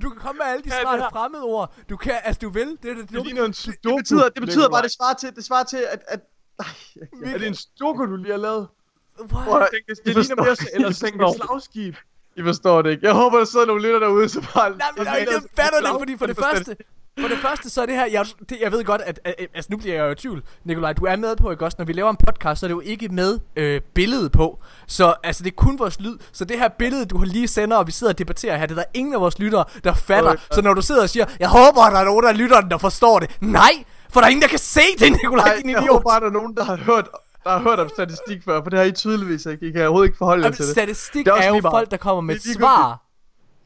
Du 0.02 0.10
kan 0.10 0.18
komme 0.20 0.38
med 0.38 0.46
alle 0.46 0.62
de 0.64 0.68
Ja, 0.68 0.74
det 0.74 0.82
smarte 0.82 1.02
her- 1.02 1.10
fremmedord. 1.10 1.74
Du 1.90 1.96
kan, 1.96 2.14
altså 2.24 2.38
du 2.42 2.50
vil. 2.50 2.78
Det 2.82 2.90
er 2.90 2.94
det 2.94 3.10
Det 3.10 3.30
en 3.30 3.36
Det 3.36 3.56
sudoku. 3.56 3.96
betyder, 3.96 4.28
det 4.28 4.40
betyder 4.42 4.68
bare, 4.68 4.82
det 4.82 4.90
svarer 4.92 5.14
til, 5.14 5.36
det 5.36 5.44
svarer 5.44 5.64
til 5.64 5.76
at, 5.76 6.02
at 6.08 6.20
Ej, 6.60 6.66
Er 7.34 7.38
det 7.38 7.46
en 7.46 7.54
sudoku, 7.54 8.06
du 8.06 8.16
lige 8.16 8.30
har 8.30 8.38
lavet? 8.38 8.68
What? 9.32 9.62
At- 9.62 9.68
Det, 9.88 9.96
det 10.04 10.14
ligner 10.14 10.22
forstår 10.22 10.44
mere 10.44 10.56
eller 10.74 10.92
sænke 10.92 11.24
et 11.24 11.34
slagskib. 11.46 11.94
I 12.36 12.42
forstår 12.42 12.82
det 12.82 12.90
ikke. 12.90 13.06
Jeg 13.06 13.14
håber, 13.14 13.38
der 13.38 13.44
sidder 13.44 13.66
nogle 13.66 13.82
lytter 13.82 13.98
derude, 13.98 14.28
så 14.28 14.40
bare... 14.54 14.70
Nej, 14.70 14.86
men 14.96 15.06
jeg 15.06 15.40
fatter 15.56 15.80
det 15.80 15.88
fordi 15.98 16.16
for 16.18 16.26
det 16.26 16.36
første, 16.36 16.76
for 17.20 17.28
det 17.28 17.38
første, 17.38 17.70
så 17.70 17.82
er 17.82 17.86
det 17.86 17.94
her, 17.94 18.06
jeg, 18.06 18.26
det, 18.48 18.58
jeg 18.60 18.72
ved 18.72 18.84
godt, 18.84 19.00
at, 19.00 19.20
at, 19.24 19.34
at, 19.38 19.46
altså 19.54 19.68
nu 19.70 19.76
bliver 19.76 19.94
jeg 19.94 20.04
jo 20.04 20.10
i 20.10 20.14
tvivl, 20.14 20.42
Nikolaj, 20.64 20.92
du 20.92 21.04
er 21.04 21.16
med 21.16 21.36
på, 21.36 21.50
ikke 21.50 21.64
også, 21.64 21.74
når 21.78 21.84
vi 21.84 21.92
laver 21.92 22.10
en 22.10 22.16
podcast, 22.26 22.60
så 22.60 22.66
er 22.66 22.68
det 22.68 22.74
jo 22.74 22.80
ikke 22.80 23.08
med 23.08 23.38
øh, 23.56 23.80
billede 23.94 24.30
på, 24.30 24.58
så 24.86 25.14
altså 25.24 25.42
det 25.44 25.50
er 25.50 25.54
kun 25.56 25.78
vores 25.78 26.00
lyd, 26.00 26.18
så 26.32 26.44
det 26.44 26.58
her 26.58 26.68
billede, 26.68 27.04
du 27.06 27.18
har 27.18 27.26
lige 27.26 27.48
sender, 27.48 27.76
og 27.76 27.86
vi 27.86 27.92
sidder 27.92 28.12
og 28.12 28.18
debatterer 28.18 28.56
her, 28.56 28.66
det 28.66 28.78
er 28.78 28.82
der 28.82 28.88
ingen 28.94 29.14
af 29.14 29.20
vores 29.20 29.38
lyttere, 29.38 29.64
der 29.84 29.94
fatter, 29.94 30.32
Øh, 30.32 30.38
så 30.52 30.62
når 30.62 30.74
du 30.74 30.82
sidder 30.82 31.02
og 31.02 31.10
siger, 31.10 31.24
jeg 31.40 31.48
håber, 31.48 31.90
der 31.90 31.98
er 31.98 32.04
nogen 32.04 32.26
af 32.26 32.38
lytterne, 32.38 32.70
der 32.70 32.78
forstår 32.78 33.18
det, 33.18 33.36
nej, 33.40 33.72
for 34.10 34.20
der 34.20 34.26
er 34.26 34.30
ingen, 34.30 34.42
der 34.42 34.48
kan 34.48 34.58
se 34.58 34.80
det, 34.98 35.12
Nikolaj, 35.12 35.56
din 35.62 35.70
jeg 35.70 35.78
idiot. 35.82 35.92
håber 35.92 36.10
bare, 36.10 36.20
der 36.20 36.26
er 36.26 36.30
nogen, 36.30 36.56
der 36.56 36.64
har 36.64 36.76
hørt, 36.76 37.08
der 37.48 37.58
har 37.58 37.68
hørt 37.70 37.80
om 37.80 37.88
statistik 37.88 38.44
før, 38.44 38.62
for 38.62 38.70
det 38.70 38.78
har 38.78 38.86
I 38.86 38.92
tydeligvis 38.92 39.46
ikke. 39.46 39.68
I 39.68 39.70
kan 39.72 39.80
overhovedet 39.80 40.06
ikke 40.08 40.18
forholde 40.18 40.44
jer 40.44 40.50
til 40.50 40.64
det. 40.64 40.72
statistik 40.72 41.24
Det 41.26 41.32
er 41.32 41.36
er 41.36 41.46
jo 41.48 41.52
meget. 41.52 41.72
folk, 41.72 41.90
der 41.90 41.96
kommer 41.96 42.20
med 42.20 42.34
Det 42.34 42.42
svar. 42.58 43.04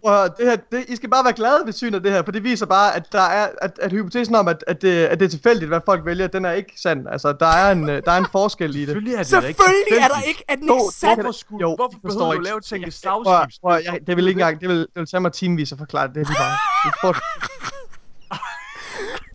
Prøv 0.05 0.29
det 0.39 0.47
her, 0.51 0.57
det, 0.73 0.85
I 0.89 0.97
skal 0.97 1.11
bare 1.11 1.25
være 1.25 1.33
glade 1.33 1.63
ved 1.65 1.73
synet 1.73 1.95
af 1.95 2.03
det 2.03 2.13
her, 2.13 2.23
for 2.23 2.33
det 2.33 2.45
viser 2.45 2.67
bare, 2.67 2.97
at 2.97 3.13
der 3.13 3.21
er, 3.23 3.49
at, 3.63 3.79
at 3.83 3.91
hypotesen 3.93 4.35
om, 4.35 4.49
at, 4.49 4.65
at, 4.67 4.83
det, 4.83 5.05
at 5.05 5.21
det 5.21 5.25
er 5.27 5.29
tilfældigt, 5.31 5.69
hvad 5.69 5.81
folk 5.85 6.07
vælger, 6.07 6.27
den 6.27 6.45
er 6.45 6.53
ikke 6.53 6.73
sand. 6.83 7.07
Altså, 7.13 7.33
der 7.33 7.47
er 7.47 7.73
en, 7.73 7.89
øh, 7.91 8.03
der 8.05 8.13
er 8.13 8.19
en 8.19 8.27
forskel 8.33 8.77
i 8.77 8.81
det. 8.81 8.87
Selvfølgelig 8.89 9.15
er 9.15 9.23
det 9.23 9.33
da 9.33 9.37
ikke 9.49 9.63
Selvfølgelig 9.63 10.05
er 10.05 10.09
der 10.09 10.23
ikke, 10.29 10.45
at 10.49 10.59
den 10.59 10.67
Jo, 10.69 10.75
ikke 10.75 10.85
det 10.87 10.95
sand. 10.95 11.21
Hvorfor, 11.21 11.33
skulle, 11.39 11.61
Jo, 11.61 11.75
hvorfor 11.77 11.99
I 11.99 12.01
forstår 12.07 12.19
behøver 12.19 12.33
du 12.33 12.39
ikke. 12.39 12.45
lave 12.45 12.61
prøv, 13.63 13.73
at- 13.77 13.85
jeg, 13.85 14.01
det 14.07 14.17
vil 14.17 14.29
ikke 14.29 14.41
engang, 14.41 14.61
det 14.61 14.69
vil, 14.69 14.79
det 14.79 14.89
vil 14.95 15.07
tage 15.07 15.21
mig 15.21 15.33
timevis 15.33 15.73
at 15.73 15.79
forklare 15.79 16.07
det. 16.07 16.15
Det 16.15 16.21
er 16.23 16.27
lige 16.29 16.39
bare. 16.39 16.57
I 16.89 16.91
får, 17.01 17.13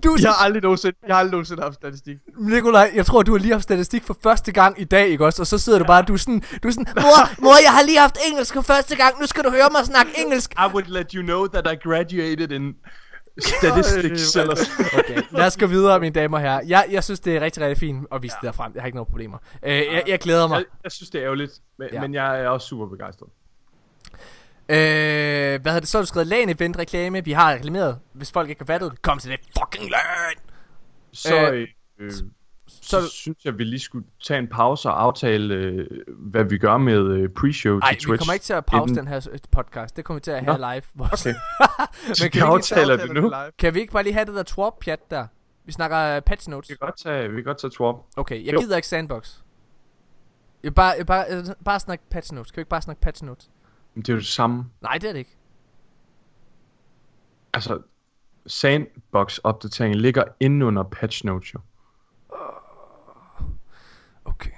Du 0.04 0.18
Jeg 0.22 0.30
har 0.32 0.46
aldrig 0.46 0.64
nogensinde, 0.64 0.98
jeg 1.08 1.16
har 1.16 1.20
aldrig 1.20 1.32
nogensinde 1.32 1.62
haft 1.62 1.76
statistik. 1.76 2.18
Nikolaj, 2.40 2.92
jeg 2.96 3.06
tror, 3.06 3.24
du 3.24 3.32
har 3.32 3.40
lige 3.40 3.52
haft 3.52 3.64
statistik 3.64 4.04
for 4.04 4.18
første 4.24 4.52
gang 4.52 4.82
i 4.82 4.84
dag, 4.84 5.08
ikke 5.08 5.26
også? 5.26 5.42
Og 5.42 5.48
så 5.48 5.58
sidder 5.58 5.80
du 5.80 5.86
bare, 5.86 6.04
du 6.04 6.14
er 6.14 6.18
sådan, 6.18 6.44
du 6.64 6.68
er 6.68 6.72
sådan 6.72 6.86
mor, 6.96 7.42
mor, 7.44 7.56
jeg 7.64 7.72
har 7.72 7.82
lige 7.84 8.00
haft 8.00 8.18
engelsk 8.32 8.54
for 8.54 8.62
første 8.62 8.96
gang, 8.96 9.20
nu 9.22 9.28
skal 9.28 9.44
du 9.44 9.50
høre 9.50 9.70
mig 9.72 9.86
snakke 9.86 10.12
engelsk. 10.18 10.54
I 10.54 10.68
would 10.74 10.86
let 10.88 11.12
you 11.12 11.22
know 11.24 11.48
that 11.48 11.68
I 11.74 11.88
graduated 11.90 12.52
in 12.52 12.76
statistics. 13.42 14.36
eller 14.36 14.56
Okay, 15.00 15.22
lad 15.32 15.46
os 15.48 15.58
gå 15.58 15.66
videre, 15.68 16.00
mine 16.00 16.14
damer 16.14 16.38
og 16.38 16.44
herrer. 16.44 16.62
Jeg, 16.68 16.86
jeg 16.92 17.04
synes, 17.04 17.20
det 17.20 17.36
er 17.36 17.42
rigtig, 17.42 17.64
rigtig 17.64 17.78
fint 17.78 18.06
at 18.12 18.24
vise 18.24 18.36
ja. 18.44 18.48
det 18.48 18.54
derfrem. 18.54 18.72
Jeg 18.76 18.82
har 18.82 18.86
ikke 18.88 18.96
nogen 18.96 19.10
problemer. 19.10 19.38
Øh, 19.64 19.72
jeg, 19.72 20.04
jeg 20.08 20.20
glæder 20.20 20.48
mig. 20.48 20.56
jeg, 20.56 20.66
jeg 20.84 20.92
synes, 20.92 21.10
det 21.10 21.20
er 21.20 21.26
ærgerligt, 21.26 21.52
men, 21.80 21.88
Ja. 21.92 21.96
ja. 21.96 22.02
men 22.02 22.14
jeg 22.14 22.42
er 22.42 22.48
også 22.50 22.68
super 22.68 22.86
begejstret. 22.86 23.30
Øh, 24.70 25.62
hvad 25.62 25.72
har 25.72 25.80
det 25.80 25.90
så? 25.90 26.00
Du 26.00 26.06
skrevet 26.06 26.28
LAN 26.28 26.50
event 26.50 26.78
reklame. 26.78 27.24
Vi 27.26 27.32
har 27.32 27.54
reklameret, 27.54 28.00
hvis 28.14 28.32
folk 28.32 28.50
ikke 28.50 28.62
har 28.62 28.66
fattet 28.66 28.92
det. 28.92 29.02
Kom 29.02 29.18
til 29.20 29.32
det 29.32 29.40
fucking 29.60 29.90
LAN! 29.92 30.02
Så, 31.14 31.36
Øh, 31.52 31.62
øh, 31.62 31.68
øh, 32.00 32.12
så- 32.12 32.24
så, 32.82 33.10
synes 33.12 33.38
jeg, 33.46 33.58
vi 33.58 33.64
lige 33.64 33.80
skulle 33.80 34.06
tage 34.28 34.40
en 34.40 34.48
pause 34.48 34.90
og 34.90 35.02
aftale, 35.02 35.54
øh, 35.56 35.88
hvad 36.18 36.44
vi 36.44 36.58
gør 36.58 36.78
med 36.78 36.94
øh, 37.08 37.30
pre-show 37.40 37.70
Nej, 37.80 37.92
til 37.94 38.02
Twitch. 38.02 38.12
vi 38.12 38.18
kommer 38.18 38.34
ikke 38.34 38.44
til 38.44 38.54
at 38.54 38.66
pause 38.66 38.82
inden- 38.84 38.96
den 38.98 39.08
her 39.08 39.28
øh, 39.32 39.40
podcast. 39.52 39.98
Det 39.98 40.06
kommer 40.06 40.20
vi 40.20 40.24
til 40.24 40.32
at 40.32 40.44
have 40.46 40.58
Nå. 40.58 40.68
live. 40.74 40.82
Okay. 41.12 41.34
Men 42.08 42.16
Så 42.16 42.24
kan 42.24 42.32
vi 42.34 42.38
ikke, 42.38 42.44
aftaler 42.46 42.98
det 42.98 43.14
nu. 43.14 43.22
live. 43.22 43.52
kan 43.60 43.74
vi 43.74 43.80
ikke 43.80 43.94
bare 43.94 44.04
lige 44.04 44.14
have 44.14 44.26
det 44.26 44.36
der 44.36 44.44
twerp-pjat 44.44 45.12
der? 45.12 45.28
Vi 45.66 45.72
snakker 45.72 46.18
uh, 46.18 46.22
patch 46.24 46.50
notes. 46.50 46.70
Vi 46.70 46.76
kan 46.76 46.86
godt 46.88 46.98
tage, 46.98 47.30
vi 47.30 47.36
kan 47.36 47.44
godt 47.44 47.58
tage 47.62 47.72
Twop. 47.72 47.96
Okay, 48.18 48.46
jeg 48.46 48.54
Jo. 48.54 48.60
gider 48.60 48.76
ikke 48.76 48.88
sandbox. 48.88 49.36
Jeg 50.64 50.76
bare, 50.76 50.94
jeg 50.98 51.06
bare, 51.06 51.26
jeg 51.30 51.38
vil 51.38 51.54
bare 51.66 51.80
snakke 51.80 52.04
patch 52.12 52.34
notes. 52.34 52.52
Kan 52.52 52.58
vi 52.58 52.62
ikke 52.62 52.70
bare 52.70 52.82
snakke 52.82 53.02
patch 53.02 53.24
notes? 53.24 53.50
Men 53.98 54.02
det 54.02 54.10
er 54.10 54.14
jo 54.14 54.20
det 54.20 54.28
samme. 54.28 54.66
Nej, 54.82 54.94
det 54.94 55.04
er 55.10 55.12
det 55.14 55.20
ikke. 55.20 55.38
Altså, 57.54 57.82
sandbox-opdateringen 58.48 60.00
ligger 60.02 60.24
inde 60.40 60.66
under 60.66 60.84
patch 60.84 61.26
notes 61.26 61.54
jo. 61.54 61.60
Okay. 64.26 64.52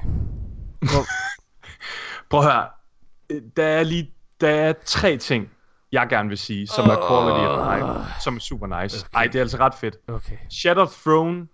Prøv 2.29 2.39
at 2.39 2.45
høre. 2.51 2.67
Øh, 3.29 3.41
Der 3.57 3.63
er 3.65 3.83
lige 3.83 4.13
der 4.41 4.49
er 4.49 4.73
tre 4.85 5.17
ting, 5.17 5.49
jeg 5.91 6.07
gerne 6.09 6.29
vil 6.29 6.37
sige, 6.37 6.67
som 6.67 6.85
er 6.89 6.95
quality 7.07 7.45
of 7.47 7.75
life, 7.75 8.21
som 8.23 8.35
er 8.35 8.39
super 8.39 8.81
nice. 8.81 9.05
Okay. 9.05 9.17
Ej, 9.17 9.23
det 9.27 9.35
er 9.35 9.41
altså 9.41 9.57
ret 9.57 9.73
fedt. 9.73 9.95
Okay. 10.07 10.37
Shattered 10.49 10.89
Throne 11.03 11.47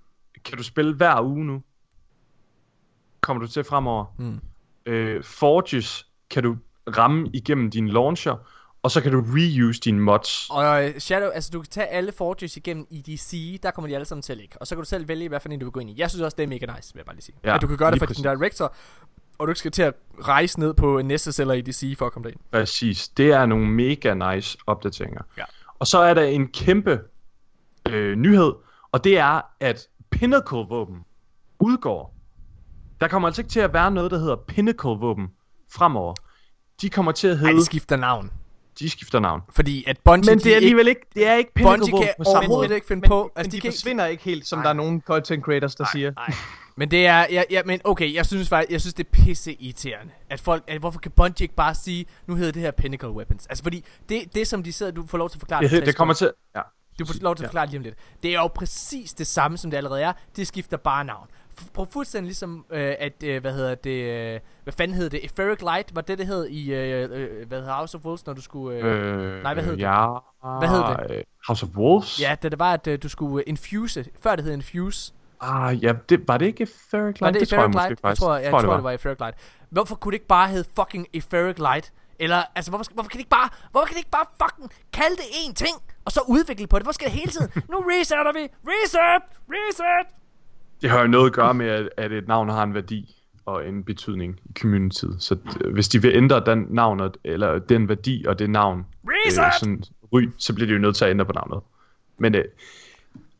kan 0.46 0.58
du 0.58 0.64
spille 0.64 0.94
hver 0.96 1.22
uge 1.22 1.46
nu. 1.46 1.64
Kommer 3.22 3.42
du 3.42 3.48
til 3.48 3.64
fremover. 3.64 4.06
Mm. 4.18 4.40
Øh, 4.86 5.24
Forges 5.24 6.08
kan 6.30 6.44
du 6.44 6.58
ramme 6.98 7.30
igennem 7.34 7.72
din 7.72 7.88
launcher, 7.88 8.36
og 8.84 8.92
så 8.92 9.02
kan 9.02 9.12
du 9.12 9.24
reuse 9.28 9.82
dine 9.82 10.00
mods. 10.00 10.48
Og 10.50 10.86
øh, 10.86 11.00
Shadow, 11.00 11.30
altså 11.30 11.50
du 11.54 11.62
kan 11.62 11.70
tage 11.70 11.88
alle 11.88 12.12
Forges 12.12 12.58
igennem 12.58 12.88
EDC, 12.92 13.60
der 13.64 13.72
kommer 13.72 13.90
de 13.90 13.96
alle 13.96 14.06
sammen 14.06 14.22
til 14.22 14.34
at 14.34 14.38
ligge. 14.38 14.58
Og 14.62 14.68
så 14.68 14.76
kan 14.76 14.84
du 14.84 14.90
selv 14.90 15.08
vælge, 15.08 15.30
hvad 15.30 15.40
for 15.40 15.50
en 15.50 15.60
du 15.60 15.66
vil 15.66 15.72
gå 15.72 15.80
ind 15.80 15.90
i. 15.90 15.94
Jeg 15.98 16.10
synes 16.10 16.22
også, 16.22 16.36
det 16.36 16.44
er 16.44 16.48
mega 16.48 16.66
nice, 16.66 16.94
vil 16.94 17.00
jeg 17.00 17.06
bare 17.06 17.16
lige 17.16 17.24
sige. 17.24 17.36
Ja, 17.44 17.56
at 17.56 17.62
du 17.62 17.68
kan 17.68 17.78
gøre 17.78 17.92
det 17.92 18.00
for 18.00 18.06
præcis. 18.06 18.24
din 18.24 18.32
director, 18.32 18.76
og 19.38 19.48
du 19.48 19.52
ikke 19.52 19.60
skal 19.60 19.72
til 19.72 19.82
at 19.82 19.94
rejse 20.20 20.60
ned 20.60 20.74
på 20.74 21.02
Nessus 21.02 21.40
eller 21.40 21.54
EDC 21.54 21.98
for 21.98 22.06
at 22.06 22.12
komme 22.12 22.24
derind. 22.24 22.40
Præcis. 22.52 23.08
Det 23.08 23.32
er 23.32 23.46
nogle 23.46 23.68
mega 23.68 24.14
nice 24.14 24.58
opdateringer. 24.68 25.22
Ja. 25.38 25.44
Og 25.80 25.88
så 25.88 25.98
er 25.98 26.14
der 26.14 26.24
en 26.24 26.48
kæmpe 26.48 27.00
øh, 27.90 28.16
nyhed, 28.16 28.54
og 28.92 29.04
det 29.04 29.18
er, 29.18 29.42
at 29.60 29.88
Pinnacle-våben 30.12 31.06
udgår. 31.60 32.16
Der 33.02 33.08
kommer 33.08 33.28
altså 33.28 33.42
ikke 33.42 33.50
til 33.50 33.60
at 33.60 33.74
være 33.74 33.92
noget, 33.92 34.12
der 34.12 34.18
hedder 34.18 34.36
Pinnacle-våben 34.36 35.28
fremover. 35.72 36.14
De 36.82 36.90
kommer 36.90 37.12
til 37.12 37.28
at 37.28 37.34
Ej, 37.34 37.40
hedde, 37.40 37.56
de 37.60 37.66
skifter 37.66 37.96
navn. 37.96 38.32
de 38.80 38.90
skifter 38.90 39.20
navn. 39.20 39.42
Fordi 39.56 39.84
at 39.88 39.98
Bungie, 40.04 40.32
Men 40.32 40.40
de 40.40 40.44
det 40.44 40.52
er 40.52 40.56
alligevel 40.56 40.88
ikke, 40.88 41.02
det 41.16 41.28
er 41.28 41.34
ikke 41.36 41.52
Bungie 41.54 41.92
kan 42.04 42.14
på 42.18 42.24
samme 42.24 42.38
overhovedet 42.38 42.70
måde. 42.70 42.76
ikke 42.76 42.88
finde 42.88 43.02
Men, 43.02 43.08
på. 43.08 43.24
men 43.24 43.32
Altså, 43.36 43.52
de, 43.52 43.56
de 43.58 43.62
kan 43.62 43.68
ikke... 43.68 43.76
forsvinder 43.78 44.06
ikke 44.06 44.24
helt, 44.24 44.48
som 44.48 44.58
Nej. 44.60 44.64
der 44.64 44.70
er 44.70 44.74
nogle 44.74 45.02
content 45.02 45.44
creators, 45.46 45.76
der 45.76 45.86
siger. 45.94 46.12
Nej. 46.16 46.34
Men 46.78 46.92
det 46.92 47.08
er, 47.08 47.26
ja, 47.32 47.44
ja, 47.52 47.62
men 47.66 47.80
okay, 47.84 48.14
jeg 48.14 48.26
synes 48.26 48.50
faktisk, 48.50 48.72
jeg 48.72 48.82
synes 48.82 48.94
det 48.94 49.06
er 49.06 49.10
pisse 49.12 49.54
irriterende, 49.62 50.12
at 50.30 50.40
folk, 50.42 50.64
at 50.68 50.80
hvorfor 50.80 51.00
kan 51.00 51.12
Bungie 51.12 51.44
ikke 51.44 51.56
bare 51.56 51.76
sige, 51.76 52.06
nu 52.28 52.36
hedder 52.36 52.52
det 52.52 52.62
her 52.62 52.72
Pinnacle 52.72 53.10
Weapons? 53.12 53.46
Altså 53.46 53.64
fordi, 53.64 53.86
det, 54.10 54.36
det 54.36 54.48
som 54.48 54.64
de 54.64 54.74
sidder, 54.74 54.92
du 54.92 55.06
får 55.08 55.18
lov 55.18 55.30
til 55.30 55.38
at 55.38 55.40
forklare 55.40 55.62
Det, 55.62 55.70
60 55.70 55.86
det 55.86 55.96
kommer 55.96 56.14
til... 56.14 56.32
Ja. 56.56 56.62
Du 57.00 57.06
får 57.06 57.14
lov 57.22 57.36
til 57.36 57.44
at 57.44 57.48
forklare 57.50 57.66
det 57.66 57.72
lige 57.72 57.80
om 57.80 57.84
lidt. 57.84 57.96
Det 58.24 58.32
er 58.36 58.40
jo 58.42 58.48
præcis 58.48 59.14
det 59.14 59.28
samme, 59.28 59.58
som 59.58 59.72
det 59.72 59.78
allerede 59.78 60.02
er. 60.02 60.14
Det 60.36 60.48
skifter 60.48 60.78
bare 60.78 61.04
navn. 61.06 61.28
På 61.74 61.86
fuldstændig 61.94 62.28
ligesom, 62.28 62.66
øh, 62.72 62.94
at, 63.00 63.24
øh, 63.24 63.42
hvad 63.42 63.54
hedder 63.54 63.76
det, 63.76 63.90
øh, 64.36 64.40
hvad 64.64 64.74
fanden 64.74 64.98
hed 64.98 65.10
det? 65.10 65.26
Etheric 65.26 65.62
Light, 65.62 65.96
var 65.96 66.02
det, 66.02 66.18
det 66.18 66.28
hed 66.28 66.48
i, 66.48 66.74
øh, 66.74 67.10
øh, 67.12 67.48
hvad 67.48 67.60
hedder 67.60 67.74
House 67.76 67.98
of 67.98 68.06
Wolves, 68.06 68.26
når 68.26 68.34
du 68.34 68.42
skulle... 68.42 68.78
Øh, 68.78 68.86
Øh, 69.36 69.44
nej, 69.44 69.54
hvad 69.54 69.64
hed 69.64 69.72
det? 69.72 69.80
Ja, 69.80 70.08
Hvad 70.60 70.68
hed 70.68 71.08
det? 71.08 71.16
øh, 71.18 71.24
House 71.48 71.66
of 71.66 71.70
Wolves? 71.78 72.22
ja, 72.22 72.36
da 72.44 72.50
det 72.50 72.60
var, 72.60 72.74
at 72.74 72.88
øh, 72.88 73.04
du 73.04 73.10
skulle 73.10 73.44
øh, 73.44 73.50
infuse, 73.50 74.06
før 74.22 74.36
det 74.36 74.46
hed 74.46 74.54
infuse. 74.54 75.14
Ah, 75.42 75.84
ja, 75.84 75.94
det, 76.10 76.28
var 76.28 76.38
det 76.38 76.46
ikke 76.46 76.64
Etheric 76.64 77.04
Light? 77.06 77.22
Var 77.22 77.32
det, 77.32 77.40
det 77.42 77.48
tror 77.50 77.58
jeg 77.60 77.70
måske 77.70 77.90
Light? 77.90 78.04
Jeg 78.04 78.18
tror, 78.18 78.36
jeg, 78.36 78.52
tror, 78.52 78.74
det 78.76 78.84
var 78.84 78.92
Etheric 78.92 79.20
Light. 79.20 79.38
Hvorfor 79.70 79.96
kunne 79.96 80.12
det 80.12 80.16
ikke 80.16 80.28
bare 80.28 80.48
hedde 80.48 80.70
fucking 80.76 81.08
Etheric 81.14 81.58
Light? 81.58 81.94
Eller, 82.20 82.44
altså, 82.56 82.72
hvorfor, 82.72 82.86
hvorfor 82.94 83.10
kan 83.10 83.18
det 83.18 83.22
ikke 83.26 83.30
bare, 83.30 83.50
hvorfor 83.72 83.86
kan 83.86 83.94
det 83.94 84.00
ikke 84.00 84.10
bare 84.20 84.26
fucking 84.44 84.72
kalde 84.94 85.16
det 85.16 85.24
én 85.24 85.54
ting, 85.54 85.76
og 86.06 86.12
så 86.12 86.22
udvikle 86.28 86.68
på 86.68 86.76
det? 86.80 86.86
Hvorfor 86.86 86.94
skal 86.94 87.06
det 87.08 87.14
hele 87.20 87.32
tiden? 87.32 87.50
Nu 87.72 87.78
resetter 87.92 88.34
vi! 88.34 88.44
Reset! 88.72 89.22
Reset! 89.54 90.08
Det 90.82 90.90
har 90.90 91.02
jo 91.02 91.08
noget 91.08 91.26
at 91.26 91.34
gøre 91.34 91.54
med, 91.54 91.68
at, 91.68 91.90
at 91.98 92.12
et 92.12 92.28
navn 92.28 92.50
har 92.50 92.64
en 92.64 92.74
værdi 92.74 93.16
og 93.46 93.68
en 93.68 93.84
betydning 93.84 94.40
i 94.46 94.60
communityet. 94.60 95.16
Så 95.20 95.38
øh, 95.62 95.74
hvis 95.74 95.88
de 95.88 96.02
vil 96.02 96.12
ændre 96.16 96.44
den 96.46 96.68
navnet, 96.70 97.18
eller 97.24 97.60
den 97.60 97.90
værdi 97.90 98.26
og 98.28 98.40
det 98.40 98.50
navn, 98.50 98.86
Reset! 99.08 99.60
sådan 99.60 99.84
ry, 100.14 100.30
så 100.38 100.56
bliver 100.56 100.68
de 100.68 100.74
jo 100.74 100.80
nødt 100.80 100.96
til 100.96 101.06
at 101.06 101.12
ændre 101.12 101.26
på 101.26 101.34
navnet. 101.34 101.60
Men 102.18 102.36
øh, 102.36 102.46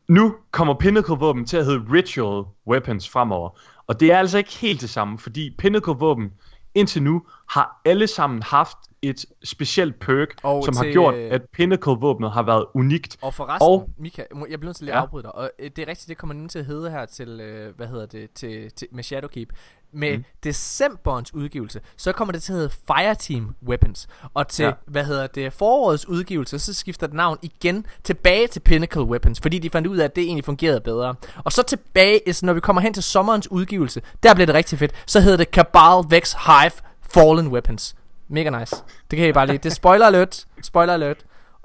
nu 0.08 0.34
kommer 0.50 0.74
Pinnacle-våben 0.74 1.46
til 1.46 1.56
at 1.56 1.64
hedde 1.64 1.84
Ritual 1.92 2.44
Weapons 2.66 3.08
fremover. 3.08 3.58
Og 3.86 4.00
det 4.00 4.12
er 4.12 4.18
altså 4.18 4.38
ikke 4.38 4.52
helt 4.52 4.80
det 4.80 4.90
samme, 4.90 5.18
fordi 5.18 5.54
Pinnacle-våben 5.58 6.32
indtil 6.76 7.02
nu 7.02 7.22
har 7.50 7.80
alle 7.84 8.06
sammen 8.06 8.42
haft 8.42 8.76
et 9.02 9.26
specielt 9.44 9.98
perk, 10.00 10.28
Og 10.42 10.64
som 10.64 10.76
har 10.76 10.82
til, 10.82 10.92
gjort, 10.92 11.14
øh, 11.14 11.32
at 11.32 11.42
Pinnacle-våbnet 11.52 12.30
har 12.30 12.42
været 12.42 12.66
unikt. 12.74 13.16
Og 13.22 13.34
forresten, 13.34 13.68
Og- 13.68 13.90
Mika, 13.98 14.22
jeg 14.50 14.60
bliver 14.60 14.64
nødt 14.64 14.76
til 14.76 14.84
at 14.88 14.94
Ja. 14.94 15.00
afbryde 15.00 15.22
dig. 15.22 15.34
Og 15.34 15.50
øh, 15.58 15.70
det 15.76 15.78
er 15.82 15.88
rigtigt, 15.88 16.08
det 16.08 16.18
kommer 16.18 16.34
nemlig 16.34 16.50
til 16.50 16.58
at 16.58 16.64
hedde 16.64 16.90
her 16.90 17.06
til, 17.06 17.40
øh, 17.40 17.76
hvad 17.76 17.86
hedder 17.86 18.06
det, 18.06 18.30
til, 18.34 18.72
til, 18.72 18.88
med 18.92 19.02
Shadowkeep. 19.02 19.48
Med 19.92 20.16
Mm. 20.16 20.24
decemberens 20.44 21.34
udgivelse, 21.34 21.80
så 21.96 22.12
kommer 22.12 22.32
det 22.32 22.42
til 22.42 22.52
at 22.52 22.58
hedde 22.58 22.74
Fireteam 22.86 23.54
Weapons. 23.68 24.08
Og 24.34 24.48
til, 24.48 24.64
Ja. 24.64 24.72
hvad 24.86 25.04
hedder 25.04 25.26
det, 25.26 25.52
forårets 25.52 26.08
udgivelse, 26.08 26.58
så 26.58 26.74
skifter 26.74 27.06
det 27.06 27.16
navn 27.16 27.38
igen 27.42 27.86
tilbage 28.04 28.46
til 28.48 28.60
Pinnacle 28.60 29.02
Weapons. 29.02 29.40
Fordi 29.40 29.58
de 29.58 29.70
fandt 29.70 29.88
ud 29.88 29.96
af, 29.96 30.04
at 30.04 30.16
det 30.16 30.24
egentlig 30.24 30.44
fungerede 30.44 30.80
bedre. 30.80 31.14
Og 31.44 31.52
så 31.52 31.62
tilbage, 31.62 32.20
altså, 32.26 32.46
når 32.46 32.52
vi 32.52 32.60
kommer 32.60 32.82
hen 32.82 32.94
til 32.94 33.02
sommerens 33.02 33.50
udgivelse, 33.50 34.02
der 34.22 34.34
bliver 34.34 34.46
det 34.46 34.54
rigtig 34.54 34.78
fedt. 34.78 34.92
Så 35.06 35.20
hedder 35.20 35.36
det 35.36 35.48
Cabal 35.48 36.04
Vex 36.10 36.32
Hive 36.46 36.70
Fallen 37.14 37.48
Weapons. 37.48 37.94
Mega 38.28 38.58
nice. 38.58 38.76
Det 39.10 39.16
kan 39.18 39.28
I 39.28 39.32
bare 39.32 39.46
lige. 39.46 39.58
Det 39.58 39.66
er 39.70 39.74
spoiler 39.74 40.06
alert. 40.06 40.44
Spoiler 40.62 40.94
alert. 40.94 41.16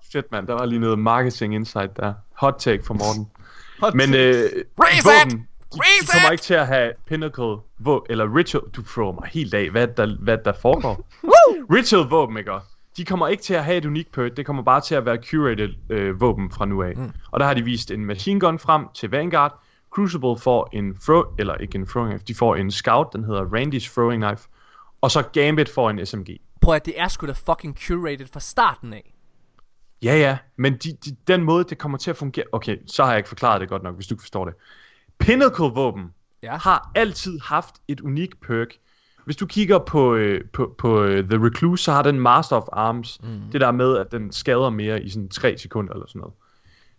Shit, 0.09 0.31
mand, 0.31 0.47
der 0.47 0.53
var 0.53 0.65
lige 0.65 0.79
noget 0.79 0.99
marketing 0.99 1.55
insight 1.55 1.97
der. 1.97 2.13
Hot 2.33 2.55
take 2.59 2.83
fra 2.85 2.93
Morten. 2.93 3.27
Hot 3.81 3.93
Men 3.95 4.11
take. 4.11 4.23
øh, 4.23 4.63
våben, 4.77 5.47
de, 5.73 5.79
de 6.01 6.07
kommer 6.11 6.31
ikke 6.31 6.41
til 6.41 6.53
at 6.53 6.67
have 6.67 6.93
Pinnacle 7.05 7.55
våben, 7.79 8.07
eller 8.09 8.35
Ritual, 8.35 8.63
du 8.75 8.83
thrower 8.83 9.11
mig 9.11 9.29
helt 9.33 9.53
af, 9.53 9.69
hvad 9.69 9.87
der, 9.87 10.15
hvad 10.19 10.37
der 10.45 10.53
foregår. 10.61 11.07
Ritual 11.75 12.09
våben, 12.09 12.37
ikke? 12.37 12.51
De 12.97 13.05
kommer 13.05 13.27
ikke 13.27 13.43
til 13.43 13.53
at 13.53 13.63
have 13.63 13.77
et 13.77 13.85
unikt 13.85 14.11
perk, 14.11 14.37
det 14.37 14.45
kommer 14.45 14.63
bare 14.63 14.81
til 14.81 14.95
at 14.95 15.05
være 15.05 15.17
curated 15.29 15.69
øh, 15.89 16.21
våben 16.21 16.51
fra 16.51 16.65
nu 16.65 16.83
af. 16.83 16.93
Mm. 16.95 17.11
Og 17.31 17.39
der 17.39 17.45
har 17.45 17.53
de 17.53 17.63
vist 17.63 17.91
en 17.91 18.05
machine 18.05 18.39
gun 18.39 18.59
frem 18.59 18.85
til 18.93 19.09
Vanguard. 19.09 19.59
Crucible 19.89 20.37
får 20.37 20.69
en 20.73 20.95
throw, 20.95 21.23
eller 21.39 21.55
ikke 21.55 21.75
en 21.75 21.87
throwing 21.87 22.11
knife, 22.11 22.25
de 22.25 22.35
får 22.35 22.55
en 22.55 22.71
scout, 22.71 23.07
den 23.13 23.23
hedder 23.23 23.45
Randy's 23.45 23.93
throwing 23.93 24.23
knife. 24.23 24.47
Og 25.01 25.11
så 25.11 25.21
Gambit 25.33 25.69
får 25.69 25.89
en 25.89 26.05
SMG. 26.05 26.27
Prøv 26.61 26.75
at 26.75 26.85
det 26.85 26.99
er 26.99 27.07
sgu 27.07 27.27
da 27.27 27.31
fucking 27.31 27.77
curated 27.87 28.27
fra 28.33 28.39
starten 28.39 28.93
af. 28.93 29.13
Ja, 30.03 30.17
ja, 30.17 30.37
men 30.55 30.73
de, 30.73 30.97
de, 31.05 31.15
den 31.27 31.43
måde, 31.43 31.63
det 31.63 31.77
kommer 31.77 31.97
til 31.97 32.09
at 32.09 32.17
fungere... 32.17 32.45
Okay, 32.51 32.77
så 32.87 33.03
har 33.03 33.11
jeg 33.11 33.17
ikke 33.17 33.29
forklaret 33.29 33.61
det 33.61 33.69
godt 33.69 33.83
nok, 33.83 33.95
hvis 33.95 34.07
du 34.07 34.17
forstår 34.19 34.45
det. 34.45 34.53
Pinnacle-våben 35.21 36.03
Ja. 36.43 36.57
har 36.57 36.91
altid 36.95 37.39
haft 37.43 37.75
et 37.87 38.01
unikt 38.01 38.41
perk. 38.47 38.67
Hvis 39.25 39.35
du 39.35 39.45
kigger 39.45 39.79
på, 39.79 40.15
øh, 40.15 40.41
på, 40.53 40.75
på 40.77 41.03
øh, 41.03 41.29
The 41.29 41.45
Recluse, 41.45 41.83
så 41.83 41.91
har 41.91 42.03
den 42.03 42.19
Master 42.19 42.55
of 42.55 42.63
Arms. 42.71 43.19
Mm. 43.23 43.41
Det 43.51 43.61
der 43.61 43.71
med, 43.71 43.97
at 43.97 44.11
den 44.11 44.31
skader 44.31 44.69
mere 44.69 45.03
i 45.03 45.09
sådan 45.09 45.29
3 45.29 45.57
sekunder 45.57 45.93
eller 45.93 46.05
sådan 46.07 46.19
noget. 46.19 46.33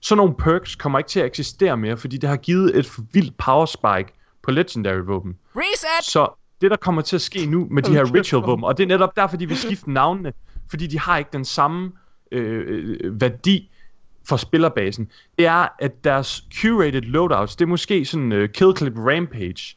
Sådan 0.01 0.17
nogle 0.17 0.35
perks 0.35 0.75
kommer 0.77 0.99
ikke 0.99 1.09
til 1.09 1.21
at 1.21 1.27
eksistere 1.27 1.77
mere, 1.77 1.97
fordi 1.97 2.17
det 2.17 2.29
har 2.29 2.37
givet 2.37 2.79
et 2.79 2.87
for 2.87 3.03
vildt 3.13 3.37
power 3.39 3.67
spike 3.67 4.19
på 4.43 4.51
Legendary 4.51 5.01
våben. 5.07 5.37
Reset! 5.57 6.11
Så 6.13 6.29
det, 6.61 6.71
der 6.71 6.77
kommer 6.77 7.03
til 7.03 7.17
at 7.17 7.23
ske 7.23 7.47
nu 7.47 7.67
med 7.71 7.83
de 7.83 7.93
her 7.93 8.15
ritual-våben, 8.15 8.65
og 8.65 8.77
det 8.79 8.83
er 8.83 8.89
netop 8.89 9.17
derfor, 9.17 9.37
de 9.37 9.49
vil 9.49 9.57
skifte 9.57 9.91
navnene, 9.93 10.33
fordi 10.71 10.87
de 10.87 10.99
har 10.99 11.19
ikke 11.19 11.31
den 11.33 11.45
samme 11.45 11.93
øh, 12.33 12.65
øh, 12.69 13.21
værdi 13.21 13.71
for 14.25 14.37
spillerbasen, 14.37 15.09
det 15.39 15.47
er, 15.47 15.69
at 15.79 16.05
deres 16.05 16.45
curated 16.61 17.01
loadouts, 17.03 17.57
det 17.57 17.65
er 17.65 17.69
måske 17.69 18.05
sådan 18.05 18.33
uh, 18.33 18.49
Kill 18.55 18.77
Clip 18.77 18.93
Rampage, 18.97 19.77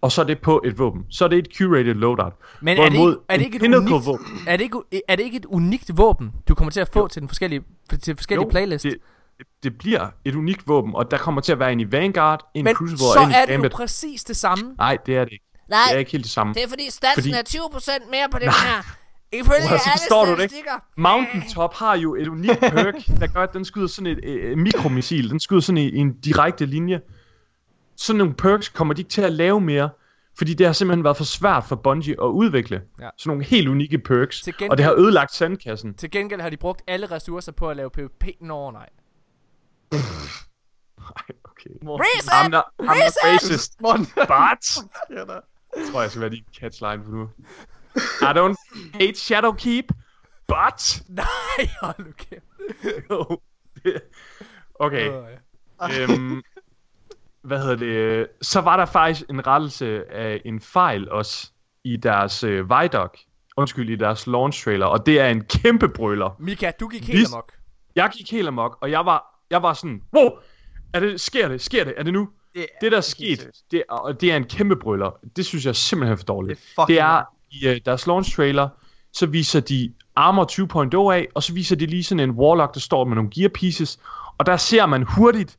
og 0.00 0.12
så 0.12 0.20
er 0.22 0.26
det 0.26 0.38
på 0.40 0.62
et 0.64 0.78
våben. 0.78 1.04
Så 1.10 1.24
er 1.24 1.28
det 1.28 1.38
et 1.38 1.48
curated 1.58 1.94
loadout. 1.94 2.32
Men 2.62 2.78
er 2.78 2.88
det, 2.88 2.98
ikke, 2.98 3.14
er, 3.28 3.36
det 3.36 3.44
ikke 3.44 3.56
et 3.56 3.74
unikt, 3.74 4.06
våben, 4.06 4.26
er, 4.46 4.56
det 4.56 4.64
ikke, 4.64 4.78
er 5.08 5.16
det 5.16 5.22
ikke 5.24 5.36
et 5.36 5.44
unikt 5.46 5.90
våben, 5.98 6.32
du 6.48 6.54
kommer 6.54 6.70
til 6.70 6.80
at 6.80 6.88
få 6.92 7.08
til 7.08 7.20
den 7.22 7.28
forskellige, 7.28 7.62
til 8.02 8.16
forskellige 8.16 8.44
jo, 8.46 8.50
playlist? 8.50 8.84
det, 8.84 8.96
det 9.62 9.78
bliver 9.78 10.08
et 10.24 10.34
unikt 10.34 10.68
våben, 10.68 10.94
og 10.94 11.10
der 11.10 11.18
kommer 11.18 11.40
til 11.40 11.52
at 11.52 11.58
være 11.58 11.72
en 11.72 11.80
i 11.80 11.92
Vanguard, 11.92 12.50
en 12.54 12.60
i 12.60 12.62
Men 12.62 12.74
Crucible 12.74 12.98
så 12.98 13.18
og 13.18 13.24
en 13.24 13.30
i 13.30 13.34
er 13.34 13.40
det 13.40 13.48
jo 13.48 13.52
Gambit. 13.54 13.72
præcis 13.72 14.24
det 14.24 14.36
samme. 14.36 14.74
Nej, 14.78 14.98
det 15.06 15.16
er 15.16 15.24
det 15.24 15.32
ikke. 15.32 15.44
Nej, 15.68 15.78
Det 15.88 15.94
er 15.94 15.98
ikke 15.98 16.12
helt 16.12 16.24
det 16.24 16.32
samme. 16.32 16.54
det 16.54 16.62
er 16.64 16.68
fordi 16.68 16.90
statsen 16.90 17.22
Fordi- 17.22 17.32
er 17.32 17.42
20% 18.06 18.10
mere 18.10 18.28
på 18.30 18.38
den 18.38 18.48
her. 18.48 18.82
Ifølge 19.32 19.56
alle 19.56 19.68
forstår 19.68 20.24
du 20.24 20.30
det 20.30 20.42
ikke. 20.42 20.54
statistikker. 20.54 20.84
Mountaintop 20.96 21.74
har 21.74 21.96
jo 21.96 22.14
et 22.14 22.28
unikt 22.28 22.60
perk, 22.60 22.94
der 23.20 23.26
gør, 23.26 23.42
at 23.42 23.52
den 23.52 23.64
skyder 23.64 23.86
sådan 23.86 24.06
et 24.06 24.24
øh, 24.24 24.58
mikromissil. 24.58 25.30
Den 25.30 25.40
skyder 25.40 25.60
sådan 25.60 25.76
i, 25.78 25.88
i 25.88 25.96
en 25.96 26.20
direkte 26.20 26.66
linje. 26.66 27.00
Sådan 27.96 28.18
nogle 28.18 28.34
perks 28.34 28.68
kommer 28.68 28.94
de 28.94 29.00
ikke 29.00 29.10
til 29.10 29.22
at 29.22 29.32
lave 29.32 29.60
mere, 29.60 29.90
fordi 30.38 30.54
det 30.54 30.66
har 30.66 30.72
simpelthen 30.72 31.04
været 31.04 31.16
for 31.16 31.24
svært 31.24 31.64
for 31.64 31.76
Bungie 31.76 32.12
at 32.22 32.26
udvikle. 32.26 32.82
Ja. 33.00 33.08
Sådan 33.18 33.30
nogle 33.30 33.44
helt 33.44 33.68
unikke 33.68 33.98
perks. 33.98 34.42
Gengæld- 34.48 34.70
Og 34.70 34.76
det 34.78 34.84
har 34.84 34.92
ødelagt 34.92 35.34
sandkassen. 35.34 35.94
Til 35.94 36.10
gengæld 36.10 36.40
har 36.40 36.50
de 36.50 36.56
brugt 36.56 36.82
alle 36.86 37.06
ressourcer 37.06 37.52
på 37.52 37.70
at 37.70 37.76
lave 37.76 37.90
PvP. 37.90 38.24
Nå, 38.40 38.70
nej. 38.70 38.88
Okay. 41.44 41.70
Reset! 41.82 42.30
I'm 42.32 42.48
not, 42.48 42.64
I'm 42.82 42.84
not 42.84 43.12
racist, 43.24 43.78
but... 43.78 44.00
Jeg 45.76 45.84
tror, 45.92 46.00
jeg 46.00 46.10
skal 46.10 46.20
være 46.20 46.30
din 46.30 46.44
catchline 46.60 47.04
for 47.04 47.10
nu. 47.12 47.28
I 48.22 48.32
don't 48.38 48.56
hate 48.94 49.14
Shadowkeep, 49.18 49.84
but... 50.48 51.02
Nej, 51.08 51.68
hold 51.82 51.94
nu 52.06 52.12
kæft. 52.16 52.44
okay. 54.80 55.08
Åh, 55.10 55.24
ja. 55.80 56.02
øhm, 56.02 56.42
hvad 57.42 57.58
hedder 57.62 57.76
det? 57.76 58.26
Så 58.42 58.60
var 58.60 58.76
der 58.76 58.86
faktisk 58.86 59.26
en 59.30 59.46
rettelse 59.46 60.12
af 60.12 60.42
en 60.44 60.60
fejl 60.60 61.10
også 61.10 61.50
i 61.84 61.96
deres 61.96 62.44
øh, 62.44 62.70
Vidoc. 62.70 63.10
Undskyld, 63.56 63.90
i 63.90 63.96
deres 63.96 64.26
launch 64.26 64.64
trailer. 64.64 64.86
Og 64.86 65.06
det 65.06 65.20
er 65.20 65.28
en 65.28 65.44
kæmpe 65.44 65.88
brøler. 65.88 66.36
Mika, 66.38 66.70
du 66.80 66.88
gik 66.88 67.06
helt 67.06 67.28
amok. 67.32 67.52
Jeg 67.96 68.10
gik 68.16 68.30
helt 68.30 68.48
amok, 68.48 68.78
og 68.80 68.90
jeg 68.90 69.06
var, 69.06 69.40
jeg 69.50 69.62
var 69.62 69.72
sådan, 69.72 70.02
wow, 70.16 70.30
er 70.94 71.00
det, 71.00 71.20
sker 71.20 71.48
det, 71.48 71.60
sker 71.60 71.84
det, 71.84 71.94
er 71.96 72.02
det 72.02 72.12
nu? 72.12 72.28
Det, 72.54 72.66
Det 72.80 72.92
der 72.92 72.98
er 72.98 73.02
sket, 73.02 73.50
det, 73.70 73.82
er- 73.88 73.92
og 73.94 74.20
det 74.20 74.32
er 74.32 74.36
en 74.36 74.44
kæmpe 74.44 74.76
brøller. 74.76 75.10
Det 75.36 75.46
synes 75.46 75.66
jeg 75.66 75.76
simpelthen 75.76 76.12
er 76.12 76.16
for 76.16 76.24
dårligt. 76.24 76.60
Det 76.60 76.78
er 76.78 76.86
det 76.86 77.00
er 77.00 77.24
i 77.50 77.68
uh, 77.68 77.76
deres 77.84 78.06
launch 78.06 78.36
trailer, 78.36 78.68
så 79.12 79.26
viser 79.26 79.60
de 79.60 79.92
Armor 80.16 81.08
2.0 81.10 81.14
af, 81.14 81.26
og 81.34 81.42
så 81.42 81.52
viser 81.52 81.76
de 81.76 81.86
lige 81.86 82.04
sådan 82.04 82.20
en 82.20 82.30
Warlock, 82.30 82.74
der 82.74 82.80
står 82.80 83.04
med 83.04 83.14
nogle 83.14 83.30
gear 83.34 83.48
pieces, 83.48 83.98
og 84.38 84.46
der 84.46 84.56
ser 84.56 84.86
man 84.86 85.02
hurtigt, 85.02 85.58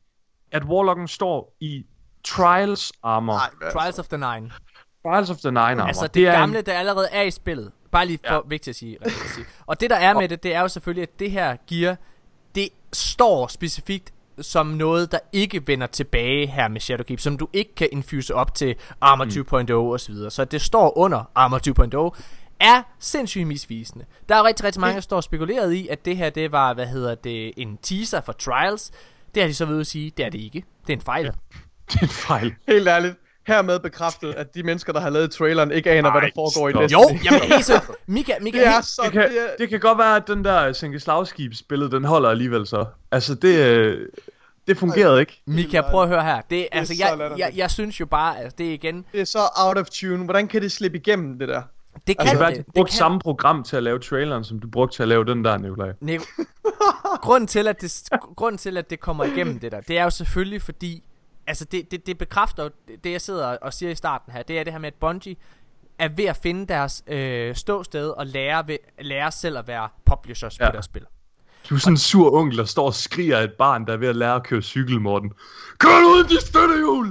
at 0.52 0.64
Warlocken 0.64 1.08
står 1.08 1.56
i 1.60 1.84
Trials 2.24 2.92
Armor. 3.02 3.32
Nej, 3.32 3.70
Trials 3.72 3.98
of 3.98 4.08
the 4.08 4.16
Nine. 4.16 4.50
Trials 5.06 5.30
of 5.30 5.36
the 5.36 5.50
Nine 5.50 5.60
Armor. 5.60 5.82
Altså 5.82 6.06
det, 6.06 6.26
er 6.28 6.32
gamle, 6.32 6.58
En, 6.58 6.66
der 6.66 6.72
allerede 6.72 7.08
er 7.12 7.22
i 7.22 7.30
spillet. 7.30 7.72
Bare 7.90 8.06
lige 8.06 8.18
for 8.26 8.34
Ja. 8.34 8.40
vigtigt 8.46 8.68
at 8.68 8.76
sige, 8.76 8.98
rigtigt 9.06 9.24
at 9.24 9.30
sige. 9.30 9.46
Og 9.66 9.80
det 9.80 9.90
der 9.90 9.96
er 9.96 10.14
med 10.14 10.28
det, 10.28 10.42
det 10.42 10.54
er 10.54 10.60
jo 10.60 10.68
selvfølgelig, 10.68 11.02
at 11.02 11.18
det 11.18 11.30
her 11.30 11.56
gear, 11.68 11.96
det 12.54 12.68
står 12.92 13.46
specifikt 13.46 14.12
som 14.42 14.66
noget, 14.66 15.12
der 15.12 15.18
ikke 15.32 15.66
vender 15.66 15.86
tilbage 15.86 16.46
her 16.46 16.68
med 16.68 16.80
Shadowkeep, 16.80 17.20
som 17.20 17.38
du 17.38 17.48
ikke 17.52 17.74
kan 17.74 17.88
infuse 17.92 18.34
op 18.34 18.54
til 18.54 18.74
Armor 19.00 19.24
Mm. 19.24 19.30
2.0 19.70 19.74
og 19.74 20.00
så 20.00 20.12
videre. 20.12 20.30
Så 20.30 20.44
det 20.44 20.60
står 20.60 20.98
under 20.98 21.30
Armor 21.34 21.58
2.0 22.14 22.20
er 22.60 22.82
sindssygt 22.98 23.46
misvisende. 23.46 24.04
Der 24.28 24.34
er 24.36 24.44
rigtig, 24.44 24.64
rigtig 24.64 24.80
mange, 24.80 24.94
der 24.94 25.00
står 25.00 25.20
spekuleret 25.20 25.72
i, 25.72 25.88
at 25.88 26.04
det 26.04 26.16
her, 26.16 26.30
det 26.30 26.52
var, 26.52 26.74
hvad 26.74 26.86
hedder 26.86 27.14
det, 27.14 27.52
en 27.56 27.76
teaser 27.82 28.20
for 28.20 28.32
Trials. 28.32 28.90
Det 29.34 29.42
har 29.42 29.48
de 29.48 29.54
så 29.54 29.64
ved 29.64 29.80
at 29.80 29.86
sige, 29.86 30.12
det 30.16 30.24
er 30.26 30.30
det 30.30 30.38
ikke. 30.40 30.64
Det 30.86 30.92
er 30.92 30.96
en 30.96 31.00
fejl. 31.02 31.24
Ja. 31.24 31.30
det 31.90 31.96
er 31.96 32.02
en 32.02 32.08
fejl. 32.08 32.54
Helt 32.68 32.88
ærligt. 32.88 33.14
Hermed 33.46 33.78
bekræftet, 33.80 34.34
at 34.34 34.54
de 34.54 34.62
mennesker, 34.62 34.92
der 34.92 35.00
har 35.00 35.10
lavet 35.10 35.30
traileren, 35.30 35.72
ikke 35.72 35.90
aner, 35.90 36.10
hvad 36.10 36.20
der 36.20 36.26
Ej, 36.26 36.32
foregår 36.34 36.68
i 36.68 36.72
stop. 36.72 36.82
Destiny. 36.82 37.24
Jo, 37.24 37.30
jamen 37.30 37.40
helt. 37.52 37.90
Mika, 38.06 38.32
Mika, 38.40 38.58
Det 38.58 38.66
er 38.66 38.80
så... 38.80 39.02
Det 39.04 39.12
kan, 39.12 39.22
det 39.22 39.38
er, 39.40 39.46
det 39.58 39.68
kan 39.68 39.80
godt 39.80 39.98
være, 39.98 40.16
at 40.16 40.26
den 40.26 40.44
der 40.44 40.72
Sænkeslagskibsbillede, 40.72 41.90
den 41.90 42.04
holder 42.04 42.28
alligevel 42.30 42.66
så. 42.66 42.84
Altså, 43.12 43.34
det, 43.34 43.58
øh, 43.58 44.08
det 44.66 44.76
fungerede 44.78 45.20
ikke. 45.20 45.42
Mika, 45.46 45.80
prøv 45.90 46.02
at 46.02 46.08
høre 46.08 46.24
her. 46.24 46.40
Det, 46.50 46.68
altså, 46.72 46.94
så 46.94 47.02
jeg, 47.02 47.18
latterligt. 47.18 47.38
jeg, 47.46 47.56
jeg 47.56 47.70
synes 47.70 48.00
jo 48.00 48.06
bare, 48.06 48.38
at 48.40 48.58
det 48.58 48.68
er 48.68 48.72
igen... 48.72 49.04
det 49.12 49.20
er 49.20 49.24
så 49.24 49.38
out 49.66 49.78
of 49.78 49.86
tune. 49.86 50.24
Hvordan 50.24 50.48
kan 50.48 50.62
det 50.62 50.72
slippe 50.72 50.98
igennem, 50.98 51.38
det 51.38 51.48
der? 51.48 51.62
Det 52.06 52.18
kan 52.18 52.28
Altså, 52.28 52.44
det. 52.46 52.52
de 52.52 52.56
det 52.56 52.66
brugte 52.74 52.90
kan, 52.90 52.96
samme 52.98 53.18
program 53.18 53.62
til 53.64 53.76
at 53.76 53.82
lave 53.82 53.98
traileren, 53.98 54.44
som 54.44 54.60
du 54.60 54.68
brugte 54.68 54.96
til 54.96 55.02
at 55.02 55.08
lave 55.08 55.24
den 55.24 55.44
der, 55.44 55.58
Nikolaj. 55.58 55.92
Nico, 56.00 56.24
grunden, 57.22 57.46
til, 57.46 57.68
at 57.68 57.80
det, 57.80 58.08
grunden 58.36 58.58
til, 58.58 58.76
at 58.76 58.90
det 58.90 59.00
kommer 59.00 59.24
igennem 59.24 59.58
det 59.58 59.72
der, 59.72 59.80
det 59.80 59.98
er 59.98 60.04
jo 60.04 60.10
selvfølgelig 60.10 60.62
fordi... 60.62 61.02
Altså, 61.50 61.64
det, 61.64 61.90
det, 61.90 62.06
det 62.06 62.18
bekræfter 62.18 62.68
det, 63.04 63.12
jeg 63.12 63.20
sidder 63.20 63.46
og 63.46 63.72
siger 63.74 63.90
i 63.90 63.94
starten 63.94 64.32
her. 64.32 64.42
Det 64.42 64.58
er 64.58 64.64
det 64.64 64.72
her 64.72 64.80
med, 64.80 64.86
at 64.86 64.94
Bungie 64.94 65.36
er 65.98 66.08
ved 66.08 66.24
at 66.24 66.36
finde 66.36 66.66
deres 66.66 67.02
øh, 67.06 67.54
ståsted 67.54 68.08
og 68.08 68.26
lære, 68.26 68.68
ved, 68.68 68.76
lære 69.00 69.32
selv 69.32 69.58
at 69.58 69.68
være 69.68 69.88
publishers 70.06 70.60
ja. 70.60 70.66
På 70.66 70.72
deres 70.72 70.84
spil. 70.84 71.06
Du 71.68 71.74
er 71.74 71.78
sådan 71.78 71.92
en 71.92 71.96
sur 71.96 72.32
onkel, 72.32 72.58
der 72.58 72.64
står 72.64 72.86
og 72.86 72.94
skriger 72.94 73.38
af 73.38 73.44
et 73.44 73.52
barn, 73.52 73.86
der 73.86 73.92
er 73.92 73.96
ved 73.96 74.08
at 74.08 74.16
lære 74.16 74.34
at 74.34 74.42
køre 74.42 74.62
cykel, 74.62 75.00
Morten. 75.00 75.32
Kør 75.78 75.88
ud 75.88 76.24
dit 76.24 76.42
støttehjul! 76.42 77.06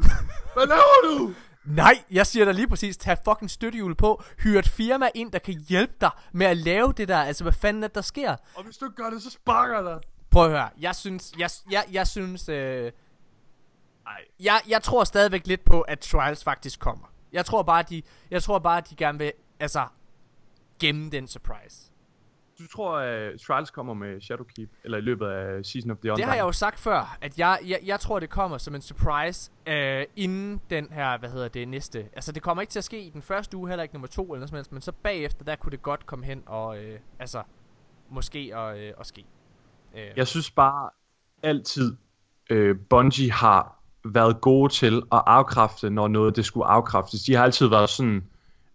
Hvad 0.54 0.68
laver 0.68 1.18
du? 1.18 1.34
Nej, 1.84 2.04
jeg 2.12 2.28
siger 2.28 2.46
dig 2.46 2.54
lige 2.54 2.68
præcis, 2.68 2.98
tag 2.98 3.18
fucking 3.26 3.52
støttehjul 3.52 3.96
på, 3.96 4.24
hyr 4.44 4.60
et 4.60 4.68
firma 4.68 5.10
ind, 5.16 5.32
der 5.32 5.40
kan 5.40 5.54
hjælpe 5.70 5.94
dig 6.02 6.10
med 6.32 6.46
at 6.46 6.58
lave 6.58 6.94
det 6.98 7.08
der. 7.08 7.18
Altså, 7.18 7.44
hvad 7.44 7.54
fanden 7.54 7.84
er 7.84 7.88
det, 7.88 7.96
der 7.96 8.02
sker? 8.02 8.36
Og 8.56 8.64
hvis 8.64 8.78
du 8.78 8.86
ikke 8.86 8.96
gør 8.96 9.10
det, 9.10 9.22
så 9.22 9.30
sparker 9.30 9.76
jeg 9.76 9.84
dig. 9.84 10.00
Prøv 10.32 10.46
at 10.46 10.50
høre, 10.50 10.70
jeg 10.80 10.96
synes, 10.96 11.32
jeg, 11.38 11.50
jeg, 11.72 11.84
jeg 11.92 12.08
synes, 12.08 12.50
øh. 12.50 12.92
Jeg, 14.40 14.62
jeg 14.70 14.82
tror 14.84 15.04
stadigvæk 15.04 15.48
lidt 15.48 15.66
på, 15.66 15.82
at 15.82 16.00
Trials 16.00 16.44
faktisk 16.44 16.80
kommer. 16.80 17.06
Jeg 17.32 17.46
tror 17.46 17.64
bare, 17.64 17.84
de, 17.84 18.02
jeg 18.32 18.44
tror 18.44 18.60
bare, 18.60 18.82
de 18.82 18.96
gerne 18.96 19.18
vil, 19.18 19.32
altså, 19.60 19.88
gemme 20.80 21.10
den 21.10 21.28
surprise. 21.28 21.92
Du 22.60 22.68
tror, 22.68 22.98
at 22.98 23.40
Trials 23.40 23.72
kommer 23.72 23.94
med 23.94 24.22
Shadowkeep, 24.22 24.70
eller 24.84 24.98
i 24.98 25.02
løbet 25.02 25.28
af 25.28 25.66
Season 25.66 25.92
of 25.92 25.98
the 25.98 26.12
Undying? 26.12 26.18
Det 26.18 26.26
har 26.26 26.36
jeg 26.36 26.44
jo 26.44 26.52
sagt 26.52 26.80
før, 26.80 27.18
at 27.22 27.40
jeg, 27.40 27.60
jeg, 27.66 27.80
jeg 27.86 28.00
tror, 28.00 28.20
det 28.20 28.30
kommer 28.30 28.58
som 28.58 28.76
en 28.76 28.82
surprise, 28.82 29.52
øh, 29.68 30.06
inden 30.16 30.62
den 30.70 30.92
her, 30.92 31.18
hvad 31.18 31.30
hedder 31.30 31.48
det, 31.48 31.68
næste. 31.68 32.10
Altså, 32.14 32.32
det 32.32 32.42
kommer 32.42 32.62
ikke 32.62 32.72
til 32.72 32.80
at 32.80 32.84
ske 32.84 33.02
i 33.02 33.10
den 33.10 33.22
første 33.22 33.58
uge, 33.58 33.70
heller 33.70 33.84
ikke 33.84 33.96
nummer 33.96 34.08
to 34.08 34.24
eller 34.24 34.36
noget 34.36 34.50
som 34.50 34.56
helst, 34.56 34.72
men 34.72 34.82
så 34.82 34.92
bagefter, 34.92 35.46
der 35.46 35.56
kunne 35.56 35.72
det 35.72 35.82
godt 35.82 36.06
komme 36.06 36.26
hen 36.26 36.44
og, 36.46 36.84
øh, 36.84 37.00
altså, 37.20 37.44
måske 38.10 38.58
og, 38.58 38.80
øh, 38.80 38.94
og 38.98 39.06
ske. 39.06 39.26
Øh, 39.96 40.12
Jeg 40.16 40.28
synes 40.28 40.52
bare 40.52 40.90
altid, 41.44 41.96
øh, 42.50 42.76
Bungie 42.90 43.32
har 43.32 43.79
været 44.06 44.42
gode 44.42 44.74
til 44.74 45.02
at 45.12 45.22
afkræfte, 45.26 45.90
når 45.90 46.08
noget 46.08 46.36
det 46.36 46.46
skulle 46.46 46.66
afkræftes. 46.66 47.22
De 47.24 47.36
har 47.36 47.44
altid 47.44 47.68
været 47.68 47.90
sådan, 47.90 48.24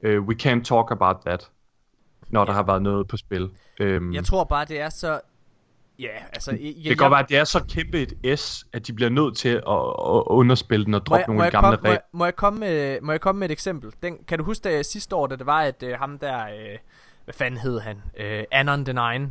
øh, 0.03 0.23
we 0.23 0.35
can't 0.43 0.63
talk 0.63 0.91
about 0.91 1.17
that, 1.27 1.51
når 2.29 2.45
der 2.45 2.53
har 2.53 2.63
været 2.63 2.83
noget 2.83 3.09
på 3.09 3.17
spil. 3.17 3.51
Øhm, 3.81 4.15
Jeg 4.15 4.25
tror 4.25 4.45
bare, 4.45 4.65
det 4.65 4.81
er 4.81 4.89
så... 4.89 5.21
Ja, 5.99 6.09
altså... 6.33 6.51
Jeg, 6.51 6.61
det 6.77 6.85
kan 6.87 6.97
godt 6.97 7.11
være, 7.11 7.21
at 7.21 7.29
det 7.29 7.37
er 7.39 7.45
så 7.45 7.65
kæmpe 7.69 8.03
et 8.03 8.39
S, 8.39 8.65
at 8.73 8.87
de 8.87 8.93
bliver 8.93 9.09
nødt 9.11 9.37
til 9.37 9.49
at, 9.49 9.57
at 9.59 10.23
underspille 10.27 10.85
den 10.87 10.95
og 10.95 11.07
droppe 11.07 11.19
jeg, 11.19 11.27
nogle 11.27 11.51
gamle 11.51 11.61
komme, 11.61 11.79
må, 11.83 11.89
jeg, 11.89 11.93
regler. 11.93 12.01
må, 12.13 12.25
jeg 12.25 12.37
komme 12.37 12.61
med, 12.61 13.01
må 13.01 13.13
jeg 13.13 13.21
komme 13.21 13.39
med 13.39 13.49
et 13.49 13.53
eksempel? 13.53 13.93
Den, 14.03 14.19
kan 14.29 14.39
du 14.39 14.45
huske 14.45 14.77
det 14.77 14.87
sidste 14.87 15.17
år, 15.17 15.27
da 15.27 15.37
det 15.37 15.47
var, 15.47 15.61
at 15.61 15.83
øh, 15.83 15.99
ham 15.99 16.19
der... 16.19 16.45
Øh, 16.45 16.79
hvad 17.25 17.35
fanden 17.35 17.61
hed 17.61 17.81
han? 17.81 18.03
Øh, 18.21 18.45
Anon 18.53 18.85
the 18.85 18.93
Nine. 18.93 19.31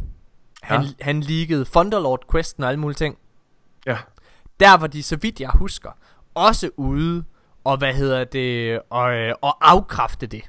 Han, 0.61 0.81
Ja. 0.81 0.87
han 1.01 1.19
leakede 1.21 1.65
Thunderlord 1.65 2.23
Questen 2.31 2.63
og 2.63 2.69
alle 2.69 2.79
mulige 2.79 2.95
ting. 2.97 3.17
Ja. 3.85 3.97
Der 4.63 4.77
var 4.77 4.87
de, 4.87 5.03
så 5.03 5.15
vidt 5.15 5.39
jeg 5.39 5.49
husker, 5.53 5.89
også 6.35 6.69
ude 6.77 7.23
og 7.63 7.77
hvad 7.77 7.93
hedder 7.93 8.23
det, 8.23 8.79
og, 8.89 9.13
øh, 9.13 9.33
og 9.41 9.71
afkræfte 9.71 10.27
det. 10.27 10.41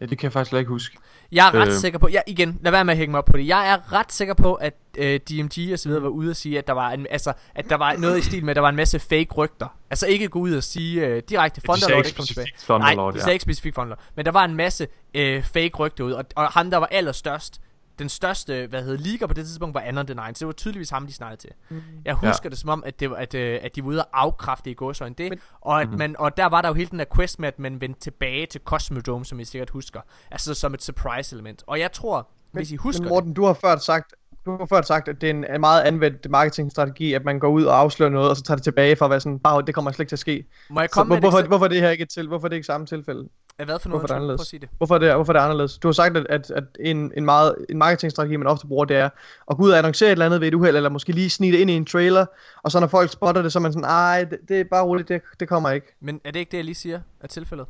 ja, 0.00 0.06
det 0.06 0.18
kan 0.18 0.24
jeg 0.26 0.32
faktisk 0.32 0.52
ikke 0.54 0.68
huske. 0.68 0.98
Jeg 1.32 1.48
er 1.48 1.52
ret 1.60 1.68
Øh. 1.68 1.74
sikker 1.74 1.98
på, 1.98 2.08
ja 2.08 2.20
igen, 2.26 2.58
lad 2.62 2.70
være 2.72 2.84
med 2.84 2.92
at 2.92 2.98
hænge 2.98 3.10
mig 3.10 3.18
op 3.18 3.24
på 3.24 3.36
det. 3.36 3.46
Jeg 3.46 3.68
er 3.72 3.92
ret 3.92 4.12
sikker 4.12 4.34
på, 4.34 4.54
at 4.54 4.74
øh, 4.98 5.20
DMG 5.20 5.72
og 5.72 5.78
så 5.78 5.88
videre 5.88 6.02
var 6.02 6.08
ude 6.08 6.30
og 6.30 6.36
sige, 6.36 6.58
at 6.58 6.66
der 6.66 6.72
var 6.72 6.90
en, 6.90 7.06
altså, 7.10 7.32
at 7.54 7.64
der 7.68 7.76
var 7.76 7.96
noget 7.96 8.18
i 8.18 8.22
stil 8.22 8.44
med, 8.44 8.50
at 8.50 8.56
der 8.56 8.62
var 8.62 8.68
en 8.68 8.76
masse 8.76 8.98
fake 8.98 9.28
rygter. 9.36 9.78
Altså 9.90 10.06
ikke 10.06 10.28
gå 10.28 10.38
ud 10.38 10.52
og 10.54 10.62
sige 10.62 11.06
øh, 11.06 11.22
direkte 11.28 11.60
Thunderlord 11.60 12.06
ikke 12.06 12.16
kom 12.16 12.24
tilbage. 12.26 12.52
Thunderlord, 12.58 12.96
Nej, 12.96 13.10
de 13.10 13.16
ja. 13.18 13.22
sagde 13.22 13.32
ikke 13.34 13.42
specifikt 13.42 13.74
Thunderlord. 13.74 14.02
Men 14.14 14.24
der 14.26 14.32
var 14.32 14.44
en 14.44 14.54
masse 14.54 14.88
øh, 15.14 15.42
fake 15.42 15.70
rygter 15.78 16.04
ud, 16.04 16.12
og, 16.12 16.24
og 16.36 16.46
ham 16.48 16.70
der 16.70 16.78
var 16.78 16.86
allerstørst, 16.86 17.60
den 17.98 18.08
største, 18.08 18.66
hvad 18.66 18.82
hedder 18.82 19.04
leaker 19.04 19.26
på 19.26 19.34
det 19.34 19.46
tidspunkt, 19.46 19.74
var 19.74 19.80
Anon 19.80 20.06
the 20.06 20.14
Nine. 20.14 20.34
Så 20.34 20.38
det 20.38 20.46
var 20.46 20.52
tydeligvis 20.52 20.90
ham, 20.90 21.06
de 21.06 21.12
snakkede 21.12 21.40
til. 21.40 21.50
Mm. 21.68 21.82
Jeg 22.04 22.14
husker 22.14 22.40
ja. 22.44 22.48
det 22.48 22.58
som 22.58 22.70
om, 22.70 22.82
at, 22.86 23.00
det 23.00 23.10
var, 23.10 23.16
at, 23.16 23.34
øh, 23.34 23.58
at 23.62 23.76
de 23.76 23.82
var 23.84 23.88
ude 23.88 24.00
og 24.04 24.08
afkræfte 24.22 24.70
i 24.70 24.74
gåsøjne 24.74 25.14
det. 25.18 25.30
Men- 25.30 25.38
og, 25.60 25.80
at 25.80 25.88
Mhm. 25.88 25.98
man, 25.98 26.16
og 26.18 26.36
der 26.36 26.46
var 26.46 26.62
der 26.62 26.68
jo 26.68 26.74
hele 26.74 26.90
den 26.90 26.98
der 26.98 27.04
quest 27.16 27.38
med, 27.38 27.48
at 27.48 27.58
man 27.58 27.80
vendte 27.80 28.00
tilbage 28.00 28.46
til 28.46 28.60
Cosmodrome, 28.64 29.24
som 29.24 29.40
I 29.40 29.44
sikkert 29.44 29.70
husker. 29.70 30.00
Altså 30.30 30.54
som 30.54 30.74
et 30.74 30.82
surprise 30.82 31.34
element. 31.36 31.62
Og 31.66 31.80
jeg 31.80 31.92
tror, 31.92 32.28
hvis 32.52 32.70
I 32.72 32.76
husker 32.76 33.00
Men 33.02 33.04
det, 33.04 33.10
Morten, 33.10 33.32
du 33.34 33.44
har 33.44 33.54
før 33.54 33.76
sagt, 33.76 34.14
du 34.44 34.56
har 34.58 34.66
før 34.66 34.82
sagt, 34.82 35.08
at 35.08 35.20
det 35.20 35.26
er 35.26 35.30
en, 35.34 35.54
en 35.54 35.60
meget 35.60 35.82
anvendt 35.82 36.30
marketingstrategi, 36.30 37.12
at 37.12 37.24
man 37.24 37.38
går 37.38 37.48
ud 37.48 37.64
og 37.64 37.78
afslører 37.78 38.10
noget, 38.10 38.30
og 38.30 38.36
så 38.36 38.42
tager 38.42 38.56
det 38.56 38.64
tilbage 38.64 38.96
for 38.96 39.04
at 39.04 39.10
være 39.10 39.20
sådan, 39.20 39.38
bare 39.38 39.62
det 39.62 39.74
kommer 39.74 39.90
slet 39.90 40.00
ikke 40.00 40.10
til 40.10 40.14
at 40.16 40.18
ske. 40.20 40.44
må 40.70 40.80
jeg 40.80 40.88
Så 40.90 40.94
komme 40.94 41.08
hvor, 41.08 41.14
med 41.16 41.20
hvorfor, 41.22 41.38
eksempel? 41.38 41.48
hvorfor 41.48 41.64
er 41.64 41.68
det 41.68 41.80
her 41.80 41.90
ikke 41.90 42.04
til? 42.06 42.28
Hvorfor 42.28 42.46
er 42.46 42.48
det 42.48 42.56
ikke 42.56 42.66
samme 42.66 42.86
tilfælde? 42.86 43.28
Hvad 43.56 43.78
for 43.78 43.88
noget? 43.88 44.00
hvorfor 44.00 44.02
er 44.02 44.06
det 44.06 44.14
anderledes? 44.14 44.38
Prøv 44.38 44.42
at 44.42 44.46
sige 44.46 44.60
det. 44.60 44.68
Hvorfor 44.76 44.94
er 44.94 44.98
det, 44.98 45.14
hvorfor 45.14 45.32
er 45.32 45.36
det 45.36 45.44
anderledes? 45.44 45.78
Du 45.78 45.88
har 45.88 45.92
sagt, 45.92 46.16
at, 46.16 46.26
at, 46.30 46.50
at 46.50 46.64
en, 46.80 47.12
en, 47.16 47.24
meget, 47.24 47.54
en 47.68 47.78
marketingstrategi, 47.78 48.36
man 48.36 48.46
ofte 48.46 48.66
bruger, 48.66 48.84
det 48.84 48.96
er 48.96 49.08
at 49.50 49.56
gå 49.56 49.62
ud 49.62 49.70
og 49.70 49.78
annoncere 49.78 50.08
et 50.08 50.12
eller 50.12 50.26
andet 50.26 50.40
ved 50.40 50.48
et 50.48 50.54
uheld, 50.54 50.76
eller 50.76 50.90
måske 50.90 51.12
lige 51.12 51.30
snige 51.30 51.52
det 51.52 51.58
ind 51.58 51.70
i 51.70 51.74
en 51.74 51.84
trailer, 51.84 52.26
og 52.62 52.70
så 52.70 52.80
når 52.80 52.86
folk 52.86 53.10
spotter 53.10 53.42
det, 53.42 53.52
så 53.52 53.58
er 53.58 53.60
man 53.60 53.72
sådan, 53.72 53.88
ej, 53.88 54.24
det, 54.24 54.38
det 54.48 54.60
er 54.60 54.64
bare 54.64 54.84
roligt, 54.84 55.08
det, 55.08 55.22
det 55.40 55.48
kommer 55.48 55.70
ikke. 55.70 55.94
Men 56.00 56.20
er 56.24 56.30
det 56.30 56.40
ikke 56.40 56.50
det, 56.50 56.56
jeg 56.56 56.64
lige 56.64 56.74
siger, 56.74 57.00
er 57.20 57.26
tilfældet? 57.26 57.66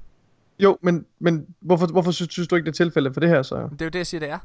Jo, 0.58 0.78
men, 0.82 1.06
men 1.18 1.46
hvorfor, 1.60 1.86
hvorfor 1.86 2.10
synes, 2.10 2.32
synes 2.32 2.48
du 2.48 2.56
ikke, 2.56 2.66
det 2.66 2.72
er 2.72 2.84
tilfældet 2.84 3.14
for 3.14 3.20
det 3.20 3.28
her 3.28 3.42
så? 3.42 3.54
Det 3.54 3.80
er 3.80 3.84
jo 3.84 3.88
det, 3.88 3.98
jeg 3.98 4.06
siger, 4.06 4.20
det 4.20 4.30
er. 4.30 4.38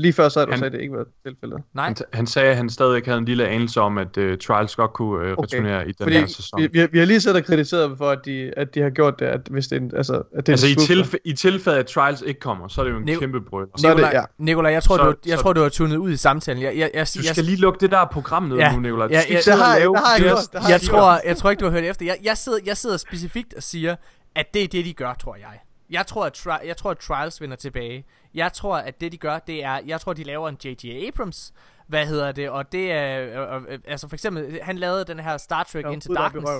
Lige 0.00 0.12
før 0.12 0.28
så 0.28 0.44
du 0.44 0.50
Han- 0.50 0.58
sagt, 0.58 0.66
at 0.66 0.72
det 0.72 0.80
ikke 0.80 0.94
var 0.96 1.04
tilfældet. 1.26 1.58
Nej, 1.74 1.84
Han, 1.86 1.96
han 2.12 2.26
sagde, 2.26 2.50
at 2.50 2.56
han 2.56 2.70
stadig 2.70 3.02
havde 3.04 3.18
en 3.18 3.24
lille 3.24 3.48
anelse 3.48 3.80
om, 3.80 3.98
at 3.98 4.16
uh, 4.16 4.38
Trials 4.38 4.76
godt 4.76 4.92
kunne 4.92 5.26
uh, 5.26 5.32
Okay. 5.32 5.42
returnere 5.42 5.82
i 5.88 5.92
den 5.92 5.94
Fordi 6.02 6.16
her 6.18 6.26
sæson. 6.26 6.60
vi, 6.62 6.68
vi, 6.72 6.78
har- 6.78 6.86
vi 6.92 6.98
har 6.98 7.06
lige 7.06 7.20
siddet 7.20 7.40
og 7.40 7.44
kritiseret 7.46 7.88
dem 7.88 7.96
for, 7.96 8.10
at 8.10 8.18
de, 8.24 8.52
at 8.56 8.74
de 8.74 8.80
har 8.80 8.90
gjort 8.90 9.18
det, 9.18 9.26
at 9.26 9.40
hvis 9.50 9.66
det 9.68 9.76
er 9.76 9.80
en, 9.80 9.92
altså, 9.96 10.14
at 10.14 10.22
det 10.46 10.48
er 10.48 10.52
Altså 10.52 10.66
en 10.66 10.72
i, 10.72 10.86
tilfælde, 10.86 11.22
i 11.24 11.32
tilfælde 11.32 11.78
at 11.78 11.86
Trials 11.86 12.22
ikke 12.22 12.40
kommer, 12.40 12.68
så 12.68 12.80
er 12.80 12.84
det 12.84 12.92
jo 12.92 12.96
en 12.98 13.08
Nico- 13.08 13.18
kæmpe 13.20 13.40
brøl. 13.40 13.66
Så 13.76 13.88
er 13.88 13.94
det- 13.94 14.24
Nikolaj, 14.38 14.70
ja. 14.70 14.74
Jeg 14.74 14.82
tror, 14.82 14.96
Så- 14.96 15.02
du, 15.04 15.14
jeg 15.26 15.38
så- 15.38 15.42
tror, 15.42 15.52
du 15.52 15.62
har 15.62 15.68
tunet 15.68 15.96
ud 15.96 16.10
i 16.10 16.16
samtalen. 16.16 16.62
Jeg, 16.62 16.72
jeg, 16.76 16.90
jeg, 16.94 17.06
Du 17.14 17.20
jeg, 17.24 17.24
skal 17.24 17.44
lige 17.44 17.56
lukke 17.56 17.80
det 17.80 17.90
der 17.90 18.04
program 18.12 18.42
ned 18.42 18.56
Ja. 18.56 18.72
nu, 18.72 18.80
Nicolaj. 18.80 19.06
Du 19.06 19.12
Ja, 19.14 19.20
sidde 19.20 19.56
det 19.56 19.64
har 19.64 19.74
jeg- 19.76 19.88
det 19.88 19.98
har 19.98 20.12
jeg 20.14 20.22
gjort, 20.22 20.38
det 20.52 20.60
har 20.62 20.70
jeg, 20.70 20.80
tror, 20.80 21.20
jeg 21.26 21.36
tror 21.36 21.50
ikke, 21.50 21.60
du 21.60 21.64
har 21.64 21.72
hørt 21.72 21.84
efter. 21.84 22.06
Jeg, 22.06 22.16
jeg, 22.24 22.36
sidder, 22.38 22.58
jeg 22.66 22.76
sidder 22.76 22.96
specifikt 22.96 23.54
og 23.56 23.62
siger, 23.62 23.96
at 24.36 24.54
det 24.54 24.64
er 24.64 24.68
det, 24.68 24.84
de 24.84 24.92
gør, 24.92 25.14
tror 25.14 25.36
jeg. 25.36 25.60
Jeg 25.90 26.06
tror, 26.06 26.26
at, 26.26 26.38
tri- 26.38 26.66
jeg 26.66 26.76
tror, 26.76 26.90
at 26.90 26.98
Trials 26.98 27.40
vender 27.40 27.56
tilbage. 27.56 28.04
Jeg 28.34 28.52
tror, 28.52 28.76
at 28.76 29.00
det, 29.00 29.12
de 29.12 29.16
gør, 29.16 29.38
det 29.38 29.64
er... 29.64 29.80
Jeg 29.86 30.00
tror, 30.00 30.12
de 30.12 30.24
laver 30.24 30.48
en 30.48 30.58
J.J. 30.64 31.06
Abrams. 31.08 31.52
Hvad 31.86 32.06
hedder 32.06 32.32
det? 32.32 32.50
Og 32.50 32.72
det 32.72 32.92
er... 32.92 33.20
Øh, 33.50 33.62
øh, 33.68 33.78
altså 33.86 34.08
for 34.08 34.16
eksempel, 34.16 34.58
han 34.62 34.78
lavede 34.78 35.04
den 35.04 35.20
her 35.20 35.36
Star 35.36 35.62
Trek 35.62 35.84
Into 35.92 36.14
Darkness. 36.14 36.52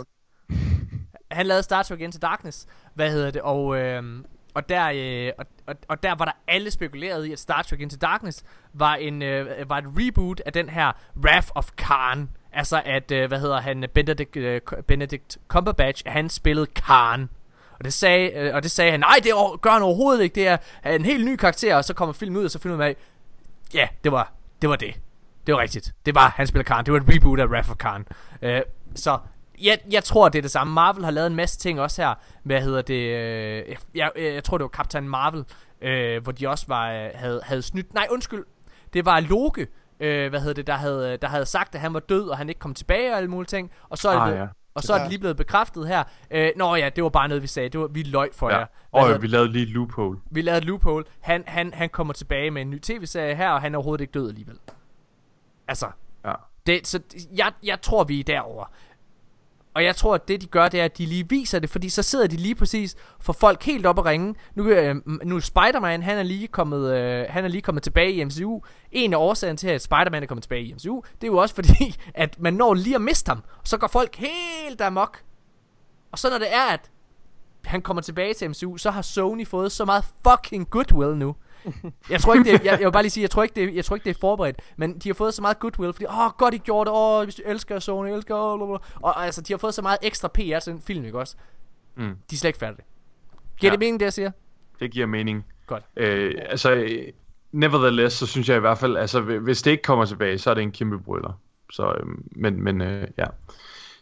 Han 1.31 1.47
lavede 1.47 1.63
Star 1.63 1.83
Trek 1.83 2.01
Into 2.01 2.19
Darkness. 2.19 2.67
Hvad 2.95 3.11
hedder 3.11 3.31
det? 3.31 3.43
Og... 3.43 3.77
Øh, 3.77 4.25
og 4.55 4.69
der, 4.69 4.91
øh, 4.95 5.33
og, 5.39 5.47
og, 5.67 5.75
og 5.89 6.03
der 6.03 6.15
var 6.15 6.25
der 6.25 6.33
alle 6.49 6.71
spekuleret 6.71 7.27
i, 7.27 7.33
at 7.33 7.39
Star 7.39 7.63
Trek 7.63 7.81
Into 7.81 7.97
Darkness 7.97 8.45
var, 8.73 8.95
en, 8.95 9.23
øh, 9.23 9.69
var 9.71 9.79
et 9.79 9.85
reboot 9.87 10.41
af 10.47 10.53
den 10.53 10.69
her 10.69 10.93
Wrath 11.17 11.49
of 11.55 11.71
Khan. 11.77 12.31
Altså 12.53 12.83
at, 12.85 13.11
øh, 13.11 13.29
hvad 13.29 13.41
hedder 13.41 13.61
han, 13.61 13.85
Benedict, 13.95 14.37
øh, 14.37 14.61
Benedict 14.87 15.39
Cumberbatch, 15.49 16.03
han 16.07 16.29
spillede 16.29 16.67
Khan. 16.67 17.29
Og 17.79 17.85
det 17.85 17.93
sagde, 17.93 18.31
øh, 18.31 18.55
og 18.55 18.63
det 18.63 18.71
sagde 18.71 18.91
han, 18.91 19.01
nej, 19.01 19.17
det 19.23 19.33
gør 19.61 19.71
han 19.71 19.83
overhovedet 19.83 20.23
ikke, 20.23 20.35
det 20.35 20.49
er 20.49 20.57
en 20.87 21.05
helt 21.05 21.25
ny 21.25 21.37
karakter, 21.37 21.77
og 21.77 21.85
så 21.85 21.95
kommer 21.95 22.13
filmen 22.13 22.37
ud, 22.37 22.45
og 22.45 22.51
så 22.51 22.59
finder 22.59 22.77
man 22.77 22.89
af, 22.89 22.97
ja, 23.75 23.89
det 24.05 24.13
var 24.13 24.33
det. 24.63 24.71
Var 24.71 24.77
det. 24.77 24.95
det 25.47 25.55
var 25.55 25.61
rigtigt. 25.61 25.93
Det 26.07 26.15
var, 26.15 26.29
han 26.37 26.47
spiller 26.47 26.65
Khan. 26.65 26.85
Det 26.85 26.93
var 26.93 27.01
et 27.01 27.15
reboot 27.15 27.41
af 27.41 27.47
Wrath 27.47 27.71
of 27.71 27.77
Khan. 27.77 28.07
Øh, 28.43 28.61
så 28.95 29.19
jeg, 29.63 29.79
jeg 29.91 30.05
tror, 30.05 30.29
det 30.29 30.39
er 30.39 30.43
det 30.43 30.51
samme. 30.51 30.73
Marvel 30.73 31.05
har 31.05 31.11
lavet 31.11 31.27
en 31.27 31.35
masse 31.37 31.59
ting 31.59 31.81
også 31.81 32.03
her. 32.03 32.15
Hvad 32.43 32.61
hedder 32.61 32.83
det? 32.83 32.95
Øh, 32.95 33.69
jeg, 33.69 33.77
jeg, 33.95 34.11
jeg 34.17 34.45
tror, 34.45 34.59
det 34.59 34.63
var 34.63 34.69
Captain 34.69 35.09
Marvel, 35.09 35.45
øh, 35.83 36.23
hvor 36.23 36.33
de 36.33 36.49
også 36.49 36.65
var, 36.69 36.93
øh, 36.93 37.09
havde, 37.15 37.41
havde 37.45 37.63
snydt. 37.63 37.95
Nej, 37.95 38.07
undskyld. 38.11 38.45
Det 38.93 39.05
var 39.05 39.21
Loke, 39.21 39.67
øh, 40.01 40.31
hvad 40.31 40.41
hedder 40.41 40.55
det, 40.55 40.67
der 40.67 40.75
havde, 40.77 41.17
der 41.23 41.29
havde 41.29 41.47
sagt, 41.47 41.75
at 41.75 41.81
han 41.81 41.95
var 41.95 42.01
død, 42.01 42.29
og 42.29 42.39
han 42.39 42.49
ikke 42.49 42.59
kom 42.59 42.75
tilbage 42.75 43.11
og 43.13 43.17
alle 43.17 43.31
mulige 43.31 43.49
ting. 43.49 43.71
Og 43.89 43.99
så 43.99 44.09
er 44.09 44.13
det, 44.13 44.21
Ah, 44.21 44.29
blevet, 44.29 44.41
ja. 44.41 44.47
Og 44.75 44.83
så 44.83 44.95
er 44.95 44.99
det 44.99 45.09
lige 45.09 45.19
blevet 45.19 45.37
bekræftet 45.37 45.89
her. 45.89 46.05
Øh, 46.31 46.51
nå 46.57 46.75
ja, 46.75 46.89
det 46.97 47.05
var 47.05 47.11
bare 47.11 47.29
noget, 47.29 47.43
vi 47.43 47.47
sagde. 47.47 47.69
Det 47.69 47.81
var, 47.81 47.87
vi 47.87 48.03
løg 48.03 48.29
for 48.33 48.51
Ja. 48.51 48.59
jer. 48.59 48.67
Og 48.93 49.23
vi 49.23 49.27
lavede 49.27 49.53
lige 49.53 49.63
et 49.63 49.69
loophole. 49.69 50.19
vi 50.31 50.43
lavede 50.43 50.59
et 50.59 50.65
loophole. 50.65 51.05
Han, 51.21 51.45
han, 51.47 51.75
han 51.75 51.89
kommer 51.89 52.13
tilbage 52.13 52.51
med 52.51 52.63
en 52.63 52.71
ny 52.71 52.81
tv-serie 52.81 53.35
her, 53.35 53.51
og 53.51 53.61
han 53.61 53.75
er 53.75 53.79
overhovedet 53.79 54.01
ikke 54.03 54.13
død 54.13 54.29
alligevel. 54.29 54.59
Altså, 55.69 55.87
Ja. 56.25 56.33
det, 56.67 56.87
så 56.87 57.01
jeg, 57.37 57.53
jeg 57.65 57.81
tror, 57.81 58.05
vi 58.05 58.21
er 58.21 58.25
derovre. 58.25 58.67
Og 59.75 59.85
jeg 59.85 59.97
tror, 59.97 60.15
at 60.15 60.29
det 60.29 60.41
de 60.41 60.47
gør, 60.47 60.69
det 60.69 60.81
er, 60.81 60.85
at 60.85 60.99
de 60.99 61.07
lige 61.07 61.29
viser 61.29 61.59
det, 61.59 61.71
fordi 61.71 61.89
så 61.89 62.03
sidder 62.03 62.27
de 62.27 62.37
lige 62.37 62.55
præcis 62.55 62.97
for 63.21 63.33
folk 63.33 63.63
helt 63.63 63.87
op 63.87 63.99
og 63.99 64.05
ringe. 64.05 64.35
Nu, 64.55 64.69
øh, 64.69 64.97
nu 65.25 65.37
er 65.37 65.41
Spider-Man, 65.41 66.03
han 66.03 66.19
er, 66.19 66.23
lige 66.23 66.49
kommet, 66.49 66.95
øh, 66.97 67.27
han 67.29 67.45
er 67.45 67.49
lige 67.49 67.63
kommet 67.63 67.83
tilbage 67.83 68.13
i 68.13 68.25
MCU. 68.25 68.61
En 68.93 69.13
af 69.13 69.19
årsagerne 69.19 69.57
til, 69.57 69.69
at 69.69 69.83
Spider-Man 69.83 70.23
er 70.23 70.27
kommet 70.27 70.43
tilbage 70.43 70.65
i 70.65 70.75
MCU, 70.75 71.03
det 71.21 71.27
er 71.27 71.33
jo 71.33 71.37
også 71.37 71.55
fordi, 71.55 71.97
at 72.15 72.41
man 72.41 72.55
når 72.55 72.75
lige 72.75 72.95
at 72.95 73.03
miste 73.03 73.29
ham. 73.29 73.43
Så 73.65 73.79
går 73.79 73.87
folk 73.87 74.17
helt 74.17 74.81
amok. 74.81 75.23
Og 76.13 76.19
så 76.19 76.31
når 76.31 76.39
det 76.39 76.55
er, 76.55 76.65
at 76.73 76.91
han 77.65 77.83
kommer 77.83 78.03
tilbage 78.03 78.35
til 78.35 78.51
MCU, 78.51 78.77
så 78.77 78.91
har 78.91 79.03
Sony 79.03 79.47
fået 79.47 79.73
så 79.73 79.85
meget 79.85 80.05
fucking 80.29 80.71
goodwill 80.71 81.17
nu. 81.17 81.35
Jeg 82.11 82.21
tror 82.21 82.35
ikke, 82.35 82.45
det 82.45 82.55
er, 82.55 82.59
jeg, 82.65 82.79
jeg 82.81 82.87
vil 82.87 82.93
bare 82.93 83.03
lige 83.03 83.11
sige, 83.11 83.23
jeg 83.23 83.31
tror 83.31 83.43
ikke, 83.43 83.55
det 83.55 83.65
er, 83.65 83.73
jeg 83.73 83.85
tror 83.85 83.97
ikke, 83.97 84.05
det 84.05 84.17
er 84.17 84.21
forberedt, 84.21 84.61
men 84.77 84.99
de 84.99 85.09
har 85.09 85.15
fået 85.15 85.35
så 85.35 85.43
meget 85.43 85.59
goodwill, 85.59 85.93
fordi, 85.93 86.07
åh, 86.07 86.31
godt 86.39 86.55
I 86.55 86.59
gjorde 86.59 86.91
det, 86.91 86.97
åh, 86.99 87.25
hvis 87.25 87.35
du 87.35 87.43
elsker 87.47 87.79
Sony, 87.79 88.09
jeg 88.09 88.17
elsker, 88.17 88.35
åh, 88.37 88.59
blablabla. 88.59 88.79
og, 89.03 89.25
altså, 89.25 89.41
de 89.43 89.53
har 89.53 89.59
fået 89.59 89.75
så 89.75 89.83
meget 89.83 89.99
ekstra 90.03 90.29
PR 90.29 90.59
til 90.59 90.73
den 90.73 90.81
film, 90.83 91.05
ikke 91.05 91.19
også? 91.19 91.37
Mm. 91.97 92.03
De 92.03 92.35
er 92.35 92.37
slet 92.37 92.49
ikke 92.49 92.59
færdige. 92.59 92.85
Giver 93.57 93.71
Ja. 93.71 93.73
det 93.73 93.81
mening, 93.81 94.01
det 94.01 94.05
jeg 94.05 94.13
siger? 94.13 94.31
Det 94.81 94.91
giver 94.91 95.07
mening. 95.07 95.45
Godt. 95.67 95.83
Øh, 95.97 96.35
altså, 96.49 96.89
nevertheless, 97.53 98.17
så 98.17 98.27
synes 98.27 98.49
jeg 98.49 98.57
i 98.57 98.61
hvert 98.61 98.79
fald, 98.79 98.97
altså, 98.97 99.21
hv- 99.21 99.39
hvis 99.39 99.63
det 99.63 99.71
ikke 99.71 99.83
kommer 99.83 100.05
tilbage, 100.05 100.39
så 100.39 100.51
er 100.51 100.55
det 100.55 100.63
en 100.63 100.73
kæmpe 100.73 100.99
brøler. 100.99 101.41
Så, 101.73 101.87
øh, 102.01 102.07
men, 102.37 102.63
men 102.63 102.81
øh, 102.81 103.09
ja. 103.19 103.25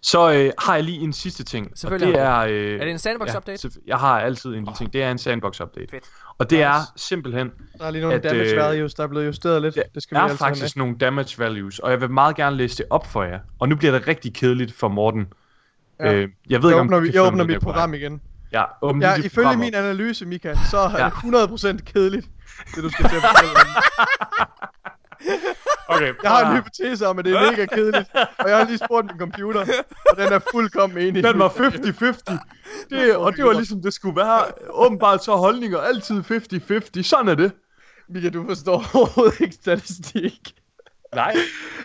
Så 0.05 0.33
øh, 0.33 0.51
har 0.59 0.75
jeg 0.75 0.85
lige 0.85 1.01
en 1.01 1.13
sidste 1.13 1.45
ting. 1.45 1.71
Og 1.85 1.91
det 2.01 2.19
er... 2.19 2.39
Øh, 2.39 2.81
Er 2.81 2.85
det 2.85 2.91
en 2.91 2.97
sandbox-update? 2.99 3.67
selvfø- 3.67 3.83
jeg 3.87 3.97
har 3.99 4.21
altid 4.21 4.51
en 4.51 4.57
lille 4.57 4.73
ting. 4.79 4.93
Det 4.93 5.03
er 5.03 5.11
en 5.11 5.19
sandbox-update. 5.19 5.87
Fedt. 5.91 6.05
Og 6.39 6.51
det 6.51 6.63
er 6.63 6.75
simpelthen, 6.97 7.51
Der 7.79 7.85
er 7.87 7.91
lige 7.91 8.03
nogle 8.03 8.17
at, 8.17 8.25
damage 8.25 8.51
øh, 8.51 8.57
values, 8.57 8.95
der 8.95 9.03
er 9.05 9.07
blevet 9.09 9.27
justeret 9.27 9.63
lidt. 9.63 9.75
der 9.75 9.83
Det 9.95 10.03
skal 10.03 10.15
vi 10.29 10.33
er 10.33 10.37
faktisk 10.37 10.77
nogle 10.77 10.97
damage 10.99 11.39
values, 11.39 11.79
og 11.79 11.91
jeg 11.91 12.01
vil 12.01 12.11
meget 12.11 12.37
gerne 12.37 12.57
læse 12.57 12.77
det 12.77 12.87
op 12.91 13.07
for 13.07 13.23
jer. 13.23 13.39
Og 13.61 13.69
nu 13.69 13.77
bliver 13.77 13.93
det 13.99 14.09
rigtig 14.09 14.35
kedeligt 14.35 14.75
for 14.75 14.89
Morten. 14.89 15.27
Ja. 16.01 16.13
Øh, 16.13 16.29
jeg 16.51 16.63
ved. 16.63 16.71
Jeg 16.71 16.77
ikke, 16.77 16.81
om 16.81 16.87
åbner, 16.87 17.01
vi, 17.01 17.11
jeg 17.15 17.23
åbner 17.23 17.45
mit 17.45 17.61
program 17.61 17.95
igen. 17.95 18.21
Ja, 18.53 18.65
åbn 18.83 19.03
Ja, 19.03 19.15
ifølge 19.17 19.57
min 19.57 19.75
analyse, 19.75 20.27
Mika, 20.27 20.55
så 20.71 20.79
er 20.79 20.99
Ja. 20.99 21.05
det 21.05 21.79
100% 21.83 21.93
kedeligt, 21.93 22.27
det 22.75 22.85
du 22.85 22.89
skal 22.91 23.09
til 23.09 23.17
at 23.17 23.23
fortælle 23.23 23.53
om. 23.61 23.67
Okay, 25.89 26.13
Jeg 26.23 26.31
har 26.31 26.51
en 26.51 26.57
hypotese 26.57 27.07
om, 27.09 27.19
at 27.19 27.25
det 27.25 27.33
er 27.37 27.51
mega 27.51 27.67
kedeligt, 27.67 28.11
og 28.15 28.49
jeg 28.49 28.57
har 28.59 28.65
lige 28.65 28.79
spurgt 28.79 29.07
min 29.07 29.19
computer, 29.19 29.61
og 30.11 30.17
den 30.17 30.33
er 30.33 30.39
fuldkommen 30.53 30.99
enig. 30.99 31.25
Den 31.25 31.39
var 31.39 31.49
50-50. 31.49 32.37
Det, 32.91 33.17
og 33.17 33.37
det 33.37 33.45
var 33.45 33.53
ligesom 33.53 33.83
det 33.83 33.93
skulle 33.95 34.17
være. 34.17 34.43
Åbenbart 34.71 35.25
så 35.25 35.33
er 35.33 35.37
holdninger 35.37 35.79
altid 35.79 36.23
50-50. 36.99 37.03
Sådan 37.03 37.29
er 37.29 37.35
det. 37.35 37.53
Mika, 38.09 38.29
du 38.29 38.47
forstår 38.49 38.85
overhovedet 38.95 39.41
ikke 39.41 39.55
statistik. 39.55 40.55
Nej. 41.15 41.35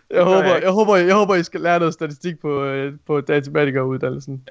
Jeg 0.09 0.23
håber, 0.23 0.55
jeg 0.57 0.71
håber, 0.71 0.95
jeg 0.95 1.15
håber, 1.15 1.35
I 1.35 1.43
skal 1.43 1.61
lære 1.61 1.79
noget 1.79 1.93
statistik 1.93 2.39
på, 2.41 2.63
øh, 2.63 2.93
på 3.07 3.21
datamatikeruddannelsen. 3.21 4.43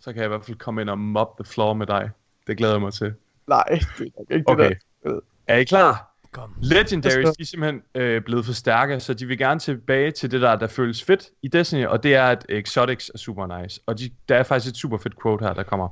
Så 0.00 0.12
kan 0.12 0.16
jeg 0.16 0.24
i 0.24 0.28
hvert 0.28 0.44
fald 0.44 0.56
komme 0.56 0.80
ind 0.80 0.90
og 0.90 0.98
mop 0.98 1.36
the 1.38 1.44
floor 1.52 1.74
med 1.74 1.86
dig. 1.86 2.10
Det 2.46 2.56
glæder 2.56 2.74
jeg 2.74 2.80
mig 2.80 2.92
til. 2.92 3.14
Nej, 3.46 3.64
det 3.98 4.06
er 4.06 4.10
nok 4.18 4.30
ikke 4.30 4.48
Okay. 4.50 4.68
det 4.68 4.78
der. 5.04 5.18
Er 5.46 5.56
I 5.56 5.64
klar? 5.64 6.13
Kom. 6.34 6.54
Legendaries, 6.62 7.36
de 7.36 7.42
er 7.42 7.46
simpelthen 7.46 7.82
øh, 7.94 8.22
blevet 8.22 8.44
for 8.44 8.52
stærke, 8.52 9.00
så 9.00 9.14
de 9.14 9.26
vil 9.26 9.38
gerne 9.38 9.60
tilbage 9.60 10.10
til 10.10 10.30
det 10.30 10.40
der, 10.40 10.56
der 10.56 10.66
føles 10.66 11.02
fedt 11.02 11.30
i 11.42 11.48
Destiny, 11.48 11.86
og 11.86 12.02
det 12.02 12.14
er, 12.14 12.24
at 12.24 12.46
exotics 12.48 13.10
er 13.14 13.18
super 13.18 13.60
nice. 13.60 13.80
Og 13.86 13.98
de, 13.98 14.10
der 14.28 14.36
er 14.36 14.42
faktisk 14.42 14.72
et 14.72 14.76
super 14.76 14.98
fedt 14.98 15.22
quote 15.22 15.44
her, 15.44 15.54
der 15.54 15.62
kommer. 15.62 15.88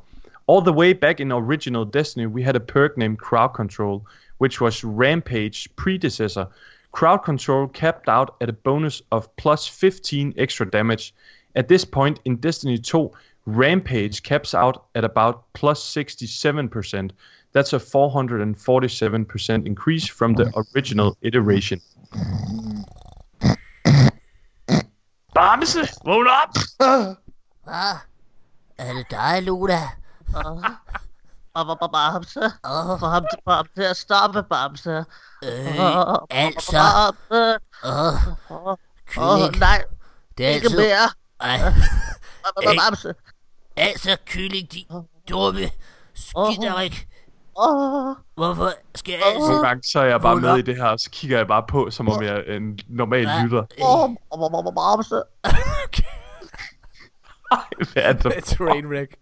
All 0.48 0.62
the 0.64 0.74
way 0.74 0.94
back 1.00 1.20
in 1.20 1.32
original 1.32 1.86
Destiny, 1.92 2.26
we 2.26 2.42
had 2.44 2.56
a 2.56 2.58
perk 2.58 2.96
named 2.96 3.16
Crowd 3.18 3.50
Control, 3.54 4.00
which 4.40 4.60
was 4.60 4.84
Rampage 4.84 5.68
predecessor. 5.76 6.44
Crowd 6.92 7.18
Control 7.24 7.68
capped 7.68 8.08
out 8.08 8.30
at 8.40 8.48
a 8.48 8.52
bonus 8.64 9.02
of 9.10 9.26
plus 9.36 9.68
15 9.68 10.34
extra 10.36 10.70
damage. 10.70 11.14
At 11.54 11.68
this 11.68 11.84
point 11.84 12.20
in 12.24 12.36
Destiny 12.36 12.78
2, 12.78 13.10
Rampage 13.46 14.22
caps 14.22 14.54
out 14.54 14.84
at 14.94 15.04
about 15.04 15.42
plus 15.52 15.96
67%. 15.96 17.12
That's 17.54 17.72
a 17.74 17.78
447% 17.78 19.66
increase 19.66 20.06
from 20.18 20.34
the 20.34 20.50
original 20.56 21.16
iteration. 21.22 21.80
Bamse, 25.34 25.80
vågn 26.04 26.26
op! 26.26 26.54
Hvad? 27.64 27.94
Er 28.78 28.92
det 28.94 29.06
dig, 29.10 29.42
Luna? 29.42 29.80
Bamse. 31.92 32.40
Åh, 32.64 33.00
Få 33.00 33.06
ham 33.06 33.22
til, 33.30 33.38
få 33.44 33.50
ham 33.50 33.66
til 33.74 33.82
at 33.82 33.96
stoppe, 33.96 34.42
Bamse. 34.42 34.90
øh, 34.90 35.04
altså, 36.30 37.12
Bamse. 37.30 37.58
åh, 37.84 38.14
Åh, 38.50 38.76
kylling, 39.06 39.58
nej, 39.58 39.84
det 40.38 40.46
er 40.46 40.50
ikke 40.50 40.64
altid, 40.64 40.78
mere. 40.78 41.10
ej, 41.40 41.72
Bamse. 42.78 43.14
altså, 43.76 44.16
kylling, 44.26 44.72
de 44.72 44.84
dumme 45.28 45.70
skiderik. 46.14 47.08
Åh, 47.58 48.16
Hvorfor 48.34 48.68
skal 48.94 49.12
jeg 49.12 49.20
Nogle 49.34 49.48
altid... 49.48 49.62
gange 49.64 49.82
så 49.82 50.00
er 50.00 50.04
jeg 50.04 50.20
bare 50.20 50.36
med 50.36 50.56
i 50.58 50.62
det 50.62 50.76
her, 50.76 50.84
og 50.84 51.00
så 51.00 51.10
kigger 51.10 51.36
jeg 51.36 51.46
bare 51.46 51.64
på, 51.68 51.90
som 51.90 52.08
om 52.08 52.22
jeg 52.22 52.42
er 52.46 52.56
en 52.56 52.78
normal 52.88 53.28
lytter. 53.44 53.64
åh, 53.82 54.08
Bamse. 54.74 55.22
Hvad 57.92 58.02
er 58.02 58.12
det? 58.12 58.44
Trainwreck. 58.44 59.16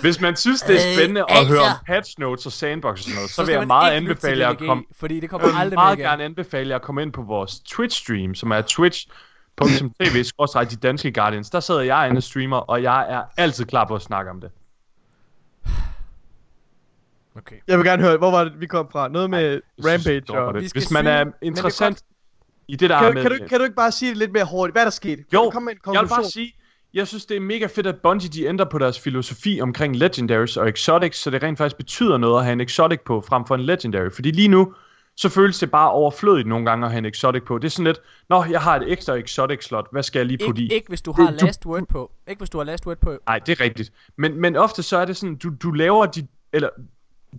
Hvis 0.00 0.20
man 0.20 0.36
synes, 0.36 0.62
det 0.62 0.70
er 0.76 0.88
Øh, 0.90 0.94
spændende 0.96 1.20
at 1.20 1.26
altså- 1.30 1.54
høre 1.54 1.62
om 1.62 1.76
patch 1.86 2.14
notes 2.18 2.46
og 2.46 2.52
sandbox 2.52 2.92
og 2.92 2.98
sådan 2.98 3.14
noget, 3.14 3.30
så, 3.30 3.44
vil 3.44 3.52
jeg 3.52 3.66
meget 3.66 3.92
anbefale 3.92 4.40
jer 4.40 4.48
at 4.48 4.58
komme 4.58 4.84
Fordi 4.98 5.14
det 5.14 5.22
Jeg 5.22 5.30
kommer 5.30 5.46
vil 5.46 5.54
aldrig 5.58 5.76
meget 5.76 5.98
gerne 5.98 6.24
anbefale 6.24 6.68
jer 6.70 6.76
at 6.76 6.82
komme 6.82 7.02
ind 7.02 7.12
på 7.12 7.22
vores 7.22 7.52
Twitch-stream, 7.52 8.34
som 8.34 8.50
er 8.50 8.60
twitch.tv 8.60 10.24
de 10.70 10.76
danske 10.76 11.12
Guardians. 11.12 11.50
Der 11.50 11.60
sidder 11.60 11.80
jeg 11.80 12.08
inde 12.08 12.18
og 12.18 12.22
streamer, 12.22 12.56
og 12.56 12.82
jeg 12.82 13.06
er 13.12 13.22
altid 13.36 13.64
klar 13.64 13.84
på 13.84 13.94
at 13.94 14.02
snakke 14.02 14.30
om 14.30 14.40
det. 14.40 14.50
Okay. 17.38 17.56
Jeg 17.68 17.78
vil 17.78 17.86
gerne 17.86 18.02
høre, 18.02 18.16
hvor 18.16 18.30
var 18.30 18.44
det, 18.44 18.52
vi 18.60 18.66
kom 18.66 18.88
fra? 18.92 19.08
Noget 19.08 19.30
med 19.30 19.60
synes, 19.78 19.92
Rampage 19.92 20.22
var 20.28 20.38
og... 20.40 20.60
Hvis 20.72 20.90
man 20.90 21.06
er 21.06 21.24
det 21.24 21.32
er 21.32 21.46
interessant 21.46 22.02
i 22.68 22.76
det 22.76 22.90
der 22.90 22.98
Kan, 23.02 23.14
med... 23.14 23.22
kan, 23.22 23.30
du, 23.30 23.38
kan 23.48 23.58
du 23.58 23.64
ikke 23.64 23.76
bare 23.76 23.92
sige 23.92 24.08
det 24.08 24.16
lidt 24.18 24.32
mere 24.32 24.44
hurtigt? 24.50 24.74
Hvad 24.74 24.82
er 24.82 24.86
der 24.86 24.90
sket? 24.90 25.16
Kan 25.16 25.26
Jo, 25.34 25.44
du 25.44 25.50
komme 25.50 25.64
med 25.64 25.72
en 25.72 25.78
jeg 25.86 25.90
vil 25.92 26.08
konklusion? 26.08 26.22
bare 26.22 26.30
sige, 26.30 26.54
jeg 26.94 27.06
synes, 27.08 27.26
det 27.26 27.36
er 27.36 27.40
mega 27.40 27.66
fedt, 27.66 27.86
at 27.86 27.96
Bungie 28.02 28.28
de 28.28 28.44
ændrer 28.44 28.66
på 28.66 28.78
deres 28.78 29.00
filosofi 29.00 29.60
omkring 29.62 29.96
Legendaries 29.96 30.56
og 30.56 30.68
Exotics, 30.68 31.18
så 31.18 31.30
det 31.30 31.42
rent 31.42 31.58
faktisk 31.58 31.76
betyder 31.76 32.18
noget 32.18 32.38
at 32.38 32.44
have 32.44 32.52
en 32.52 32.60
Exotic 32.60 33.00
på, 33.06 33.20
frem 33.28 33.46
for 33.46 33.54
en 33.54 33.60
Legendary. 33.60 34.10
Fordi 34.10 34.30
lige 34.30 34.48
nu, 34.48 34.74
så 35.16 35.28
føles 35.28 35.58
det 35.58 35.70
bare 35.70 35.90
overflødigt 35.90 36.48
nogle 36.48 36.66
gange 36.66 36.86
at 36.86 36.92
have 36.92 36.98
en 36.98 37.04
exotic 37.04 37.42
på. 37.46 37.58
Det 37.58 37.64
er 37.66 37.70
sådan 37.70 37.84
lidt, 37.84 38.00
nå, 38.28 38.44
jeg 38.50 38.60
har 38.60 38.76
et 38.76 38.92
ekstra 38.92 39.14
exotic 39.14 39.64
slot, 39.64 39.86
hvad 39.92 40.02
skal 40.02 40.18
jeg 40.18 40.26
lige 40.26 40.46
putte 40.46 40.62
Ikke, 40.62 40.74
i? 40.74 40.76
ikke 40.76 40.88
hvis 40.88 41.02
du 41.02 41.12
har 41.12 41.26
du- 41.30 41.36
last 41.44 41.66
word 41.66 41.86
på. 41.88 42.10
Ikke 42.28 42.38
hvis 42.38 42.50
du 42.50 42.58
har 42.58 42.64
last 42.64 42.86
word 42.86 42.96
på. 42.96 43.16
Nej, 43.26 43.38
det 43.38 43.60
er 43.60 43.64
rigtigt. 43.64 43.92
Men, 44.16 44.40
men 44.40 44.56
ofte 44.56 44.82
så 44.82 44.96
er 44.98 45.04
det 45.04 45.16
sådan, 45.16 45.36
du, 45.36 45.50
du 45.62 45.70
laver 45.70 46.06
dit, 46.06 46.24
eller 46.52 46.68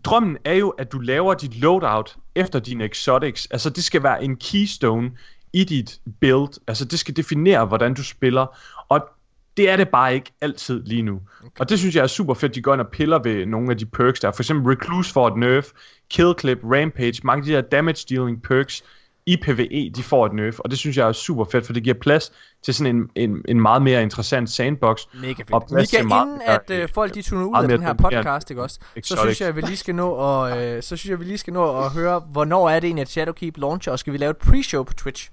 drømmen 0.03 0.37
er 0.45 0.53
jo, 0.53 0.69
at 0.69 0.91
du 0.91 0.99
laver 0.99 1.33
dit 1.33 1.59
loadout 1.59 2.15
efter 2.35 2.59
dine 2.59 2.85
exotics. 2.85 3.47
Altså 3.51 3.69
det 3.69 3.83
skal 3.83 4.03
være 4.03 4.23
en 4.23 4.35
keystone 4.35 5.11
i 5.53 5.63
dit 5.63 5.99
build. 6.19 6.61
Altså 6.67 6.85
det 6.85 6.99
skal 6.99 7.15
definere, 7.15 7.65
hvordan 7.65 7.93
du 7.93 8.03
spiller. 8.03 8.59
Og 8.89 9.09
det 9.57 9.69
er 9.69 9.77
det 9.77 9.89
bare 9.89 10.13
ikke 10.13 10.31
altid 10.41 10.83
lige 10.83 11.01
nu. 11.01 11.21
Okay. 11.39 11.59
Og 11.59 11.69
det 11.69 11.79
synes 11.79 11.95
jeg 11.95 12.03
er 12.03 12.07
super 12.07 12.33
fedt, 12.33 12.55
de 12.55 12.61
går 12.61 12.73
ind 12.73 12.81
og 12.81 12.87
piller 12.87 13.19
ved 13.19 13.45
nogle 13.45 13.71
af 13.71 13.77
de 13.77 13.85
perks 13.85 14.19
der. 14.19 14.31
For 14.31 14.41
eksempel 14.43 14.73
Recluse 14.73 15.13
får 15.13 15.27
et 15.27 15.37
nerf, 15.37 15.67
Kill 16.09 16.33
Clip, 16.39 16.59
Rampage, 16.63 17.21
mange 17.23 17.41
af 17.41 17.45
de 17.45 17.51
der 17.51 17.61
damage 17.61 18.05
dealing 18.09 18.41
perks 18.41 18.83
i 19.29 19.37
PvE, 19.37 19.91
de 19.95 20.03
får 20.03 20.25
et 20.25 20.33
nerf. 20.33 20.59
Og 20.59 20.69
det 20.71 20.79
synes 20.79 20.97
jeg 20.97 21.07
er 21.07 21.11
super 21.11 21.45
fedt, 21.51 21.65
for 21.65 21.73
det 21.73 21.83
giver 21.83 21.95
plads 22.01 22.31
til 22.63 22.73
sådan 22.73 22.95
en, 22.95 23.09
en, 23.15 23.41
en 23.47 23.61
meget 23.61 23.81
mere 23.81 24.03
interessant 24.03 24.49
sandbox. 24.49 25.01
Mega 25.13 25.43
Og 25.51 25.61
fedt. 25.61 25.71
plads 25.71 25.91
Mika, 25.93 26.01
til 26.01 26.07
meget 26.07 26.27
inden 26.27 26.41
at 26.45 26.69
øh, 26.69 26.89
folk 26.93 27.15
de 27.15 27.21
tuner 27.21 27.45
ud 27.45 27.63
af 27.63 27.67
den 27.69 27.81
her 27.81 27.93
podcast, 27.93 28.49
ikke 28.49 28.63
også? 28.63 28.79
Så 29.03 29.17
synes 29.21 29.41
jeg, 29.41 29.55
vi 29.55 29.61
lige 29.61 29.77
skal 29.77 29.95
nå 29.95 30.09
og, 30.09 30.63
øh, 30.63 30.83
så 30.83 30.95
synes 30.95 31.09
jeg, 31.09 31.19
vi 31.19 31.25
lige 31.25 31.37
skal 31.37 31.53
nå 31.53 31.79
at 31.79 31.91
høre, 31.91 32.19
hvornår 32.31 32.69
er 32.69 32.79
det 32.79 32.87
egentlig, 32.87 33.01
at 33.01 33.09
Shadowkeep 33.09 33.57
launcher, 33.57 33.91
og 33.91 33.99
skal 33.99 34.13
vi 34.13 34.17
lave 34.17 34.29
et 34.31 34.37
pre-show 34.37 34.83
på 34.83 34.93
Twitch? 34.93 35.29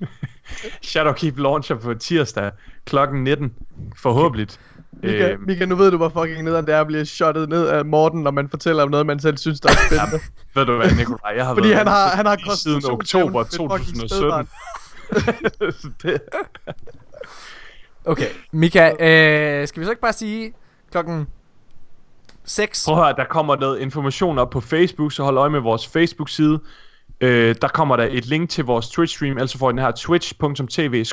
Shadowkeep 0.82 1.38
launcher 1.38 1.76
på 1.76 1.94
tirsdag 1.94 2.50
klokken 2.84 3.24
19. 3.24 3.52
Forhåbentlig. 3.96 4.48
Mika, 4.92 5.30
Øhm, 5.30 5.42
Mika, 5.46 5.64
nu 5.64 5.74
ved 5.76 5.90
du, 5.90 5.96
hvor 5.96 6.08
fucking 6.08 6.42
nederen 6.42 6.66
det 6.66 6.74
er 6.74 6.80
at 6.80 6.86
blive 6.86 7.04
shottet 7.06 7.48
ned 7.48 7.66
af 7.66 7.84
Morten, 7.84 8.22
når 8.22 8.30
man 8.30 8.48
fortæller 8.48 8.82
om 8.82 8.90
noget, 8.90 9.06
man 9.06 9.20
selv 9.20 9.36
synes, 9.36 9.60
der 9.60 9.68
er 9.68 9.74
spændende. 9.86 10.20
ved 10.54 10.66
du 10.66 10.76
hvad, 10.76 10.90
Nikolaj, 10.96 11.32
jeg 11.36 11.46
har 11.46 11.54
Fordi 11.54 11.68
været 11.68 11.78
han 11.78 11.86
har, 11.86 12.08
han 12.08 12.26
har 12.26 12.56
siden 12.56 12.82
oktober 12.90 13.42
konstitutionsevne 13.42 13.44
til 13.44 13.64
et 13.64 13.70
fucking 13.70 14.08
2017. 14.08 14.08
spædbarn. 14.08 14.48
det, 16.02 16.22
Okay, 18.04 18.26
Mika, 18.52 18.88
øh, 18.90 19.68
skal 19.68 19.80
vi 19.80 19.84
så 19.84 19.90
ikke 19.90 20.02
bare 20.02 20.12
sige 20.12 20.52
klokken 20.90 21.26
6? 22.44 22.84
prøv 22.84 22.94
at 22.98 23.04
høre, 23.04 23.14
der 23.16 23.24
kommer 23.24 23.56
noget 23.56 23.80
information 23.80 24.38
op 24.38 24.50
på 24.50 24.60
Facebook, 24.60 25.12
så 25.12 25.22
hold 25.22 25.36
øje 25.36 25.50
med 25.50 25.60
vores 25.60 25.88
Facebook-side. 25.88 26.60
Øh, 27.22 27.54
der 27.62 27.68
kommer 27.68 27.96
der 27.96 28.08
et 28.10 28.26
link 28.26 28.50
til 28.50 28.64
vores 28.64 28.86
Twitch-stream, 28.86 29.40
altså 29.40 29.58
får 29.58 29.70
I 29.70 29.72
den 29.72 29.78
her 29.78 29.90
twitch.tv 29.90 31.04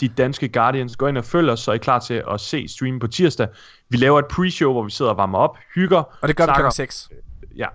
de 0.00 0.08
danske 0.08 0.48
Guardians. 0.48 0.96
Gå 0.96 1.06
ind 1.06 1.18
og 1.18 1.24
følg 1.24 1.50
os, 1.50 1.60
så 1.60 1.70
er 1.70 1.74
I 1.74 1.78
klar 1.78 1.98
til 1.98 2.22
at 2.30 2.40
se 2.40 2.68
streamen 2.68 3.00
på 3.00 3.06
tirsdag. 3.06 3.48
Vi 3.88 3.96
laver 3.96 4.18
et 4.18 4.24
pre-show, 4.32 4.72
hvor 4.72 4.82
vi 4.84 4.90
sidder 4.90 5.10
og 5.10 5.16
varmer 5.16 5.38
op, 5.38 5.56
hygger. 5.74 5.98
Og 6.20 6.28
det 6.28 6.36
gør 6.36 6.44
vi 6.44 6.46
snakker- 6.46 6.54
klokken 6.54 6.72
6. 6.72 7.08
ja, 7.56 7.66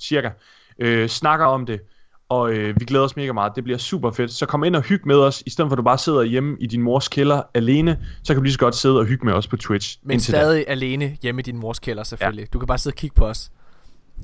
cirka, 0.00 0.30
øh, 0.78 1.08
snakker 1.08 1.46
om 1.46 1.66
det, 1.66 1.80
og 2.28 2.52
øh, 2.52 2.80
vi 2.80 2.84
glæder 2.84 3.04
os 3.04 3.16
mega 3.16 3.32
meget. 3.32 3.52
Det 3.56 3.64
bliver 3.64 3.78
super 3.78 4.10
fedt. 4.10 4.32
Så 4.32 4.46
kom 4.46 4.64
ind 4.64 4.76
og 4.76 4.82
hyg 4.82 5.02
med 5.06 5.16
os, 5.16 5.42
i 5.46 5.50
stedet 5.50 5.68
for 5.68 5.74
at 5.74 5.78
du 5.78 5.82
bare 5.82 5.98
sidder 5.98 6.22
hjemme 6.22 6.56
i 6.60 6.66
din 6.66 6.82
mors 6.82 7.08
kælder 7.08 7.42
alene, 7.54 7.98
så 8.24 8.32
kan 8.34 8.36
du 8.36 8.42
lige 8.42 8.52
så 8.52 8.58
godt 8.58 8.74
sidde 8.76 8.98
og 8.98 9.04
hygge 9.06 9.26
med 9.26 9.32
os 9.34 9.46
på 9.46 9.56
Twitch. 9.56 9.98
Men 10.02 10.10
indtil 10.10 10.34
da. 10.34 10.38
stadig 10.40 10.64
alene 10.68 11.16
hjemme 11.22 11.40
i 11.40 11.42
din 11.42 11.56
mors 11.56 11.78
kælder, 11.78 12.02
selvfølgelig. 12.02 12.42
Ja. 12.42 12.46
Du 12.52 12.58
kan 12.58 12.66
bare 12.66 12.78
sidde 12.78 12.94
og 12.94 12.96
kigge 12.98 13.14
på 13.14 13.26
os. 13.26 13.50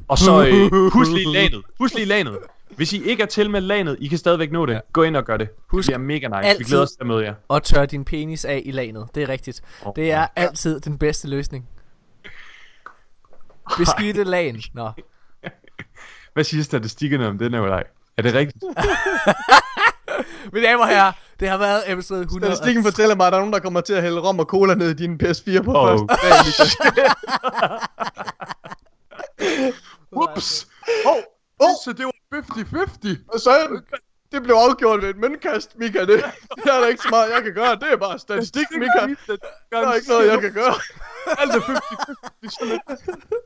Og 0.09 0.19
så 0.19 0.47
øh, 0.47 0.93
husk 0.93 1.11
lige 1.11 1.33
lanet. 1.33 1.63
Husk 1.81 1.95
lige 1.95 2.07
lanet. 2.07 2.39
Hvis 2.77 2.93
I 2.93 3.03
ikke 3.05 3.23
er 3.23 3.27
til 3.27 3.51
med 3.51 3.61
lanet, 3.61 3.97
I 4.01 4.09
kan 4.09 4.19
stadigvæk 4.19 4.53
nå 4.53 4.67
det. 4.67 4.73
Ja. 4.75 4.81
Gå 4.93 5.03
ind 5.03 5.17
og 5.17 5.25
gør 5.25 5.37
det. 5.37 5.49
Husk 5.69 5.87
det 5.87 5.95
bliver 5.95 6.07
mega 6.07 6.27
nice. 6.27 6.49
altid- 6.49 6.59
Vi 6.59 6.65
glæder 6.65 6.83
os 6.83 6.91
til 6.91 6.99
at 7.01 7.07
møde 7.07 7.25
jer. 7.25 7.35
Og 7.49 7.63
tør 7.63 7.87
din 7.87 8.05
penis 8.05 8.45
af 8.45 8.63
i 8.65 8.71
lanet. 8.71 9.09
Det 9.15 9.23
er 9.23 9.29
rigtigt. 9.29 9.63
Åh, 9.87 9.93
Det 9.97 10.13
er 10.13 10.27
altid 10.37 10.81
den 10.81 10.99
bedste 10.99 11.29
løsning. 11.29 11.69
Beskidte 13.79 14.25
lagen. 14.25 14.63
Nå. 14.75 14.91
Hvad 16.35 16.45
siger 16.45 16.65
statistikkerne 16.65 17.29
om 17.29 17.39
det, 17.39 17.51
Nikolaj? 17.51 17.85
Er 18.17 18.23
det 18.23 18.35
rigtigt? 18.35 18.65
Mine 20.53 20.67
damer 20.67 20.83
og 20.83 20.89
herrer, 20.89 21.13
det 21.41 21.49
har 21.49 21.59
været 21.59 21.83
episode 21.93 22.23
100. 22.23 22.53
Statistikken 22.57 22.85
fortæller 22.85 23.15
mig, 23.15 23.27
at 23.27 23.33
der 23.33 23.39
er 23.39 23.41
nogen, 23.43 23.53
der 23.53 23.59
kommer 23.59 23.81
til 23.81 23.95
at 23.95 24.03
hælde 24.03 24.21
rom 24.21 24.39
og 24.39 24.45
cola 24.47 24.75
ned 24.75 24.91
i 24.91 24.95
din 24.95 25.21
PS4 25.23 25.63
på 25.63 25.73
Oh. 25.77 25.99
første 26.23 26.91
dag. 26.97 27.11
Åh! 30.13 30.23
Oh, 31.07 31.23
oh, 31.61 31.75
så 31.85 31.93
det 31.93 32.05
var 32.07 32.13
50-50. 32.35 33.33
Og 33.33 33.41
så 33.41 33.81
det 34.33 34.43
blev 34.43 34.55
afgjort 34.55 35.03
ved 35.03 35.11
et 35.11 35.17
møntkast, 35.17 35.79
Mika. 35.79 36.01
Det, 36.01 36.09
det 36.65 36.73
er 36.73 36.81
der 36.81 36.87
ikke 36.87 37.03
så 37.03 37.09
meget, 37.11 37.31
jeg 37.31 37.43
kan 37.43 37.55
gøre. 37.55 37.75
Det 37.75 37.93
er 37.93 37.97
bare 37.97 38.19
statistik, 38.19 38.67
Mika. 38.71 39.15
Der 39.71 39.89
er 39.89 39.95
ikke 39.95 40.09
noget, 40.09 40.27
jeg 40.29 40.41
kan 40.41 40.53
gøre. 40.53 40.75
Alt 41.39 41.55
er 41.55 41.61
50-50. 41.61 43.39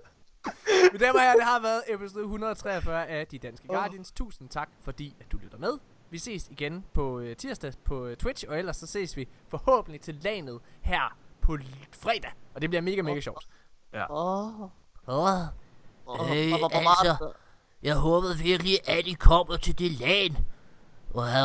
Mine 0.93 1.05
damer 1.07 1.19
og 1.19 1.21
herrer, 1.21 1.35
det 1.35 1.45
har 1.45 1.61
været 1.61 1.83
episode 1.89 2.23
143 2.23 3.07
af 3.07 3.27
De 3.27 3.39
Danske 3.39 3.69
Guardians. 3.69 4.13
Tusind 4.13 4.49
tak, 4.49 4.69
fordi 4.85 5.17
at 5.21 5.33
du 5.33 5.37
lytter 5.43 5.59
med. 5.59 5.73
Vi 6.11 6.19
ses 6.19 6.49
igen 6.51 6.85
på 6.95 7.21
øh, 7.21 7.37
tirsdag 7.37 7.73
på 7.85 8.07
øh, 8.07 8.17
Twitch, 8.17 8.45
og 8.49 8.59
ellers 8.59 8.77
så 8.77 8.87
ses 8.87 9.17
vi 9.17 9.29
forhåbentlig 9.49 10.01
til 10.01 10.19
lanet 10.23 10.61
her 10.81 11.17
på 11.41 11.59
fredag. 11.93 12.33
Og 12.55 12.63
det 12.63 12.71
bliver 12.71 12.83
mega, 12.83 13.03
mega 13.03 13.21
sjovt. 13.21 13.49
Åh. 14.11 14.61
Åh, 14.61 14.69
Åh, 15.09 15.41
Øh, 16.07 16.53
åh, 16.53 16.63
åh, 16.63 16.65
åh, 16.65 17.01
altså. 17.01 17.33
Jeg 17.83 17.95
håber 17.95 18.35
virkelig, 18.43 18.79
at 18.87 19.07
I 19.07 19.13
kommer 19.13 19.57
til 19.57 19.79
det 19.79 19.93
land. 20.01 20.37
Og 21.15 21.29
her 21.33 21.45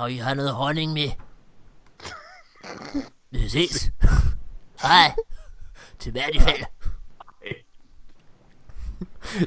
og 0.00 0.12
I 0.12 0.16
har 0.16 0.34
noget 0.34 0.52
honning 0.52 0.92
med. 0.92 1.08
Vi 3.30 3.48
ses. 3.48 3.92
Hej. 4.82 5.14
Til 5.98 6.12
hvert 6.12 6.36
fald. 6.40 6.64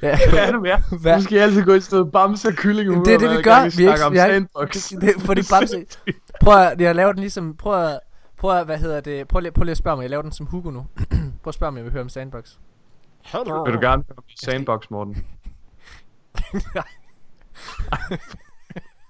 Ja. 0.02 0.18
Hvad 0.30 0.40
er 0.40 0.52
det 0.52 0.62
mere? 0.62 0.82
Hvad? 1.02 1.16
Nu 1.16 1.22
skal 1.22 1.36
jeg 1.36 1.44
altid 1.44 1.64
gå 1.64 1.74
i 1.74 1.82
stedet 1.82 2.12
bamse 2.12 2.48
og 2.48 2.54
kylling 2.54 3.06
Det 3.06 3.14
er 3.14 3.18
det, 3.18 3.38
vi 3.38 3.42
gør. 3.42 3.78
Vi 3.78 3.86
er 3.86 3.94
ikke, 3.94 4.06
om 4.06 4.14
vi 4.14 4.18
er 4.18 4.28
sandbox. 4.28 4.92
ikke, 4.92 5.06
det, 5.14 5.22
fordi 5.22 5.42
Bamse, 5.52 5.86
prøv 6.42 6.58
at, 6.58 6.82
jeg 6.82 6.96
laver 6.96 7.12
den 7.12 7.20
ligesom, 7.20 7.58
prøv 7.58 7.86
at, 7.86 8.00
prøv 8.38 8.58
at, 8.58 8.66
hvad 8.66 8.78
hedder 8.78 9.02
det, 9.02 9.28
prøv 9.28 9.40
lige, 9.40 9.52
prøv 9.52 9.64
lige 9.64 9.72
at 9.72 9.78
spørge 9.78 9.98
mig, 9.98 10.04
jeg 10.04 10.10
laver 10.10 10.22
den 10.22 10.32
som 10.32 10.46
Hugo 10.46 10.70
nu. 10.70 10.86
prøv 11.44 11.48
at 11.48 11.54
spørge 11.54 11.72
mig, 11.72 11.74
om 11.74 11.78
jeg 11.78 11.86
vil 11.86 11.92
høre 11.92 12.04
om 12.04 12.10
Sandbox. 12.10 12.56
Vil 13.34 13.74
du 13.74 13.80
gerne 13.80 14.04
høre 14.08 14.18
om 14.18 14.24
sandbox, 14.44 14.90
Morten? 14.90 15.26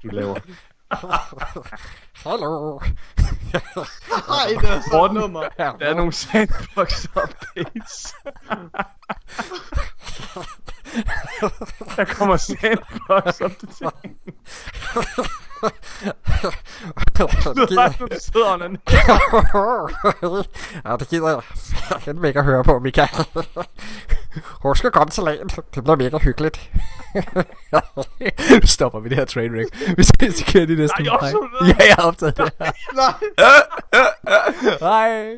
Du 0.04 0.08
laver. 0.08 0.40
Hallo. 2.24 2.80
Nej, 4.30 4.48
det 4.62 4.70
er 4.70 4.82
så 4.82 4.90
Morten, 4.92 5.18
nummer. 5.18 5.50
der 5.58 5.74
er 5.80 5.94
nogle 5.94 6.14
sandbox 6.14 7.06
updates. 7.06 8.14
der 11.96 12.06
kommer 12.06 12.38
sandbox 12.38 13.42
updates. 17.02 17.44
Du 17.44 17.80
har 17.80 17.96
du 18.00 18.08
sidder 18.20 18.54
under 18.54 18.66
en 18.66 18.78
ja, 20.86 20.96
det 20.98 21.10
gider 21.10 21.30
jeg 21.30 21.42
fandme 22.02 22.28
ikke 22.28 22.40
at 22.40 22.46
høre 22.46 22.64
på, 22.64 22.80
Mika. 22.80 23.08
Husk 24.64 24.86
at 24.86 24.94
komme 24.94 25.12
til 25.12 25.24
lagen. 25.24 25.50
Det 25.50 25.84
bliver 25.84 25.96
mega 25.96 26.18
hyggeligt. 26.18 26.72
nu 28.62 28.68
stopper 28.68 29.00
vi 29.00 29.10
det 29.10 29.18
her 29.18 29.26
trainwreck. 29.26 29.98
Vi 29.98 30.04
ses 30.04 30.42
igen 30.42 30.70
i 30.70 30.76
næste 30.76 31.04
Nej, 31.04 31.34
uge. 31.34 31.50
Ja, 31.68 31.86
jeg 31.88 31.96
har 32.00 32.04
optaget 32.04 32.38
det 32.38 32.52
her. 32.60 32.72
Nej. 32.96 33.14
Hej. 34.80 35.36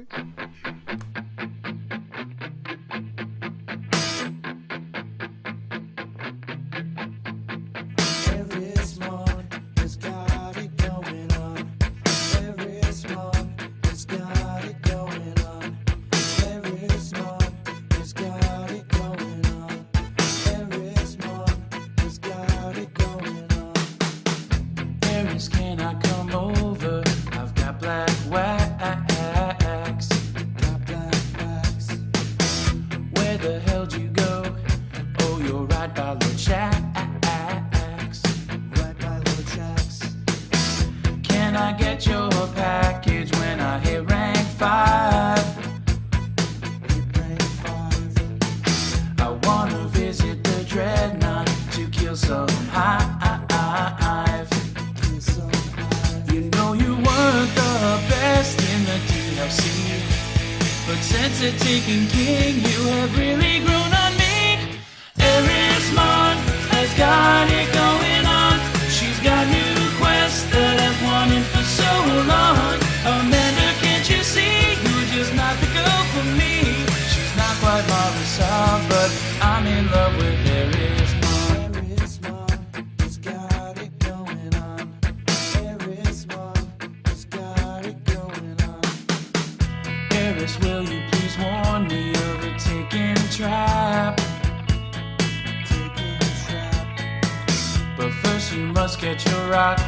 rock 99.54 99.80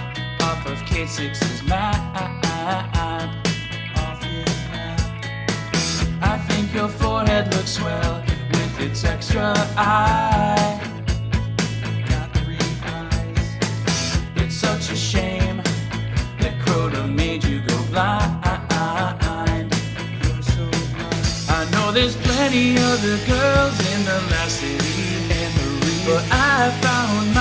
off 0.41 0.63
of 0.67 0.77
K6's 0.83 1.63
map. 1.63 1.95
I 6.21 6.37
think 6.47 6.71
your 6.71 6.87
forehead 6.87 7.51
looks 7.55 7.81
well 7.81 8.23
with 8.51 8.79
its 8.79 9.03
extra 9.03 9.53
eye. 9.75 10.79
Got 12.09 12.31
three 12.37 12.69
eyes. 12.83 13.47
It's 14.35 14.55
such 14.55 14.91
a 14.91 14.95
shame 14.95 15.57
that 16.41 16.53
Crota 16.63 17.11
made 17.11 17.43
you 17.43 17.61
go 17.61 17.77
blind. 17.89 18.43
I 21.57 21.67
know 21.71 21.91
there's 21.91 22.15
plenty 22.17 22.77
other 22.77 23.17
girls 23.25 23.77
in 23.93 23.99
the 24.09 24.19
last 24.29 24.59
city, 24.59 25.25
but 26.05 26.23
I 26.29 26.69
found. 26.83 27.34